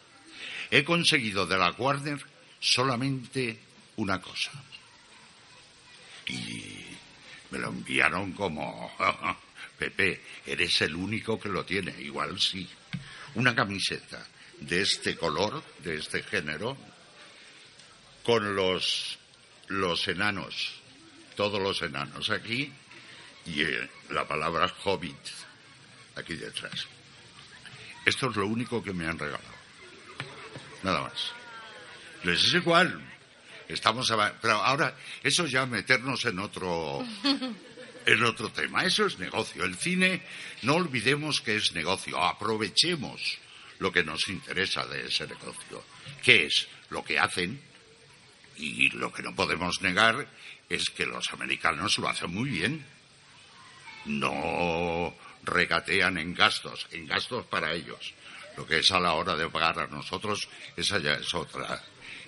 He 0.70 0.82
conseguido 0.84 1.46
de 1.46 1.58
la 1.58 1.70
Warner 1.72 2.24
solamente 2.60 3.60
una 3.96 4.20
cosa. 4.20 4.50
Y 6.28 6.95
me 7.50 7.58
lo 7.58 7.68
enviaron 7.68 8.32
como, 8.32 8.92
Pepe, 9.78 10.22
eres 10.44 10.80
el 10.82 10.94
único 10.94 11.38
que 11.38 11.48
lo 11.48 11.64
tiene. 11.64 11.94
Igual 12.00 12.40
sí. 12.40 12.68
Una 13.34 13.54
camiseta 13.54 14.26
de 14.60 14.82
este 14.82 15.16
color, 15.16 15.62
de 15.82 15.96
este 15.96 16.22
género, 16.22 16.76
con 18.24 18.56
los, 18.56 19.18
los 19.68 20.08
enanos, 20.08 20.80
todos 21.36 21.60
los 21.60 21.80
enanos 21.82 22.30
aquí, 22.30 22.72
y 23.44 23.62
eh, 23.62 23.88
la 24.10 24.26
palabra 24.26 24.72
hobbit 24.84 25.16
aquí 26.16 26.34
detrás. 26.34 26.86
Esto 28.04 28.30
es 28.30 28.36
lo 28.36 28.46
único 28.46 28.82
que 28.82 28.92
me 28.92 29.06
han 29.06 29.18
regalado. 29.18 29.56
Nada 30.82 31.02
más. 31.02 31.32
Les 32.24 32.42
es 32.42 32.54
igual. 32.54 33.15
Estamos 33.68 34.12
pero 34.40 34.54
ahora 34.54 34.96
eso 35.22 35.46
ya 35.46 35.66
meternos 35.66 36.24
en 36.24 36.38
otro 36.38 37.04
en 38.06 38.24
otro 38.24 38.50
tema. 38.50 38.84
Eso 38.84 39.06
es 39.06 39.18
negocio. 39.18 39.64
El 39.64 39.76
cine 39.76 40.22
no 40.62 40.76
olvidemos 40.76 41.40
que 41.40 41.56
es 41.56 41.72
negocio. 41.72 42.22
Aprovechemos 42.22 43.38
lo 43.78 43.92
que 43.92 44.04
nos 44.04 44.28
interesa 44.28 44.86
de 44.86 45.06
ese 45.06 45.26
negocio. 45.26 45.84
¿Qué 46.22 46.46
es? 46.46 46.68
Lo 46.90 47.04
que 47.04 47.18
hacen 47.18 47.60
y 48.56 48.88
lo 48.90 49.12
que 49.12 49.22
no 49.22 49.34
podemos 49.34 49.82
negar 49.82 50.26
es 50.68 50.88
que 50.90 51.04
los 51.04 51.32
americanos 51.32 51.98
lo 51.98 52.08
hacen 52.08 52.32
muy 52.32 52.48
bien. 52.48 52.86
No 54.06 55.14
regatean 55.42 56.18
en 56.18 56.32
gastos, 56.32 56.86
en 56.92 57.06
gastos 57.06 57.44
para 57.46 57.72
ellos. 57.72 58.14
Lo 58.56 58.66
que 58.66 58.78
es 58.78 58.90
a 58.92 59.00
la 59.00 59.14
hora 59.14 59.36
de 59.36 59.48
pagar 59.48 59.80
a 59.80 59.86
nosotros, 59.88 60.48
esa 60.76 60.98
ya 60.98 61.14
es 61.14 61.34
otra 61.34 61.82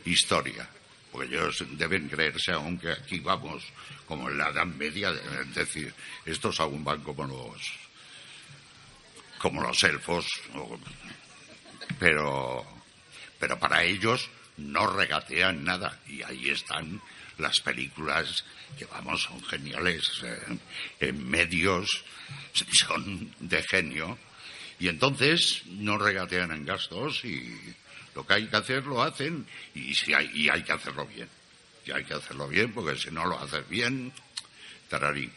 historia. 0.04 0.68
Porque 1.10 1.34
ellos 1.34 1.64
deben 1.70 2.08
creerse, 2.08 2.52
aunque 2.52 2.92
aquí 2.92 3.18
vamos 3.20 3.64
como 4.06 4.28
en 4.28 4.38
la 4.38 4.50
Edad 4.50 4.66
Media, 4.66 5.10
es 5.10 5.54
decir, 5.54 5.92
estos 6.24 6.60
aún 6.60 6.84
van 6.84 7.02
como 7.02 7.24
los 7.24 7.62
como 9.38 9.62
los 9.62 9.82
elfos, 9.84 10.26
pero 11.98 12.66
pero 13.38 13.58
para 13.58 13.84
ellos 13.84 14.28
no 14.56 14.86
regatean 14.88 15.64
nada 15.64 16.00
y 16.06 16.22
ahí 16.22 16.50
están 16.50 17.00
las 17.38 17.60
películas 17.60 18.44
que 18.76 18.84
vamos 18.86 19.22
son 19.22 19.42
geniales 19.44 20.02
eh, 20.24 20.58
en 21.00 21.28
medios 21.28 22.04
son 22.52 23.32
de 23.38 23.62
genio 23.62 24.18
y 24.80 24.88
entonces 24.88 25.62
no 25.66 25.98
regatean 25.98 26.50
en 26.50 26.64
gastos 26.64 27.24
y 27.24 27.56
lo 28.14 28.26
que 28.26 28.34
hay 28.34 28.46
que 28.46 28.56
hacer 28.56 28.84
lo 28.84 29.02
hacen 29.02 29.46
y 29.74 29.94
si 29.94 30.14
hay, 30.14 30.30
y 30.34 30.48
hay 30.48 30.62
que 30.62 30.72
hacerlo 30.72 31.06
bien 31.06 31.28
y 31.84 31.92
hay 31.92 32.04
que 32.04 32.14
hacerlo 32.14 32.48
bien 32.48 32.72
porque 32.72 32.98
si 32.98 33.10
no 33.10 33.24
lo 33.24 33.38
haces 33.38 33.68
bien 33.68 34.12
tararí 34.88 35.30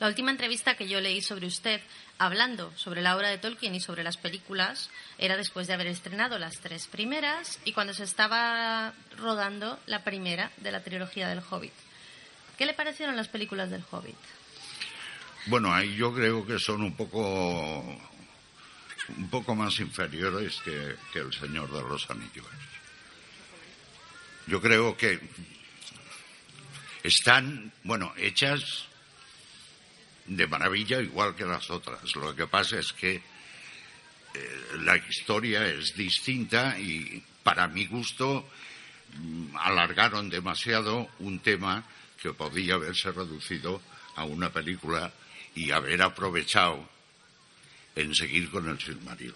La 0.00 0.08
última 0.08 0.30
entrevista 0.30 0.76
que 0.76 0.88
yo 0.88 1.00
leí 1.00 1.20
sobre 1.20 1.46
usted, 1.46 1.80
hablando 2.18 2.72
sobre 2.76 3.02
la 3.02 3.16
obra 3.16 3.28
de 3.28 3.38
Tolkien 3.38 3.74
y 3.74 3.80
sobre 3.80 4.02
las 4.02 4.16
películas, 4.16 4.90
era 5.18 5.36
después 5.36 5.66
de 5.66 5.74
haber 5.74 5.86
estrenado 5.86 6.38
las 6.38 6.58
tres 6.60 6.86
primeras 6.86 7.58
y 7.64 7.72
cuando 7.72 7.94
se 7.94 8.04
estaba 8.04 8.92
rodando 9.16 9.78
la 9.86 10.04
primera 10.04 10.50
de 10.58 10.72
la 10.72 10.82
trilogía 10.82 11.28
del 11.28 11.42
Hobbit. 11.48 11.72
¿Qué 12.56 12.66
le 12.66 12.74
parecieron 12.74 13.16
las 13.16 13.28
películas 13.28 13.70
del 13.70 13.84
Hobbit? 13.90 14.16
Bueno, 15.46 15.72
ahí 15.72 15.94
yo 15.96 16.12
creo 16.12 16.44
que 16.44 16.58
son 16.58 16.82
un 16.82 16.94
poco 16.94 17.84
un 19.16 19.28
poco 19.30 19.54
más 19.54 19.78
inferiores 19.80 20.60
que, 20.64 20.96
que 21.12 21.20
el 21.20 21.32
Señor 21.32 21.70
de 21.72 21.82
los 21.82 22.08
Anillos. 22.10 22.46
Yo 24.46 24.60
creo 24.60 24.96
que 24.96 25.20
están, 27.02 27.72
bueno, 27.84 28.12
hechas 28.16 28.88
de 30.26 30.46
maravilla 30.46 31.00
igual 31.00 31.34
que 31.34 31.44
las 31.44 31.70
otras. 31.70 32.14
Lo 32.16 32.34
que 32.34 32.46
pasa 32.46 32.78
es 32.78 32.92
que 32.92 33.14
eh, 33.14 33.22
la 34.80 34.96
historia 34.96 35.66
es 35.66 35.94
distinta 35.94 36.78
y 36.78 37.22
para 37.42 37.66
mi 37.66 37.86
gusto 37.86 38.48
mm, 39.14 39.56
alargaron 39.56 40.28
demasiado 40.28 41.08
un 41.20 41.40
tema 41.40 41.84
que 42.20 42.32
podía 42.32 42.74
haberse 42.74 43.10
reducido 43.10 43.80
a 44.16 44.24
una 44.24 44.52
película 44.52 45.12
y 45.54 45.70
haber 45.70 46.02
aprovechado 46.02 46.88
en 47.98 48.14
seguir 48.14 48.50
con 48.50 48.68
el 48.68 48.78
Silmarillion. 48.78 49.34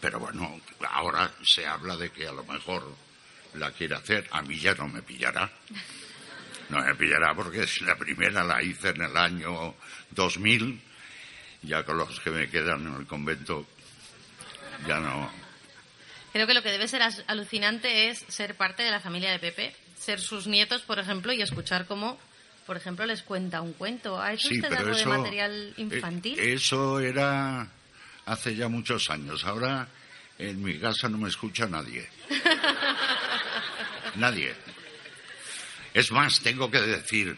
Pero 0.00 0.18
bueno, 0.18 0.60
ahora 0.90 1.30
se 1.44 1.66
habla 1.66 1.96
de 1.96 2.10
que 2.10 2.26
a 2.26 2.32
lo 2.32 2.44
mejor 2.44 2.96
la 3.54 3.70
quiere 3.72 3.96
hacer. 3.96 4.26
A 4.30 4.42
mí 4.42 4.58
ya 4.58 4.74
no 4.74 4.88
me 4.88 5.02
pillará. 5.02 5.50
No 6.68 6.80
me 6.80 6.94
pillará 6.94 7.34
porque 7.34 7.66
si 7.66 7.84
la 7.84 7.96
primera 7.96 8.42
la 8.42 8.62
hice 8.62 8.88
en 8.88 9.02
el 9.02 9.16
año 9.16 9.74
2000, 10.10 10.80
ya 11.62 11.84
con 11.84 11.98
los 11.98 12.20
que 12.20 12.30
me 12.30 12.48
quedan 12.48 12.86
en 12.86 12.94
el 12.94 13.06
convento, 13.06 13.66
ya 14.86 14.98
no. 14.98 15.30
Creo 16.32 16.46
que 16.46 16.54
lo 16.54 16.62
que 16.62 16.70
debe 16.70 16.88
ser 16.88 17.02
alucinante 17.26 18.08
es 18.08 18.24
ser 18.28 18.56
parte 18.56 18.82
de 18.82 18.90
la 18.90 19.00
familia 19.00 19.30
de 19.30 19.38
Pepe, 19.38 19.76
ser 19.98 20.20
sus 20.20 20.46
nietos, 20.46 20.82
por 20.82 20.98
ejemplo, 20.98 21.32
y 21.32 21.40
escuchar 21.40 21.86
cómo, 21.86 22.18
por 22.66 22.76
ejemplo, 22.76 23.06
les 23.06 23.22
cuenta 23.22 23.60
un 23.62 23.72
cuento. 23.74 24.20
¿Ha 24.20 24.32
hecho 24.34 24.48
Sí, 24.48 24.56
usted 24.60 24.72
algo 24.72 24.90
eso. 24.90 25.10
de 25.10 25.18
material 25.18 25.74
infantil? 25.76 26.38
eh, 26.38 26.54
Eso 26.54 27.00
era 27.00 27.68
hace 28.26 28.54
ya 28.56 28.68
muchos 28.68 29.08
años. 29.10 29.44
Ahora 29.44 29.88
en 30.38 30.62
mi 30.62 30.78
casa 30.78 31.08
no 31.08 31.18
me 31.18 31.28
escucha 31.28 31.66
nadie. 31.66 32.08
nadie. 34.16 34.54
Es 35.94 36.10
más, 36.12 36.40
tengo 36.40 36.70
que 36.70 36.80
decir, 36.80 37.36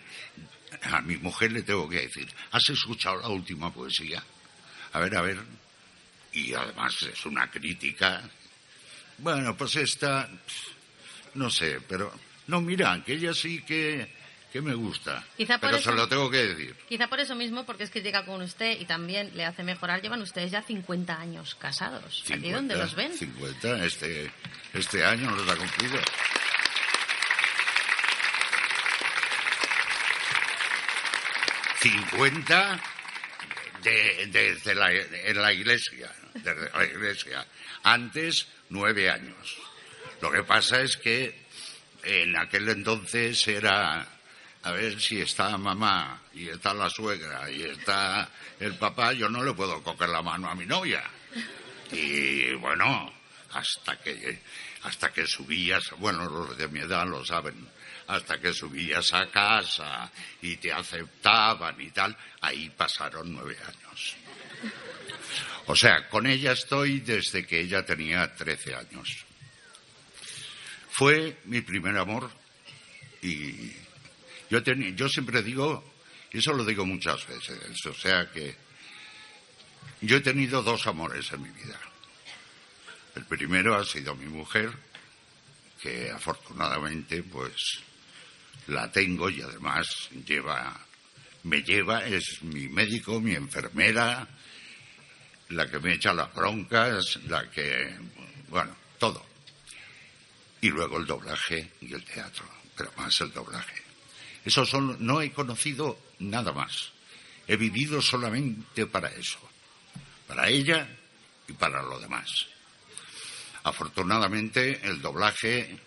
a 0.83 1.01
mi 1.03 1.17
mujer 1.17 1.53
le 1.53 1.63
tengo 1.63 1.89
que 1.89 2.01
decir, 2.03 2.29
¿has 2.51 2.69
escuchado 2.71 3.21
la 3.21 3.29
última 3.29 3.73
poesía? 3.73 4.23
A 4.93 5.01
ver, 5.01 5.17
a 5.17 5.23
ver. 5.23 5.39
Y 6.33 6.55
además 6.55 6.95
es 7.03 7.25
una 7.27 7.51
crítica. 7.51 8.23
Bueno, 9.19 9.57
pues 9.57 9.77
esta, 9.77 10.29
no 11.35 11.51
sé, 11.51 11.81
pero 11.89 12.13
no, 12.49 12.61
mira, 12.61 13.03
que 13.05 13.15
ella 13.15 13.33
sí 13.35 13.63
que 13.63 14.13
que 14.53 14.61
me 14.63 14.75
gusta. 14.75 15.25
Quizá 15.37 15.59
por 15.59 15.69
pero 15.69 15.77
eso- 15.79 15.91
se 15.91 15.97
lo 15.97 16.09
tengo 16.09 16.31
que 16.31 16.39
decir. 16.39 16.75
Quizá 16.89 17.07
por 17.09 17.21
eso 17.21 17.35
mismo, 17.35 17.65
porque 17.67 17.85
es 17.85 17.91
crítica 17.91 18.25
con 18.25 18.41
usted 18.43 18.81
y 18.81 18.85
también 18.87 19.31
le 19.35 19.45
hace 19.45 19.63
mejorar, 19.63 20.01
llevan 20.01 20.23
ustedes 20.23 20.51
ya 20.51 20.63
50 20.63 21.19
años 21.21 21.55
casados. 21.55 22.23
¿Aquí 22.25 22.35
50, 22.35 22.57
dónde 22.57 22.77
los 22.77 22.95
ven? 22.95 23.13
50, 23.17 23.85
este, 23.85 24.31
este 24.75 25.05
año 25.05 25.31
los 25.31 25.49
ha 25.49 25.57
cumplido. 25.57 25.99
Cincuenta 31.81 32.81
de- 33.83 34.27
desde 34.33 34.75
la, 34.75 34.93
en 34.93 35.41
la 35.41 35.53
iglesia, 35.53 36.13
desde 36.35 36.71
la 36.71 36.85
iglesia. 36.85 37.47
Antes, 37.85 38.49
nueve 38.71 39.09
años. 39.11 39.57
Lo 40.21 40.31
que 40.33 40.43
pasa 40.43 40.81
es 40.81 40.97
que 40.97 41.47
en 42.03 42.37
aquel 42.37 42.69
entonces 42.69 43.47
era 43.47 44.07
a 44.69 44.73
ver 44.73 45.01
si 45.01 45.19
está 45.19 45.57
mamá 45.57 46.21
y 46.35 46.49
está 46.49 46.75
la 46.75 46.91
suegra 46.91 47.51
y 47.51 47.63
está 47.63 48.29
el 48.61 48.77
papá, 48.77 49.15
yo 49.15 49.29
no 49.31 49.43
le 49.43 49.55
puedo 49.55 49.83
coger 49.83 50.11
la 50.11 50.21
mano 50.21 50.47
a 50.51 50.55
mi 50.55 50.67
novia. 50.67 51.03
Y 51.91 52.53
bueno, 52.55 53.11
hasta 53.53 53.99
que 53.99 54.43
hasta 54.83 55.11
que 55.11 55.27
subías, 55.27 55.91
bueno, 55.99 56.29
los 56.29 56.57
de 56.57 56.69
mi 56.69 56.81
edad 56.81 57.07
lo 57.07 57.25
saben, 57.25 57.67
hasta 58.09 58.39
que 58.39 58.53
subías 58.53 59.13
a 59.15 59.31
casa 59.31 60.11
y 60.43 60.57
te 60.59 60.71
aceptaban 60.71 61.81
y 61.81 61.91
tal, 61.91 62.15
ahí 62.43 62.69
pasaron 62.69 63.33
nueve 63.33 63.57
años. 63.67 64.17
O 65.67 65.75
sea, 65.75 66.09
con 66.11 66.27
ella 66.27 66.53
estoy 66.53 67.01
desde 67.01 67.47
que 67.47 67.61
ella 67.61 67.87
tenía 67.87 68.35
13 68.35 68.75
años. 68.75 69.25
Fue 70.91 71.39
mi 71.45 71.63
primer 71.63 71.97
amor 71.97 72.31
y 73.23 73.88
yo, 74.51 74.63
teni- 74.63 74.95
yo 74.95 75.09
siempre 75.09 75.43
digo, 75.43 75.85
y 76.33 76.39
eso 76.39 76.53
lo 76.53 76.65
digo 76.65 76.85
muchas 76.87 77.27
veces, 77.27 77.59
o 77.87 77.95
sea 77.95 78.31
que 78.31 78.55
yo 80.01 80.17
he 80.17 80.21
tenido 80.21 80.63
dos 80.63 80.87
amores 80.87 81.33
en 81.33 81.43
mi 81.43 81.51
vida. 81.51 81.79
El 83.17 83.25
primero 83.25 83.77
ha 83.77 83.85
sido 83.85 84.15
mi 84.15 84.27
mujer, 84.27 84.71
que 85.83 86.11
afortunadamente 86.11 87.23
pues 87.23 87.53
la 88.69 88.91
tengo 88.93 89.29
y 89.31 89.41
además 89.43 89.89
lleva, 90.27 90.79
me 91.45 91.63
lleva, 91.63 92.05
es 92.07 92.43
mi 92.43 92.69
médico, 92.69 93.21
mi 93.21 93.35
enfermera, 93.35 94.29
la 95.49 95.71
que 95.71 95.79
me 95.79 95.95
echa 95.95 96.13
las 96.13 96.33
broncas, 96.35 97.19
la 97.27 97.51
que, 97.51 97.97
bueno, 98.49 98.77
todo. 98.99 99.25
Y 100.61 100.69
luego 100.69 100.99
el 100.99 101.07
doblaje 101.07 101.73
y 101.81 101.95
el 101.95 102.05
teatro, 102.05 102.45
pero 102.77 102.93
más 102.99 103.21
el 103.21 103.33
doblaje. 103.33 103.83
Eso 104.49 104.65
son, 104.65 104.97
no 105.05 105.21
he 105.21 105.31
conocido 105.31 105.99
nada 106.21 106.53
más. 106.53 106.93
He 107.47 107.59
vivido 107.59 108.01
solamente 108.01 108.87
para 108.87 109.11
eso, 109.11 109.39
para 110.27 110.49
ella 110.49 110.89
y 111.47 111.53
para 111.53 111.83
lo 111.83 112.01
demás. 112.01 112.47
Afortunadamente 113.65 114.81
el 114.89 115.03
doblaje, 115.03 115.79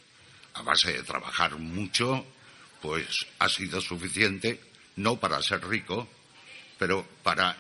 a 0.53 0.61
base 0.61 0.93
de 0.93 1.01
trabajar 1.01 1.57
mucho, 1.57 2.23
pues 2.83 3.25
ha 3.39 3.49
sido 3.49 3.81
suficiente, 3.81 4.61
no 4.97 5.19
para 5.19 5.41
ser 5.41 5.67
rico, 5.67 6.07
pero 6.77 7.03
para 7.23 7.57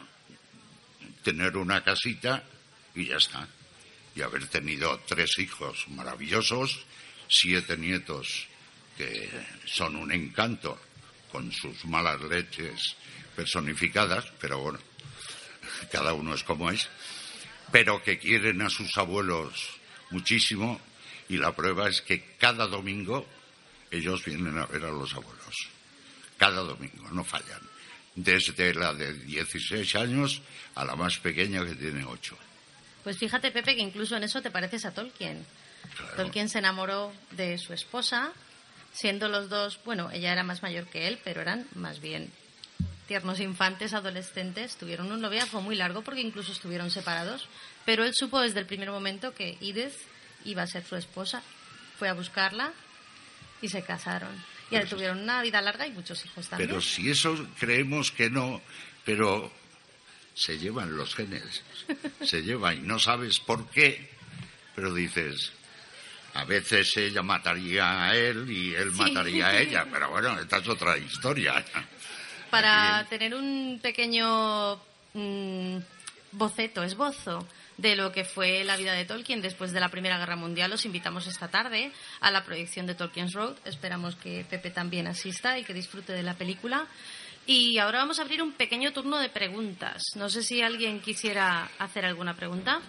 tener 1.23 1.57
una 1.57 1.83
casita 1.83 2.43
y 2.93 3.07
ya 3.07 3.17
está. 3.17 3.47
Y 4.15 4.21
haber 4.21 4.45
tenido 4.49 4.99
tres 5.07 5.39
hijos 5.39 5.87
maravillosos, 5.87 6.85
siete 7.27 7.75
nietos 7.75 8.45
que 8.95 9.31
son 9.65 9.95
un 9.95 10.11
encanto 10.11 10.79
con 11.31 11.51
sus 11.51 11.85
malas 11.85 12.21
leches 12.21 12.95
personificadas, 13.35 14.25
pero 14.39 14.59
bueno, 14.59 14.79
cada 15.91 16.13
uno 16.13 16.33
es 16.33 16.43
como 16.43 16.69
es, 16.69 16.89
pero 17.71 18.03
que 18.03 18.19
quieren 18.19 18.61
a 18.61 18.69
sus 18.69 18.97
abuelos 18.97 19.79
muchísimo 20.09 20.79
y 21.29 21.37
la 21.37 21.55
prueba 21.55 21.87
es 21.87 22.01
que 22.01 22.35
cada 22.37 22.67
domingo 22.67 23.25
ellos 23.89 24.23
vienen 24.25 24.57
a 24.57 24.65
ver 24.65 24.83
a 24.85 24.91
los 24.91 25.13
abuelos. 25.13 25.69
Cada 26.37 26.61
domingo, 26.61 27.09
no 27.11 27.23
fallan. 27.23 27.61
Desde 28.15 28.73
la 28.73 28.93
de 28.93 29.13
16 29.13 29.95
años 29.95 30.41
a 30.75 30.83
la 30.83 30.95
más 30.95 31.17
pequeña 31.19 31.65
que 31.65 31.75
tiene 31.75 32.03
8. 32.03 32.37
Pues 33.03 33.17
fíjate, 33.17 33.51
Pepe, 33.51 33.75
que 33.75 33.81
incluso 33.81 34.15
en 34.17 34.23
eso 34.23 34.41
te 34.41 34.51
pareces 34.51 34.85
a 34.85 34.93
Tolkien. 34.93 35.45
Tolkien 36.15 36.49
se 36.49 36.59
enamoró 36.59 37.13
de 37.31 37.57
su 37.57 37.73
esposa, 37.73 38.31
siendo 38.93 39.27
los 39.27 39.49
dos, 39.49 39.79
bueno, 39.85 40.09
ella 40.11 40.31
era 40.31 40.43
más 40.43 40.61
mayor 40.61 40.85
que 40.87 41.07
él, 41.07 41.19
pero 41.23 41.41
eran 41.41 41.67
más 41.75 41.99
bien 42.01 42.31
tiernos 43.07 43.39
infantes, 43.39 43.93
adolescentes. 43.93 44.77
Tuvieron 44.77 45.11
un 45.11 45.19
noviazgo 45.19 45.61
muy 45.61 45.75
largo 45.75 46.01
porque 46.01 46.21
incluso 46.21 46.51
estuvieron 46.51 46.89
separados, 46.91 47.47
pero 47.85 48.05
él 48.05 48.13
supo 48.15 48.39
desde 48.39 48.59
el 48.59 48.65
primer 48.65 48.89
momento 48.89 49.33
que 49.33 49.57
Edith 49.59 49.93
iba 50.45 50.63
a 50.63 50.67
ser 50.67 50.85
su 50.85 50.95
esposa. 50.95 51.43
Fue 51.99 52.07
a 52.07 52.13
buscarla 52.13 52.71
y 53.61 53.69
se 53.69 53.83
casaron. 53.83 54.31
Y 54.69 54.79
tuvieron 54.85 55.19
una 55.19 55.41
vida 55.41 55.61
larga 55.61 55.85
y 55.85 55.91
muchos 55.91 56.25
hijos 56.25 56.47
también. 56.47 56.69
Pero 56.69 56.81
si 56.81 57.11
eso 57.11 57.35
creemos 57.59 58.11
que 58.11 58.29
no, 58.29 58.61
pero 59.03 59.51
se 60.33 60.57
llevan 60.57 60.95
los 60.95 61.13
genes, 61.13 61.63
se 62.23 62.41
llevan 62.41 62.77
y 62.77 62.81
no 62.81 62.97
sabes 62.97 63.39
por 63.41 63.69
qué, 63.69 64.09
pero 64.73 64.93
dices, 64.93 65.51
a 66.33 66.45
veces 66.45 66.95
ella 66.97 67.21
mataría 67.21 68.05
a 68.09 68.15
él 68.15 68.49
y 68.49 68.73
él 68.73 68.91
mataría 68.91 69.47
a 69.47 69.59
ella, 69.59 69.85
pero 69.91 70.09
bueno, 70.09 70.39
esta 70.39 70.57
es 70.57 70.67
otra 70.67 70.97
historia. 70.97 71.63
para 72.49 72.99
Aquí- 72.99 73.09
tener 73.09 73.33
un 73.35 73.79
pequeño 73.81 74.75
mm, 75.13 75.77
boceto, 76.33 76.83
esbozo 76.83 77.47
de 77.77 77.95
lo 77.95 78.11
que 78.11 78.25
fue 78.25 78.63
la 78.63 78.77
vida 78.77 78.93
de 78.93 79.05
Tolkien 79.05 79.41
después 79.41 79.71
de 79.71 79.79
la 79.79 79.89
Primera 79.89 80.17
Guerra 80.19 80.35
Mundial, 80.35 80.71
os 80.71 80.85
invitamos 80.85 81.25
esta 81.27 81.47
tarde 81.47 81.91
a 82.19 82.29
la 82.31 82.43
proyección 82.43 82.85
de 82.85 82.95
Tolkien's 82.95 83.33
Road. 83.33 83.55
Esperamos 83.65 84.15
que 84.15 84.45
Pepe 84.49 84.69
también 84.69 85.07
asista 85.07 85.57
y 85.57 85.63
que 85.63 85.73
disfrute 85.73 86.13
de 86.13 86.23
la 86.23 86.35
película. 86.35 86.85
Y 87.47 87.79
ahora 87.79 87.99
vamos 87.99 88.19
a 88.19 88.21
abrir 88.21 88.43
un 88.43 88.51
pequeño 88.53 88.93
turno 88.93 89.17
de 89.17 89.29
preguntas. 89.29 90.03
No 90.15 90.29
sé 90.29 90.43
si 90.43 90.61
alguien 90.61 90.99
quisiera 90.99 91.69
hacer 91.79 92.05
alguna 92.05 92.35
pregunta. 92.35 92.81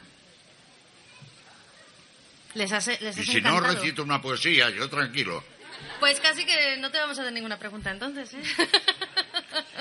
Les 2.55 2.70
hace, 2.73 2.99
les 3.01 3.16
Y 3.19 3.24
si 3.24 3.41
no 3.41 3.61
recito 3.61 4.03
una 4.03 4.20
poesía, 4.20 4.69
yo 4.70 4.89
tranquilo. 4.89 5.43
Pues 6.01 6.20
casi 6.20 6.45
que 6.45 6.77
no 6.79 6.91
te 6.91 6.99
vamos 6.99 7.19
a 7.19 7.23
hacer 7.23 7.33
ninguna 7.33 7.59
pregunta 7.59 7.91
entonces. 7.91 8.35
¿eh? 8.35 8.43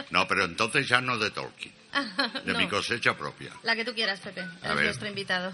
No, 0.10 0.28
pero 0.28 0.46
entonces 0.46 0.88
ya 0.88 1.02
no 1.02 1.18
de 1.18 1.32
Tolkien, 1.32 1.74
de 2.46 2.54
No. 2.54 2.60
mi 2.60 2.68
cosecha 2.68 3.18
propia. 3.18 3.52
La 3.64 3.76
que 3.76 3.84
tú 3.86 3.94
quieras, 3.94 4.20
Pepe. 4.20 4.42
A 4.64 4.74
ver. 4.74 4.86
nuestro 4.86 5.08
invitado. 5.08 5.54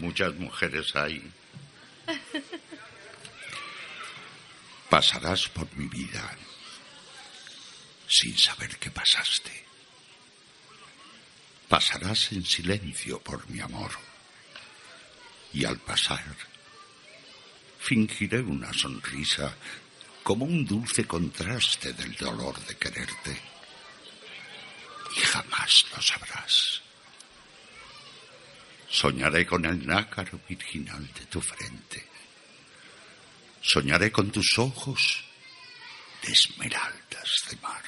Muchas 0.00 0.34
mujeres 0.34 0.94
hay. 0.96 1.30
Pasarás 4.88 5.48
por 5.48 5.70
mi 5.76 5.86
vida 5.86 6.36
sin 8.08 8.36
saber 8.38 8.76
que 8.78 8.90
pasaste. 8.90 9.64
Pasarás 11.68 12.32
en 12.32 12.44
silencio 12.44 13.20
por 13.20 13.46
mi 13.50 13.60
amor. 13.60 13.90
Y 15.58 15.64
al 15.64 15.76
pasar, 15.78 16.24
fingiré 17.80 18.40
una 18.40 18.72
sonrisa 18.72 19.52
como 20.22 20.44
un 20.44 20.64
dulce 20.64 21.04
contraste 21.04 21.94
del 21.94 22.14
dolor 22.14 22.56
de 22.64 22.76
quererte. 22.76 23.36
Y 25.16 25.18
jamás 25.18 25.84
lo 25.90 26.00
sabrás. 26.00 26.80
Soñaré 28.88 29.44
con 29.44 29.64
el 29.64 29.84
nácar 29.84 30.30
virginal 30.48 31.04
de 31.12 31.26
tu 31.26 31.40
frente. 31.40 32.06
Soñaré 33.60 34.12
con 34.12 34.30
tus 34.30 34.56
ojos 34.60 35.24
de 36.22 36.30
esmeraldas 36.34 37.46
de 37.50 37.56
mar. 37.56 37.82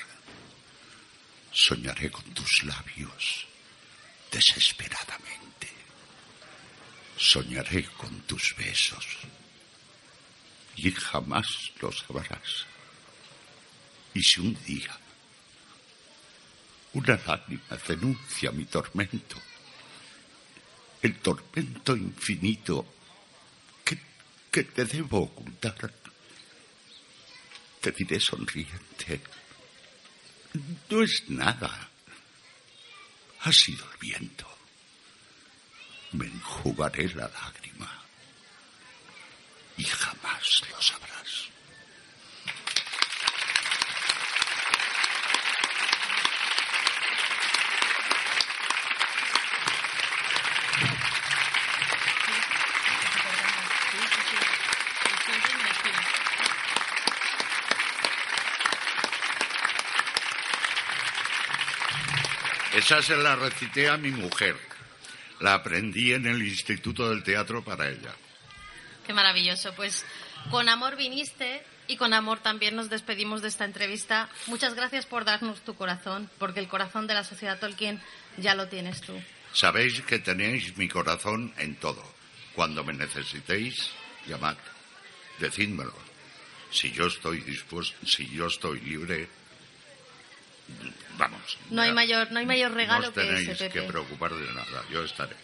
Soñaré 1.53 2.11
con 2.11 2.25
tus 2.35 2.65
labios 2.65 3.47
desesperadamente. 4.29 5.40
Soñaré 7.21 7.85
con 7.99 8.23
tus 8.23 8.57
besos 8.57 9.07
y 10.77 10.91
jamás 10.91 11.71
lo 11.83 11.93
sabrás. 11.93 12.65
Y 14.15 14.23
si 14.23 14.41
un 14.41 14.55
día 14.65 14.99
una 16.95 17.21
lágrima 17.27 17.77
denuncia 17.87 18.51
mi 18.53 18.65
tormento, 18.65 19.37
el 21.03 21.19
tormento 21.19 21.95
infinito 21.95 22.95
que, 23.85 23.99
que 24.51 24.65
te 24.65 24.87
debo 24.87 25.19
ocultar. 25.25 25.93
Te 27.83 27.93
diré 27.93 28.19
sonriente. 28.19 29.21
No 30.89 31.03
es 31.03 31.29
nada. 31.29 31.91
Ha 33.41 33.53
sido 33.53 33.85
el 33.93 33.99
viento 33.99 34.50
me 36.13 36.27
enjugaré 36.27 37.09
la 37.15 37.29
lágrima 37.29 37.91
y 39.77 39.85
jamás 39.85 40.63
lo 40.71 40.83
sabrás. 40.83 41.49
Esa 62.73 63.03
se 63.03 63.17
la 63.17 63.37
recité 63.37 63.89
a 63.89 63.97
mi 63.97 64.11
mujer. 64.11 64.70
La 65.41 65.55
aprendí 65.55 66.13
en 66.13 66.27
el 66.27 66.43
Instituto 66.43 67.09
del 67.09 67.23
Teatro 67.23 67.65
para 67.65 67.89
ella. 67.89 68.15
Qué 69.07 69.13
maravilloso. 69.13 69.73
Pues 69.75 70.05
con 70.51 70.69
amor 70.69 70.97
viniste 70.97 71.63
y 71.89 71.97
con 71.97 72.13
amor 72.13 72.39
también 72.39 72.77
nos 72.77 72.89
despedimos 72.89 73.43
de 73.43 73.49
esta 73.49 73.65
entrevista. 73.65 74.29
Muchas 74.47 74.75
gracias 74.75 75.07
por 75.07 75.25
darnos 75.25 75.63
tu 75.63 75.75
corazón, 75.75 76.31
porque 76.39 76.61
el 76.61 76.69
corazón 76.69 77.07
de 77.07 77.15
la 77.15 77.25
sociedad 77.25 77.59
Tolkien 77.59 78.01
ya 78.37 78.55
lo 78.55 78.69
tienes 78.69 79.01
tú. 79.01 79.13
Sabéis 79.53 80.01
que 80.03 80.21
tenéis 80.21 80.77
mi 80.77 80.89
corazón 80.89 81.53
en 81.59 81.75
todo. 81.77 82.05
Cuando 82.55 82.85
me 82.85 82.93
necesitéis, 82.93 83.91
llamad. 84.27 84.57
Decídmelo. 85.39 85.95
Si 86.71 86.93
yo 86.93 87.07
estoy 87.07 87.41
dispuesto, 87.41 87.97
si 88.07 88.29
yo 88.29 88.47
estoy 88.47 88.81
libre, 88.81 89.29
vamos. 91.17 91.59
No 91.71 91.83
hay 91.83 91.93
mayor, 91.93 92.31
no 92.33 92.39
hay 92.39 92.47
mayor 92.47 92.73
regalo 92.73 93.09
No 93.09 93.13
que 93.13 93.35
ese, 93.35 93.55
Pepe. 93.55 93.81
que 93.81 93.83
preocupar 93.83 94.33
de 94.33 94.53
nada. 94.53 94.85
Yo 94.91 95.05
estaré. 95.05 95.37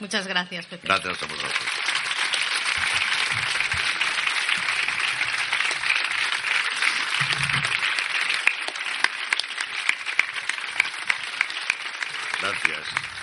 Muchas 0.00 0.26
gracias, 0.26 0.66
Pepe. 0.66 0.86
Gracias 0.86 1.22
a 1.22 1.26
vosotros. 1.26 1.54
Gracias. 12.40 13.17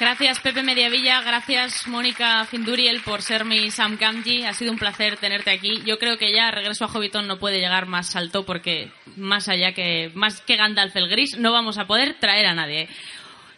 Gracias 0.00 0.38
Pepe 0.38 0.62
Mediavilla, 0.62 1.22
gracias 1.22 1.88
Mónica 1.88 2.44
Finduriel 2.44 3.00
por 3.00 3.20
ser 3.20 3.44
mi 3.44 3.68
Sam 3.72 3.96
Gamgee. 3.98 4.46
Ha 4.46 4.54
sido 4.54 4.70
un 4.70 4.78
placer 4.78 5.16
tenerte 5.16 5.50
aquí. 5.50 5.82
Yo 5.84 5.98
creo 5.98 6.16
que 6.16 6.32
ya 6.32 6.52
regreso 6.52 6.84
a 6.84 6.88
Hobbiton 6.88 7.26
no 7.26 7.40
puede 7.40 7.58
llegar 7.58 7.86
más 7.86 8.14
alto 8.14 8.46
porque 8.46 8.92
más 9.16 9.48
allá 9.48 9.72
que 9.72 10.12
más 10.14 10.40
que 10.40 10.54
Gandalf 10.54 10.94
el 10.94 11.08
gris 11.08 11.36
no 11.36 11.50
vamos 11.50 11.78
a 11.78 11.88
poder 11.88 12.14
traer 12.20 12.46
a 12.46 12.54
nadie. 12.54 12.88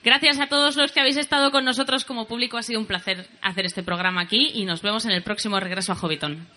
Gracias 0.03 0.41
a 0.41 0.47
todos 0.47 0.77
los 0.77 0.93
que 0.93 1.01
habéis 1.01 1.19
estado 1.19 1.51
con 1.51 1.67
nosotros 1.67 2.07
como 2.07 2.27
público. 2.27 2.57
Ha 2.57 2.63
sido 2.63 2.81
un 2.81 2.87
placer 2.87 3.29
hacer 3.43 3.67
este 3.67 3.83
programa 3.83 4.23
aquí 4.23 4.51
y 4.55 4.65
nos 4.65 4.81
vemos 4.81 5.05
en 5.05 5.11
el 5.11 5.23
próximo 5.23 5.61
regreso 5.61 5.93
a 5.93 5.97
Hobbiton. 5.97 6.49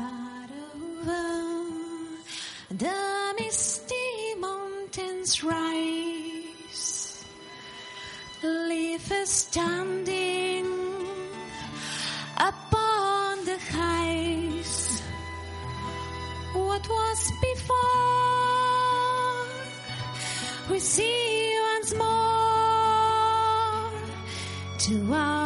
Far 0.00 0.48
over 0.72 1.28
the 2.70 3.34
misty 3.38 4.34
mountains 4.38 5.44
rise, 5.44 7.24
leaf 8.42 9.12
is 9.12 9.28
standing 9.28 10.66
upon 12.38 13.44
the 13.44 13.58
heights. 13.76 15.02
What 16.54 16.88
was 16.88 17.20
before, 17.48 17.76
we 20.70 20.78
see 20.78 21.58
once 21.74 21.92
more 21.94 22.30
to 24.78 24.94
our 25.12 25.39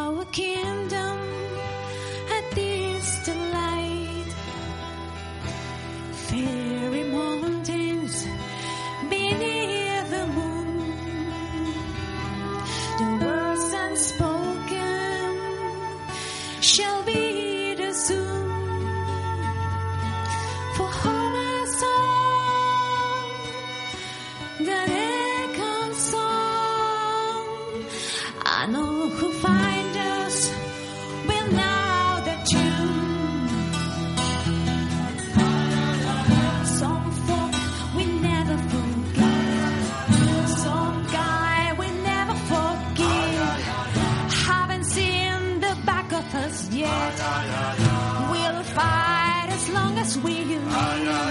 Anna. 50.77 51.24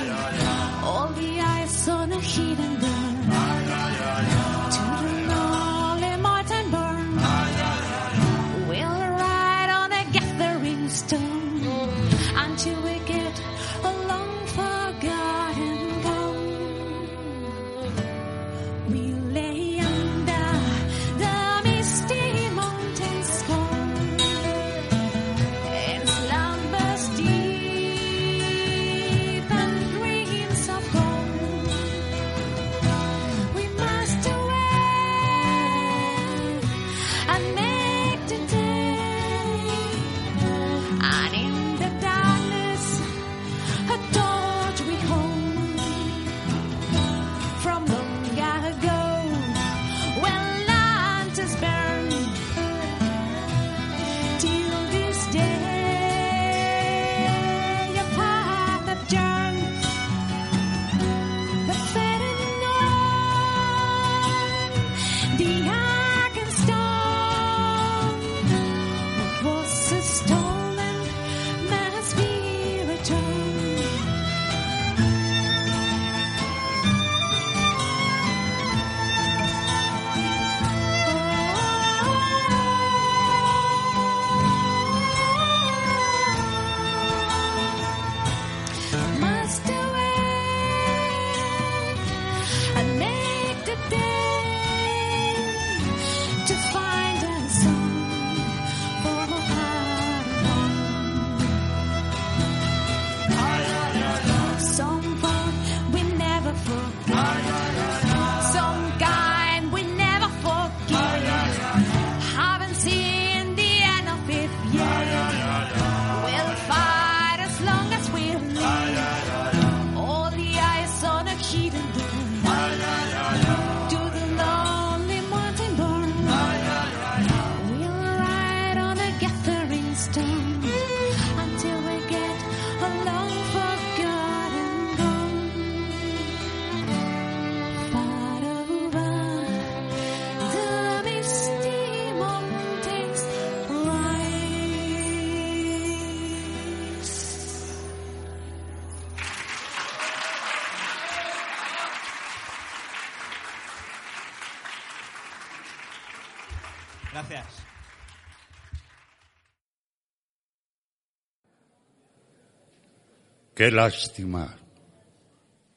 Qué 163.65 163.71
lástima 163.71 164.55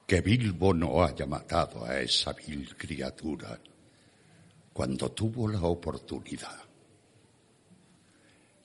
que 0.05 0.19
Bilbo 0.19 0.73
no 0.73 1.01
haya 1.01 1.26
matado 1.26 1.85
a 1.85 2.01
esa 2.01 2.34
vil 2.34 2.76
criatura 2.76 3.57
cuando 4.73 5.09
tuvo 5.14 5.47
la 5.47 5.61
oportunidad. 5.61 6.59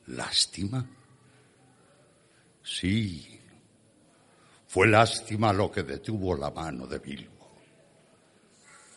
¿Lástima? 0.07 0.85
Sí, 2.65 3.39
fue 4.67 4.89
lástima 4.89 5.53
lo 5.53 5.71
que 5.71 5.85
detuvo 5.85 6.37
la 6.37 6.51
mano 6.51 6.89
de 6.89 6.99
Bilbo. 6.99 7.49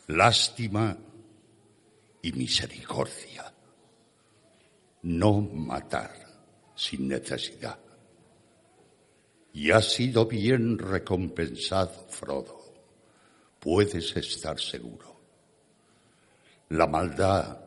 Lástima 0.07 0.97
y 2.23 2.31
misericordia. 2.31 3.53
No 5.03 5.41
matar 5.41 6.15
sin 6.73 7.10
necesidad. 7.10 7.84
Y 9.56 9.72
ha 9.72 9.82
sido 9.82 10.26
bien 10.26 10.77
recompensado, 10.77 12.07
Frodo. 12.10 12.61
Puedes 13.57 14.14
estar 14.18 14.60
seguro. 14.60 15.15
La 16.69 16.86
maldad 16.88 17.57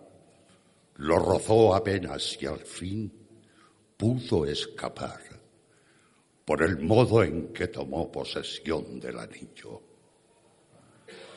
lo 0.96 1.18
rozó 1.18 1.74
apenas 1.74 2.36
y 2.42 2.44
al 2.44 2.58
fin 2.58 3.10
pudo 3.96 4.44
escapar 4.44 5.18
por 6.44 6.62
el 6.62 6.78
modo 6.78 7.22
en 7.22 7.54
que 7.54 7.68
tomó 7.68 8.12
posesión 8.12 9.00
del 9.00 9.18
anillo. 9.18 9.80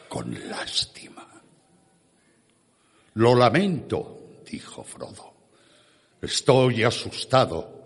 Con 0.09 0.49
lástima. 0.49 1.41
Lo 3.13 3.35
lamento, 3.35 4.41
dijo 4.45 4.83
Frodo. 4.83 5.33
Estoy 6.21 6.83
asustado 6.83 7.80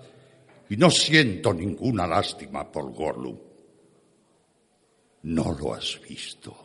y 0.69 0.77
no 0.77 0.89
siento 0.89 1.53
ninguna 1.53 2.07
lástima 2.07 2.71
por 2.71 2.91
Gollum. 2.91 3.37
No 5.23 5.57
lo 5.59 5.73
has 5.73 5.99
visto, 6.07 6.55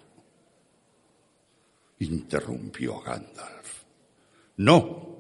interrumpió 2.01 3.01
Gandalf. 3.01 3.83
No, 4.59 5.11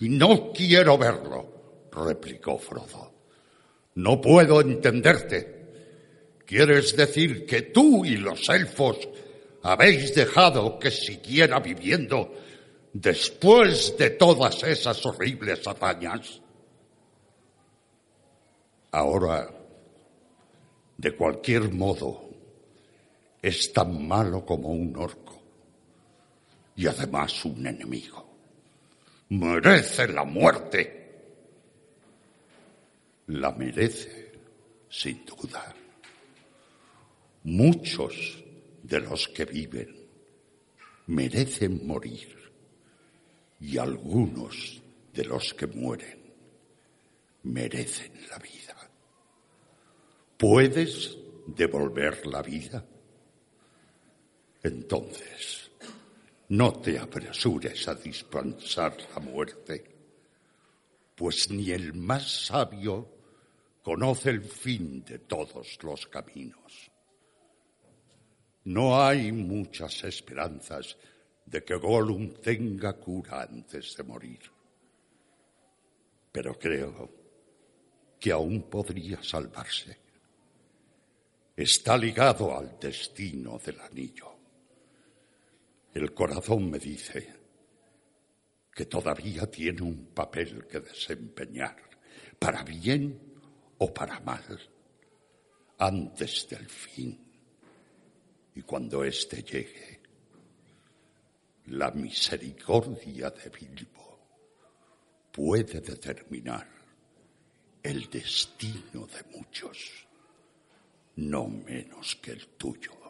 y 0.00 0.08
no 0.08 0.52
quiero 0.52 0.98
verlo, 0.98 1.88
replicó 1.92 2.58
Frodo. 2.58 3.12
No 3.94 4.20
puedo 4.20 4.60
entenderte. 4.60 5.54
¿Quieres 6.44 6.96
decir 6.96 7.46
que 7.46 7.62
tú 7.62 8.04
y 8.04 8.16
los 8.16 8.48
elfos 8.48 8.98
habéis 9.62 10.14
dejado 10.14 10.78
que 10.78 10.90
siguiera 10.90 11.58
viviendo 11.60 12.32
después 12.92 13.96
de 13.98 14.10
todas 14.10 14.62
esas 14.62 15.04
horribles 15.06 15.66
hazañas? 15.66 16.40
Ahora, 18.96 19.46
de 20.96 21.14
cualquier 21.14 21.70
modo, 21.70 22.30
es 23.42 23.70
tan 23.70 24.08
malo 24.08 24.42
como 24.46 24.70
un 24.70 24.96
orco 24.96 25.38
y 26.74 26.86
además 26.86 27.44
un 27.44 27.66
enemigo. 27.66 28.26
Merece 29.28 30.08
la 30.08 30.24
muerte. 30.24 31.14
La 33.26 33.52
merece, 33.52 34.32
sin 34.88 35.26
duda. 35.26 35.74
Muchos 37.44 38.42
de 38.82 39.00
los 39.00 39.28
que 39.28 39.44
viven 39.44 39.94
merecen 41.08 41.86
morir 41.86 42.34
y 43.60 43.76
algunos 43.76 44.80
de 45.12 45.24
los 45.26 45.52
que 45.52 45.66
mueren 45.66 46.32
merecen 47.42 48.12
la 48.30 48.38
vida. 48.38 48.65
¿Puedes 50.38 51.16
devolver 51.46 52.26
la 52.26 52.42
vida? 52.42 52.84
Entonces, 54.62 55.70
no 56.48 56.74
te 56.74 56.98
apresures 56.98 57.88
a 57.88 57.94
dispensar 57.94 58.96
la 59.14 59.20
muerte, 59.20 59.82
pues 61.14 61.50
ni 61.50 61.70
el 61.70 61.94
más 61.94 62.46
sabio 62.46 63.08
conoce 63.82 64.28
el 64.28 64.42
fin 64.42 65.02
de 65.04 65.20
todos 65.20 65.78
los 65.82 66.06
caminos. 66.06 66.90
No 68.64 69.00
hay 69.00 69.32
muchas 69.32 70.04
esperanzas 70.04 70.98
de 71.46 71.64
que 71.64 71.76
Gollum 71.76 72.34
tenga 72.42 72.92
cura 72.94 73.42
antes 73.42 73.96
de 73.96 74.02
morir, 74.02 74.40
pero 76.30 76.58
creo 76.58 77.10
que 78.20 78.32
aún 78.32 78.64
podría 78.68 79.22
salvarse. 79.22 80.05
Está 81.56 81.96
ligado 81.96 82.54
al 82.54 82.78
destino 82.78 83.58
del 83.58 83.80
anillo. 83.80 84.36
El 85.94 86.12
corazón 86.12 86.70
me 86.70 86.78
dice 86.78 87.34
que 88.70 88.84
todavía 88.84 89.50
tiene 89.50 89.80
un 89.80 90.08
papel 90.08 90.66
que 90.66 90.80
desempeñar, 90.80 91.76
para 92.38 92.62
bien 92.62 93.18
o 93.78 93.94
para 93.94 94.20
mal, 94.20 94.60
antes 95.78 96.46
del 96.50 96.68
fin. 96.68 97.18
Y 98.54 98.60
cuando 98.60 99.02
éste 99.02 99.42
llegue, 99.42 100.00
la 101.68 101.90
misericordia 101.90 103.30
de 103.30 103.48
Bilbo 103.48 104.18
puede 105.32 105.80
determinar 105.80 106.68
el 107.82 108.10
destino 108.10 109.06
de 109.06 109.38
muchos, 109.38 110.05
no 111.16 111.48
menos 111.48 112.16
que 112.16 112.32
el 112.32 112.46
tuyo. 112.46 113.05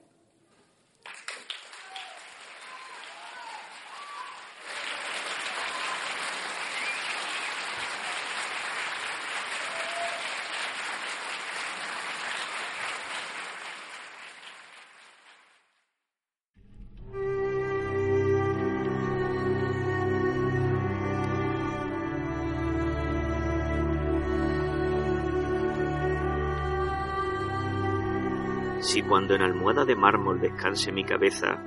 Cuando 29.16 29.34
en 29.34 29.40
almohada 29.40 29.86
de 29.86 29.96
mármol 29.96 30.42
descanse 30.42 30.92
mi 30.92 31.02
cabeza, 31.02 31.58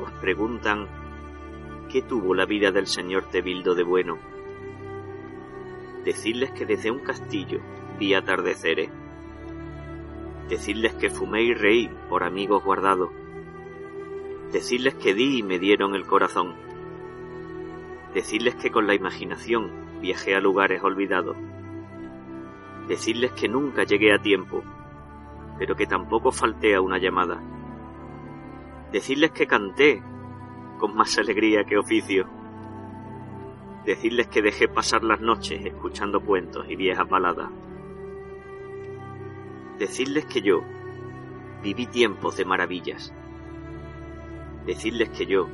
os 0.00 0.10
preguntan 0.12 0.88
¿qué 1.92 2.00
tuvo 2.00 2.34
la 2.34 2.46
vida 2.46 2.70
del 2.70 2.86
señor 2.86 3.28
Tebildo 3.28 3.74
de 3.74 3.82
bueno? 3.82 4.16
Decidles 6.06 6.50
que 6.52 6.64
desde 6.64 6.90
un 6.90 7.00
castillo 7.00 7.60
vi 7.98 8.14
atardeceres. 8.14 8.88
Decidles 10.48 10.94
que 10.94 11.10
fumé 11.10 11.42
y 11.42 11.52
reí 11.52 11.90
por 12.08 12.24
amigos 12.24 12.64
guardados. 12.64 13.10
Decidles 14.50 14.94
que 14.94 15.12
di 15.12 15.40
y 15.40 15.42
me 15.42 15.58
dieron 15.58 15.94
el 15.94 16.06
corazón. 16.06 16.54
Decidles 18.14 18.54
que 18.54 18.70
con 18.70 18.86
la 18.86 18.94
imaginación 18.94 20.00
viajé 20.00 20.34
a 20.34 20.40
lugares 20.40 20.82
olvidados. 20.82 21.36
Decidles 22.88 23.32
que 23.32 23.48
nunca 23.48 23.84
llegué 23.84 24.14
a 24.14 24.22
tiempo, 24.22 24.64
pero 25.58 25.74
que 25.74 25.86
tampoco 25.86 26.30
falté 26.30 26.74
a 26.74 26.80
una 26.80 26.98
llamada. 26.98 27.40
Decirles 28.92 29.32
que 29.32 29.46
canté 29.46 30.02
con 30.78 30.94
más 30.94 31.18
alegría 31.18 31.64
que 31.64 31.76
oficio. 31.76 32.26
Decirles 33.84 34.28
que 34.28 34.42
dejé 34.42 34.68
pasar 34.68 35.02
las 35.02 35.20
noches 35.20 35.64
escuchando 35.64 36.20
cuentos 36.20 36.66
y 36.68 36.76
viejas 36.76 37.08
baladas. 37.08 37.50
Decirles 39.78 40.26
que 40.26 40.42
yo 40.42 40.62
viví 41.62 41.86
tiempos 41.86 42.36
de 42.36 42.44
maravillas. 42.44 43.12
Decirles 44.66 45.10
que 45.10 45.26
yo 45.26 45.48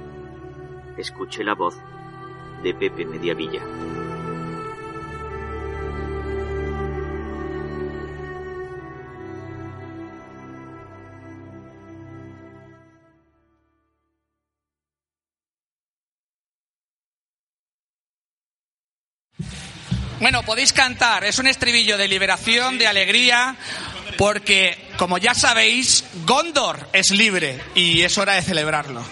escuché 0.97 1.45
la 1.45 1.55
voz 1.55 1.81
de 2.63 2.75
Pepe 2.75 3.05
Mediavilla. 3.05 3.63
Bueno, 20.25 20.43
podéis 20.43 20.73
cantar, 20.73 21.23
es 21.25 21.39
un 21.39 21.47
estribillo 21.47 21.99
de 21.99 22.09
liberación, 22.09 22.79
de 22.79 22.87
alegría, 22.87 23.57
porque, 24.17 24.89
como 24.97 25.19
ya 25.19 25.35
sabéis, 25.35 26.03
Gondor 26.25 26.89
es 26.95 27.11
libre 27.11 27.61
y 27.75 28.01
es 28.01 28.17
hora 28.17 28.33
de 28.33 28.41
celebrarlo. 28.41 29.05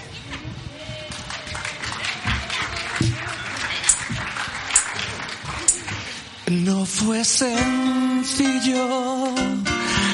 No 6.47 6.87
fue 6.87 7.23
sencillo 7.27 8.79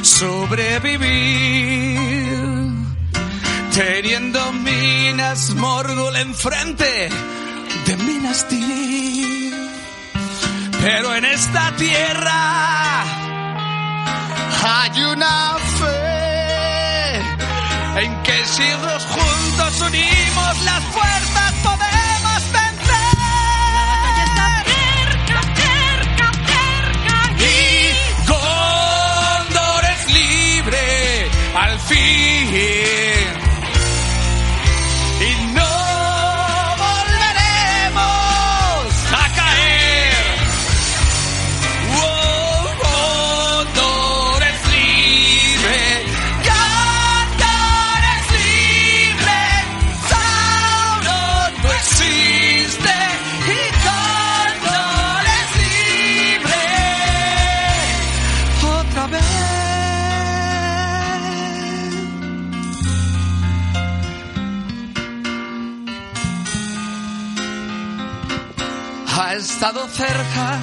sobrevivir 0.02 0.98
teniendo 3.72 4.52
Minas 4.52 5.50
Morgul 5.50 6.16
enfrente 6.16 7.08
de 7.86 7.96
Minas 7.98 8.48
Tirith. 8.48 9.27
Pero 10.82 11.14
en 11.14 11.24
esta 11.24 11.74
tierra 11.76 13.02
hay 14.64 15.04
una 15.04 15.56
fe 15.78 16.18
en 18.02 18.22
que 18.22 18.44
si 18.46 18.70
los 18.82 19.04
juntos 19.04 19.80
unimos 19.80 20.62
las 20.64 20.84
fuerzas 20.84 21.52
podemos 21.62 22.52
vencer. 22.52 23.18
Y 27.38 28.26
Gondor 28.28 29.84
es 29.84 30.12
libre 30.12 31.30
al 31.54 31.78
fin. 31.80 32.97
Cerca 69.98 70.60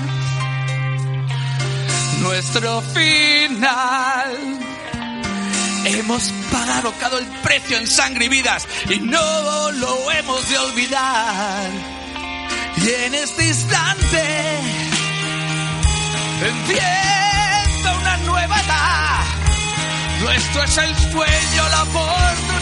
nuestro 2.21 2.81
final. 2.81 4.59
Hemos 5.83 6.31
pagado 6.51 7.19
el 7.19 7.25
precio 7.43 7.77
en 7.77 7.85
sangre 7.85 8.25
y 8.25 8.29
vidas 8.29 8.65
y 8.89 8.99
no 9.01 9.71
lo 9.71 10.09
hemos 10.11 10.49
de 10.49 10.57
olvidar. 10.57 11.69
Y 12.77 12.89
en 13.05 13.15
este 13.15 13.47
instante 13.47 14.23
empieza 16.41 17.95
una 17.99 18.17
nueva 18.17 18.61
edad. 18.61 19.23
Nuestro 20.21 20.63
es 20.63 20.77
el 20.77 20.95
sueño, 21.11 21.69
la 21.71 21.83
oportunidad 21.83 22.54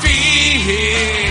al 0.00 0.08
fin. 0.08 1.29